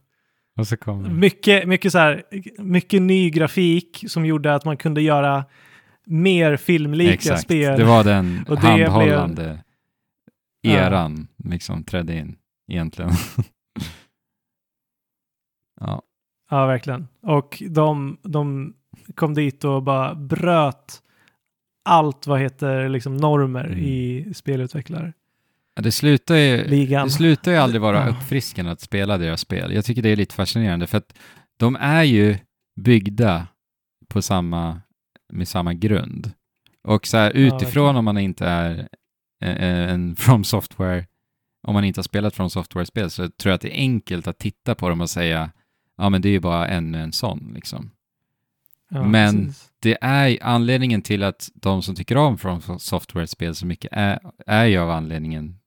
Ja. 0.56 0.62
Och 0.62 0.68
så 0.68 0.76
kom. 0.76 1.20
Mycket, 1.20 1.68
mycket, 1.68 1.92
så 1.92 1.98
här, 1.98 2.22
mycket 2.58 3.02
ny 3.02 3.30
grafik 3.30 4.04
som 4.08 4.26
gjorde 4.26 4.54
att 4.54 4.64
man 4.64 4.76
kunde 4.76 5.02
göra 5.02 5.44
mer 6.06 6.56
filmlika 6.56 7.12
Exakt, 7.12 7.42
spel. 7.42 7.78
det 7.78 7.84
var 7.84 8.04
den 8.04 8.44
Och 8.48 8.56
det 8.56 8.60
blev- 8.74 8.88
handhållande 8.88 9.64
Ja. 10.60 10.72
eran 10.72 11.28
liksom 11.44 11.84
trädde 11.84 12.18
in 12.18 12.36
egentligen. 12.68 13.10
ja, 15.80 16.02
Ja, 16.50 16.66
verkligen. 16.66 17.08
Och 17.22 17.62
de, 17.68 18.18
de 18.22 18.74
kom 19.14 19.34
dit 19.34 19.64
och 19.64 19.82
bara 19.82 20.14
bröt 20.14 21.02
allt 21.84 22.26
vad 22.26 22.40
heter 22.40 22.88
liksom 22.88 23.16
normer 23.16 23.64
Mm. 23.64 23.78
i 23.78 24.32
spelutvecklare. 24.34 25.12
det 25.80 25.92
slutar 25.92 26.34
ju, 26.36 26.64
Ligan. 26.68 27.06
Det 27.06 27.10
slutar 27.12 27.50
ju 27.50 27.56
aldrig 27.56 27.80
vara 27.82 28.04
Ja. 28.06 28.10
uppfriskande 28.10 28.70
att 28.72 28.80
spela 28.80 29.18
deras 29.18 29.40
spel. 29.40 29.72
Jag 29.72 29.84
tycker 29.84 30.02
det 30.02 30.08
är 30.08 30.16
lite 30.16 30.34
fascinerande 30.34 30.86
för 30.86 30.98
att 30.98 31.18
de 31.58 31.76
är 31.80 32.02
ju 32.02 32.36
byggda 32.80 33.46
på 34.08 34.22
samma, 34.22 34.80
med 35.32 35.48
samma 35.48 35.74
grund. 35.74 36.32
Och 36.88 37.06
så 37.06 37.16
här 37.16 37.30
utifrån 37.30 37.60
verkligen. 37.64 37.96
om 37.96 38.04
man 38.04 38.18
inte 38.18 38.46
är 38.46 38.88
eh, 39.44 39.90
en 39.92 40.16
From 40.16 40.44
Software, 40.44 41.06
om 41.66 41.74
man 41.74 41.84
inte 41.84 41.98
har 41.98 42.02
spelat 42.04 42.34
From 42.34 42.50
Software-spel 42.50 43.10
så 43.10 43.22
tror 43.28 43.50
jag 43.50 43.54
att 43.54 43.60
det 43.60 43.76
är 43.76 43.80
enkelt 43.80 44.26
att 44.26 44.38
titta 44.38 44.74
på 44.74 44.88
dem 44.88 45.00
och 45.00 45.10
säga 45.10 45.50
ja 46.00 46.08
men 46.08 46.22
det 46.22 46.28
är 46.28 46.30
ju 46.30 46.40
bara 46.40 46.68
ännu 46.68 46.98
en 46.98 47.12
sån 47.12 47.52
liksom. 47.54 47.90
Ja, 48.90 49.04
men- 49.04 49.46
precis. 49.46 49.66
Det 49.82 49.98
är 50.00 50.38
anledningen 50.42 51.02
till 51.02 51.22
att 51.22 51.50
de 51.54 51.82
som 51.82 51.94
tycker 51.94 52.16
om 52.16 52.38
From 52.38 52.60
Software-spel 52.78 53.54
så 53.54 53.66
mycket 53.66 53.88
är, 53.92 54.20
är 54.46 54.64
ju 54.64 54.78
av 54.78 54.90
anledningen, 54.90 55.58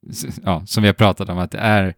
ja, 0.42 0.66
som 0.66 0.82
vi 0.82 0.88
har 0.88 0.94
pratat 0.94 1.28
om, 1.28 1.38
att 1.38 1.50
det 1.50 1.58
är, 1.58 1.94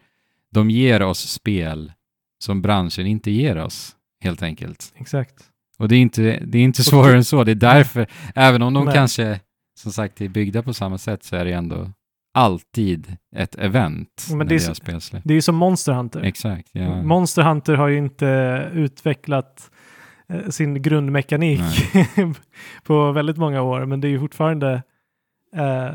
de 0.51 0.71
ger 0.71 1.03
oss 1.03 1.31
spel 1.31 1.93
som 2.39 2.63
branschen 2.63 3.07
inte 3.07 3.31
ger 3.31 3.59
oss, 3.59 3.97
helt 4.21 4.43
enkelt. 4.43 4.93
Exakt. 4.97 5.35
Och 5.79 5.89
det 5.89 5.97
är 5.97 6.01
inte, 6.01 6.23
det 6.47 6.59
är 6.59 6.63
inte 6.63 6.85
svårare 6.85 7.17
än 7.17 7.25
så, 7.25 7.45
det 7.45 7.51
är 7.51 7.55
därför, 7.55 8.07
även 8.35 8.63
om 8.63 8.75
de 8.75 8.85
Nej. 8.85 8.95
kanske, 8.95 9.41
som 9.79 9.93
sagt, 9.93 10.21
är 10.21 10.29
byggda 10.29 10.63
på 10.63 10.75
samma 10.75 10.99
sätt 10.99 11.25
så 11.25 11.37
är 11.37 11.45
det 11.45 11.53
ändå 11.53 11.93
alltid 12.35 13.17
ett 13.37 13.55
event 13.55 14.27
Men 14.33 14.47
det 14.47 14.55
är 14.55 14.59
så-. 14.59 15.21
Det 15.25 15.33
är 15.33 15.35
ju 15.35 15.43
som 15.43 15.55
Monster 15.57 15.93
Hunter. 15.93 16.21
Exakt, 16.23 16.69
ja. 16.73 17.03
Monster 17.03 17.43
Hunter 17.43 17.75
har 17.75 17.89
ju 17.89 17.97
inte 17.99 18.27
utvecklat 18.73 19.71
eh, 20.29 20.49
sin 20.49 20.83
grundmekanik 20.83 21.61
på 22.85 23.13
väldigt 23.13 23.37
många 23.37 23.63
år, 23.63 23.85
men 23.87 24.01
det 24.01 24.09
är 24.09 24.11
ju 24.11 24.21
fortfarande 24.21 24.83
eh, 25.57 25.91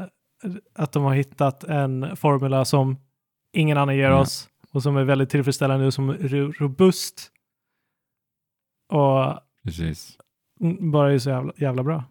att 0.76 0.92
de 0.92 1.04
har 1.04 1.14
hittat 1.16 1.64
en 1.64 2.16
formula 2.18 2.66
som 2.66 2.98
ingen 3.54 3.78
annan 3.78 3.96
ger 3.96 4.04
Ja. 4.10 4.20
oss 4.20 4.50
och 4.72 4.84
som 4.84 4.98
är 4.98 5.04
väldigt 5.04 5.30
tillfredsställande 5.30 5.86
och 5.86 5.94
som 5.94 6.10
är 6.10 6.14
ro- 6.14 6.52
robust 6.60 7.32
och 8.92 9.40
Precis. 9.64 10.18
bara 10.80 11.14
är 11.14 11.20
så 11.20 11.30
jävla, 11.30 11.54
jävla 11.58 11.84
bra. 11.84 12.04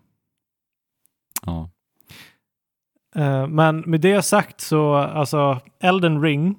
Ja. 1.46 1.70
Eh, 3.16 3.46
men 3.46 3.80
med 3.80 4.00
det 4.00 4.22
sagt 4.22 4.60
så, 4.60 4.94
alltså 4.94 5.60
Elden 5.80 6.22
Ring, 6.22 6.58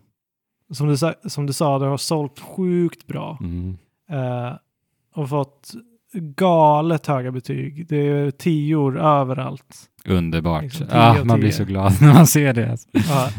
som 0.71 0.87
du, 0.87 0.97
som 1.29 1.45
du 1.45 1.53
sa, 1.53 1.79
det 1.79 1.85
har 1.85 1.97
sålt 1.97 2.39
sjukt 2.39 3.07
bra. 3.07 3.37
Mm. 3.41 3.77
Eh, 4.09 4.53
och 5.13 5.29
fått 5.29 5.73
galet 6.13 7.07
höga 7.07 7.31
betyg. 7.31 7.87
Det 7.87 8.07
är 8.07 8.31
tior 8.31 8.99
överallt. 8.99 9.89
Underbart. 10.05 10.63
Liksom 10.63 10.87
av 10.91 11.25
man 11.25 11.39
blir 11.39 11.51
så 11.51 11.63
glad 11.63 11.93
när 12.01 12.13
man 12.13 12.27
ser 12.27 12.53
det. 12.53 12.71
Alltså. 12.71 12.89
Ja, 12.93 13.29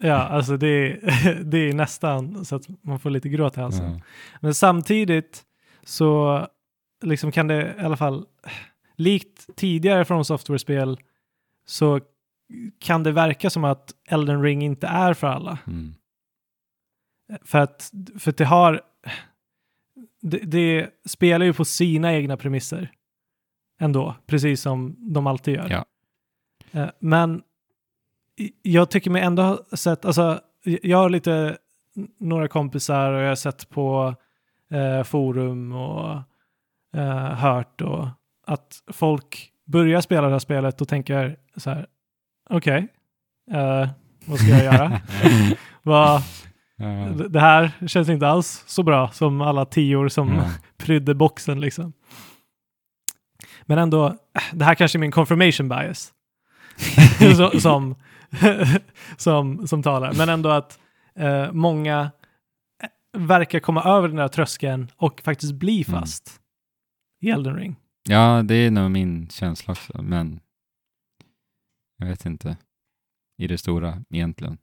ja 0.00 0.16
alltså 0.16 0.56
det 0.56 0.66
är, 0.68 1.44
det 1.44 1.58
är 1.58 1.72
nästan 1.72 2.44
så 2.44 2.56
att 2.56 2.62
man 2.82 2.98
får 2.98 3.10
lite 3.10 3.28
gråt 3.28 3.56
i 3.56 3.60
halsen. 3.60 3.92
Ja. 3.92 4.00
Men 4.40 4.54
samtidigt 4.54 5.42
så 5.84 6.40
liksom 7.02 7.32
kan 7.32 7.46
det 7.46 7.74
i 7.80 7.84
alla 7.84 7.96
fall, 7.96 8.24
likt 8.96 9.56
tidigare 9.56 10.04
från 10.04 10.24
software-spel, 10.24 10.98
så 11.66 12.00
kan 12.78 13.02
det 13.02 13.12
verka 13.12 13.50
som 13.50 13.64
att 13.64 13.94
Elden 14.08 14.42
Ring 14.42 14.62
inte 14.62 14.86
är 14.86 15.14
för 15.14 15.26
alla. 15.26 15.58
Mm. 15.66 15.94
För 17.42 17.58
att, 17.58 17.92
för 18.18 18.30
att 18.30 18.36
det 18.36 18.44
har... 18.44 18.80
Det, 20.20 20.38
det 20.38 20.90
spelar 21.04 21.46
ju 21.46 21.52
på 21.52 21.64
sina 21.64 22.14
egna 22.14 22.36
premisser. 22.36 22.90
Ändå, 23.80 24.16
precis 24.26 24.60
som 24.60 24.96
de 25.12 25.26
alltid 25.26 25.54
gör. 25.54 25.70
Ja. 25.70 25.84
Eh, 26.80 26.90
Men 26.98 27.42
jag 28.62 28.90
tycker 28.90 29.10
mig 29.10 29.22
ändå 29.22 29.42
ha 29.42 29.76
sett, 29.76 30.04
alltså 30.04 30.40
jag 30.64 30.98
har 30.98 31.08
lite 31.10 31.58
några 32.18 32.48
kompisar 32.48 33.12
och 33.12 33.22
jag 33.22 33.28
har 33.28 33.34
sett 33.34 33.68
på 33.68 34.14
eh, 34.70 35.02
forum 35.02 35.72
och 35.72 36.10
eh, 36.94 37.34
hört 37.34 37.80
och 37.80 38.08
att 38.46 38.82
folk 38.86 39.52
börjar 39.64 40.00
spela 40.00 40.26
det 40.26 40.32
här 40.32 40.38
spelet 40.38 40.80
och 40.80 40.88
tänker 40.88 41.36
så 41.56 41.70
här, 41.70 41.86
okej, 42.50 42.88
eh, 43.52 43.88
vad 44.26 44.38
ska 44.38 44.48
jag 44.48 44.64
göra? 44.64 45.00
Ja. 45.86 46.22
det- 47.28 47.40
här 47.40 47.70
känns 47.86 48.08
inte 48.08 48.28
alls 48.28 48.64
så 48.66 48.82
bra 48.82 49.10
som 49.10 49.40
alla 49.40 49.64
tior 49.64 50.08
som 50.08 50.34
Ja. 50.34 50.50
prydde 50.76 51.14
boxen 51.14 51.60
liksom. 51.60 51.92
Men 53.62 53.78
ändå, 53.78 54.16
det 54.52 54.64
här 54.64 54.74
kanske 54.74 54.98
är 54.98 55.00
min 55.00 55.10
confirmation 55.12 55.68
bias. 55.68 56.12
Så- 57.36 57.60
som, 57.60 57.94
som, 59.16 59.66
som 59.66 59.82
talar. 59.82 60.12
Men 60.12 60.28
ändå 60.28 60.48
att 60.50 60.78
eh, 61.18 61.52
många 61.52 62.10
eh, 62.82 63.20
verkar 63.20 63.60
komma 63.60 63.82
över 63.82 64.08
den 64.08 64.16
där 64.16 64.28
tröskeln 64.28 64.88
och 64.96 65.20
faktiskt 65.24 65.52
bli 65.54 65.84
Mm. 65.88 66.00
fast 66.00 66.40
i 67.20 67.30
Elden 67.30 67.54
Ring. 67.56 67.76
Ja, 68.08 68.42
det 68.44 68.54
är 68.54 68.70
nog 68.70 68.90
min 68.90 69.28
känsla 69.30 69.72
också, 69.72 70.02
men 70.02 70.40
jag 72.04 72.10
vet 72.10 72.26
inte 72.26 72.56
i 73.38 73.46
det 73.46 73.58
stora 73.58 74.02
egentligen. 74.10 74.58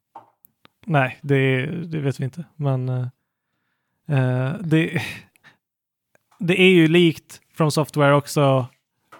Nej, 0.85 1.19
det, 1.21 1.65
det 1.65 1.99
vet 1.99 2.19
vi 2.19 2.23
inte. 2.23 2.43
Men 2.55 2.89
eh, 2.89 3.07
eh, 4.07 4.53
det, 4.59 5.01
det 6.39 6.61
är 6.61 6.69
ju 6.69 6.87
likt 6.87 7.41
från 7.53 7.71
Software 7.71 8.13
också 8.15 8.67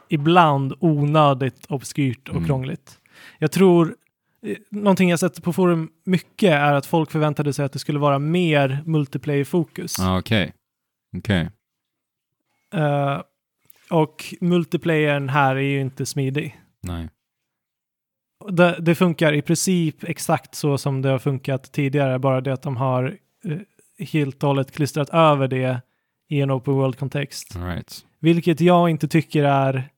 ibland 0.10 0.74
onödigt 0.80 1.66
obskyrt 1.66 2.30
och 2.30 2.36
Mm. 2.36 2.48
krångligt. 2.48 3.00
Jag 3.40 3.52
tror, 3.52 3.96
eh, 4.46 4.58
någonting 4.70 5.10
jag 5.10 5.20
sett 5.20 5.44
på 5.44 5.54
forum 5.54 5.92
mycket 6.04 6.52
är 6.52 6.74
att 6.74 6.86
folk 6.86 7.12
förväntade 7.12 7.54
sig 7.54 7.66
att 7.66 7.74
det 7.74 7.80
skulle 7.80 8.00
vara 8.00 8.20
mer 8.20 8.84
multiplayer-fokus. 8.86 9.96
Ja, 10.00 10.20
okej. 10.20 10.54
Okej. 11.18 11.50
Eh, 12.74 13.22
och 13.90 14.34
multiplayern 14.42 15.30
här 15.30 15.56
är 15.56 15.60
ju 15.62 15.82
inte 15.82 16.06
smidig. 16.06 16.60
Nej. 16.82 17.10
Det, 18.50 18.76
det 18.80 18.96
funkar 18.96 19.34
i 19.34 19.42
princip 19.42 20.04
exakt 20.04 20.56
så 20.56 20.78
som 20.78 21.02
det 21.02 21.10
har 21.10 21.20
funkat 21.20 21.72
tidigare, 21.72 22.20
bara 22.20 22.42
det 22.42 22.54
att 22.54 22.62
de 22.62 22.78
har 22.78 23.18
eh, 23.46 23.58
helt 24.06 24.44
och 24.44 24.48
hållet 24.48 24.72
klistrat 24.72 25.10
över 25.10 25.48
det 25.48 25.82
i 26.30 26.42
en 26.42 26.52
open 26.52 26.74
world-kontext. 26.74 27.56
Right. 27.56 28.06
Vilket 28.20 28.62
jag 28.62 28.90
inte 28.90 29.08
tycker 29.08 29.44
är... 29.44 29.90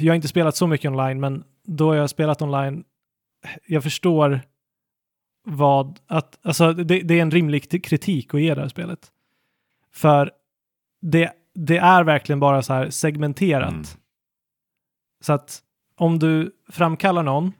Jag 0.00 0.10
har 0.10 0.16
inte 0.16 0.28
spelat 0.28 0.56
så 0.56 0.66
mycket 0.66 0.90
online, 0.90 1.20
men 1.20 1.44
då 1.64 1.94
jag 1.94 2.00
har 2.00 2.08
spelat 2.08 2.42
online, 2.42 2.84
jag 3.66 3.82
förstår 3.82 4.40
vad... 5.44 5.98
Att, 6.06 6.38
alltså, 6.42 6.72
det, 6.72 7.00
det 7.00 7.18
är 7.18 7.22
en 7.22 7.30
rimlig 7.30 7.84
kritik 7.84 8.34
att 8.34 8.40
ge 8.40 8.54
det 8.54 8.60
här 8.60 8.68
spelet. 8.68 9.12
För 9.92 10.30
det, 11.00 11.32
det 11.54 11.78
är 11.78 12.04
verkligen 12.04 12.40
bara 12.40 12.62
så 12.62 12.72
här 12.72 12.90
segmenterat. 12.90 13.72
Mm. 13.72 13.84
Så 15.20 15.32
att 15.32 15.62
om 15.96 16.18
du 16.18 16.52
framkallar 16.68 17.22
någon, 17.22 17.52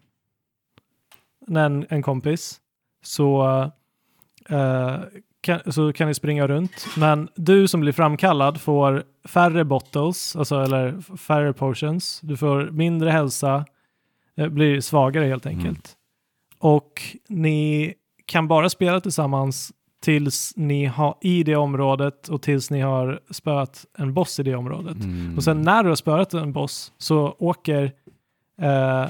en, 1.56 1.86
en 1.88 2.02
kompis, 2.02 2.60
så, 3.02 3.42
eh, 4.48 4.96
kan, 5.40 5.60
så 5.72 5.92
kan 5.92 6.08
ni 6.08 6.14
springa 6.14 6.46
runt. 6.46 6.86
Men 6.96 7.28
du 7.34 7.68
som 7.68 7.80
blir 7.80 7.92
framkallad 7.92 8.60
får 8.60 9.04
färre 9.24 9.64
bottles, 9.64 10.36
alltså 10.36 10.60
eller 10.62 11.16
färre 11.16 11.52
potions. 11.52 12.20
Du 12.22 12.36
får 12.36 12.70
mindre 12.70 13.10
hälsa, 13.10 13.64
eh, 14.36 14.48
blir 14.48 14.80
svagare 14.80 15.24
helt 15.26 15.46
Mm. 15.46 15.58
enkelt. 15.58 15.94
Och 16.58 17.02
ni 17.28 17.94
kan 18.26 18.48
bara 18.48 18.70
spela 18.70 19.00
tillsammans 19.00 19.72
tills 20.02 20.52
ni 20.56 20.84
har 20.84 21.14
i 21.20 21.42
det 21.42 21.56
området 21.56 22.28
och 22.28 22.42
tills 22.42 22.70
ni 22.70 22.80
har 22.80 23.20
spöat 23.30 23.86
en 23.98 24.14
boss 24.14 24.40
i 24.40 24.42
det 24.42 24.54
området. 24.54 24.96
Mm. 25.04 25.36
Och 25.36 25.44
sen 25.44 25.62
när 25.62 25.82
du 25.82 25.88
har 25.88 25.96
spöat 25.96 26.34
en 26.34 26.52
boss 26.52 26.92
så 26.98 27.36
åker, 27.38 27.92
eh, 28.62 29.06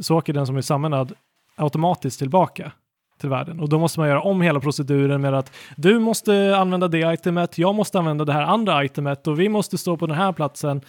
så 0.00 0.16
åker 0.16 0.32
den 0.32 0.46
som 0.46 0.56
är 0.56 0.60
sammanad 0.60 1.12
automatiskt 1.58 2.18
tillbaka 2.18 2.72
till 3.20 3.28
världen. 3.28 3.60
Och 3.60 3.68
då 3.68 3.78
måste 3.78 4.00
man 4.00 4.08
göra 4.08 4.20
om 4.20 4.40
hela 4.42 4.60
proceduren 4.60 5.20
med 5.20 5.34
att 5.34 5.52
du 5.76 5.98
måste 5.98 6.56
använda 6.56 6.88
det 6.88 7.14
itemet, 7.14 7.58
jag 7.58 7.74
måste 7.74 7.98
använda 7.98 8.24
det 8.24 8.32
här 8.32 8.42
andra 8.42 8.84
itemet 8.84 9.26
och 9.26 9.40
vi 9.40 9.48
måste 9.48 9.78
stå 9.78 9.96
på 9.96 10.06
den 10.06 10.16
här 10.16 10.32
platsen 10.32 10.80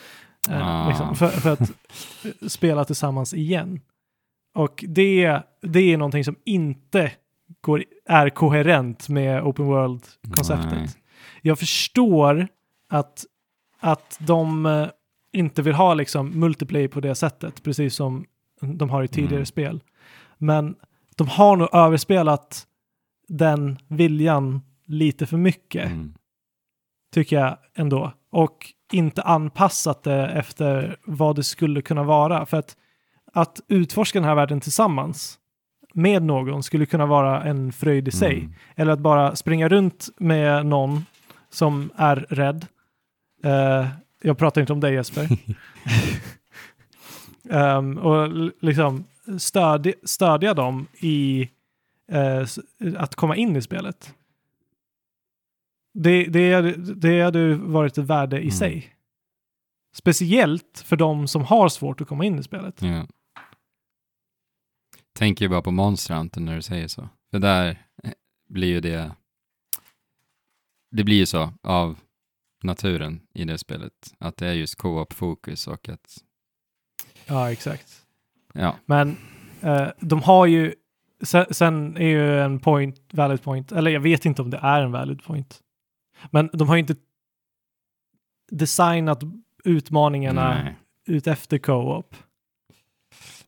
eh, 0.50 0.68
Ah. 0.68 0.88
liksom, 0.90 1.16
för, 1.16 1.28
för 1.28 1.54
att 1.54 1.72
spela 2.52 2.86
tillsammans 2.86 3.34
igen. 3.34 3.80
Och 4.56 4.86
det, 4.88 5.42
det 5.62 5.94
är 5.94 5.98
någonting 5.98 6.24
som 6.24 6.36
inte 6.46 7.12
går, 7.62 7.84
är 8.06 8.30
koherent 8.30 9.10
med 9.10 9.44
open 9.44 9.66
world-konceptet. 9.66 10.98
Jag 11.42 11.60
förstår 11.60 12.48
att, 12.90 13.26
att 13.80 14.18
de 14.20 14.66
eh, 14.66 14.88
inte 15.34 15.62
vill 15.62 15.74
ha 15.74 15.94
liksom 15.94 16.40
multiplayer 16.40 16.88
på 16.88 17.00
det 17.00 17.16
sättet, 17.16 17.64
precis 17.64 17.96
som 17.96 18.26
de 18.62 18.90
har 18.90 19.04
i 19.04 19.08
tidigare 19.08 19.36
Mm. 19.36 19.46
spel. 19.46 19.80
Men 20.40 20.76
de 21.16 21.28
har 21.28 21.56
nog 21.56 21.70
överspelat 21.76 22.66
den 23.28 23.78
viljan 23.88 24.62
lite 24.86 25.26
för 25.26 25.38
mycket, 25.38 25.86
Mm. 25.86 26.14
tycker 27.14 27.40
jag 27.40 27.58
ändå. 27.76 28.14
Och 28.32 28.74
inte 28.92 29.22
anpassat 29.22 30.04
det 30.04 30.28
efter 30.28 30.98
vad 31.06 31.36
det 31.36 31.44
skulle 31.44 31.82
kunna 31.82 32.04
vara. 32.04 32.46
För 32.46 32.58
att, 32.58 32.76
att 33.34 33.60
utforska 33.68 34.20
den 34.20 34.28
här 34.28 34.36
världen 34.36 34.60
tillsammans 34.60 35.40
med 35.94 36.24
någon 36.24 36.64
skulle 36.64 36.86
kunna 36.86 37.06
vara 37.06 37.44
en 37.44 37.72
fröjd 37.72 38.08
i 38.08 38.12
sig. 38.12 38.40
Mm. 38.40 38.54
Eller 38.76 38.92
att 38.92 39.00
bara 39.00 39.36
springa 39.36 39.68
runt 39.70 40.10
med 40.18 40.66
någon 40.66 41.06
som 41.50 41.92
är 41.96 42.16
rädd. 42.16 42.66
Eh, 43.44 43.88
jag 44.22 44.38
pratar 44.38 44.62
inte 44.62 44.74
om 44.74 44.80
dig 44.80 44.94
Jesper. 44.94 45.28
Ehm, 47.50 47.98
och 47.98 48.30
liksom 48.62 49.04
stödja, 49.38 49.94
stödja 50.04 50.54
dem 50.54 50.88
i 51.00 51.50
eh, 52.12 52.48
att 52.98 53.16
komma 53.16 53.36
in 53.36 53.56
i 53.56 53.62
spelet. 53.62 54.16
Det, 55.94 56.26
det, 56.26 56.62
det 56.96 57.22
hade 57.22 57.56
varit 57.56 57.98
ett 57.98 58.06
värde 58.06 58.38
i 58.38 58.42
Mm. 58.42 58.52
sig. 58.52 58.96
Speciellt 59.94 60.84
för 60.86 60.96
de 60.96 61.28
som 61.28 61.44
har 61.44 61.70
svårt 61.70 62.02
att 62.02 62.08
komma 62.08 62.26
in 62.26 62.40
i 62.40 62.44
spelet. 62.44 62.82
Ja. 62.82 63.08
Tänker 65.14 65.46
ju 65.46 65.50
bara 65.50 65.62
på 65.62 65.72
Monster 65.72 66.16
Hunter 66.16 66.42
när 66.42 66.56
du 66.56 66.62
säger 66.62 66.88
så. 66.88 67.10
För 67.32 67.40
där 67.40 67.86
eh, 68.04 68.12
blir 68.50 68.68
ju 68.68 68.82
det... 68.82 69.12
Det 70.92 71.04
blir 71.04 71.18
ju 71.18 71.26
så 71.26 71.54
av 71.64 72.00
naturen 72.64 73.22
i 73.34 73.46
det 73.46 73.58
spelet. 73.58 74.14
Att 74.18 74.38
det 74.38 74.48
är 74.48 74.54
just 74.54 74.76
co-op-fokus 74.76 75.68
och 75.68 75.90
att... 75.90 76.18
Ja, 77.26 77.52
exakt. 77.52 77.99
Ja. 78.54 78.76
Men 78.86 79.18
eh, 79.62 79.88
de 80.00 80.22
har 80.22 80.46
ju, 80.46 80.74
sen, 81.24 81.46
sen 81.50 81.98
är 81.98 82.08
ju 82.08 82.40
en 82.40 82.60
point, 82.60 83.00
valid 83.12 83.44
point, 83.44 83.72
eller 83.72 83.92
jag 83.92 84.00
vet 84.00 84.26
inte 84.26 84.42
om 84.42 84.50
det 84.50 84.58
är 84.58 84.82
en 84.82 84.92
valid 84.92 85.24
point. 85.24 85.60
Men 86.32 86.50
de 86.54 86.68
har 86.68 86.76
ju 86.76 86.80
inte 86.80 86.96
designat 88.52 89.24
utmaningarna 89.64 90.64
Nej. 90.64 90.76
ut 91.06 91.28
efter 91.28 91.58
co-op. 91.58 92.16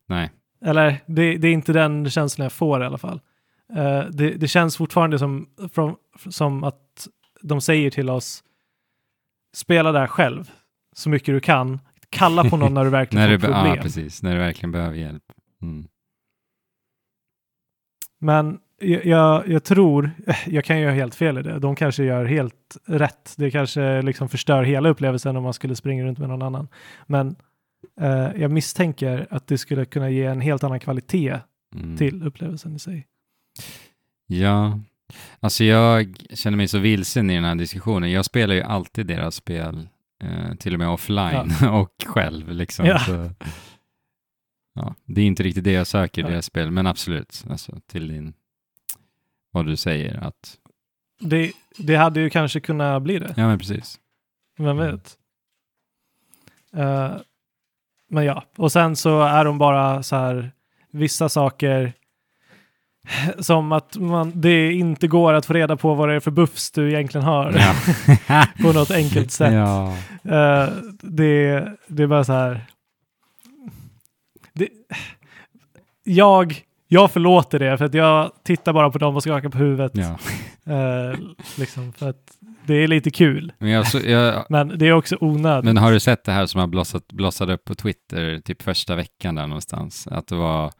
Nej. 0.06 0.30
Eller 0.64 0.96
det, 1.06 1.36
det 1.36 1.48
är 1.48 1.52
inte 1.52 1.72
den 1.72 2.10
känslan 2.10 2.44
jag 2.44 2.52
får 2.52 2.82
i 2.82 2.86
alla 2.86 2.98
fall. 2.98 3.20
Eh, 3.72 4.04
det, 4.10 4.30
det 4.30 4.48
känns 4.48 4.76
fortfarande 4.76 5.18
som, 5.18 5.48
från, 5.72 5.96
som 6.30 6.64
att 6.64 7.08
de 7.42 7.60
säger 7.60 7.90
till 7.90 8.10
oss 8.10 8.44
spela 9.54 9.92
där 9.92 10.06
själv 10.06 10.50
så 10.92 11.08
mycket 11.08 11.26
du 11.26 11.40
kan. 11.40 11.80
Kalla 12.12 12.44
på 12.50 12.56
någon 12.56 12.74
när 12.74 12.84
du 12.84 12.90
verkligen 12.90 13.20
när 13.28 13.38
får 13.38 13.46
du, 13.46 13.52
be- 13.52 13.54
problem. 13.58 13.76
ja, 13.76 13.82
precis. 13.82 14.22
När 14.22 14.32
du 14.32 14.38
verkligen 14.38 14.72
behöver 14.72 14.96
hjälp. 14.96 15.22
Mm. 15.62 15.88
Men 18.18 18.58
jag, 18.80 19.06
jag, 19.06 19.48
jag 19.48 19.64
tror, 19.64 20.10
jag 20.46 20.64
kan 20.64 20.80
ju 20.80 20.86
ha 20.86 20.92
helt 20.92 21.14
fel 21.14 21.38
i 21.38 21.42
det. 21.42 21.58
De 21.58 21.76
kanske 21.76 22.04
gör 22.04 22.24
helt 22.24 22.76
rätt. 22.86 23.34
Det 23.36 23.50
kanske 23.50 24.02
liksom 24.02 24.28
förstör 24.28 24.62
hela 24.62 24.88
upplevelsen 24.88 25.36
om 25.36 25.42
man 25.42 25.52
skulle 25.54 25.76
springa 25.76 26.04
runt 26.04 26.18
med 26.18 26.28
någon 26.28 26.42
annan. 26.42 26.68
Men 27.06 27.36
eh, 28.00 28.28
jag 28.36 28.50
misstänker 28.50 29.26
att 29.30 29.46
det 29.46 29.58
skulle 29.58 29.84
kunna 29.84 30.10
ge 30.10 30.24
en 30.24 30.40
helt 30.40 30.64
annan 30.64 30.80
kvalitet 30.80 31.40
Mm. 31.74 31.96
till 31.96 32.22
upplevelsen 32.26 32.76
i 32.76 32.78
sig. 32.78 33.06
Ja, 34.26 34.78
alltså 35.40 35.64
jag 35.64 36.16
känner 36.34 36.56
mig 36.56 36.68
så 36.68 36.78
vilsen 36.78 37.30
i 37.30 37.34
den 37.34 37.44
här 37.44 37.54
diskussionen. 37.54 38.10
Jag 38.10 38.24
spelar 38.24 38.54
ju 38.54 38.62
alltid 38.62 39.06
deras 39.06 39.34
spel, 39.34 39.88
eh, 40.22 40.54
till 40.54 40.72
och 40.72 40.78
med 40.78 40.88
offline 40.88 41.50
och 41.72 41.94
själv 42.06 42.48
liksom. 42.52 42.86
Ja. 42.86 42.98
Så, 42.98 43.30
ja, 44.74 44.94
det 45.04 45.20
är 45.20 45.26
inte 45.26 45.42
riktigt 45.42 45.64
det 45.64 45.72
jag 45.72 45.86
söker 45.86 46.22
i 46.22 46.24
Ja. 46.24 46.30
deras 46.30 46.44
spel, 46.46 46.70
men 46.70 46.86
absolut, 46.86 47.44
alltså 47.50 47.80
till 47.86 48.08
din, 48.08 48.34
vad 49.50 49.66
du 49.66 49.76
säger 49.76 50.16
att, 50.24 50.58
Det, 51.20 51.52
det 51.78 51.96
hade 51.96 52.20
ju 52.20 52.30
kanske 52.30 52.60
kunnat 52.60 53.02
bli 53.02 53.18
det. 53.18 53.34
ja 53.36 53.46
men 53.46 53.58
precis. 53.58 54.00
Vem 54.58 54.76
vet? 54.76 55.18
Eh, 56.76 57.16
men 58.08 58.24
ja, 58.24 58.44
och 58.56 58.72
sen 58.72 58.96
så 58.96 59.22
är 59.22 59.44
de 59.44 59.58
bara 59.58 60.02
så 60.02 60.16
här 60.16 60.52
vissa 60.90 61.28
saker 61.28 61.92
som 63.38 63.72
att 63.72 63.96
man, 63.96 64.32
det 64.34 64.72
inte 64.72 65.06
går 65.08 65.32
att 65.32 65.46
få 65.46 65.52
reda 65.52 65.76
på 65.76 65.94
vad 65.94 66.08
det 66.08 66.14
är 66.14 66.20
för 66.20 66.30
buffs 66.30 66.70
du 66.70 66.88
egentligen 66.92 67.24
har 67.26 67.52
Ja. 68.28 68.46
på 68.62 68.72
något 68.72 68.90
enkelt 68.90 69.30
sätt. 69.32 69.52
ja. 69.52 69.88
Eh, 70.24 70.68
det, 71.02 71.68
det 71.86 72.02
är 72.02 72.06
bara 72.06 72.24
så 72.24 72.32
här. 72.32 72.60
Det, 74.52 74.68
jag, 76.04 76.62
jag 76.88 77.10
förlåter 77.10 77.58
det 77.58 77.78
för 77.78 77.84
att 77.84 77.94
jag 77.94 78.30
tittar 78.44 78.72
bara 78.72 78.90
på 78.90 78.98
dem 78.98 79.16
och 79.16 79.22
skakar 79.22 79.48
på 79.48 79.58
huvudet. 79.58 79.92
ja. 79.94 80.18
Eh, 80.66 81.18
liksom 81.58 81.92
för 81.92 82.08
att 82.10 82.16
det 82.66 82.74
är 82.74 82.88
lite 82.88 83.10
kul. 83.10 83.52
Men, 83.58 83.68
jag, 83.70 83.86
så, 83.86 83.98
jag, 83.98 84.44
Men 84.48 84.78
det 84.78 84.86
är 84.86 84.92
också 84.92 85.16
onödigt. 85.20 85.64
men 85.64 85.76
har 85.76 85.92
du 85.92 86.00
sett 86.00 86.24
det 86.24 86.32
här 86.32 86.46
som 86.46 86.60
har 86.60 86.66
blossat, 86.66 87.08
blossat 87.08 87.48
upp 87.48 87.64
på 87.64 87.74
Twitter 87.74 88.38
typ 88.44 88.62
första 88.62 88.96
veckan 88.96 89.34
där 89.34 89.46
någonstans? 89.46 90.06
Att 90.06 90.26
det 90.26 90.34
var 90.34 90.72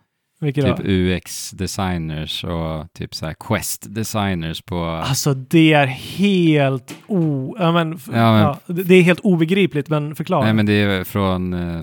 Vilket 0.43 0.64
typ 0.64 0.77
då? 0.77 0.82
UX-designers 0.93 2.44
och 2.44 2.93
typ 2.93 3.14
så 3.14 3.27
här 3.27 3.35
Quest-designers 3.35 4.62
på... 4.62 4.85
Alltså 4.85 5.35
det 5.35 5.73
är 5.73 5.86
helt 5.86 6.94
o... 7.06 7.56
Ja, 7.59 7.73
men, 7.73 7.90
Ja, 8.06 8.32
men- 8.32 8.40
ja, 8.40 8.59
det 8.66 8.82
det 8.82 8.94
är 8.94 9.02
helt 9.02 9.20
obegripligt, 9.20 9.89
men 9.89 10.14
förklara. 10.14 10.44
Nej, 10.44 10.55
men 10.55 10.66
det 10.66 10.73
är 10.73 11.05
från 11.05 11.52
eh, 11.52 11.82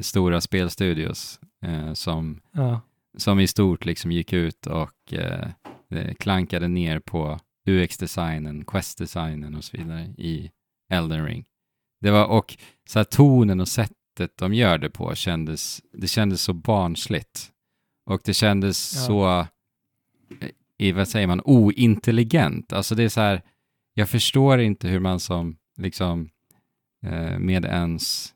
stora 0.00 0.40
spelstudios 0.40 1.40
eh, 1.66 1.92
som, 1.92 2.40
ja. 2.52 2.80
som 3.18 3.40
i 3.40 3.46
stort 3.46 3.84
liksom 3.84 4.12
gick 4.12 4.32
ut 4.32 4.66
och 4.66 5.12
eh, 5.12 5.48
eh, 5.94 6.14
klankade 6.14 6.68
ner 6.68 6.98
på 7.00 7.38
UX-designen, 7.68 8.64
Quest-designen 8.64 9.54
och 9.54 9.64
så 9.64 9.76
vidare 9.76 10.02
i 10.18 10.50
Elden 10.92 11.26
Ring. 11.26 11.44
Det 12.00 12.10
var, 12.10 12.26
och 12.26 12.56
så 12.88 12.98
här 12.98 13.04
tonen 13.04 13.60
och 13.60 13.68
sättet 13.68 14.30
de 14.38 14.54
gör 14.54 14.78
det 14.78 14.90
på 14.90 15.14
kändes, 15.14 15.80
det 15.92 16.06
kändes 16.08 16.42
så 16.42 16.52
barnsligt. 16.52 17.50
Och 18.04 18.20
det 18.24 18.34
kändes 18.34 18.94
Ja. 18.94 19.00
så, 19.00 19.40
eh, 20.40 20.50
i, 20.78 20.92
vad 20.92 21.08
säger 21.08 21.26
man, 21.26 21.40
ointelligent. 21.44 22.72
Alltså 22.72 22.94
det 22.94 23.02
är 23.02 23.08
så 23.08 23.20
här, 23.20 23.42
jag 23.94 24.08
förstår 24.08 24.60
inte 24.60 24.88
hur 24.88 25.00
man 25.00 25.20
som, 25.20 25.56
liksom, 25.76 26.28
eh, 27.06 27.38
med 27.38 27.64
ens 27.64 28.34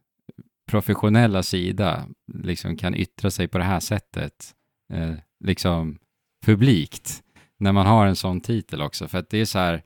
professionella 0.66 1.42
sida 1.42 2.08
liksom 2.34 2.76
kan 2.76 2.94
yttra 2.94 3.30
sig 3.30 3.48
på 3.48 3.58
det 3.58 3.64
här 3.64 3.80
sättet, 3.80 4.54
eh, 4.92 5.14
liksom 5.44 5.98
publikt, 6.44 7.22
när 7.56 7.72
man 7.72 7.86
har 7.86 8.06
en 8.06 8.16
sån 8.16 8.40
titel 8.40 8.82
också. 8.82 9.08
För 9.08 9.18
att 9.18 9.30
det 9.30 9.38
är 9.38 9.44
så 9.44 9.58
här, 9.58 9.82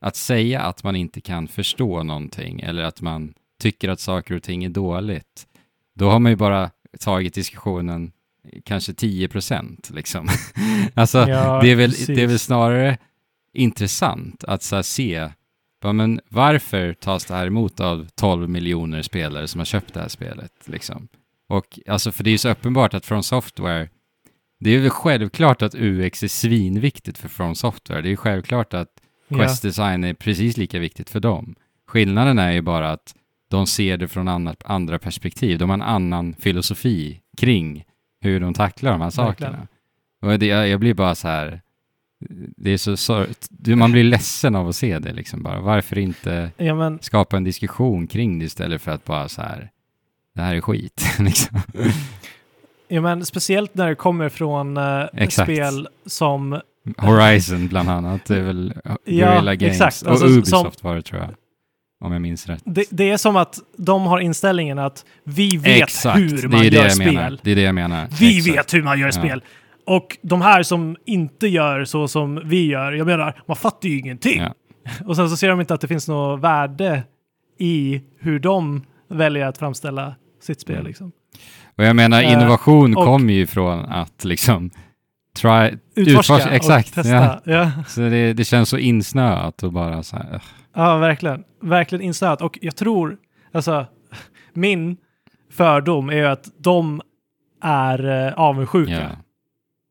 att 0.00 0.16
säga 0.16 0.60
att 0.60 0.84
man 0.84 0.96
inte 0.96 1.20
kan 1.20 1.48
förstå 1.48 2.02
någonting 2.02 2.60
eller 2.60 2.82
att 2.82 3.00
man 3.00 3.34
tycker 3.60 3.88
att 3.88 4.00
saker 4.00 4.34
och 4.36 4.42
ting 4.42 4.64
är 4.64 4.68
dåligt, 4.68 5.46
då 5.94 6.10
har 6.10 6.18
man 6.18 6.32
ju 6.32 6.36
bara 6.36 6.70
tagit 7.00 7.34
diskussionen 7.34 8.12
kanske 8.64 8.94
10 8.94 9.28
procent 9.28 9.90
liksom. 9.94 10.28
alltså, 10.94 11.18
Ja, 11.18 11.60
det, 11.62 11.70
är 11.70 11.76
väl, 11.76 11.90
precis. 11.90 12.06
det 12.06 12.22
är 12.22 12.26
väl 12.26 12.38
snarare 12.38 12.98
intressant 13.52 14.44
att 14.44 14.62
så 14.62 14.76
här, 14.76 14.82
se 14.82 15.28
Ja, 15.82 15.92
men 15.92 16.20
varför 16.28 16.92
tas 16.92 17.24
det 17.24 17.34
här 17.34 17.46
emot 17.46 17.80
av 17.80 18.08
12 18.14 18.48
miljoner 18.48 19.02
spelare 19.02 19.48
som 19.48 19.58
har 19.60 19.64
köpt 19.64 19.94
det 19.94 20.00
här 20.00 20.08
spelet? 20.08 20.52
Liksom? 20.64 21.08
Och 21.48 21.78
alltså, 21.88 22.12
för 22.12 22.24
det 22.24 22.30
är 22.30 22.32
ju 22.32 22.38
så 22.38 22.48
uppenbart 22.48 22.94
att 22.94 23.06
From 23.06 23.22
Software, 23.22 23.88
det 24.60 24.70
är 24.70 24.78
väl 24.78 24.90
självklart 24.90 25.62
att 25.62 25.74
UX 25.74 26.22
är 26.22 26.28
svinviktigt 26.28 27.18
för 27.18 27.28
From 27.28 27.54
Software. 27.54 28.02
Det 28.02 28.08
är 28.08 28.10
ju 28.10 28.16
självklart 28.16 28.74
att 28.74 28.88
Ja. 29.28 29.36
Quest 29.36 29.62
Design 29.62 30.04
är 30.04 30.14
precis 30.14 30.56
lika 30.56 30.78
viktigt 30.78 31.10
för 31.10 31.20
dem. 31.20 31.54
Skillnaden 31.88 32.38
är 32.38 32.52
ju 32.52 32.60
bara 32.62 32.92
att 32.92 33.14
de 33.50 33.66
ser 33.66 33.96
det 33.96 34.08
från 34.08 34.54
andra 34.64 34.98
perspektiv. 34.98 35.58
De 35.58 35.70
har 35.70 35.74
en 35.74 35.82
annan 35.82 36.34
filosofi 36.34 37.20
kring 37.36 37.84
hur 38.20 38.40
de 38.40 38.54
tacklar 38.54 38.92
de 38.92 39.00
här 39.00 39.10
Verkligen. 39.10 39.52
sakerna. 39.52 39.66
Och 40.22 40.38
det, 40.38 40.46
jag 40.46 40.68
jag 40.68 40.80
blir 40.80 40.94
bara 40.94 41.14
så 41.14 41.28
här, 41.28 41.60
det 42.56 42.70
är 42.70 42.76
så 42.76 42.96
sorgligt. 42.96 43.48
Man 43.66 43.92
blir 43.92 44.04
ledsen 44.04 44.56
av 44.56 44.68
att 44.68 44.76
se 44.76 44.98
det 44.98 45.12
liksom 45.12 45.42
bara. 45.42 45.60
Varför 45.60 45.98
inte 45.98 46.50
Ja, 46.56 46.74
men, 46.74 46.98
skapa 47.02 47.36
en 47.36 47.44
diskussion 47.44 48.06
kring 48.06 48.38
det 48.38 48.44
istället 48.44 48.82
för 48.82 48.90
att 48.92 49.04
bara 49.04 49.28
så 49.28 49.42
här, 49.42 49.70
det 50.34 50.42
här 50.42 50.54
är 50.54 50.60
skit 50.60 51.14
liksom. 51.18 51.60
ja, 52.88 53.00
men 53.00 53.26
speciellt 53.26 53.74
när 53.74 53.88
det 53.88 53.94
kommer 53.94 54.28
från 54.28 54.76
eh, 54.76 55.28
spel 55.28 55.88
som... 56.06 56.60
Horizon 56.98 57.68
bland 57.68 57.88
annat, 57.90 58.24
det 58.24 58.36
är 58.36 58.42
väl 58.42 58.74
Guerrilla 59.06 59.54
Games 59.54 59.74
exakt. 59.80 60.02
och 60.02 60.10
Alltså, 60.10 60.26
Ubisoft 60.26 60.84
var 60.84 60.94
det 60.96 61.02
tror 61.02 61.20
jag. 61.20 61.30
Om 62.04 62.12
jag 62.12 62.22
minns 62.22 62.46
rätt. 62.46 62.62
Det, 62.64 62.84
det 62.90 63.10
är 63.10 63.16
som 63.16 63.36
att 63.36 63.58
de 63.76 64.02
har 64.02 64.20
inställningen 64.20 64.78
att 64.78 65.04
vi 65.24 65.56
vet 65.56 65.82
Exakt, 65.82 66.18
hur 66.18 66.48
man 66.48 66.64
gör 66.64 66.88
spel. 66.88 67.14
menar. 67.14 67.38
Det 67.42 67.50
är 67.50 67.56
det 67.56 67.62
jag 67.62 67.74
menar. 67.74 68.06
Vi 68.20 68.36
Exakt. 68.38 68.56
vet 68.58 68.74
hur 68.74 68.82
man 68.82 68.98
gör 69.00 69.06
Ja. 69.06 69.12
spel. 69.12 69.42
Och 69.86 70.16
de 70.22 70.42
här 70.42 70.62
som 70.62 70.96
inte 71.06 71.46
gör 71.48 71.84
så 71.84 72.08
som 72.08 72.40
vi 72.44 72.66
gör, 72.66 72.92
jag 72.92 73.06
menar, 73.06 73.42
man 73.46 73.56
fattar 73.56 73.88
ju 73.88 73.98
ingenting. 73.98 74.40
Ja. 74.40 74.54
Och 75.06 75.16
sen 75.16 75.30
så 75.30 75.36
ser 75.36 75.48
de 75.48 75.60
inte 75.60 75.74
att 75.74 75.80
det 75.80 75.88
finns 75.88 76.08
något 76.08 76.40
värde 76.40 77.02
i 77.58 78.00
hur 78.20 78.38
de 78.38 78.84
väljer 79.10 79.46
att 79.46 79.58
framställa 79.58 80.14
sitt 80.42 80.60
spel. 80.60 80.74
Mm. 80.76 80.86
Liksom. 80.86 81.12
Och 81.78 81.84
jag 81.84 81.96
menar, 81.96 82.22
Eh, 82.22 82.32
innovation 82.32 82.96
och- 82.96 83.04
kommer 83.04 83.32
ju 83.32 83.46
från 83.46 83.80
att 83.84 84.24
liksom 84.24 84.70
try, 85.36 85.50
Utforska 85.94 86.10
Utforska, 86.34 86.50
exakt, 86.50 86.88
och 86.88 86.94
testa. 86.94 87.40
Ja. 87.44 87.70
så 87.88 88.00
det, 88.00 88.32
det 88.32 88.44
känns 88.44 88.68
så 88.68 88.78
insnöat 88.78 89.62
och 89.62 89.72
bara 89.72 90.02
så 90.02 90.16
här. 90.16 90.42
Ja, 90.76 90.96
verkligen. 90.96 91.44
Verkligen 91.62 92.04
instöt. 92.04 92.40
Och 92.40 92.58
jag 92.62 92.76
tror, 92.76 93.18
alltså, 93.52 93.86
min 94.52 94.96
fördom 95.50 96.10
är 96.10 96.16
ju 96.16 96.26
att 96.26 96.48
de 96.58 97.02
är 97.62 98.26
eh, 98.26 98.32
avundsjuka. 98.32 98.92
ja. 98.92 99.08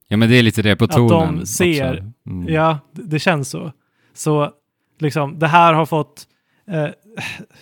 Ja 0.07 0.17
men 0.17 0.29
det 0.29 0.35
är 0.39 0.43
lite 0.43 0.61
det 0.61 0.75
på 0.75 0.85
Att 0.85 0.91
tonen 0.91 1.39
de 1.39 1.45
ser-. 1.45 2.11
Mm. 2.25 2.53
Ja, 2.53 2.79
det, 2.91 3.19
känns 3.19 3.49
så. 3.49 3.71
Så 4.13 4.51
liksom, 4.99 5.39
det 5.39 5.47
här 5.47 5.73
har 5.73 5.85
fått... 5.85 6.27
Eh, 6.67 6.87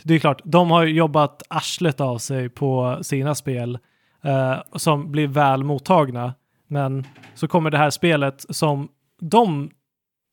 det 0.04 0.14
är 0.14 0.20
klart, 0.20 0.42
de 0.44 0.72
har 0.72 0.86
jobbat 0.86 1.44
arslet 1.50 2.02
av 2.02 2.18
sig 2.18 2.50
på 2.50 3.00
sina 3.02 3.36
spel 3.36 3.80
eh, 4.24 4.56
som 4.76 5.12
blir 5.12 5.28
väl 5.28 5.64
mottagna. 5.64 6.34
Men 6.68 7.08
så 7.36 7.48
kommer 7.48 7.72
det 7.72 7.78
här 7.78 7.90
spelet 7.90 8.46
som 8.50 8.88
de 9.22 9.70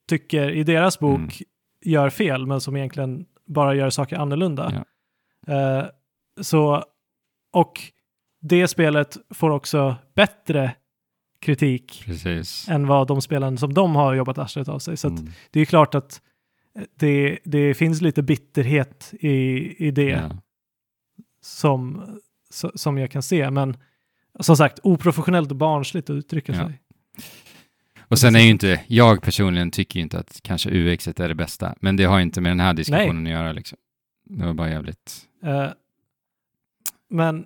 tycker 0.09 0.49
i 0.49 0.63
deras 0.63 0.99
bok 0.99 1.19
Mm. 1.19 1.29
Gör 1.81 2.09
fel, 2.09 2.45
men 2.47 2.61
som 2.61 2.75
egentligen 2.75 3.25
bara 3.45 3.75
gör 3.75 3.89
saker 3.89 4.17
annorlunda. 4.17 4.85
Eh, 5.47 5.85
så, 6.41 6.83
och 7.53 7.79
det 8.41 8.67
spelet 8.67 9.17
får 9.29 9.49
också 9.49 9.95
bättre 10.15 10.75
kritik 11.39 12.03
Precis. 12.05 12.69
än 12.69 12.87
vad 12.87 13.07
de 13.07 13.21
spelen 13.21 13.57
som 13.57 13.73
de 13.73 13.95
har 13.95 14.13
jobbat 14.13 14.37
arslet 14.37 14.67
av 14.67 14.79
sig. 14.79 14.97
Så 14.97 15.07
Mm. 15.07 15.27
det 15.51 15.59
är 15.59 15.65
klart 15.65 15.95
att 15.95 16.21
det, 16.95 17.39
det 17.43 17.73
finns 17.73 18.01
lite 18.01 18.23
bitterhet 18.23 19.13
i, 19.19 19.29
i 19.87 19.91
det 19.91 20.03
Ja. 20.09 20.29
som, 21.41 22.01
som 22.75 22.97
jag 22.97 23.11
kan 23.11 23.23
se. 23.23 23.49
Men 23.51 23.77
som 24.39 24.57
sagt, 24.57 24.79
oprofessionellt 24.83 25.51
och 25.51 25.57
barnsligt 25.57 26.09
att 26.09 26.13
uttrycka 26.13 26.51
Ja. 26.53 26.65
sig. 26.67 26.79
Och 28.11 28.19
sen 28.19 28.35
är 28.35 28.39
ju 28.39 28.49
inte, 28.49 28.79
jag 28.87 29.21
personligen 29.21 29.71
tycker 29.71 29.99
ju 29.99 30.03
inte 30.03 30.19
att 30.19 30.39
kanske 30.43 30.69
UX 30.69 31.07
är 31.07 31.27
det 31.27 31.35
bästa, 31.35 31.75
men 31.79 31.95
det 31.95 32.03
har 32.03 32.19
inte 32.19 32.41
med 32.41 32.51
den 32.51 32.59
här 32.59 32.73
diskussionen 32.73 33.25
att 33.27 33.31
göra 33.31 33.51
liksom. 33.51 33.77
Det 34.29 34.45
var 34.45 34.53
bara 34.53 34.69
jävligt. 34.69 35.21
Eh, 35.43 35.67
men 37.09 37.45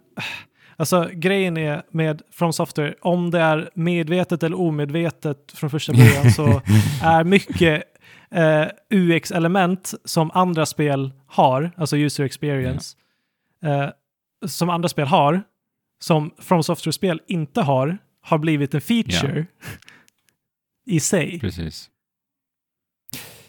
alltså 0.78 1.10
grejen 1.14 1.58
är 1.58 1.84
med 1.92 2.22
From 2.32 2.54
Software, 2.54 2.96
om 3.02 3.32
det 3.32 3.40
är 3.40 3.70
medvetet 3.74 4.44
eller 4.44 4.60
omedvetet 4.60 5.52
från 5.56 5.70
första 5.70 5.94
början 5.94 6.32
så 6.32 6.62
är 7.04 7.24
mycket 7.24 7.84
eh, 8.32 8.66
UX-element 8.90 9.94
som 10.06 10.32
andra 10.34 10.66
spel 10.66 11.12
har, 11.28 11.72
alltså 11.78 11.98
user 11.98 12.24
experience, 12.24 12.98
eh, 13.64 13.90
som 14.48 14.70
andra 14.70 14.90
spel 14.90 15.08
har, 15.08 15.44
som 16.00 16.32
From 16.40 16.64
Software-spel 16.64 17.22
inte 17.28 17.62
har, 17.62 17.98
har 18.22 18.38
blivit 18.38 18.74
en 18.74 18.82
feature 18.82 19.46
i 20.86 21.00
sig. 21.00 21.40
Precis. 21.40 21.90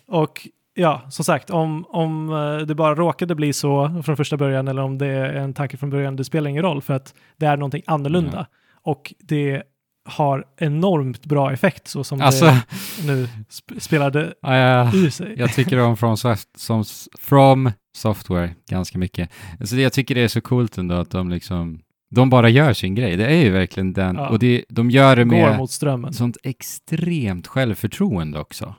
Och 0.06 0.48
ja, 0.74 1.02
som 1.10 1.24
sagt, 1.24 1.50
om, 1.50 1.84
om 1.88 2.28
eh, 2.32 2.66
det 2.66 2.74
bara 2.74 2.94
råkade 2.94 3.34
bli 3.34 3.52
så 3.52 4.02
från 4.04 4.16
första 4.16 4.36
början 4.36 4.68
eller 4.68 4.82
om 4.82 4.98
det 4.98 5.06
är 5.06 5.34
en 5.34 5.54
tanke 5.54 5.76
från 5.76 5.90
början, 5.90 6.16
det 6.16 6.24
spelar 6.24 6.50
ingen 6.50 6.62
roll 6.62 6.82
för 6.82 6.94
att 6.94 7.14
det 7.36 7.46
är 7.46 7.56
någonting 7.56 7.82
annorlunda. 7.86 8.46
Och 8.82 9.14
det 9.18 9.62
har 10.08 10.44
enormt 10.56 11.24
bra 11.26 11.52
effekt 11.52 11.88
så 11.88 12.04
som 12.04 12.20
Alltså, 12.20 12.44
det 12.44 12.62
nu 13.06 13.28
sp- 13.50 13.78
spelade 13.78 14.34
ja. 14.40 14.90
ur 14.94 15.10
sig. 15.10 15.34
Jag 15.38 15.54
tycker 15.54 15.78
om 15.80 15.96
From, 15.96 16.16
Soft, 16.16 16.48
som, 16.60 16.84
From 17.18 17.70
Software 17.96 18.54
ganska 18.70 18.98
mycket. 18.98 19.30
Alltså 19.60 19.76
jag 19.76 19.92
tycker 19.92 20.14
det 20.14 20.20
är 20.20 20.28
så 20.28 20.40
coolt 20.40 20.78
ändå 20.78 20.94
att 20.94 21.10
de 21.10 21.30
liksom, 21.30 21.80
de 22.10 22.30
bara 22.30 22.48
gör 22.48 22.72
sin 22.72 22.94
grej. 22.94 23.16
Det 23.16 23.26
är 23.26 23.44
ju 23.44 23.50
verkligen 23.50 23.92
den, 23.92 24.16
Ja. 24.16 24.28
och 24.28 24.38
det, 24.38 24.64
de 24.68 24.90
gör 24.90 25.16
det 25.16 25.24
med 25.24 25.56
mot 25.58 25.70
strömmen. 25.70 26.12
sånt 26.12 26.36
extremt 26.42 27.46
självförtroende 27.46 28.38
också. 28.40 28.74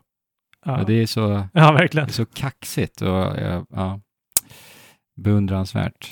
Ja, 0.66 0.84
det 0.88 0.94
är 0.94 1.06
så, 1.06 1.48
ja 1.54 1.72
verkligen. 1.72 2.10
så 2.10 2.26
kaxigt 2.26 3.02
och 3.02 3.36
ja, 3.70 4.00
beundransvärt. 5.16 6.10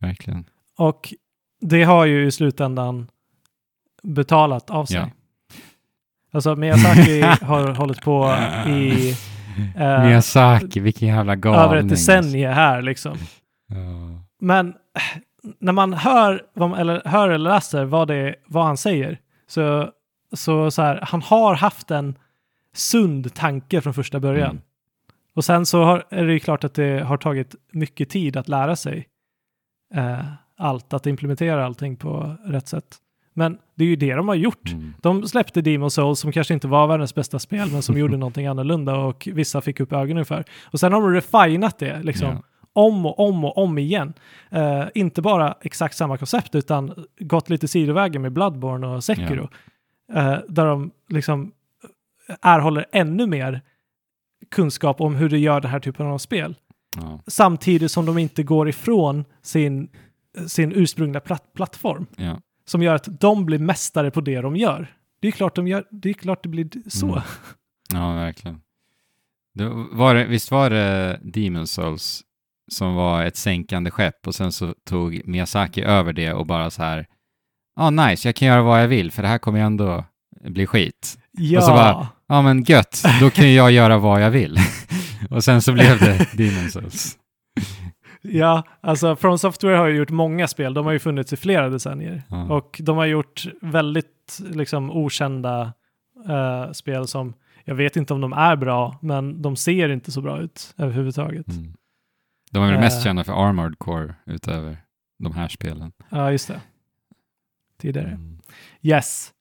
Verkligen. 0.00 0.44
Och 0.78 1.14
det 1.60 1.82
har 1.82 2.06
ju 2.06 2.26
i 2.26 2.30
slutändan 2.30 3.10
betalat 4.02 4.70
av 4.70 4.84
sig. 4.86 4.96
Ja. 4.96 5.10
Alltså 6.32 6.56
Miyazaki 6.56 7.20
har 7.44 7.74
hållit 7.74 8.00
på 8.00 8.36
i 8.68 9.10
eh, 9.76 10.04
Miyazaki, 10.04 10.80
vilken 10.80 11.08
jävla 11.08 11.36
galning. 11.36 11.64
över 11.64 11.76
ett 11.76 11.88
decennium 11.88 12.52
här 12.52 12.82
liksom. 12.82 13.16
Ja. 13.68 14.24
Men 14.40 14.74
när 15.58 15.72
man 15.72 15.92
hör, 15.92 16.42
eller, 16.76 17.02
hör 17.04 17.28
eller 17.28 17.50
läser 17.50 17.84
vad, 17.84 18.08
det, 18.08 18.34
vad 18.46 18.64
han 18.64 18.76
säger 18.76 19.18
så, 19.46 19.90
så, 20.32 20.70
så 20.70 20.82
här, 20.82 21.00
han 21.02 21.22
har 21.22 21.54
haft 21.54 21.90
en 21.90 22.14
sund 22.74 23.34
tanke 23.34 23.80
från 23.80 23.94
första 23.94 24.20
början. 24.20 24.50
Mm. 24.50 24.62
Och 25.34 25.44
sen 25.44 25.66
så 25.66 25.82
har, 25.82 26.04
är 26.10 26.26
det 26.26 26.32
ju 26.32 26.40
klart 26.40 26.64
att 26.64 26.74
det 26.74 27.00
har 27.00 27.16
tagit 27.16 27.54
mycket 27.72 28.08
tid 28.10 28.36
att 28.36 28.48
lära 28.48 28.76
sig 28.76 29.08
eh, 29.94 30.24
allt, 30.58 30.92
att 30.92 31.06
implementera 31.06 31.66
allting 31.66 31.96
på 31.96 32.36
rätt 32.44 32.68
sätt. 32.68 32.96
Men 33.34 33.58
det 33.74 33.84
är 33.84 33.88
ju 33.88 33.96
det 33.96 34.14
de 34.14 34.28
har 34.28 34.34
gjort. 34.34 34.72
Mm. 34.72 34.94
De 35.02 35.28
släppte 35.28 35.60
Demon 35.60 35.90
Souls 35.90 36.20
som 36.20 36.32
kanske 36.32 36.54
inte 36.54 36.68
var 36.68 36.86
världens 36.86 37.14
bästa 37.14 37.38
spel, 37.38 37.68
men 37.72 37.82
som 37.82 37.98
gjorde 37.98 38.16
någonting 38.16 38.46
annorlunda 38.46 38.96
och 38.96 39.28
vissa 39.32 39.60
fick 39.60 39.80
upp 39.80 39.92
ögonen 39.92 40.24
för. 40.24 40.44
Och 40.64 40.80
sen 40.80 40.92
har 40.92 41.00
de 41.00 41.12
refinat 41.12 41.78
det 41.78 42.02
liksom 42.02 42.28
Ja. 42.28 42.42
Om 42.78 43.06
och 43.06 43.28
om 43.28 43.44
och 43.44 43.58
om 43.58 43.78
igen. 43.78 44.12
Eh, 44.50 44.84
inte 44.94 45.22
bara 45.22 45.56
exakt 45.60 45.96
samma 45.96 46.18
koncept, 46.18 46.54
utan 46.54 47.06
gått 47.20 47.50
lite 47.50 47.68
sidovägen 47.68 48.22
med 48.22 48.32
Bloodborne 48.32 48.86
och 48.86 49.04
Sekiro. 49.04 49.48
Eh, 50.12 50.38
där 50.48 50.66
de 50.66 50.90
liksom 51.08 51.52
erhåller 52.42 52.86
ännu 52.92 53.26
mer 53.26 53.60
kunskap 54.50 55.00
om 55.00 55.16
hur 55.16 55.28
du 55.28 55.38
gör 55.38 55.60
den 55.60 55.70
här 55.70 55.80
typen 55.80 56.06
av 56.06 56.18
spel. 56.18 56.54
Ja. 56.96 57.20
Samtidigt 57.26 57.90
som 57.90 58.06
de 58.06 58.18
inte 58.18 58.42
går 58.42 58.68
ifrån 58.68 59.24
sin, 59.42 59.88
sin 60.46 60.72
ursprungliga 60.72 61.20
platt, 61.20 61.52
plattform. 61.54 62.06
Ja. 62.16 62.40
Som 62.64 62.82
gör 62.82 62.94
att 62.94 63.20
de 63.20 63.46
blir 63.46 63.58
mästare 63.58 64.10
på 64.10 64.20
det 64.20 64.40
de 64.40 64.56
gör. 64.56 64.94
Det 65.20 65.28
är 65.28 65.32
klart, 65.32 65.54
de 65.54 65.68
gör, 65.68 65.84
det, 65.90 66.10
är 66.10 66.14
klart 66.14 66.42
det 66.42 66.48
blir 66.48 66.88
så. 66.88 67.06
Mm. 67.06 67.20
Ja, 67.92 68.14
verkligen. 68.14 68.60
Det 69.54 69.68
var 69.92 70.14
visst 70.14 70.50
var 70.50 70.70
det 70.70 71.20
Demon 71.22 71.66
Souls 71.66 72.24
som 72.68 72.94
var 72.94 73.24
ett 73.24 73.36
sänkande 73.36 73.90
skepp 73.90 74.26
och 74.26 74.34
sen 74.34 74.52
så 74.52 74.74
tog 74.86 75.20
Miyazaki 75.24 75.82
över 75.82 76.12
det 76.12 76.32
och 76.32 76.46
bara 76.46 76.70
så 76.70 76.82
här, 76.82 77.06
ja 77.76 77.82
ah, 77.82 77.90
nice, 77.90 78.28
jag 78.28 78.34
kan 78.36 78.48
göra 78.48 78.62
vad 78.62 78.82
jag 78.82 78.88
vill 78.88 79.12
för 79.12 79.22
det 79.22 79.28
här 79.28 79.38
kommer 79.38 79.58
ju 79.58 79.64
ändå 79.64 80.04
bli 80.44 80.66
skit. 80.66 81.18
Ja, 81.32 81.58
Och 81.58 81.64
så 81.64 81.70
bara- 81.70 82.08
Ja 82.30 82.42
men 82.42 82.62
gött, 82.62 83.02
då 83.20 83.30
kan 83.30 83.54
jag 83.54 83.70
göra 83.70 83.98
vad 83.98 84.22
jag 84.22 84.30
vill. 84.30 84.58
och 85.30 85.44
sen 85.44 85.62
så 85.62 85.72
blev 85.72 85.98
det 85.98 86.26
Demon 86.32 86.70
Souls. 86.70 87.16
ja, 88.22 88.62
alltså 88.80 89.16
From 89.16 89.38
Software 89.38 89.76
har 89.76 89.86
ju 89.86 89.96
gjort 89.96 90.10
många 90.10 90.48
spel. 90.48 90.74
De 90.74 90.86
har 90.86 90.92
ju 90.92 90.98
funnits 90.98 91.32
i 91.32 91.36
flera 91.36 91.68
decennier. 91.68 92.22
Ja. 92.28 92.44
Och 92.54 92.80
de 92.82 92.96
har 92.96 93.06
gjort 93.06 93.46
väldigt 93.60 94.38
liksom 94.50 94.90
okända 94.90 95.72
eh, 96.28 96.72
spel 96.72 97.06
som 97.08 97.34
jag 97.64 97.74
vet 97.74 97.96
inte 97.96 98.14
om 98.14 98.20
de 98.20 98.32
är 98.32 98.56
bra, 98.56 98.98
men 99.02 99.42
de 99.42 99.56
ser 99.56 99.88
inte 99.88 100.12
så 100.12 100.20
bra 100.20 100.40
ut 100.40 100.74
överhuvudtaget. 100.78 101.48
Mm. 101.48 101.72
De 102.50 102.62
är 102.62 102.70
väl 102.70 102.80
mest 102.80 102.98
Eh. 102.98 103.04
kända 103.04 103.24
för 103.24 103.48
Armored 103.48 103.78
Core 103.78 104.14
utöver 104.26 104.76
de 105.18 105.32
här 105.34 105.48
spelen. 105.48 105.92
Ja, 106.08 106.32
just 106.32 106.48
det. 106.48 106.60
Tidigare. 107.80 108.08
Mm. 108.08 108.38
Yes. 108.82 109.32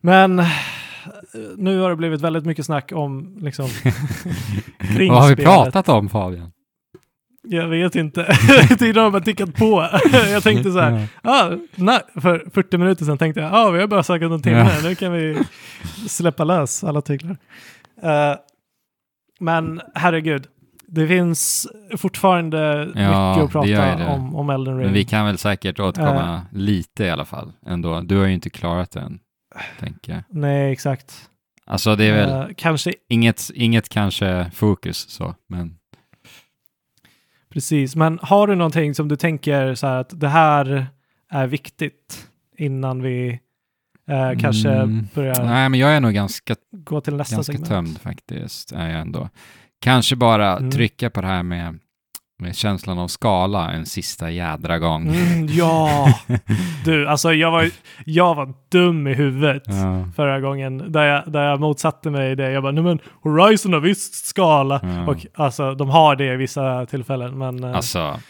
Men 0.00 0.38
eh, 0.38 0.46
nu 1.56 1.78
har 1.78 1.90
det 1.90 1.96
blivit 1.96 2.20
väldigt 2.20 2.44
mycket 2.44 2.66
snack 2.66 2.92
om 2.94 3.36
liksom 3.40 3.68
kring 4.78 5.12
Vad 5.12 5.22
har 5.22 5.28
vi 5.28 5.34
spelet. 5.34 5.44
pratat 5.44 5.88
om 5.88 6.08
Fabian? 6.08 6.52
Jag 7.48 7.68
vet 7.68 7.94
inte. 7.94 8.24
Tiden 8.78 9.02
har 9.02 9.10
bara 9.10 9.22
tickat 9.22 9.54
på. 9.54 9.88
jag 10.12 10.42
tänkte 10.42 10.72
så 10.72 10.80
här, 10.80 11.06
ah, 11.22 11.50
nej, 11.74 12.00
för 12.14 12.50
40 12.54 12.78
minuter 12.78 13.04
sedan 13.04 13.18
tänkte 13.18 13.40
jag, 13.40 13.54
ah, 13.54 13.70
vi 13.70 13.80
har 13.80 13.86
bara 13.86 14.02
snackat 14.02 14.32
en 14.32 14.42
timme, 14.42 14.56
Ja. 14.82 14.88
nu 14.88 14.94
kan 14.94 15.12
vi 15.12 15.42
släppa 16.08 16.44
lös 16.44 16.84
alla 16.84 17.00
tyglar. 17.02 17.36
Eh, 18.02 18.34
men 19.40 19.80
herregud, 19.94 20.46
det 20.94 21.08
finns 21.08 21.68
fortfarande 21.96 22.86
mycket 22.86 23.44
att 23.44 23.52
prata 23.52 24.06
om, 24.06 24.34
om 24.34 24.50
Elden 24.50 24.76
Ring. 24.76 24.84
Men 24.86 24.94
vi 24.94 25.04
kan 25.04 25.26
väl 25.26 25.38
säkert 25.38 25.80
återkomma 25.80 26.34
Eh. 26.34 26.58
lite 26.58 27.04
i 27.04 27.10
alla 27.10 27.24
fall 27.24 27.52
ändå. 27.66 28.00
Du 28.00 28.16
har 28.16 28.26
ju 28.26 28.34
inte 28.34 28.50
klarat 28.50 28.90
det 28.90 29.00
än, 29.00 29.18
tänker 29.80 30.12
jag. 30.12 30.22
Nej, 30.28 30.72
exakt. 30.72 31.28
Alltså 31.66 31.96
det 31.96 32.04
är 32.04 32.12
väl 32.12 32.30
Eh, 32.50 32.54
kanske 32.56 32.92
inget, 33.08 33.50
inget 33.54 33.88
kanske 33.88 34.50
fokus 34.54 34.96
så, 35.10 35.34
men 35.48 35.78
Precis, 37.52 37.96
men 37.96 38.18
har 38.22 38.46
du 38.46 38.54
någonting 38.54 38.94
som 38.94 39.08
du 39.08 39.16
tänker 39.16 39.74
så 39.74 39.86
här 39.86 39.96
att 40.00 40.20
det 40.20 40.28
här 40.28 40.86
är 41.30 41.46
viktigt 41.46 42.28
innan 42.58 43.02
vi 43.02 43.40
eh, 44.08 44.38
kanske 44.40 44.70
Mm. 44.70 45.08
börjar 45.14 45.44
nej 45.44 45.68
men 45.68 45.80
jag 45.80 45.90
är 45.90 46.00
nog 46.00 46.12
ganska, 46.12 46.56
gå 46.72 47.00
till 47.00 47.16
nästa 47.16 47.36
ganska 47.36 47.52
segment? 47.52 47.68
tömd 47.68 47.98
faktiskt, 48.00 48.72
är 48.72 48.88
jag 48.90 49.00
ändå. 49.00 49.28
Kanske 49.82 50.16
bara 50.16 50.56
Mm. 50.56 50.70
trycka 50.70 51.10
på 51.10 51.20
det 51.20 51.26
här 51.26 51.42
med, 51.42 51.78
med 52.38 52.56
känslan 52.56 52.98
av 52.98 53.08
skala 53.08 53.70
en 53.72 53.86
sista 53.86 54.30
jädra 54.30 54.78
gång. 54.78 55.08
Mm, 55.14 55.46
ja, 55.50 56.14
du, 56.84 57.08
alltså 57.08 57.32
jag 57.32 57.50
var, 57.50 57.70
jag 58.06 58.34
var 58.34 58.54
dum 58.68 59.06
i 59.06 59.14
huvudet 59.14 59.62
ja, 59.66 60.08
förra 60.16 60.40
gången 60.40 60.92
där 60.92 61.04
jag, 61.04 61.32
där 61.32 61.42
jag 61.42 61.60
motsatte 61.60 62.10
mig 62.10 62.36
det. 62.36 62.50
Jag 62.50 62.62
bara, 62.62 62.72
nej 62.72 62.84
men 62.84 62.98
Horizon 63.22 63.72
har 63.72 63.80
visst 63.80 64.26
skala. 64.26 64.80
Ja. 64.82 65.06
Och 65.06 65.26
alltså 65.34 65.74
de 65.74 65.88
har 65.90 66.16
det 66.16 66.32
i 66.32 66.36
vissa 66.36 66.86
tillfällen, 66.86 67.38
men 67.38 67.64
eh, 67.64 67.76
alltså, 67.76 68.20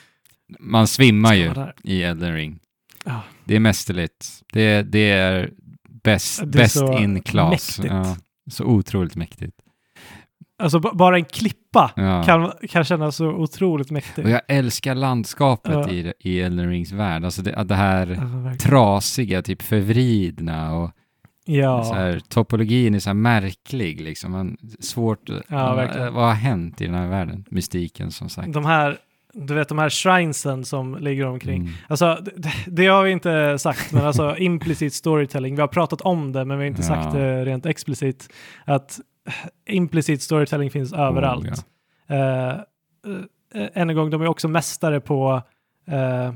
man 0.61 0.87
svimmar 0.87 1.35
ju 1.35 1.49
där. 1.55 1.74
i 1.85 2.03
Elden 2.03 2.35
Ring. 2.35 2.59
Ja. 3.05 3.20
Det 3.45 3.57
är 3.57 3.61
mästerligt. 3.61 4.27
Det, 4.53 4.83
det 4.83 5.11
är 5.11 5.51
bäst, 6.03 6.43
in 7.01 7.23
class. 7.23 7.51
mäktigt. 7.79 7.95
Ja, 7.95 8.16
så 8.51 8.65
otroligt 8.65 9.16
mäktigt. 9.16 9.57
Alltså 10.62 10.80
bara 10.80 11.16
en 11.16 11.24
klippa 11.24 11.90
Ja. 11.97 12.22
kan, 12.22 12.52
kan 12.68 12.84
kännas 12.84 13.16
så 13.16 13.26
otroligt 13.28 13.90
mäktigt. 13.90 14.18
Och 14.26 14.30
jag 14.30 14.40
älskar 14.48 14.94
landskapet 14.94 15.72
Ja. 15.72 15.90
i, 15.90 16.12
i 16.18 16.40
Elden 16.40 16.68
Rings 16.70 16.93
värld. 16.93 17.24
Alltså 17.24 17.43
det, 17.43 17.64
det 17.64 17.74
här 17.74 18.10
Alltså, 18.10 18.68
trasiga, 18.68 19.43
typ 19.43 19.62
förvridna 19.62 20.74
och 20.74 20.90
ja. 21.44 21.84
så 21.84 21.94
här, 21.94 22.20
topologin 22.28 22.94
är 22.94 22.98
så 22.98 23.09
här 23.09 23.14
märklig 23.14 24.01
liksom. 24.01 24.32
Man, 24.32 24.56
svårt, 24.80 25.28
ja, 25.48 25.74
verkligen. 25.74 26.14
vad 26.14 26.24
har 26.24 26.34
hänt 26.34 26.80
i 26.80 26.86
den 26.86 26.94
här 26.94 27.09
världen? 27.09 27.44
Mystiken 27.51 28.10
som 28.10 28.28
sagt. 28.28 28.52
de 28.52 28.64
här, 28.64 28.98
du 29.34 29.55
vet 29.55 29.68
de 29.68 29.78
här 29.78 29.90
shrinesen 29.90 30.64
som 30.64 30.97
ligger 30.97 31.26
omkring. 31.26 31.60
Mm. 31.62 31.72
Alltså, 31.89 32.18
det, 32.36 32.52
det 32.66 32.86
har 32.86 33.02
vi 33.05 33.10
inte 33.10 33.59
sagt, 33.59 33.93
men 33.93 34.06
alltså 34.06 34.36
implicit 34.36 34.94
storytelling, 34.94 35.55
vi 35.55 35.60
har 35.60 35.68
pratat 35.68 36.01
om 36.01 36.32
det, 36.32 36.44
men 36.44 36.59
vi 36.59 36.64
har 36.64 36.68
inte 36.68 36.82
Ja. 36.82 36.89
sagt 36.89 37.12
det 37.12 37.44
rent 37.44 37.66
explicit. 37.66 38.28
Att 38.64 39.01
implicit 39.66 40.23
storytelling 40.23 40.70
finns 40.70 40.93
överallt. 40.93 41.49
Oh, 41.49 41.65
Eh, 42.07 42.51
eh, 42.51 43.69
än 43.74 43.90
en 43.90 43.97
gång, 43.97 44.11
de 44.11 44.23
är 44.23 44.27
också 44.27 44.49
mästare 44.49 45.01
på 45.01 45.43
eh, 45.86 46.32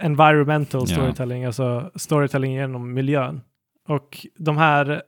environmental 0.00 0.86
storytelling, 0.88 1.44
alltså 1.44 1.90
storytelling 1.94 2.52
genom 2.52 2.94
miljön. 2.94 3.40
Och 3.88 4.26
de 4.36 4.56
här, 4.56 5.02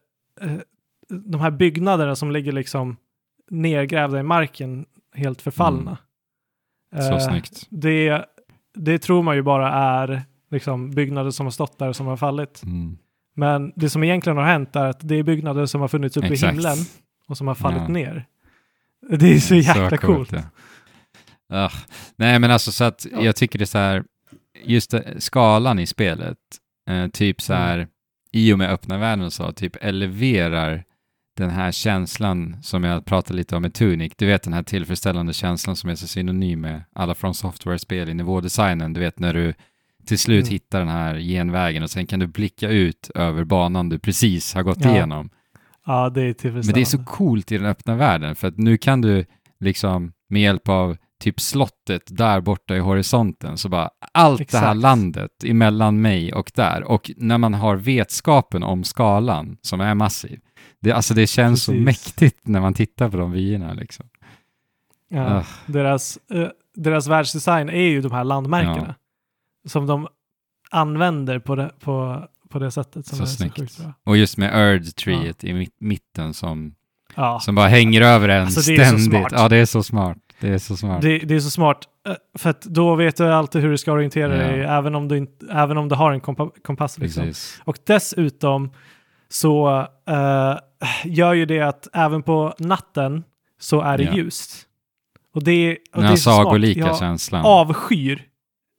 de 1.09 1.40
här 1.40 1.51
byggnaderna 1.51 2.16
som 2.16 2.31
ligger 2.31 2.52
liksom 2.52 2.97
nergrävda 3.51 4.20
i 4.20 4.23
marken, 4.23 4.86
helt 5.15 5.43
förfallna. 5.43 5.98
Så 6.93 7.12
Eh, 7.12 7.19
snyggt. 7.19 7.66
Det, 7.70 8.24
det 8.74 8.98
tror 8.98 9.23
man 9.23 9.36
ju 9.36 9.43
bara 9.43 9.73
är 9.73 10.23
liksom 10.51 10.90
byggnader 10.90 11.31
som 11.31 11.47
har 11.47 11.51
stått 11.51 11.78
där 11.78 11.89
och 11.89 11.97
som 11.97 12.06
har 12.06 12.16
fallit. 12.16 12.62
Mm. 12.62 12.98
Men 13.35 13.73
det 13.77 13.90
som 13.90 14.05
egentligen 14.05 14.36
har 14.36 14.44
hänt 14.44 14.77
är 14.77 14.85
att 14.86 15.09
det 15.09 15.15
är 15.15 15.23
byggnader 15.23 15.66
som 15.66 15.81
har 15.81 15.89
funnits 15.89 16.16
uppe 16.16 16.27
i 16.35 16.36
himlen 16.36 16.77
och 17.28 17.36
som 17.39 17.47
har 17.48 17.55
fallit 17.55 17.78
Ja. 17.82 17.89
ner. 17.89 18.27
Det 19.11 19.35
är 19.35 19.39
så 19.39 19.55
jäkla 19.55 19.97
coolt. 19.98 20.32
ja. 20.32 20.43
Ah, 21.48 21.70
nej 22.16 22.39
men 22.39 22.51
alltså 22.51 22.73
så 22.73 22.85
att 22.85 23.06
Ja. 23.12 23.20
jag 23.23 23.36
tycker 23.36 23.59
det 23.59 23.65
är 23.65 23.66
så 23.66 23.78
här, 23.78 24.05
just 24.65 24.90
det, 24.90 25.15
skalan 25.20 25.78
i 25.78 25.86
spelet, 25.86 26.39
eh, 26.90 27.06
typ 27.09 27.40
så 27.40 27.52
Mm. 27.52 27.65
här, 27.65 27.89
i 28.32 28.52
och 28.52 28.59
med 28.59 28.70
öppna 28.70 28.98
världen 28.98 29.24
och 29.24 29.32
så, 29.32 29.52
typ 29.52 29.77
eleverar 29.81 30.85
den 31.36 31.51
här 31.51 31.73
känslan 31.73 32.56
som 32.62 32.85
jag 32.85 33.05
pratade 33.05 33.36
lite 33.36 33.56
om 33.56 33.62
med 33.62 33.74
Tunic, 33.74 34.12
du 34.16 34.27
vet 34.27 34.43
den 34.43 34.52
här 34.52 34.62
tillfredsställande 34.62 35.32
känslan 35.32 35.77
som 35.77 35.90
är 35.90 35.94
så 35.94 36.06
synonym 36.06 36.61
med 36.61 36.82
alla 36.94 37.15
från 37.15 37.35
software-spel 37.35 38.09
i 38.09 38.15
nivådesignen, 38.15 38.93
du 38.93 39.01
vet 39.01 39.19
när 39.19 39.35
du 39.35 39.55
till 40.06 40.18
slut 40.18 40.43
Mm. 40.44 40.52
hittar 40.52 40.78
den 40.78 40.89
här 40.89 41.18
genvägen 41.18 41.82
och 41.82 41.90
sen 41.90 42.06
kan 42.06 42.20
du 42.20 42.26
blicka 42.26 42.68
ut 42.68 43.10
över 43.14 43.44
banan 43.44 43.89
du 43.89 43.98
precis 43.98 44.55
har 44.55 44.62
gått 44.62 44.85
Ja. 44.85 44.90
igenom. 44.90 45.31
Ja, 45.86 46.10
det 46.10 46.20
är 46.20 46.24
Men 46.24 46.35
tillfredsställande. 46.35 46.72
det 46.72 46.81
är 46.81 46.85
så 46.85 47.05
coolt 47.05 47.52
i 47.52 47.59
den 47.59 47.66
öppna 47.66 47.97
världen 47.97 48.36
för 48.36 48.48
att 48.48 48.59
nu 48.59 48.76
kan 48.76 49.01
du 49.01 49.24
liksom 49.60 50.12
med 50.28 50.43
hjälp 50.43 50.68
av 50.68 50.97
typ 51.20 51.40
slottet 51.40 52.02
där 52.06 52.40
borta 52.40 52.76
i 52.76 52.78
horisonten 52.78 53.59
så 53.59 53.68
bara 53.68 53.90
allt 54.12 54.39
det 54.51 54.59
här 54.59 54.64
Exakt. 54.66 54.81
landet 54.81 55.31
emellan 55.44 56.01
mig 56.01 56.32
och 56.32 56.52
där 56.55 56.82
och 56.85 57.10
när 57.16 57.39
man 57.39 57.55
har 57.55 57.76
vetskapen 57.76 58.62
om 58.62 58.85
skalan 58.85 59.56
som 59.62 59.81
är 59.81 59.94
massiv. 59.94 60.40
Det, 60.81 60.93
alltså 60.93 61.14
det 61.14 61.26
känns 61.26 61.62
så 61.64 61.72
Precis. 61.72 61.85
mäktigt 61.85 62.47
när 62.47 62.60
man 62.60 62.74
tittar 62.74 63.09
på 63.09 63.16
de 63.16 63.32
vyerna 63.32 63.72
liksom. 63.74 64.06
Ja. 65.09 65.35
Ah. 65.39 65.44
Deras, 65.66 66.18
eh, 66.32 66.48
deras 66.74 67.06
världsdesign 67.06 67.68
är 67.68 67.82
ju 67.89 68.01
de 68.01 68.12
här 68.12 68.24
landmärkena. 68.24 68.94
Som 69.69 69.86
de 69.86 70.09
använder 70.70 71.39
på 71.39 71.55
det, 71.57 71.70
på, 71.81 72.24
på 72.49 72.59
det 72.59 72.70
sättet 72.70 73.07
som 73.07 73.16
Så 73.19 73.23
är 73.23 73.27
så 73.27 73.36
snyggt. 73.36 73.59
sjukt 73.59 73.78
bra. 73.78 73.93
Och 74.05 74.16
just 74.16 74.39
med 74.39 74.51
Erd-treet 74.55 75.45
i 75.45 75.53
mitt, 75.53 75.74
mitten 75.81 76.35
som, 76.35 76.74
Ja, 77.16 77.41
som 77.41 77.55
bara 77.55 77.69
hänger 77.69 78.01
över 78.03 78.28
en 78.28 78.43
Alltså, 78.45 78.62
så 78.62 78.73
ständigt. 78.74 79.28
Ja, 79.32 79.49
det 79.49 79.57
är 79.57 79.66
så 79.66 79.82
smart. 79.82 80.19
Det 80.41 80.49
är 80.49 80.59
så 80.59 80.77
smart. 80.77 81.03
det, 81.03 81.19
det 81.19 81.35
är 81.35 81.41
så 81.41 81.51
smart. 81.51 81.78
eh, 82.09 82.15
För 82.39 82.51
att 82.51 82.62
då 82.62 82.95
vet 82.95 83.16
du 83.16 83.32
alltid 83.32 83.62
hur 83.62 83.70
du 83.70 83.78
ska 83.78 83.93
orientera 83.93 84.36
Ja. 84.36 84.49
dig, 84.49 84.61
även 84.61 84.95
om 84.95 85.09
du, 85.09 85.16
inte, 85.16 85.47
även 85.51 85.78
om 85.78 85.89
du 85.89 85.95
har 85.95 86.12
en 86.12 86.20
kompa, 86.20 86.51
kompass. 86.65 86.99
Liksom. 86.99 87.32
Och 87.65 87.78
dessutom 87.86 88.73
så 89.28 89.78
eh, 90.09 90.57
gör 91.05 91.32
ju 91.35 91.47
det 91.47 91.61
att 91.61 91.89
även 91.93 92.23
på 92.23 92.55
natten 92.59 93.24
så 93.61 93.81
är 93.81 93.99
det 93.99 94.05
Ja. 94.05 94.15
ljust. 94.15 94.66
Och 95.35 95.45
det, 95.45 95.73
och 95.95 96.01
Den 96.01 96.03
det 96.03 96.09
är 96.12 96.16
så 96.16 96.31
smart. 96.43 96.77
Jag 96.77 96.99
känslan. 96.99 97.45
avskyr. 97.45 98.23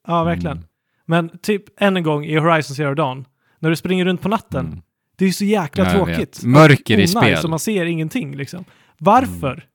Ja, 0.07 0.23
verkligen. 0.23 0.57
Mm. 0.57 0.67
Men 1.05 1.37
typ 1.37 1.63
än 1.81 1.97
en 1.97 2.03
gång 2.03 2.25
i 2.25 2.37
Horizon 2.37 2.75
Zero 2.75 2.93
Dawn, 2.93 3.25
när 3.59 3.69
du 3.69 3.75
springer 3.75 4.05
runt 4.05 4.21
på 4.21 4.29
natten, 4.29 4.65
Mm. 4.65 4.81
det 5.17 5.25
är 5.25 5.27
ju 5.27 5.33
så 5.33 5.45
jäkla 5.45 5.83
Ja, 5.83 5.91
tråkigt. 5.91 6.43
Mörker 6.43 6.99
i 6.99 7.07
spel. 7.07 7.37
Så 7.37 7.47
man 7.47 7.59
ser 7.59 7.85
ingenting 7.85 8.35
liksom. 8.35 8.65
Varför? 8.97 9.65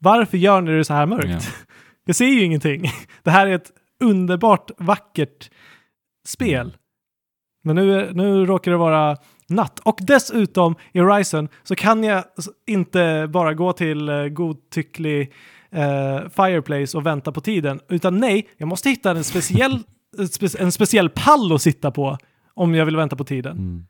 Varför 0.00 0.38
gör 0.38 0.60
ni 0.60 0.72
det 0.72 0.84
så 0.84 0.94
här 0.94 1.06
mörkt? 1.06 1.28
Ja. 1.28 1.38
Jag 2.04 2.16
ser 2.16 2.26
ju 2.26 2.42
ingenting. 2.42 2.90
Det 3.22 3.30
här 3.30 3.46
är 3.46 3.52
ett 3.54 3.72
underbart 4.00 4.70
vackert 4.78 5.50
spel. 6.26 6.60
Mm. 6.60 6.72
Men 7.64 7.76
nu, 7.76 8.10
nu 8.12 8.46
råkar 8.46 8.70
det 8.70 8.76
vara 8.76 9.16
natt. 9.48 9.78
Och 9.78 9.98
dessutom 10.00 10.74
i 10.92 10.98
Horizon 11.00 11.48
så 11.62 11.74
kan 11.74 12.04
jag 12.04 12.24
inte 12.66 13.26
bara 13.30 13.54
gå 13.54 13.72
till 13.72 14.08
uh, 14.08 14.28
godtycklig 14.28 15.32
eh, 15.70 16.18
Fireplace 16.28 16.96
och 16.98 17.06
vänta 17.06 17.32
på 17.32 17.40
tiden. 17.40 17.80
Utan 17.88 18.18
nej, 18.18 18.48
jag 18.56 18.68
måste 18.68 18.90
hitta 18.90 19.10
en 19.10 19.24
speciell, 19.24 19.82
spe- 20.16 20.60
en 20.60 20.72
speciell 20.72 21.08
pall 21.10 21.52
att 21.54 21.62
sitta 21.62 21.90
på 21.90 22.18
om 22.54 22.74
jag 22.74 22.84
vill 22.84 22.96
vänta 22.96 23.16
på 23.16 23.24
tiden. 23.24 23.56
Mm. 23.58 23.86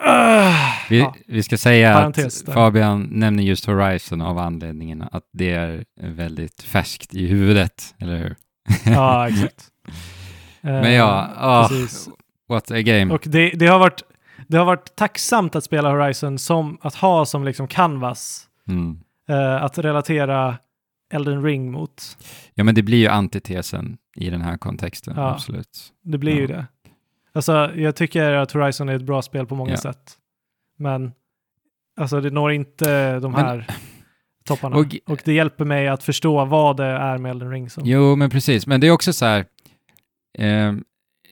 Ah, 0.00 0.54
Vi, 0.90 0.98
ja. 0.98 1.14
vi 1.26 1.42
ska 1.42 1.56
säga 1.58 1.92
Parentes 1.94 2.40
att 2.40 2.46
där. 2.46 2.52
Fabian 2.52 3.02
nämner 3.10 3.42
just 3.42 3.64
Horizon 3.66 4.20
av 4.22 4.38
anledningen 4.38 5.04
att 5.12 5.24
det 5.32 5.50
är 5.52 5.84
väldigt 6.00 6.62
färskt 6.62 7.14
i 7.14 7.26
huvudet, 7.26 7.94
eller 7.98 8.16
hur? 8.16 8.36
ja, 8.84 9.28
exakt. 9.28 9.64
Men 10.60 10.92
ja, 10.92 11.30
ah, 11.36 11.68
precis. 11.68 12.08
what 12.48 12.70
a 12.70 12.80
game. 12.82 13.14
Och 13.14 13.22
det, 13.26 13.50
det, 13.50 13.66
har 13.66 13.78
varit, 13.78 14.02
det 14.46 14.56
har 14.58 14.64
varit 14.64 14.96
tacksamt 14.96 15.56
att 15.56 15.64
spela 15.64 15.90
Horizon 15.90 16.38
som 16.38 16.78
att 16.82 16.94
ha 16.94 17.26
som 17.26 17.44
liksom 17.44 17.68
canvas 17.68 18.44
Mm. 18.68 18.98
eh, 19.28 19.62
att 19.64 19.78
relatera 19.78 20.58
Elden 21.12 21.42
Ring 21.42 21.70
mot. 21.72 22.16
Ja, 22.54 22.64
men 22.64 22.74
det 22.74 22.82
blir 22.82 22.98
ju 22.98 23.06
antitesen 23.08 23.96
i 24.18 24.30
den 24.30 24.40
här 24.40 24.56
kontexten, 24.58 25.14
Ja. 25.16 25.30
absolut. 25.30 25.92
Det 26.02 26.18
blir 26.18 26.34
ju 26.34 26.40
Ja. 26.42 26.46
det. 26.48 26.66
Alltså, 27.32 27.72
jag 27.76 27.96
tycker 27.96 28.32
att 28.32 28.52
Horizon 28.52 28.88
är 28.88 28.94
ett 28.96 29.02
bra 29.02 29.22
spel 29.22 29.46
på 29.46 29.54
många 29.54 29.70
Ja. 29.70 29.76
sätt. 29.76 30.12
Men 30.78 31.12
alltså, 32.00 32.20
det 32.20 32.30
når 32.30 32.52
inte 32.52 33.18
de 33.20 33.32
Men- 33.32 33.40
här 33.40 33.66
topparna. 34.44 34.76
Och- 34.76 34.96
Och, 35.06 35.20
det 35.24 35.32
hjälper 35.32 35.64
mig 35.64 35.88
att 35.88 36.02
förstå 36.02 36.44
vad 36.44 36.76
det 36.76 36.84
är 36.84 37.18
med 37.18 37.30
Elden 37.30 37.50
Ring. 37.50 37.70
Som. 37.70 37.86
Jo, 37.86 38.16
men 38.16 38.30
precis. 38.30 38.66
Men 38.66 38.80
det 38.80 38.86
är 38.86 38.90
också 38.90 39.12
så 39.12 39.24
här, 39.26 39.44
eh, 40.38 40.72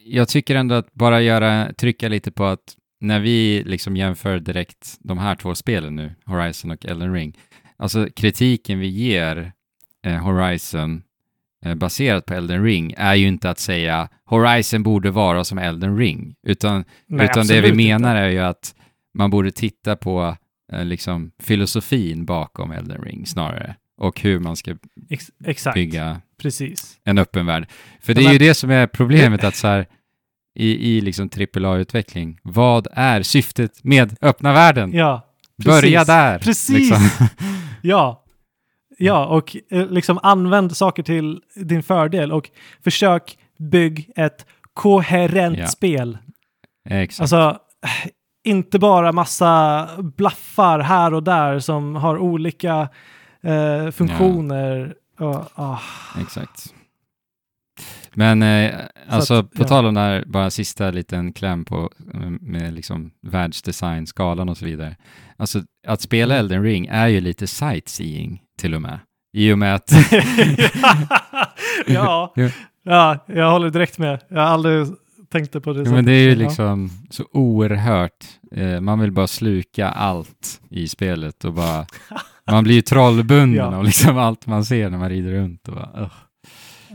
jag 0.04 0.28
tycker 0.28 0.54
ändå 0.56 0.74
att 0.74 0.92
bara 0.92 1.20
göra, 1.20 1.72
trycka 1.72 2.08
lite 2.08 2.30
på 2.32 2.44
att 2.44 2.76
när 3.00 3.20
vi 3.20 3.62
liksom 3.66 3.96
jämför 3.96 4.38
direkt 4.38 4.96
de 5.00 5.18
här 5.18 5.34
två 5.34 5.54
spelen 5.54 5.96
nu, 5.96 6.14
Horizon 6.26 6.70
och 6.70 6.86
Elden 6.86 7.12
Ring, 7.12 7.38
alltså 7.76 8.08
kritiken 8.16 8.78
vi 8.78 8.86
ger 8.86 9.52
eh, 10.06 10.16
Horizon 10.24 11.02
baserat 11.74 12.26
på 12.26 12.34
Elden 12.34 12.64
Ring 12.64 12.94
är 12.96 13.14
ju 13.14 13.26
inte 13.28 13.50
att 13.50 13.58
säga 13.58 14.08
Horizon 14.24 14.82
borde 14.82 15.10
vara 15.10 15.44
som 15.44 15.58
Elden 15.58 15.98
Ring, 15.98 16.34
utan, 16.46 16.84
Nej, 17.06 17.26
utan 17.26 17.46
det 17.46 17.60
vi 17.60 17.72
menar 17.72 18.10
inte. 18.10 18.20
är 18.20 18.28
ju 18.28 18.38
att 18.38 18.74
man 19.14 19.30
borde 19.30 19.50
titta 19.50 19.96
på 19.96 20.36
eh, 20.72 20.84
liksom 20.84 21.30
filosofin 21.42 22.24
bakom 22.24 22.72
Elden 22.72 23.02
Ring 23.02 23.26
snarare 23.26 23.76
och 24.00 24.20
hur 24.20 24.38
man 24.38 24.56
ska 24.56 24.76
Ex 25.10 25.30
exakt, 25.44 25.74
bygga 25.74 26.20
precis. 26.42 26.98
en 27.04 27.18
öppen 27.18 27.46
värld. 27.46 27.68
För 28.00 28.14
det 28.14 28.24
är 28.24 28.32
ju 28.32 28.38
det 28.38 28.54
som 28.54 28.70
är 28.70 28.86
problemet 28.86 29.44
att 29.44 29.54
så 29.56 29.66
här 29.66 29.86
i, 30.54 30.96
i 30.96 31.00
liksom 31.00 31.28
AAA-utveckling, 31.28 32.38
vad 32.42 32.86
är 32.92 33.22
syftet 33.22 33.84
med 33.84 34.16
öppna 34.22 34.52
världen? 34.52 34.92
Ja, 34.94 35.22
Börja 35.64 36.04
där! 36.04 36.38
Precis. 36.38 36.76
liksom. 36.76 37.08
Ja. 37.82 38.22
Ja, 38.98 39.26
och 39.26 39.56
eh, 39.70 39.86
liksom 39.86 40.18
använd 40.22 40.76
saker 40.76 41.02
till 41.02 41.40
din 41.54 41.82
fördel 41.82 42.32
och 42.32 42.50
försök 42.84 43.38
bygg 43.58 44.10
ett 44.16 44.46
koherent 44.74 45.58
Ja. 45.58 45.66
spel. 45.66 46.18
Exakt. 46.90 47.20
Alltså, 47.20 47.60
eh, 47.84 48.10
inte 48.44 48.78
bara 48.78 49.12
massa 49.12 49.88
blaffar 50.16 50.78
här 50.78 51.14
och 51.14 51.22
där 51.22 51.58
som 51.58 51.96
har 51.96 52.18
olika 52.18 52.88
eh, 53.42 53.90
funktioner. 53.90 54.94
Och, 55.18 55.44
ah. 55.54 55.78
Exakt. 56.20 56.74
Men 58.18 58.42
eh, 58.42 58.74
alltså 59.08 59.34
att, 59.34 59.52
på 59.52 59.62
ja. 59.62 59.68
tal 59.68 59.86
om 59.86 59.94
det 59.94 60.00
här, 60.00 60.24
bara 60.26 60.50
sista 60.50 60.90
liten 60.90 61.32
kläm 61.32 61.64
på 61.64 61.90
med, 61.98 62.42
med 62.42 62.74
liksom 62.74 63.10
världsdesign, 63.22 64.06
skalan 64.06 64.48
och 64.48 64.56
så 64.56 64.64
vidare. 64.64 64.96
Alltså 65.36 65.62
att 65.86 66.00
spela 66.00 66.34
Mm. 66.34 66.44
Elden 66.44 66.62
Ring 66.62 66.86
är 66.86 67.06
ju 67.08 67.20
lite 67.20 67.46
sightseeing 67.46 68.42
till 68.58 68.74
och 68.74 68.82
med. 68.82 68.98
I 69.32 69.52
och 69.52 69.58
med 69.58 69.74
att 69.74 69.92
ja, 71.86 72.32
Ja. 72.36 72.48
ja, 72.82 73.24
jag 73.26 73.50
håller 73.50 73.70
direkt 73.70 73.98
med. 73.98 74.20
Jag 74.28 74.40
har 74.40 74.46
aldrig 74.46 74.86
tänkt 75.32 75.62
på 75.62 75.72
det 75.72 75.82
Ja, 75.82 75.90
men 75.90 76.04
det 76.04 76.12
är 76.12 76.28
ju 76.28 76.34
liksom 76.34 76.90
så 77.10 77.24
oerhört. 77.32 78.24
Eh, 78.52 78.80
man 78.80 79.00
vill 79.00 79.12
bara 79.12 79.26
sluka 79.26 79.88
allt 79.88 80.60
i 80.70 80.88
spelet 80.88 81.44
och 81.44 81.52
bara... 81.52 81.86
Man 82.50 82.64
blir 82.64 82.74
ju 82.74 82.82
trollbunden 82.82 83.72
Ja. 83.72 83.76
av 83.76 83.84
liksom 83.84 84.18
allt 84.18 84.46
man 84.46 84.64
ser 84.64 84.90
när 84.90 84.98
man 84.98 85.08
rider 85.08 85.32
runt. 85.32 85.68
Och 85.68 85.74
bara, 85.74 85.90
ugh. 85.96 86.12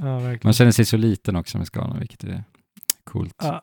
Ja. 0.02 0.38
Man 0.44 0.54
känner 0.54 0.72
sig 0.72 0.86
så 0.86 0.98
liten 0.98 1.36
också 1.36 1.58
med 1.58 1.68
skalan, 1.68 2.00
vilket 2.00 2.24
är 2.24 2.44
coolt. 3.04 3.36
Ja. 3.44 3.62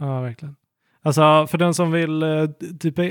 ja, 0.00 0.20
verkligen. 0.20 0.56
Alltså 1.02 1.46
för 1.46 1.58
den 1.58 1.74
som 1.74 1.92
vill 1.92 2.22
uh, 2.22 2.48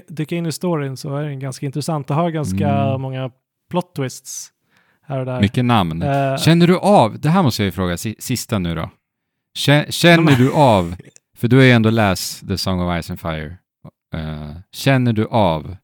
dyka, 0.10 0.36
in 0.36 0.46
i 0.46 0.52
storyn 0.52 0.98
så 0.98 1.16
är 1.16 1.24
den 1.24 1.40
ganska 1.40 1.66
intressant. 1.66 2.08
Det 2.08 2.14
har 2.14 2.30
ganska 2.30 2.70
Mm. 2.70 3.02
många 3.02 3.32
plot 3.70 3.96
twists 3.96 4.54
här 5.02 5.20
och 5.20 5.26
där. 5.26 5.42
Mycket 5.42 5.66
namn. 5.66 6.02
Eh, 6.02 6.38
Känner 6.38 6.68
du 6.68 6.78
av, 6.80 7.20
det 7.20 7.30
här 7.30 7.44
måste 7.44 7.62
jag 7.64 7.66
ju 7.66 7.72
fråga, 7.72 7.98
si- 7.98 8.16
sista 8.20 8.60
nu 8.60 8.76
då. 8.76 8.90
Kä- 9.58 9.92
Känner 9.92 10.36
du 10.36 10.54
av, 10.54 10.96
för 11.38 11.48
du 11.48 11.56
har 11.58 11.64
ju 11.64 11.72
ändå 11.72 11.90
läst 11.90 12.48
The 12.48 12.58
Song 12.58 12.80
of 12.82 13.04
Ice 13.06 13.10
and 13.10 13.20
Fire, 13.20 13.58
eh, 14.16 14.52
känner 14.72 15.14
du 15.14 15.26
av 15.28 15.76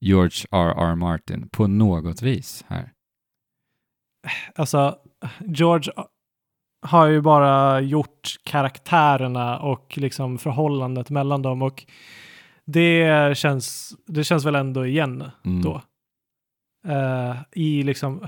George 0.00 0.46
R.R. 0.50 0.94
Martin 0.94 1.48
på 1.48 1.66
något 1.66 2.22
vis 2.22 2.64
här? 2.68 2.92
Alltså, 4.54 4.96
George 5.46 5.92
har 6.86 7.06
ju 7.06 7.20
bara 7.20 7.80
gjort 7.80 8.36
karaktärerna 8.44 9.58
och 9.58 9.98
liksom 9.98 10.38
förhållandet 10.38 11.10
mellan 11.10 11.42
dem 11.42 11.62
och 11.62 11.84
det 12.64 13.36
känns, 13.38 13.94
det 14.06 14.24
känns 14.24 14.44
väl 14.44 14.54
ändå 14.54 14.86
igen 14.86 15.30
Mm. 15.44 15.62
då. 15.62 15.82
Eh, 16.88 17.36
I 17.52 17.82
liksom 17.82 18.26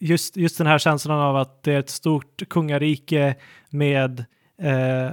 just, 0.00 0.36
just 0.36 0.58
den 0.58 0.66
här 0.66 0.78
känslan 0.78 1.20
av 1.20 1.36
att 1.36 1.62
det 1.62 1.72
är 1.72 1.78
ett 1.78 1.90
stort 1.90 2.48
kungarike 2.48 3.36
med 3.70 4.24
eh, 4.58 5.06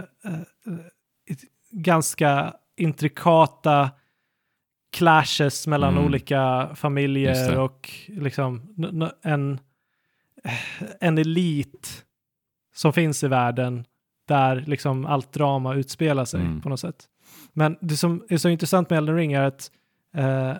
ett 1.29 1.41
ganska 1.71 2.53
intrikata 2.77 3.89
clashes 4.97 5.67
mellan 5.67 5.93
Mm. 5.93 6.05
olika 6.05 6.69
familjer 6.75 7.59
och 7.59 7.89
liksom 8.07 8.61
en, 9.21 9.59
en 10.99 11.17
elit 11.17 12.05
som 12.73 12.93
finns 12.93 13.23
i 13.23 13.27
världen 13.27 13.85
där 14.27 14.63
liksom 14.67 15.05
allt 15.05 15.33
drama 15.33 15.75
utspelar 15.75 16.25
sig 16.25 16.41
Mm. 16.41 16.61
på 16.61 16.69
något 16.69 16.79
sätt. 16.79 17.05
Men 17.53 17.77
det 17.81 17.97
som 17.97 18.25
är 18.29 18.37
så 18.37 18.49
intressant 18.49 18.89
med 18.89 18.97
Elden 18.97 19.15
Ring 19.15 19.33
är 19.33 19.41
att 19.41 19.71
eh, 20.15 20.53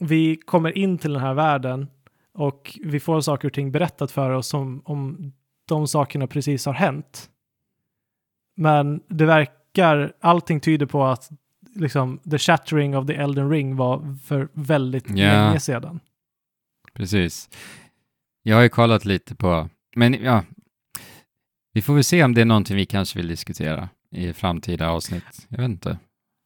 vi 0.00 0.36
kommer 0.36 0.78
in 0.78 0.98
till 0.98 1.12
den 1.12 1.22
här 1.22 1.34
världen 1.34 1.86
och 2.34 2.78
vi 2.84 3.00
får 3.00 3.20
saker 3.20 3.48
och 3.48 3.54
ting 3.54 3.72
berättat 3.72 4.10
för 4.10 4.30
oss 4.30 4.48
som 4.48 4.82
om 4.84 5.32
de 5.68 5.88
sakerna 5.88 6.26
precis 6.26 6.66
har 6.66 6.72
hänt. 6.72 7.30
Men 8.56 9.00
det 9.08 9.26
verkar, 9.26 10.12
allting 10.20 10.60
tyder 10.60 10.86
på 10.86 11.04
att 11.04 11.30
liksom 11.74 12.18
the 12.30 12.38
shattering 12.38 12.96
of 12.96 13.06
the 13.06 13.14
Elden 13.14 13.50
Ring 13.50 13.76
var 13.76 14.16
för 14.24 14.48
väldigt 14.52 15.10
Ja. 15.10 15.14
länge 15.32 15.60
sedan. 15.60 16.00
Precis. 16.92 17.50
Jag 18.48 18.56
har 18.56 18.62
ju 18.62 18.68
kollat 18.68 19.04
lite 19.04 19.34
på, 19.34 19.68
men 19.96 20.14
ja, 20.14 20.42
vi 21.72 21.82
får 21.82 21.94
väl 21.94 22.04
se 22.04 22.24
om 22.24 22.34
det 22.34 22.40
är 22.40 22.44
någonting 22.44 22.76
vi 22.76 22.86
kanske 22.86 23.18
vill 23.18 23.28
diskutera 23.28 23.88
i 24.10 24.32
framtida 24.32 24.90
avsnitt. 24.90 25.46
Jag 25.48 25.58
vet 25.58 25.70
inte. 25.70 25.98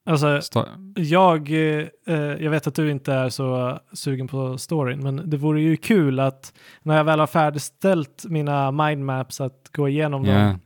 Alltså, 0.07 0.27
Sta- 0.27 0.67
jag, 0.97 1.51
eh, 1.51 1.87
eh, 2.07 2.43
jag 2.45 2.51
vet 2.51 2.67
att 2.67 2.75
du 2.75 2.91
inte 2.91 3.13
är 3.13 3.29
så 3.29 3.81
sugen 3.93 4.29
på 4.29 4.59
storyn, 4.59 5.03
men 5.03 5.31
det 5.31 5.37
vore 5.37 5.61
ju 5.61 5.77
kul 5.77 6.21
att 6.21 6.55
när 6.83 6.97
jag 6.97 7.05
väl 7.05 7.21
har 7.21 7.27
färdigställt 7.27 8.25
mina 8.29 8.71
mindmaps 8.71 9.41
att 9.41 9.71
gå 9.73 9.89
igenom 9.89 10.25
ja. 10.25 10.35
dem, 10.35 10.61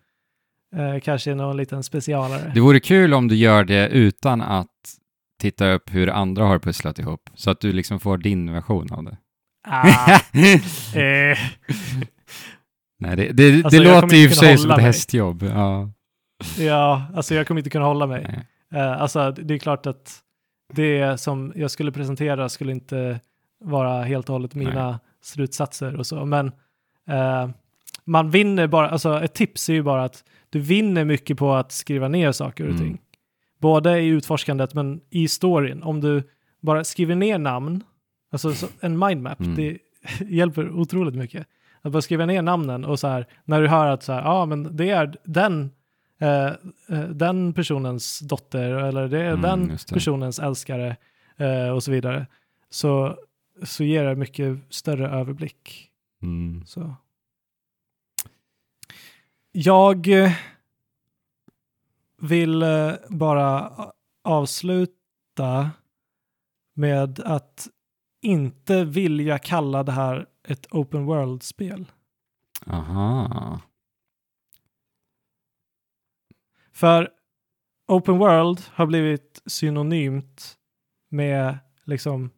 eh, 0.76 1.00
kanske 1.00 1.34
någon 1.34 1.56
liten 1.56 1.82
specialare. 1.82 2.52
Det 2.54 2.60
vore 2.60 2.80
kul 2.80 3.14
om 3.14 3.28
du 3.28 3.36
gör 3.36 3.64
det 3.64 3.88
utan 3.88 4.42
att 4.42 4.68
titta 5.40 5.72
upp 5.72 5.94
hur 5.94 6.10
andra 6.10 6.44
har 6.44 6.58
pusslat 6.58 6.98
ihop, 6.98 7.30
så 7.34 7.50
att 7.50 7.60
du 7.60 7.72
liksom 7.72 8.00
får 8.00 8.18
din 8.18 8.52
version 8.52 8.92
av 8.92 9.04
det. 9.04 9.16
Ah, 9.66 10.12
eh, 10.98 11.38
Nej, 12.98 13.16
det, 13.16 13.32
det, 13.32 13.64
Alltså, 13.64 13.80
det 13.80 13.84
låter 14.00 14.14
i 14.16 14.26
och 14.26 14.30
för 14.30 14.36
sig 14.36 14.58
som 14.58 14.70
ett 14.70 14.76
mig. 14.76 14.86
hästjobb. 14.86 15.42
Ja. 15.42 15.90
ja, 16.58 17.02
alltså 17.14 17.34
jag 17.34 17.46
kommer 17.46 17.60
inte 17.60 17.70
kunna 17.70 17.84
hålla 17.84 18.06
mig. 18.06 18.26
Nej. 18.70 18.82
Eh, 18.82 19.00
alltså 19.02 19.30
det 19.30 19.54
är 19.54 19.58
klart 19.58 19.86
att 19.86 20.18
det 20.72 21.20
som 21.20 21.52
jag 21.56 21.70
skulle 21.70 21.92
presentera 21.92 22.48
skulle 22.48 22.72
inte 22.72 23.20
vara 23.64 24.02
helt 24.02 24.28
och 24.28 24.32
hållet 24.32 24.54
mina 24.54 25.00
slutsatser 25.22 25.96
och 25.96 26.06
så. 26.06 26.24
Men 26.24 26.46
eh, 27.10 27.48
man 28.04 28.30
vinner 28.30 28.66
bara, 28.66 28.88
alltså 28.90 29.22
ett 29.24 29.34
tips 29.34 29.68
är 29.68 29.72
ju 29.74 29.82
bara 29.82 30.04
att 30.04 30.24
du 30.50 30.58
vinner 30.60 31.04
mycket 31.04 31.38
på 31.38 31.52
att 31.54 31.72
skriva 31.72 32.08
ner 32.08 32.32
saker 32.32 32.64
och 32.64 32.70
Mm. 32.70 32.82
ting. 32.82 32.98
Både 33.60 34.00
i 34.00 34.06
utforskandet 34.06 34.74
men 34.74 35.00
i 35.10 35.28
storyn. 35.28 35.82
Om 35.82 36.00
du 36.00 36.22
bara 36.62 36.84
skriver 36.84 37.14
ner 37.14 37.38
namn, 37.38 37.84
alltså 38.34 38.54
så, 38.54 38.66
en 38.80 38.98
mindmap, 38.98 39.40
Mm. 39.40 39.54
det 39.54 39.78
hjälper 40.28 40.70
otroligt 40.70 41.14
mycket. 41.14 41.46
Att 41.82 41.92
bara 41.92 42.02
skriva 42.02 42.26
ner 42.26 42.42
namnen 42.42 42.84
och 42.84 43.00
så 43.00 43.08
här, 43.08 43.26
när 43.44 43.62
du 43.62 43.68
hör 43.68 43.86
att 43.86 44.02
så 44.02 44.12
här, 44.12 44.22
ja 44.22 44.28
ah, 44.32 44.46
men 44.46 44.76
det 44.76 44.90
är 44.90 45.16
den, 45.24 45.70
eh, 46.18 46.46
eh, 46.88 47.08
den 47.10 47.52
personens 47.52 48.18
dotter 48.20 48.70
eller 48.70 49.08
det 49.08 49.20
är 49.20 49.28
Mm, 49.30 49.40
den 49.42 49.68
det. 49.68 49.88
personens 49.94 50.38
älskare 50.38 50.96
eh, 51.36 51.68
och 51.68 51.82
så 51.82 51.90
vidare. 51.90 52.26
Så, 52.70 53.18
så 53.62 53.84
ger 53.84 54.04
det 54.04 54.14
mycket 54.16 54.58
större 54.70 55.08
överblick. 55.08 55.90
Mm. 56.22 56.62
Så. 56.66 56.94
Jag 59.52 60.08
eh, 60.24 60.32
vill 62.20 62.62
eh, 62.62 62.92
bara 63.08 63.70
avsluta 64.24 65.70
med 66.74 67.20
att 67.20 67.68
inte 68.24 68.84
vilja 68.84 69.38
kalla 69.38 69.82
det 69.82 69.92
här 69.92 70.26
ett 70.48 70.66
open 70.70 71.04
world-spel. 71.04 71.86
Aha. 72.66 73.60
För 76.72 77.10
open 77.88 78.18
world 78.18 78.60
har 78.72 78.86
blivit 78.86 79.42
synonymt 79.46 80.56
med 81.10 81.58
liksom 81.84 82.30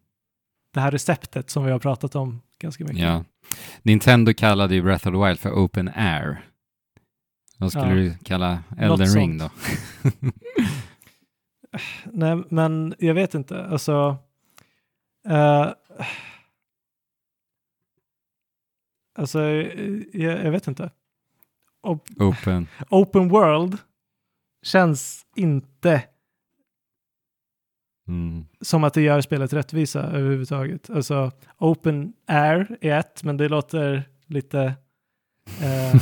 det 0.73 0.79
här 0.79 0.91
receptet 0.91 1.49
som 1.49 1.65
vi 1.65 1.71
har 1.71 1.79
pratat 1.79 2.15
om 2.15 2.41
ganska 2.59 2.83
mycket. 2.83 2.99
Ja. 2.99 3.23
Nintendo 3.81 4.33
kallade 4.33 4.75
ju 4.75 4.81
Breath 4.81 5.07
of 5.07 5.13
the 5.13 5.25
Wild 5.27 5.39
för 5.39 5.51
Open 5.51 5.87
Air. 5.95 6.45
Vad 7.57 7.71
skulle 7.71 7.87
Ja. 7.89 7.93
du 7.95 8.17
kalla 8.23 8.63
Elden 8.77 9.07
Ring 9.07 9.37
då? 9.37 9.49
Nej, 12.05 12.43
men 12.49 12.95
jag 12.99 13.13
vet 13.13 13.33
inte. 13.35 13.65
Alltså... 13.65 14.17
eh, 15.27 15.73
alltså, 19.19 19.41
eh, 19.41 20.01
jag, 20.13 20.45
jag 20.45 20.51
vet 20.51 20.67
inte. 20.67 20.91
Op- 21.83 22.09
Open. 22.21 22.67
open 22.89 23.29
world 23.29 23.77
känns 24.65 25.25
inte 25.35 26.03
Mm. 28.09 28.45
som 28.61 28.83
att 28.83 28.93
det 28.93 29.01
gör 29.01 29.21
spelet 29.21 29.53
rättvisa 29.53 30.01
överhuvudtaget. 30.03 30.89
Alltså, 30.89 31.31
open 31.57 32.13
air 32.27 32.77
är 32.81 32.99
ett, 32.99 33.23
men 33.23 33.37
det 33.37 33.49
låter 33.49 34.03
lite... 34.25 34.61
eh, 35.61 36.01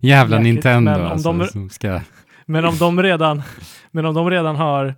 Jävla 0.00 0.36
Jäkligt, 0.36 0.54
Nintendo 0.54 0.90
men 0.90 1.00
om 1.00 1.06
alltså, 1.12 1.32
de- 1.32 1.46
som 1.46 1.70
ska... 1.70 2.00
Men 2.46 2.64
om 2.64 2.76
de 2.78 3.02
redan, 3.02 3.42
men 3.90 4.06
om 4.06 4.14
de 4.14 4.30
redan 4.30 4.56
har 4.56 4.94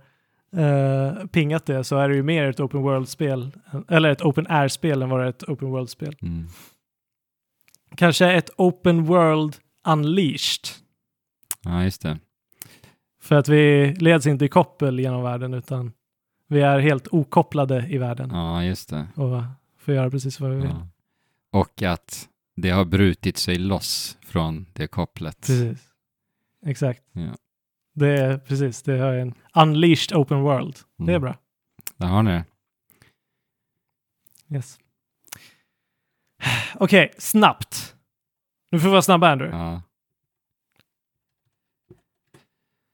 eh, 0.57 1.25
pingat 1.27 1.65
det 1.65 1.83
så 1.83 1.97
är 1.97 2.09
det 2.09 2.15
ju 2.15 2.23
mer 2.23 2.43
ett 2.49 2.59
open 2.59 2.81
world-spel, 2.81 3.51
eller 3.89 4.09
ett 4.09 4.21
open 4.21 4.47
air-spel 4.49 5.01
än 5.01 5.09
vad 5.09 5.19
det 5.19 5.25
är 5.25 5.29
ett 5.29 5.43
open 5.43 5.69
world-spel. 5.69 6.15
Mm. 6.21 6.47
Kanske 7.95 8.31
ett 8.33 8.49
open 8.57 9.03
world 9.03 9.55
unleashed. 9.87 10.67
Ja, 11.63 11.83
just 11.83 12.01
det. 12.01 12.19
För 13.21 13.35
att 13.35 13.47
vi 13.47 13.93
leds 13.93 14.27
inte 14.27 14.45
i 14.45 14.49
koppel 14.49 14.99
genom 14.99 15.23
världen 15.23 15.53
utan 15.53 15.91
vi 16.47 16.61
är 16.61 16.79
helt 16.79 17.07
okopplade 17.07 17.87
i 17.89 17.97
världen 17.97 18.29
Ja, 18.33 18.63
just 18.63 18.89
det. 18.89 19.07
och 19.15 19.41
får 19.79 19.93
göra 19.93 20.09
precis 20.09 20.39
vad 20.39 20.51
vi 20.51 20.57
vill. 20.57 20.69
Ja. 20.69 20.87
Och 21.51 21.81
att 21.81 22.29
det 22.55 22.69
har 22.69 22.85
brutit 22.85 23.37
sig 23.37 23.55
loss 23.55 24.17
från 24.21 24.65
det 24.73 24.87
kopplet. 24.87 25.37
Precis. 25.47 25.79
Exakt. 26.65 27.03
Ja. 27.11 27.35
Det 27.95 28.07
är 28.07 28.37
precis, 28.37 28.81
det 28.83 28.93
är 28.93 29.13
en 29.13 29.33
unleashed 29.55 30.17
open 30.17 30.41
world. 30.41 30.75
Det 30.97 31.03
är 31.03 31.09
Mm. 31.09 31.21
bra. 31.21 31.35
Där 31.97 32.07
har 32.07 32.23
ni 32.23 32.31
det. 32.31 32.45
Yes. 34.55 34.77
Okej, 36.75 37.13
snabbt. 37.17 37.95
Nu 38.71 38.79
får 38.79 38.87
vi 38.87 38.91
vara 38.91 39.01
snabba 39.01 39.29
Andrew. 39.31 39.57
Ja. 39.57 39.81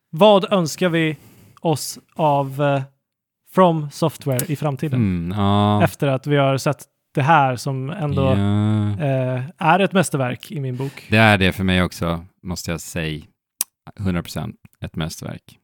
Vad 0.10 0.54
önskar 0.54 0.90
vi 0.90 1.18
oss 1.62 2.00
av 2.16 2.62
eh, 2.62 2.82
From 3.52 3.92
Software 3.92 4.46
i 4.48 4.56
framtiden? 4.56 5.00
Mm, 5.00 5.40
ja. 5.40 5.84
Efter 5.84 6.08
att 6.08 6.28
vi 6.28 6.36
har 6.38 6.58
sett 6.58 6.86
det 7.14 7.22
här 7.22 7.56
som 7.56 7.90
ändå 7.90 8.22
ja. 8.22 8.34
eh, 9.06 9.44
är 9.58 9.80
ett 9.80 9.94
mästerverk 9.94 10.52
i 10.52 10.60
min 10.60 10.78
bok. 10.78 11.08
Det 11.10 11.18
är 11.18 11.38
det 11.38 11.54
för 11.54 11.64
mig 11.64 11.84
också, 11.84 12.26
måste 12.44 12.72
jag 12.72 12.82
säga. 12.82 13.24
100% 14.00 14.56
ett 14.82 14.96
mästerverk. 14.96 15.60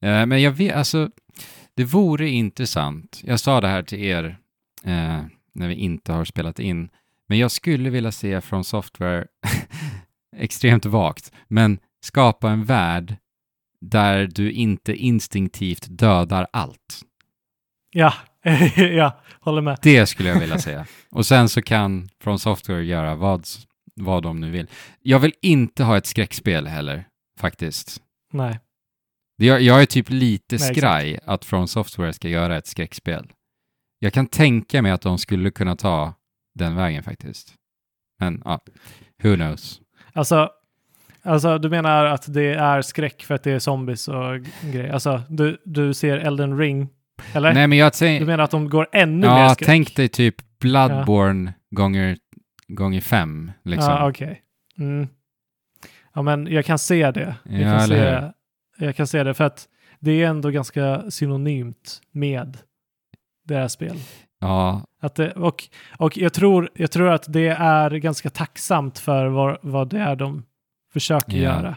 Eh, 0.00 0.26
men 0.26 0.42
jag 0.42 0.50
vet, 0.50 0.74
alltså, 0.74 1.10
det 1.74 1.84
vore 1.84 2.28
intressant. 2.28 3.20
Jag 3.24 3.40
sa 3.40 3.60
det 3.60 3.68
här 3.68 3.82
till 3.82 4.02
er 4.02 4.38
eh, 4.84 5.22
när 5.52 5.68
vi 5.68 5.74
inte 5.74 6.12
har 6.12 6.24
spelat 6.24 6.58
in. 6.58 6.88
Men 7.28 7.38
jag 7.38 7.50
skulle 7.50 7.90
vilja 7.90 8.12
se 8.12 8.40
från 8.40 8.64
software, 8.64 9.26
extremt 10.36 10.84
vagt, 10.84 11.32
men 11.48 11.78
skapa 12.00 12.50
en 12.50 12.64
värld 12.64 13.16
där 13.80 14.26
du 14.26 14.52
inte 14.52 14.94
instinktivt 14.94 15.86
dödar 15.88 16.46
allt. 16.52 17.02
Ja, 17.90 18.14
ja, 18.76 19.20
håller 19.40 19.62
med. 19.62 19.78
Det 19.82 20.06
skulle 20.06 20.28
jag 20.28 20.40
vilja 20.40 20.58
säga. 20.58 20.86
Och 21.10 21.26
sen 21.26 21.48
så 21.48 21.62
kan 21.62 22.08
From 22.20 22.38
Software 22.38 22.84
göra 22.84 23.14
vad, 23.14 23.46
vad 23.94 24.22
de 24.22 24.40
nu 24.40 24.50
vill. 24.50 24.66
Jag 25.02 25.18
vill 25.18 25.32
inte 25.42 25.84
ha 25.84 25.96
ett 25.96 26.06
skräckspel 26.06 26.66
heller, 26.66 27.04
faktiskt. 27.40 28.02
Nej, 28.32 28.60
Jag, 29.36 29.60
jag 29.62 29.82
är 29.82 29.86
typ 29.86 30.10
lite 30.10 30.56
Nej, 30.60 30.74
skraj 30.74 31.18
att 31.24 31.44
From 31.44 31.68
Software 31.68 32.12
ska 32.12 32.28
göra 32.28 32.56
ett 32.56 32.66
skräckspel. 32.66 33.32
Jag 33.98 34.12
kan 34.12 34.26
tänka 34.26 34.82
mig 34.82 34.92
att 34.92 35.00
de 35.02 35.18
skulle 35.18 35.50
kunna 35.50 35.76
ta 35.76 36.14
den 36.54 36.76
vägen 36.76 37.02
faktiskt. 37.02 37.54
Men 38.20 38.42
ja, 38.44 38.60
who 39.22 39.34
knows. 39.34 39.80
alltså, 40.12 40.50
alltså 41.22 41.58
du 41.58 41.68
menar 41.68 42.04
att 42.04 42.34
det 42.34 42.54
är 42.54 42.82
skräck 42.82 43.22
för 43.22 43.34
att 43.34 43.42
det 43.42 43.52
är 43.52 43.58
zombies 43.58 44.08
och 44.08 44.40
grejer. 44.72 44.92
Alltså, 44.92 45.22
du, 45.28 45.62
du 45.64 45.94
ser 45.94 46.16
Elden 46.18 46.58
Ring, 46.58 46.88
eller? 47.32 47.54
Nej, 47.54 47.66
men 47.66 47.78
jag 47.78 47.92
Du 48.00 48.24
menar 48.24 48.44
att 48.44 48.50
de 48.50 48.70
går 48.70 48.88
ännu 48.92 49.26
mer 49.26 49.26
Ja, 49.42 49.54
skräck? 49.54 49.66
tänk 49.66 49.96
dig 49.96 50.08
typ 50.08 50.36
Bloodborne 50.60 51.52
gånger, 51.70 52.18
gånger 52.68 53.00
fem, 53.00 53.52
liksom. 53.64 53.92
Ja, 53.92 54.08
okej. 54.08 54.42
Mm. 54.78 55.08
Ja, 56.14 56.22
men 56.22 56.46
jag 56.46 56.64
kan 56.64 56.78
se 56.78 57.10
det. 57.10 57.36
Jag, 57.44 57.60
Ja, 57.60 57.78
kan 57.78 57.88
se, 57.88 58.22
jag 58.78 58.96
kan 58.96 59.06
se 59.06 59.22
det 59.22 59.34
för 59.34 59.44
att 59.44 59.68
det 60.00 60.22
är 60.22 60.26
ändå 60.28 60.50
ganska 60.50 61.10
synonymt 61.10 62.00
med 62.12 62.58
deras 63.44 63.72
spel. 63.72 63.96
ja, 64.40 64.82
Att 65.00 65.14
det, 65.14 65.32
och 65.32 65.68
och 65.98 66.16
jag, 66.18 66.32
tror, 66.32 66.70
jag 66.74 66.90
tror 66.90 67.10
att 67.10 67.24
det 67.32 67.48
är 67.48 67.90
ganska 67.90 68.30
tacksamt 68.30 68.98
för 68.98 69.26
vad, 69.26 69.58
vad 69.62 69.88
det 69.90 69.98
är 69.98 70.16
de 70.16 70.42
försöker 70.92 71.36
Ja. 71.36 71.42
göra. 71.42 71.76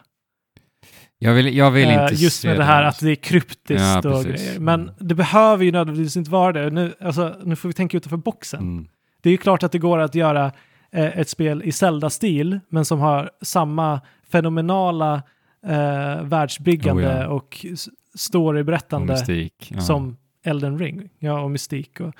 jag 1.17 1.33
vill, 1.33 1.55
jag 1.57 1.71
vill 1.71 1.89
Eh, 1.89 2.01
inte 2.03 2.13
just 2.15 2.41
se 2.41 2.47
med 2.47 2.57
det 2.57 2.63
här 2.63 2.83
att 2.83 2.99
det 2.99 3.11
är 3.11 3.15
kryptiskt 3.15 3.81
Ja, 3.81 3.97
och 3.97 4.03
precis. 4.03 4.47
grejer. 4.47 4.59
Men 4.59 4.81
Mm. 4.81 4.93
det 4.99 5.15
behöver 5.15 5.65
ju 5.65 5.71
nödvändigtvis 5.71 6.17
inte 6.17 6.31
vara 6.31 6.51
det. 6.51 6.69
Nu, 6.69 6.93
alltså, 7.01 7.35
nu 7.43 7.55
får 7.55 7.69
vi 7.69 7.73
tänka 7.73 7.97
utanför 7.97 8.17
boxen. 8.17 8.59
Mm. 8.59 8.87
Det 9.21 9.29
är 9.29 9.31
ju 9.31 9.37
klart 9.37 9.63
att 9.63 9.71
det 9.71 9.79
går 9.79 9.99
att 9.99 10.15
göra 10.15 10.51
eh, 10.91 11.17
ett 11.19 11.29
spel 11.29 11.63
i 11.63 11.71
Zelda-stil, 11.71 12.59
men 12.69 12.85
som 12.85 12.99
har 12.99 13.31
samma 13.41 14.01
fenomenala 14.23 15.23
eh, 15.65 16.21
världsbyggande 16.23 17.03
Oh 17.15 17.19
ja. 17.21 17.27
och 17.27 17.65
s- 17.71 17.87
Och 17.87 18.19
storyberättande 18.19 19.13
mystik. 19.13 19.71
Ja, 19.75 19.81
som 19.81 20.17
Elden 20.43 20.79
Ring. 20.79 21.09
Ja, 21.19 21.41
och 21.41 21.51
mystik. 21.51 21.99
Och, 21.99 22.15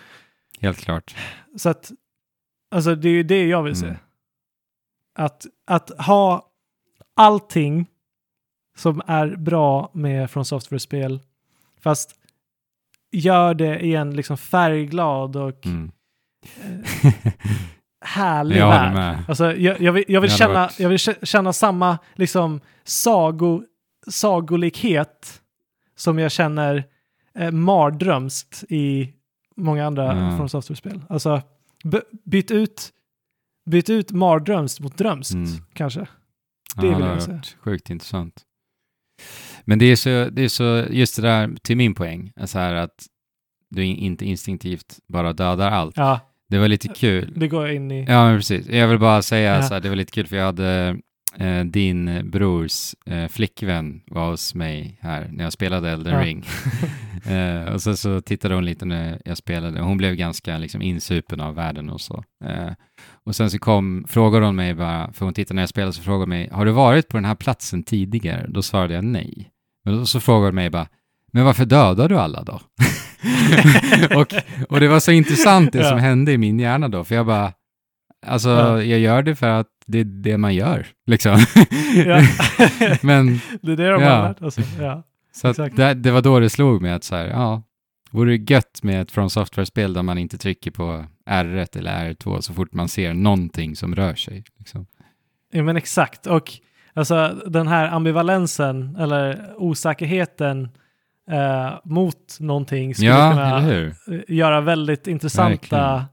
Helt 0.60 0.78
klart. 0.78 1.16
så 1.58 1.70
att, 1.70 1.92
alltså 2.72 2.96
det 2.96 3.10
är 3.10 3.14
ju 3.14 3.24
det 3.24 3.48
jag 3.48 3.64
vill 3.64 3.76
se. 3.76 3.86
Mm. 3.86 3.98
Att, 5.16 5.46
att 5.68 5.90
ha 6.06 6.48
allting 7.16 7.86
som 8.78 9.02
är 9.08 9.36
bra 9.36 9.92
med 9.94 10.32
From 10.32 10.46
Software-spel, 10.46 11.20
fast 11.82 12.16
gör 13.12 13.54
det 13.54 13.80
i 13.80 13.96
en 13.96 14.16
liksom 14.16 14.38
färgglad 14.38 15.36
och 15.36 15.66
Mm. 15.66 15.92
eh, 17.04 17.14
härlig 18.02 18.58
jag 18.58 18.68
värld. 18.70 18.94
med. 18.94 19.24
Alltså, 19.28 19.56
jag, 19.56 19.82
jag 19.82 19.92
vill, 19.94 20.04
jag 20.08 20.22
vill, 20.22 20.32
känna, 20.32 20.54
varit- 20.54 20.80
jag 20.80 20.90
vill 20.90 20.98
kä- 20.98 21.26
känna 21.26 21.54
samma 21.54 21.98
liksom, 22.16 22.62
sago, 22.84 23.64
sagolikhet 24.08 25.42
som 25.96 26.20
jag 26.20 26.32
känner 26.32 26.84
eh, 27.36 27.52
mardrömskt 27.52 28.64
i 28.70 29.14
många 29.58 29.86
andra 29.86 30.06
Ja. 30.32 30.38
From 30.38 30.50
Software-spel. 30.50 31.02
Alltså, 31.10 31.42
byt 32.26 32.52
ut, 32.52 32.90
byt 33.66 33.90
ut 33.90 34.12
mardrömskt 34.12 34.80
mot 34.80 34.98
drömskt, 34.98 35.34
Mm. 35.34 35.48
kanske. 35.74 36.00
Det 36.00 36.08
ja, 36.76 36.82
vill 36.98 37.06
jag 37.08 37.16
varit 37.28 37.58
Sjukt 37.62 37.90
intressant. 37.90 38.42
Men 39.66 39.80
det 39.80 39.86
är, 39.86 39.96
så, 39.96 40.30
det 40.32 40.42
är 40.44 40.48
så, 40.50 40.86
just 40.90 41.16
det 41.16 41.22
där 41.22 41.56
till 41.64 41.78
min 41.78 41.94
poäng, 41.96 42.32
är 42.36 42.46
så 42.46 42.60
här 42.60 42.74
att 42.74 43.06
du 43.70 43.84
in- 43.86 43.98
inte 43.98 44.26
instinktivt 44.26 45.00
bara 45.08 45.34
dödar 45.34 45.72
allt. 45.72 45.98
Ja, 45.98 46.20
Det 46.52 46.60
var 46.60 46.68
lite 46.68 46.88
kul. 46.88 47.34
det 47.36 47.48
går 47.48 47.70
in 47.70 47.92
i... 47.92 48.06
Ja, 48.08 48.26
men 48.26 48.38
precis. 48.38 48.68
Jag 48.70 48.88
vill 48.88 49.00
bara 49.00 49.22
säga 49.22 49.56
Ja. 49.56 49.64
så 49.64 49.74
här, 49.74 49.82
det 49.82 49.90
var 49.90 49.96
lite 49.96 50.12
kul 50.12 50.28
för 50.28 50.38
jag 50.38 50.46
hade 50.46 50.98
eh, 51.38 51.64
din 51.66 52.30
brors 52.32 52.96
eh, 53.06 53.28
flickvän 53.28 54.02
var 54.08 54.30
hos 54.32 54.56
mig 54.56 54.98
här 55.02 55.30
när 55.32 55.44
jag 55.44 55.54
spelade 55.54 55.90
Elden 55.92 56.14
Ja. 56.14 56.22
Ring. 56.26 56.46
eh, 57.36 57.74
och 57.74 57.82
så, 57.82 57.96
så 57.98 58.22
tittade 58.22 58.56
hon 58.56 58.66
lite 58.66 58.86
när 58.86 59.22
jag 59.26 59.38
spelade. 59.38 59.82
Hon 59.82 59.98
blev 59.98 60.16
ganska 60.16 60.58
liksom, 60.58 60.82
insupen 60.82 61.42
av 61.42 61.56
världen 61.56 61.90
och 61.90 62.02
så. 62.02 62.24
Eh, 62.46 62.72
och 63.26 63.36
sen 63.36 63.50
så 63.52 63.60
kom, 63.60 64.06
frågade 64.08 64.46
hon 64.46 64.56
mig 64.56 64.74
bara, 64.74 65.14
för 65.14 65.26
hon 65.26 65.34
tittade 65.34 65.56
när 65.56 65.62
jag 65.62 65.70
spelade, 65.70 65.94
så 65.94 66.02
frågade 66.02 66.22
hon 66.22 66.30
mig, 66.30 66.50
har 66.52 66.66
du 66.66 66.72
varit 66.72 67.08
på 67.08 67.18
den 67.18 67.26
här 67.26 67.36
platsen 67.36 67.84
tidigare? 67.84 68.46
Då 68.50 68.62
svarade 68.62 68.94
jag 68.94 69.04
nej. 69.04 69.50
Men 69.86 69.98
då 69.98 70.06
så 70.06 70.20
frågade 70.20 70.48
hon 70.48 70.56
mig 70.56 70.70
bara, 70.70 70.88
men 71.32 71.46
varför 71.46 71.66
dödar 71.66 72.10
du 72.10 72.18
alla 72.20 72.44
då? 72.44 72.54
och, 74.16 74.34
och 74.70 74.80
det 74.80 74.88
var 74.88 75.00
så 75.00 75.12
intressant 75.12 75.74
det 75.74 75.84
som 75.84 76.00
hände 76.00 76.32
i 76.32 76.38
min 76.38 76.60
hjärna 76.60 76.88
då, 76.88 77.04
för 77.04 77.16
jag 77.16 77.26
bara, 77.26 77.54
alltså 78.26 78.50
Ja. 78.50 78.82
jag 78.84 79.00
gör 79.00 79.24
det 79.24 79.36
för 79.36 79.48
att 79.50 79.68
det 79.88 80.00
är 80.00 80.04
det 80.04 80.38
man 80.38 80.56
gör, 80.56 80.88
liksom. 81.08 81.38
Ja. 82.06 82.22
Men, 83.02 83.40
det 83.62 83.72
är 83.72 83.78
det 83.78 83.90
de 83.92 84.02
Ja. 84.04 84.10
har 84.16 84.28
lärt 84.28 84.42
oss. 84.42 84.58
Ja. 84.80 85.04
så 85.34 85.48
att 85.48 85.76
det, 85.76 85.94
det 85.94 86.12
var 86.12 86.22
då 86.22 86.40
det 86.40 86.50
slog 86.50 86.82
mig 86.82 86.92
att 86.92 87.04
så 87.04 87.16
här, 87.16 87.28
ja, 87.28 87.64
vore 88.12 88.38
det 88.38 88.52
gött 88.54 88.84
med 88.84 89.02
ett 89.02 89.12
From 89.12 89.30
Software-spel 89.30 89.94
där 89.94 90.02
man 90.04 90.18
inte 90.18 90.38
trycker 90.38 90.72
på 90.72 91.06
R1 91.30 91.78
eller 91.78 92.14
R2 92.14 92.42
så 92.42 92.54
fort 92.54 92.74
man 92.74 92.88
ser 92.90 93.14
någonting 93.14 93.76
som 93.76 93.96
rör 93.96 94.16
sig. 94.16 94.44
Liksom. 94.60 94.86
ja, 95.52 95.64
men 95.64 95.78
exakt. 95.78 96.28
Och 96.28 96.52
alltså 96.94 97.42
den 97.48 97.68
här 97.68 97.88
ambivalensen 97.88 98.96
eller 99.00 99.54
osäkerheten 99.58 100.70
eh, 101.32 101.70
mot 101.84 102.38
någonting 102.40 102.96
skulle 102.96 103.10
Ja, 103.10 103.32
kunna 103.32 103.92
göra 104.28 104.62
väldigt 104.62 105.08
intressanta 105.08 105.50
Verkligen. 105.50 106.04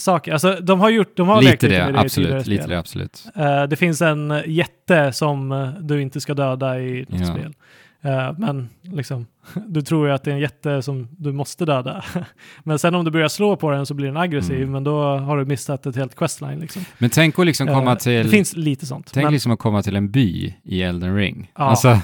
saker. 0.00 0.32
Alltså 0.32 0.52
de 0.62 0.80
har 0.80 0.90
gjort, 0.90 1.16
de 1.16 1.28
har 1.28 1.42
Lite 1.42 1.68
det, 1.68 1.92
det 1.92 1.98
absolut. 2.00 2.46
Lite 2.46 2.66
det, 2.66 2.78
absolut. 2.78 3.26
Eh, 3.36 3.62
det 3.62 3.76
finns 3.76 4.02
en 4.02 4.42
jätte 4.46 5.12
som 5.12 5.52
eh, 5.52 5.68
du 5.80 6.02
inte 6.02 6.20
ska 6.20 6.34
döda 6.34 6.80
i 6.80 7.06
något 7.08 7.20
Ja. 7.20 7.26
spel. 7.26 7.54
Eh, 8.02 8.32
men 8.38 8.68
liksom, 8.82 9.26
du 9.66 9.82
tror 9.82 10.08
ju 10.08 10.14
att 10.14 10.24
det 10.24 10.30
är 10.30 10.34
en 10.34 10.40
jätte 10.40 10.82
som 10.82 11.08
du 11.18 11.32
måste 11.32 11.64
döda. 11.64 12.04
men 12.64 12.78
sen 12.78 12.94
om 12.94 13.04
du 13.04 13.10
börjar 13.10 13.28
slå 13.28 13.56
på 13.56 13.70
den 13.70 13.86
så 13.86 13.94
blir 13.94 14.06
den 14.06 14.16
aggressiv, 14.16 14.56
Mm. 14.56 14.72
men 14.72 14.84
då 14.84 15.02
har 15.18 15.36
du 15.38 15.44
missat 15.44 15.86
ett 15.86 15.96
helt 15.96 16.14
questline. 16.14 16.58
Liksom. 16.60 16.84
Men 16.98 17.10
tänk 17.10 17.38
att 17.38 17.46
liksom 17.46 17.66
komma 17.66 17.90
Eh, 17.92 17.96
till... 17.98 18.22
Det 18.22 18.28
finns 18.28 18.56
lite 18.56 18.86
sånt. 18.86 19.10
Tänk 19.14 19.24
men, 19.24 19.32
liksom 19.32 19.52
att 19.52 19.58
komma 19.58 19.82
till 19.82 19.96
en 19.96 20.10
by 20.10 20.54
i 20.64 20.82
Elden 20.82 21.16
Ring. 21.16 21.50
Ja. 21.58 21.64
Alltså, 21.64 21.98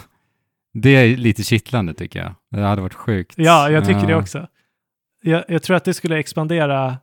det 0.73 0.91
är 0.91 1.17
lite 1.17 1.43
kittlande 1.43 1.95
tycker 1.95 2.19
jag. 2.21 2.35
Det 2.51 2.61
hade 2.61 2.83
varit 2.83 2.95
sjukt. 2.95 3.35
ja, 3.37 3.71
jag 3.71 3.85
tycker 3.87 4.07
det 4.07 4.13
Ja. 4.13 4.21
också. 4.21 4.47
Jag, 5.23 5.45
jag 5.49 5.63
tror 5.63 5.77
att 5.77 5.85
det 5.85 5.95
skulle 5.95 6.19
expandera 6.19 6.99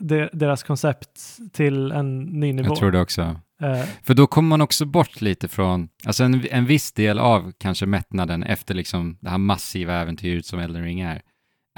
de, 0.00 0.28
deras 0.32 0.62
koncept 0.62 1.20
till 1.52 1.92
en 1.92 2.18
ny 2.22 2.52
nivå. 2.52 2.68
Jag 2.68 2.76
tror 2.76 2.90
det 2.92 3.00
också. 3.00 3.40
Eh, 3.62 3.84
För 4.02 4.14
då 4.14 4.26
kommer 4.26 4.48
man 4.48 4.60
också 4.60 4.84
bort 4.84 5.20
lite 5.20 5.48
från, 5.48 5.88
alltså 6.06 6.24
en, 6.24 6.46
en 6.50 6.66
viss 6.66 6.92
del 6.92 7.18
av 7.18 7.52
kanske 7.58 7.86
mättnaden 7.86 8.42
efter 8.42 8.74
liksom 8.74 9.18
det 9.20 9.30
här 9.30 9.38
massiva 9.38 9.94
äventyret 9.94 10.46
som 10.46 10.58
Elden 10.58 10.82
Ring 10.84 11.00
är, 11.00 11.22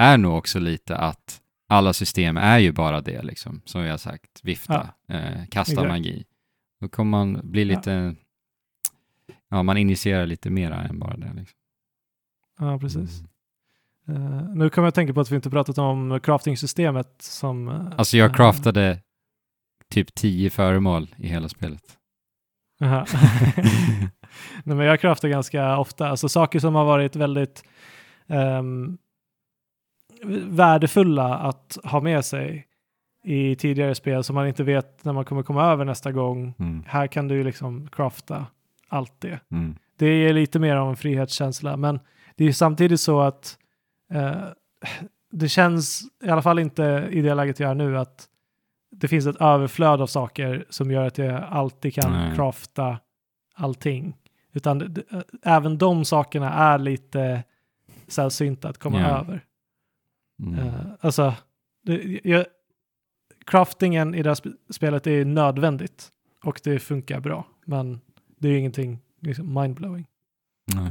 är 0.01 0.17
nog 0.19 0.39
också 0.39 0.59
lite 0.59 0.97
att 0.97 1.41
alla 1.69 1.93
system 1.93 2.37
är 2.37 2.59
ju 2.59 2.73
bara 2.73 3.01
det 3.01 3.23
liksom, 3.23 3.63
som 3.65 3.83
vi 3.83 3.89
har 3.91 3.99
sagt, 3.99 4.41
vifta, 4.43 4.89
eh, 5.09 5.45
kasta 5.51 5.73
Exakt. 5.73 5.89
magi. 5.89 6.25
Då 6.81 6.89
kommer 6.89 7.11
man 7.11 7.41
bli 7.51 7.63
Ja. 7.63 7.77
lite, 7.77 7.91
ja, 7.91 8.15
man 9.51 9.77
initierar 9.77 10.27
lite 10.27 10.51
mera 10.51 10.83
än 10.83 10.99
bara 10.99 11.17
det. 11.17 11.33
Liksom. 11.35 11.59
ja, 12.59 12.79
precis. 12.79 13.21
Mm. 13.21 13.29
Eh, 14.09 14.43
nu 14.55 14.71
kommer 14.71 14.87
jag 14.87 14.89
att 14.89 14.95
tänka 14.95 15.15
på 15.15 15.21
att 15.21 15.31
vi 15.31 15.37
inte 15.37 15.51
pratat 15.51 15.79
om 15.79 16.21
crafting-systemet 16.23 17.23
som... 17.23 17.69
eh, 17.69 17.87
Alltså 17.97 18.17
jag 18.17 18.31
eh, 18.31 18.35
craftade 18.35 19.01
typ 19.91 20.15
tio 20.15 20.51
föremål 20.51 21.15
i 21.17 21.29
hela 21.29 21.49
spelet. 21.49 21.83
Jaha. 22.79 23.07
Nej, 24.65 24.77
men 24.77 24.79
jag 24.87 25.01
craftar 25.01 25.29
ganska 25.29 25.79
ofta, 25.79 26.09
alltså 26.09 26.29
saker 26.29 26.59
som 26.59 26.75
har 26.75 26.85
varit 26.85 27.17
väldigt 27.17 27.65
ehm, 28.27 28.99
värdefulla 30.49 31.39
att 31.39 31.79
ha 31.85 32.01
med 32.01 32.25
sig 32.25 32.67
i 33.25 33.57
tidigare 33.57 33.95
spel 33.95 34.25
som 34.25 34.35
man 34.35 34.49
inte 34.49 34.65
vet 34.65 35.05
när 35.05 35.13
man 35.13 35.25
kommer 35.25 35.43
komma 35.43 35.65
över 35.65 35.85
nästa 35.85 36.13
gång. 36.13 36.55
Mm. 36.59 36.85
Här 36.87 37.07
kan 37.07 37.29
du 37.29 37.35
ju 37.35 37.45
liksom 37.45 37.89
crafta 37.89 38.47
allt 38.89 39.21
det. 39.21 39.41
Mm. 39.51 39.75
Det 39.97 40.07
är 40.07 40.33
lite 40.33 40.59
mer 40.59 40.77
av 40.77 40.89
en 40.91 40.97
frihetskänsla, 40.97 41.77
men 41.77 42.01
det 42.37 42.45
är 42.45 42.53
samtidigt 42.53 43.01
så 43.01 43.21
att 43.21 43.59
eh, 44.13 44.43
det 45.31 45.49
känns, 45.49 46.03
i 46.25 46.29
alla 46.29 46.43
fall 46.43 46.59
inte 46.59 47.09
i 47.11 47.23
det 47.23 47.35
läget 47.35 47.61
jag 47.61 47.71
är 47.71 47.75
nu, 47.75 47.99
att 47.99 48.29
det 48.91 49.09
finns 49.09 49.27
ett 49.27 49.41
överflöd 49.41 50.01
av 50.01 50.07
saker 50.07 50.67
som 50.71 50.91
gör 50.91 51.07
att 51.07 51.19
jag 51.19 51.43
alltid 51.43 51.95
kan 51.95 52.13
Nej. 52.13 52.37
crafta 52.37 52.99
allting. 53.55 54.17
Utan 54.53 54.79
det, 54.79 54.89
det, 54.89 55.03
även 55.43 55.79
de 55.79 56.05
sakerna 56.05 56.53
är 56.53 56.79
lite 56.79 57.45
sällsynta 58.07 58.69
att 58.69 58.79
komma 58.79 59.01
Ja. 59.01 59.07
över. 59.21 59.45
Mm. 60.43 60.59
Eh, 60.59 60.75
alltså, 61.01 61.35
det, 61.83 62.21
jag, 62.25 62.47
craftingen 63.47 64.15
i 64.15 64.23
det 64.23 64.31
här 64.31 64.35
sp- 64.35 64.57
spelet 64.71 65.07
är 65.07 65.25
nödvändigt 65.25 66.09
och 66.45 66.61
det 66.65 66.79
funkar 66.79 67.21
bra, 67.21 67.47
men 67.65 68.01
det 68.39 68.49
är 68.49 68.53
ju 68.53 68.59
ingenting 68.59 68.99
liksom, 69.21 69.55
mindblowing. 69.61 70.07
Nej. 70.75 70.91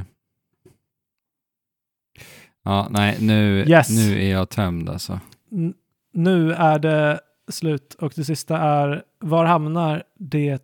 Ja, 2.64 2.88
nej, 2.90 3.16
nu, 3.20 3.64
Yes. 3.68 3.90
nu 3.90 4.22
är 4.24 4.30
jag 4.30 4.48
tömd 4.48 4.88
alltså. 4.88 5.20
N- 5.52 5.74
nu 6.12 6.52
är 6.52 6.78
det 6.78 7.20
slut 7.48 7.94
och 7.94 8.12
det 8.16 8.24
sista 8.24 8.58
är 8.58 9.02
var 9.18 9.44
hamnar 9.44 10.02
det 10.18 10.62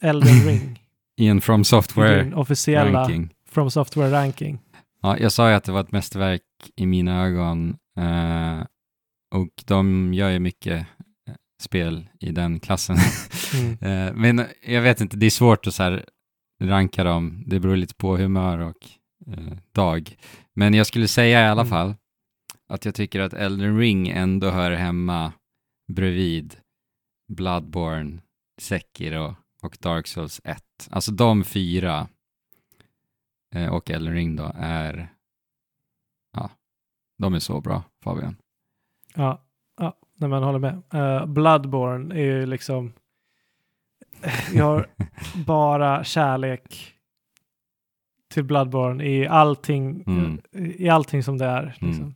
Elden 0.00 0.34
Ring 0.46 0.82
I 1.16 1.28
en 1.28 1.40
From 1.40 1.64
Software 1.64 2.32
officiella 2.34 3.00
ranking. 3.00 3.34
From 3.50 3.70
Software 3.70 4.10
ranking? 4.10 4.58
Ja, 5.02 5.18
jag 5.18 5.32
sa 5.32 5.48
ju 5.50 5.54
att 5.54 5.64
det 5.64 5.72
var 5.72 5.80
ett 5.80 5.92
mästerverk 5.92 6.42
i 6.76 6.86
mina 6.86 7.24
ögon. 7.26 7.76
Eh, 7.96 8.60
och 9.34 9.48
de 9.64 10.14
gör 10.14 10.30
ju 10.30 10.38
mycket 10.38 10.86
spel 11.60 12.08
i 12.20 12.32
den 12.32 12.60
klassen. 12.60 12.96
Mm. 13.54 13.72
eh, 14.08 14.14
men 14.14 14.46
jag 14.62 14.82
vet 14.82 15.00
inte, 15.00 15.16
det 15.16 15.26
är 15.26 15.30
svårt 15.30 15.66
att 15.66 15.74
så 15.74 16.00
ranka 16.62 17.04
dem. 17.04 17.44
Det 17.46 17.60
beror 17.60 17.76
lite 17.76 17.94
på 17.94 18.16
humör 18.16 18.58
och 18.58 18.88
eh, 19.26 19.56
dag. 19.72 20.16
Men 20.54 20.74
jag 20.74 20.86
skulle 20.86 21.08
säga 21.08 21.40
i 21.40 21.46
alla 21.46 21.62
Mm. 21.62 21.70
fall 21.70 21.94
att 22.68 22.84
jag 22.84 22.94
tycker 22.94 23.20
att 23.20 23.32
Elden 23.32 23.78
Ring 23.78 24.08
ändå 24.08 24.50
hör 24.50 24.70
hemma 24.70 25.32
bredvid 25.92 26.56
Bloodborne, 27.32 28.20
Sekiro 28.60 29.36
och 29.62 29.76
Dark 29.80 30.06
Souls 30.06 30.40
1. 30.44 30.88
Alltså 30.90 31.12
de 31.12 31.44
fyra 31.44 32.08
eh, 33.54 33.74
och 33.74 33.90
Elden 33.90 34.14
Ring 34.14 34.36
då 34.36 34.52
är, 34.54 35.12
ja, 36.32 36.50
de 37.18 37.34
är 37.34 37.38
så 37.38 37.60
bra 37.60 37.82
Fabian. 38.04 38.36
Ja, 39.14 39.45
nej, 40.16 40.30
men 40.30 40.42
håller 40.42 40.58
med. 40.58 40.82
Eh, 40.94 41.26
Bloodborne 41.26 42.14
är 42.14 42.20
ju 42.24 42.46
liksom, 42.46 42.92
jag 44.54 44.64
har 44.64 44.86
bara 45.46 46.04
kärlek 46.04 46.92
till 48.34 48.44
Bloodborne 48.44 49.04
i 49.04 49.26
allting, 49.26 50.04
Mm. 50.06 50.40
i 50.52 50.88
allting 50.88 51.22
som 51.22 51.38
det 51.38 51.44
är. 51.46 51.64
Liksom. 51.80 52.02
Mm. 52.02 52.14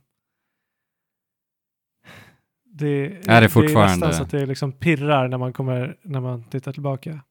Det, 2.73 3.27
Är 3.29 3.41
det 3.41 3.49
fortfarande- 3.49 3.87
Det 3.99 4.05
är 4.05 4.07
nästan 4.07 4.13
så 4.13 4.23
att 4.23 4.31
det 4.31 4.45
liksom 4.45 4.71
pirrar 4.71 5.27
när 5.27 5.37
man, 5.37 5.53
kommer, 5.53 5.97
när 6.01 6.19
man 6.19 6.43
tittar 6.43 6.73
tillbaka. 6.73 7.21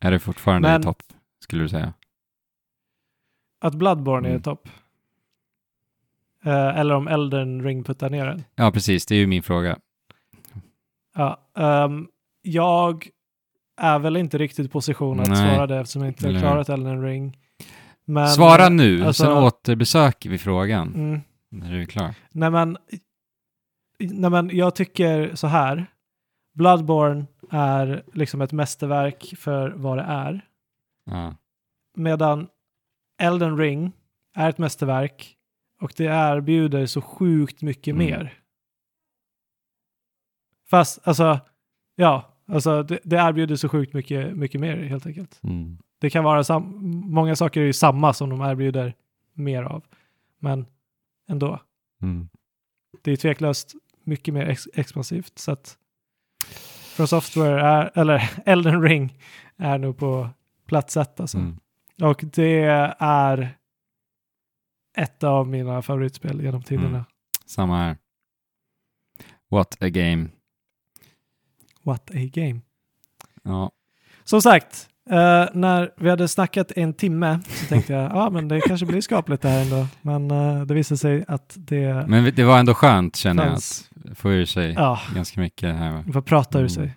Är 0.00 0.10
det 0.10 0.18
fortfarande 0.18 0.68
Men- 0.68 0.80
i 0.80 0.84
topp, 0.84 1.02
skulle 1.44 1.62
du 1.62 1.68
säga? 1.68 1.92
Att 3.60 3.74
Bloodborne 3.74 4.28
är 4.28 4.32
Mm. 4.32 4.42
topp. 4.42 4.68
Eh, 6.44 6.78
eller 6.78 6.94
om 6.94 7.08
Elden 7.08 7.62
Ring 7.62 7.84
puttar 7.84 8.10
ner 8.10 8.26
den. 8.26 8.44
Ja, 8.54 8.70
precis, 8.70 9.06
det 9.06 9.14
är 9.14 9.18
ju 9.18 9.26
min 9.26 9.42
fråga. 9.42 9.78
Ja, 11.14 11.48
ehm, 11.58 12.06
jag 12.42 13.08
är 13.80 13.98
väl 13.98 14.16
inte 14.16 14.38
riktigt 14.38 14.66
i 14.66 14.68
position 14.68 15.20
att 15.20 15.28
Nej. 15.28 15.54
svara 15.54 15.66
det 15.66 15.76
eftersom 15.76 16.02
jag 16.02 16.10
inte 16.10 16.28
har 16.32 16.40
klarat 16.40 16.68
Elden 16.68 17.02
Ring. 17.02 17.38
Men, 18.04 18.28
Svara 18.28 18.68
nu, 18.68 19.04
alltså- 19.04 19.24
sen 19.24 19.32
återbesöker 19.32 20.30
vi 20.30 20.38
frågan 20.38 20.94
Mm, 20.94 21.20
när 21.50 21.72
du 21.72 21.80
är 21.82 21.86
klar. 21.86 22.14
nej, 22.30 22.50
men, 22.50 22.76
nej 24.00 24.30
men 24.30 24.50
jag 24.56 24.74
tycker 24.74 25.34
så 25.34 25.46
här. 25.46 25.86
Bloodborne 26.54 27.26
är 27.50 28.02
liksom 28.12 28.40
ett 28.40 28.52
mästerverk 28.52 29.34
för 29.38 29.70
vad 29.70 29.98
det 29.98 30.02
är. 30.04 30.44
Ja. 31.04 31.34
Medan 31.96 32.48
Elden 33.22 33.58
Ring 33.58 33.92
är 34.36 34.48
ett 34.48 34.58
mästerverk 34.58 35.34
och 35.80 35.92
det 35.96 36.04
erbjuder 36.04 36.86
så 36.86 37.00
sjukt 37.00 37.62
mycket 37.62 37.94
Mm. 37.94 38.06
mer. 38.06 38.37
Fast, 40.70 41.08
alltså, 41.08 41.40
ja, 41.96 42.34
alltså 42.46 42.82
det, 42.82 42.98
det 43.04 43.16
erbjuder 43.16 43.56
så 43.56 43.68
sjukt 43.68 43.92
mycket, 43.94 44.36
mycket 44.36 44.60
mer 44.60 44.76
helt 44.76 45.06
enkelt. 45.06 45.40
Mm. 45.42 45.78
Det 45.98 46.10
kan 46.10 46.24
vara 46.24 46.44
sam- 46.44 46.78
många 47.04 47.36
saker 47.36 47.60
är 47.60 47.64
ju 47.64 47.72
samma 47.72 48.12
som 48.12 48.30
de 48.30 48.40
erbjuder 48.40 48.94
mer 49.32 49.62
av, 49.62 49.84
men 50.38 50.66
ändå. 51.28 51.60
Mm. 52.02 52.28
det 53.02 53.12
är 53.12 53.16
tveklöst 53.16 53.74
mycket 54.04 54.34
mer 54.34 54.46
ex 54.46 54.68
expansivt. 54.74 55.38
Så 55.38 55.52
att 55.52 55.78
From 56.96 57.06
Software 57.06 57.60
är, 57.60 57.90
eller 57.94 58.30
Elden 58.46 58.82
Ring 58.82 59.18
är 59.56 59.78
nog 59.78 59.98
på 59.98 60.28
plats 60.66 60.96
ett 60.96 61.20
alltså. 61.20 61.38
Mm. 61.38 61.58
Och 62.02 62.24
det 62.34 62.62
är 63.00 63.58
ett 64.96 65.24
av 65.24 65.48
mina 65.48 65.82
favoritspel 65.82 66.40
genom 66.42 66.62
tiderna. 66.62 66.88
Mm. 66.88 67.04
Samma 67.46 67.76
här. 67.78 67.96
What 69.50 69.82
a 69.82 69.88
game. 69.88 70.28
What 71.88 72.10
a 72.10 72.30
game. 72.32 72.60
Ja, 73.44 73.70
Som 74.24 74.42
sagt, 74.42 74.88
eh, 75.10 75.44
när 75.52 75.90
vi 75.96 76.10
hade 76.10 76.28
snackat 76.28 76.72
en 76.76 76.92
timme 76.94 77.40
så 77.48 77.66
tänkte 77.66 77.92
jag, 77.92 78.02
ja 78.14 78.30
men 78.30 78.48
det 78.48 78.60
kanske 78.60 78.86
blir 78.86 79.00
skapligt 79.00 79.42
det 79.42 79.48
här 79.48 79.62
ändå. 79.62 79.86
Men 80.02 80.30
eh, 80.30 80.62
det 80.66 80.74
visade 80.74 80.98
sig 80.98 81.24
att 81.28 81.52
det 81.56 82.04
men 82.08 82.32
det 82.34 82.44
var 82.44 82.58
ändå 82.58 82.74
skönt 82.74 83.16
känner 83.16 83.42
jag 83.42 83.52
fanns, 83.52 83.90
att 84.10 84.18
få 84.18 84.32
ur 84.32 84.44
sig 84.44 84.72
ja, 84.72 85.00
ganska 85.14 85.40
mycket 85.40 85.74
här. 85.76 86.04
vad 86.06 86.24
pratar 86.26 86.58
ur 86.58 86.62
Mm. 86.62 86.68
sig. 86.70 86.94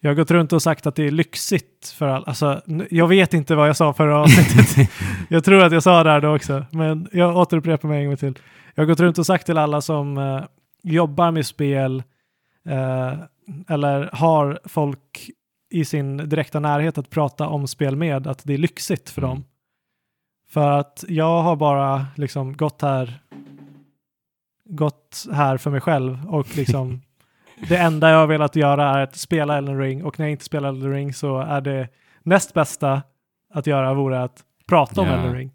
Jag 0.00 0.10
har 0.10 0.14
gått 0.14 0.30
runt 0.30 0.52
och 0.52 0.62
sagt 0.62 0.86
att 0.86 0.94
det 0.94 1.02
är 1.06 1.10
lyxigt 1.10 1.88
för 1.88 2.08
alla. 2.08 2.24
Alltså, 2.26 2.62
jag 2.90 3.08
vet 3.08 3.34
inte 3.34 3.54
vad 3.54 3.68
jag 3.68 3.76
sa 3.76 3.92
förra 3.92 4.18
avsnittet. 4.20 4.90
jag 5.28 5.44
tror 5.44 5.64
att 5.64 5.72
jag 5.72 5.82
sa 5.82 6.04
det 6.04 6.10
här 6.10 6.20
då 6.20 6.36
också, 6.36 6.64
men 6.70 7.08
jag 7.12 7.36
återupprepar 7.36 7.88
mig 7.88 8.00
en 8.02 8.06
gång 8.06 8.16
till. 8.16 8.38
Jag 8.74 8.82
har 8.82 8.86
gått 8.86 9.00
runt 9.00 9.18
och 9.18 9.26
sagt 9.26 9.46
till 9.46 9.58
alla 9.58 9.80
som 9.80 10.18
eh, 10.18 10.42
jobbar 10.82 11.30
med 11.30 11.46
spel 11.46 12.02
eh, 12.68 13.14
eller 13.68 14.10
har 14.12 14.60
folk 14.64 15.30
i 15.70 15.84
sin 15.84 16.16
direkta 16.16 16.60
närhet 16.60 16.98
att 16.98 17.10
prata 17.10 17.48
om 17.48 17.66
spel 17.66 17.96
med, 17.96 18.26
att 18.26 18.44
det 18.44 18.54
är 18.54 18.58
lyxigt 18.58 19.10
för 19.10 19.22
Mm. 19.22 19.30
dem. 19.34 19.44
För 20.50 20.70
att 20.70 21.04
jag 21.08 21.42
har 21.42 21.56
bara 21.56 22.06
liksom 22.16 22.56
gått 22.56 22.82
här 22.82 23.20
gått 24.64 25.26
här 25.32 25.56
för 25.56 25.70
mig 25.70 25.80
själv 25.80 26.26
och 26.28 26.56
liksom 26.56 27.00
det 27.68 27.76
enda 27.76 28.10
jag 28.10 28.18
har 28.18 28.26
velat 28.26 28.56
göra 28.56 28.90
är 28.90 29.02
att 29.02 29.16
spela 29.16 29.58
Elden 29.58 29.78
Ring 29.78 30.04
och 30.04 30.18
när 30.18 30.26
jag 30.26 30.30
inte 30.32 30.44
spelar 30.44 30.68
Elden 30.68 30.92
Ring 30.92 31.14
så 31.14 31.38
är 31.38 31.60
det 31.60 31.88
näst 32.22 32.54
bästa 32.54 33.02
att 33.54 33.66
göra 33.66 33.94
vore 33.94 34.22
att 34.22 34.44
prata 34.66 35.00
om 35.00 35.06
Ja. 35.06 35.12
Elden 35.16 35.34
Ring. 35.34 35.52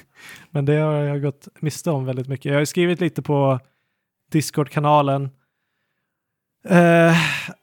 Men 0.50 0.64
det 0.64 0.76
har 0.76 0.92
jag 0.92 1.22
gått 1.22 1.48
miste 1.60 1.90
om 1.90 2.04
väldigt 2.04 2.28
mycket. 2.28 2.52
Jag 2.52 2.58
har 2.60 2.64
skrivit 2.64 3.00
lite 3.00 3.22
på 3.22 3.60
Discord-kanalen. 4.32 5.30
Eh, 6.68 7.16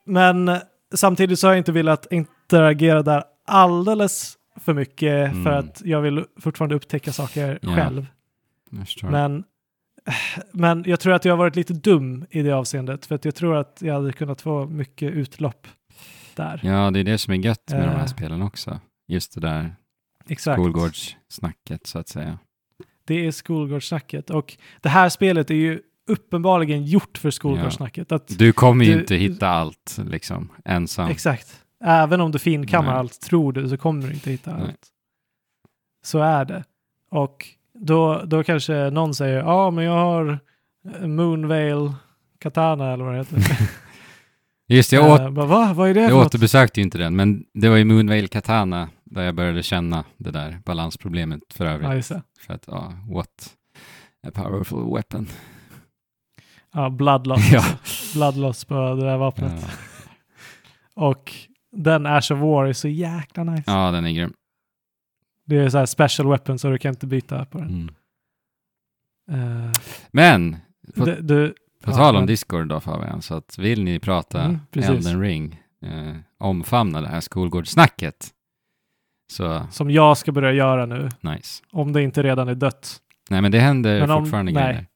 men 0.06 0.52
samtidigt 0.94 1.40
så 1.40 1.48
har 1.48 1.54
jag 1.54 1.58
inte 1.60 1.72
velat 1.72 2.08
interagera 2.12 3.04
där 3.04 3.24
alldeles 3.46 4.38
för 4.60 4.74
mycket 4.74 5.32
för 5.32 5.52
Mm. 5.52 5.58
att 5.60 5.82
jag 5.86 6.02
vill 6.02 6.26
fortfarande 6.40 6.76
upptäcka 6.76 7.12
saker 7.14 7.60
Ja. 7.62 7.76
själv. 7.76 8.06
Men, 9.04 9.44
men 10.52 10.84
jag 10.88 11.00
tror 11.00 11.14
att 11.14 11.26
jag 11.26 11.32
har 11.34 11.38
varit 11.38 11.56
lite 11.56 11.74
dum 11.74 12.26
i 12.30 12.42
det 12.42 12.52
avseendet 12.52 13.06
för 13.06 13.16
att 13.16 13.26
jag 13.26 13.36
tror 13.36 13.56
att 13.56 13.78
jag 13.82 13.94
hade 13.94 14.14
kunnat 14.14 14.42
få 14.42 14.66
mycket 14.66 15.12
utlopp 15.14 15.68
där. 16.36 16.60
Ja, 16.64 16.92
det 16.92 17.00
är 17.00 17.04
det 17.04 17.18
som 17.18 17.34
är 17.34 17.38
gött 17.38 17.64
med 17.72 17.82
de 17.82 17.88
här 17.90 18.00
Eh. 18.00 18.06
spelen 18.06 18.42
också. 18.42 18.80
Just 19.08 19.34
det 19.34 19.42
där 19.42 19.76
Exakt. 20.28 20.56
skolgårdssnacket 20.62 21.88
så 21.88 22.00
att 22.00 22.08
säga. 22.08 22.40
Det 23.06 23.26
är 23.28 23.32
skolgårdssnacket 23.32 24.30
och 24.30 24.58
det 24.82 24.90
här 24.90 25.10
spelet 25.10 25.50
är 25.52 25.56
ju 25.56 25.82
uppenbarligen 26.10 26.86
gjort 26.86 27.18
för 27.18 27.32
skolgårdssnacket. 27.32 28.12
Att, 28.12 28.38
Du 28.40 28.54
kommer 28.54 28.86
ju 28.86 28.94
Du- 28.94 29.00
inte 29.00 29.16
hitta 29.16 29.48
allt 29.50 29.98
liksom 30.06 30.50
ensam. 30.66 31.10
Exakt. 31.10 31.48
Även 31.84 32.22
om 32.22 32.32
du 32.32 32.40
finkammar 32.40 32.94
allt, 32.96 33.22
tror 33.22 33.54
du, 33.54 33.70
så 33.70 33.78
kommer 33.78 34.08
du 34.08 34.14
inte 34.14 34.32
hitta 34.32 34.54
Nej. 34.58 34.62
allt. 34.66 34.88
Så 36.04 36.20
är 36.20 36.46
det. 36.46 36.64
Och 37.12 37.48
då, 37.74 38.22
då 38.26 38.44
kanske 38.44 38.90
någon 38.90 39.14
säger, 39.16 39.38
ja 39.38 39.72
men 39.72 39.84
jag 39.86 39.92
har 39.98 40.40
eh, 40.96 41.08
Moonveil 41.08 41.94
Katana 42.40 42.94
eller 42.94 43.04
vad 43.06 43.14
det 43.14 43.18
heter. 43.18 43.40
Just 44.68 44.90
det, 44.90 44.96
jag, 44.96 45.12
åt, 45.12 45.20
Eh, 45.20 45.30
bara, 45.30 45.46
Va? 45.46 45.74
Vad 45.76 45.90
är 45.90 45.94
det 45.94 46.02
jag 46.02 46.18
återbesökte 46.26 46.80
ju 46.80 46.84
inte 46.84 46.98
den, 46.98 47.16
men 47.16 47.46
det 47.54 47.70
var 47.70 47.78
i 47.78 47.86
Moonveil 47.86 48.28
Katana 48.28 48.90
där 49.04 49.24
jag 49.24 49.36
började 49.36 49.64
känna 49.64 50.04
det 50.18 50.32
där 50.32 50.60
balansproblemet 50.66 51.42
för 51.54 51.66
övrigt. 51.66 52.10
Ja. 52.10 52.22
För 52.40 52.54
att, 52.54 52.64
ja, 52.68 52.94
what 53.10 53.56
a 54.28 54.32
powerful 54.34 54.94
weapon. 54.96 55.28
Ja, 56.74 56.90
Bloodloss. 56.90 57.52
ja. 57.52 57.64
Bloodloss 58.14 58.66
på 58.66 58.74
det 58.96 59.06
där 59.06 59.18
vapnet. 59.18 59.54
ja. 59.62 59.68
Och 61.08 61.34
den 61.72 62.06
Ash 62.06 62.32
of 62.34 62.40
War 62.40 62.66
är 62.66 62.74
så 62.74 62.88
jäkla 62.88 63.44
nice. 63.44 63.64
ja, 63.72 63.92
den 63.92 64.06
är 64.06 64.12
grym. 64.12 64.34
Det 65.46 65.56
är 65.58 65.70
så 65.70 65.78
här 65.78 65.86
special 65.86 66.30
weapon 66.30 66.60
så 66.60 66.70
du 66.70 66.78
kan 66.78 66.90
inte 66.90 67.08
byta 67.08 67.46
på 67.46 67.58
den. 67.58 67.90
Mm. 69.30 69.66
Eh, 69.66 69.72
Men, 70.12 70.58
på, 70.96 71.06
det- 71.06 71.22
du, 71.22 71.50
på 71.84 71.92
ja, 71.92 71.96
tal 71.96 72.16
om 72.16 72.22
men- 72.22 72.28
Discord 72.28 72.68
då 72.68 72.80
Fabian, 72.80 73.22
så 73.22 73.36
att 73.36 73.58
vill 73.58 73.84
ni 73.84 74.00
prata 74.00 74.42
Mm. 74.44 74.60
Elden 74.76 75.22
Ring, 75.22 75.62
eh, 75.82 76.16
omfamna 76.38 77.02
det 77.02 77.08
här 77.08 77.20
skolgårdssnacket, 77.22 78.30
så 79.34 79.68
som 79.72 79.92
jag 79.92 80.18
ska 80.18 80.32
börja 80.32 80.52
göra 80.52 80.86
nu, 80.86 81.10
nice. 81.22 81.64
om 81.72 81.94
det 81.94 82.02
inte 82.04 82.24
redan 82.24 82.48
är 82.48 82.56
dött. 82.56 83.02
Nej, 83.30 83.42
men 83.42 83.52
det 83.52 83.60
händer 83.60 84.00
Men 84.00 84.12
om- 84.12 84.24
fortfarande 84.24 84.52
nej. 84.52 84.64
grejer. 84.64 84.88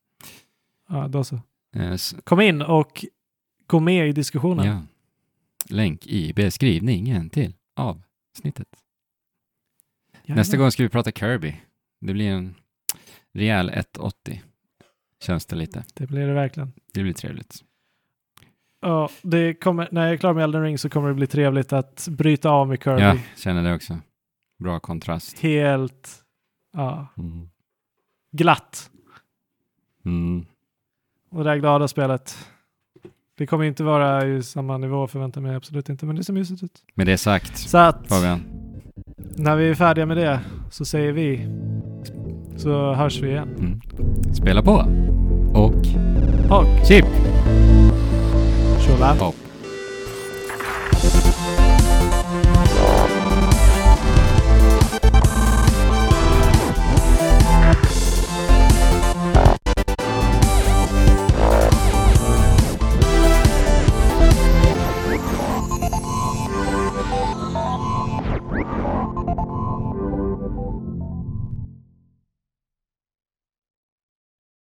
Ja, 0.89 1.07
då 1.07 1.23
så. 1.23 1.39
Eh, 1.75 1.97
Kom 2.23 2.41
in 2.41 2.61
och 2.61 3.05
gå 3.67 3.79
med 3.79 4.09
i 4.09 4.11
diskussionen. 4.11 4.65
Ja. 4.65 4.81
Länk 5.69 6.07
i 6.07 6.33
beskrivningen 6.33 7.29
till 7.29 7.53
avsnittet. 7.75 8.67
Jajamän. 10.13 10.37
Nästa 10.39 10.57
gång 10.57 10.71
ska 10.71 10.83
vi 10.83 10.89
prata 10.89 11.11
Kirby. 11.11 11.55
Det 12.01 12.13
blir 12.13 12.29
en 12.31 12.55
rejäl 13.33 13.69
180. 13.69 14.41
Känns 15.19 15.45
det 15.45 15.55
lite. 15.55 15.83
Det 15.93 16.07
blir 16.07 16.27
det 16.27 16.33
verkligen. 16.33 16.73
Det 16.93 17.03
blir 17.03 17.13
trevligt. 17.13 17.63
Ja, 18.81 19.09
det 19.21 19.53
kommer, 19.53 19.89
när 19.91 20.03
jag 20.05 20.13
är 20.13 20.17
klar 20.17 20.33
med 20.33 20.43
Elden 20.43 20.63
Ring 20.63 20.77
så 20.77 20.89
kommer 20.89 21.07
det 21.07 21.13
bli 21.15 21.27
trevligt 21.27 21.73
att 21.73 22.07
bryta 22.11 22.49
av 22.49 22.67
med 22.67 22.83
Kirby. 22.83 23.01
Ja, 23.01 23.17
känner 23.37 23.63
det 23.63 23.73
också. 23.75 23.99
Bra 24.59 24.79
kontrast. 24.79 25.39
Helt 25.39 26.23
ja, 26.73 27.07
Mm. 27.17 27.49
glatt. 28.31 28.89
Mm. 30.05 30.45
Och 31.35 31.43
det 31.43 31.49
där 31.49 31.57
glada 31.57 31.87
spelet. 31.87 32.37
Det 33.37 33.45
kommer 33.47 33.65
inte 33.65 33.83
vara 33.83 34.27
i 34.27 34.43
samma 34.43 34.77
nivå 34.77 35.07
förväntar 35.07 35.41
mig 35.41 35.55
absolut 35.55 35.89
inte, 35.89 36.05
men 36.05 36.15
det 36.15 36.23
ser 36.23 36.33
mysigt 36.33 36.63
ut. 36.63 36.71
Med 36.93 37.07
det 37.07 37.17
sagt, 37.17 37.57
Så 37.57 37.77
att 37.77 38.07
Fabian. 38.09 38.43
när 39.35 39.55
vi 39.55 39.69
är 39.69 39.75
färdiga 39.75 40.05
med 40.05 40.17
det 40.17 40.39
så 40.71 40.85
säger 40.85 41.11
vi 41.11 41.47
så 42.57 42.93
hörs 42.93 43.21
vi 43.21 43.27
igen. 43.29 43.49
Mm. 43.59 43.81
Spela 44.35 44.61
på. 44.61 44.71
Och 45.53 45.75
Och 46.59 46.87
chip. 46.87 47.05
tjola! 48.79 49.15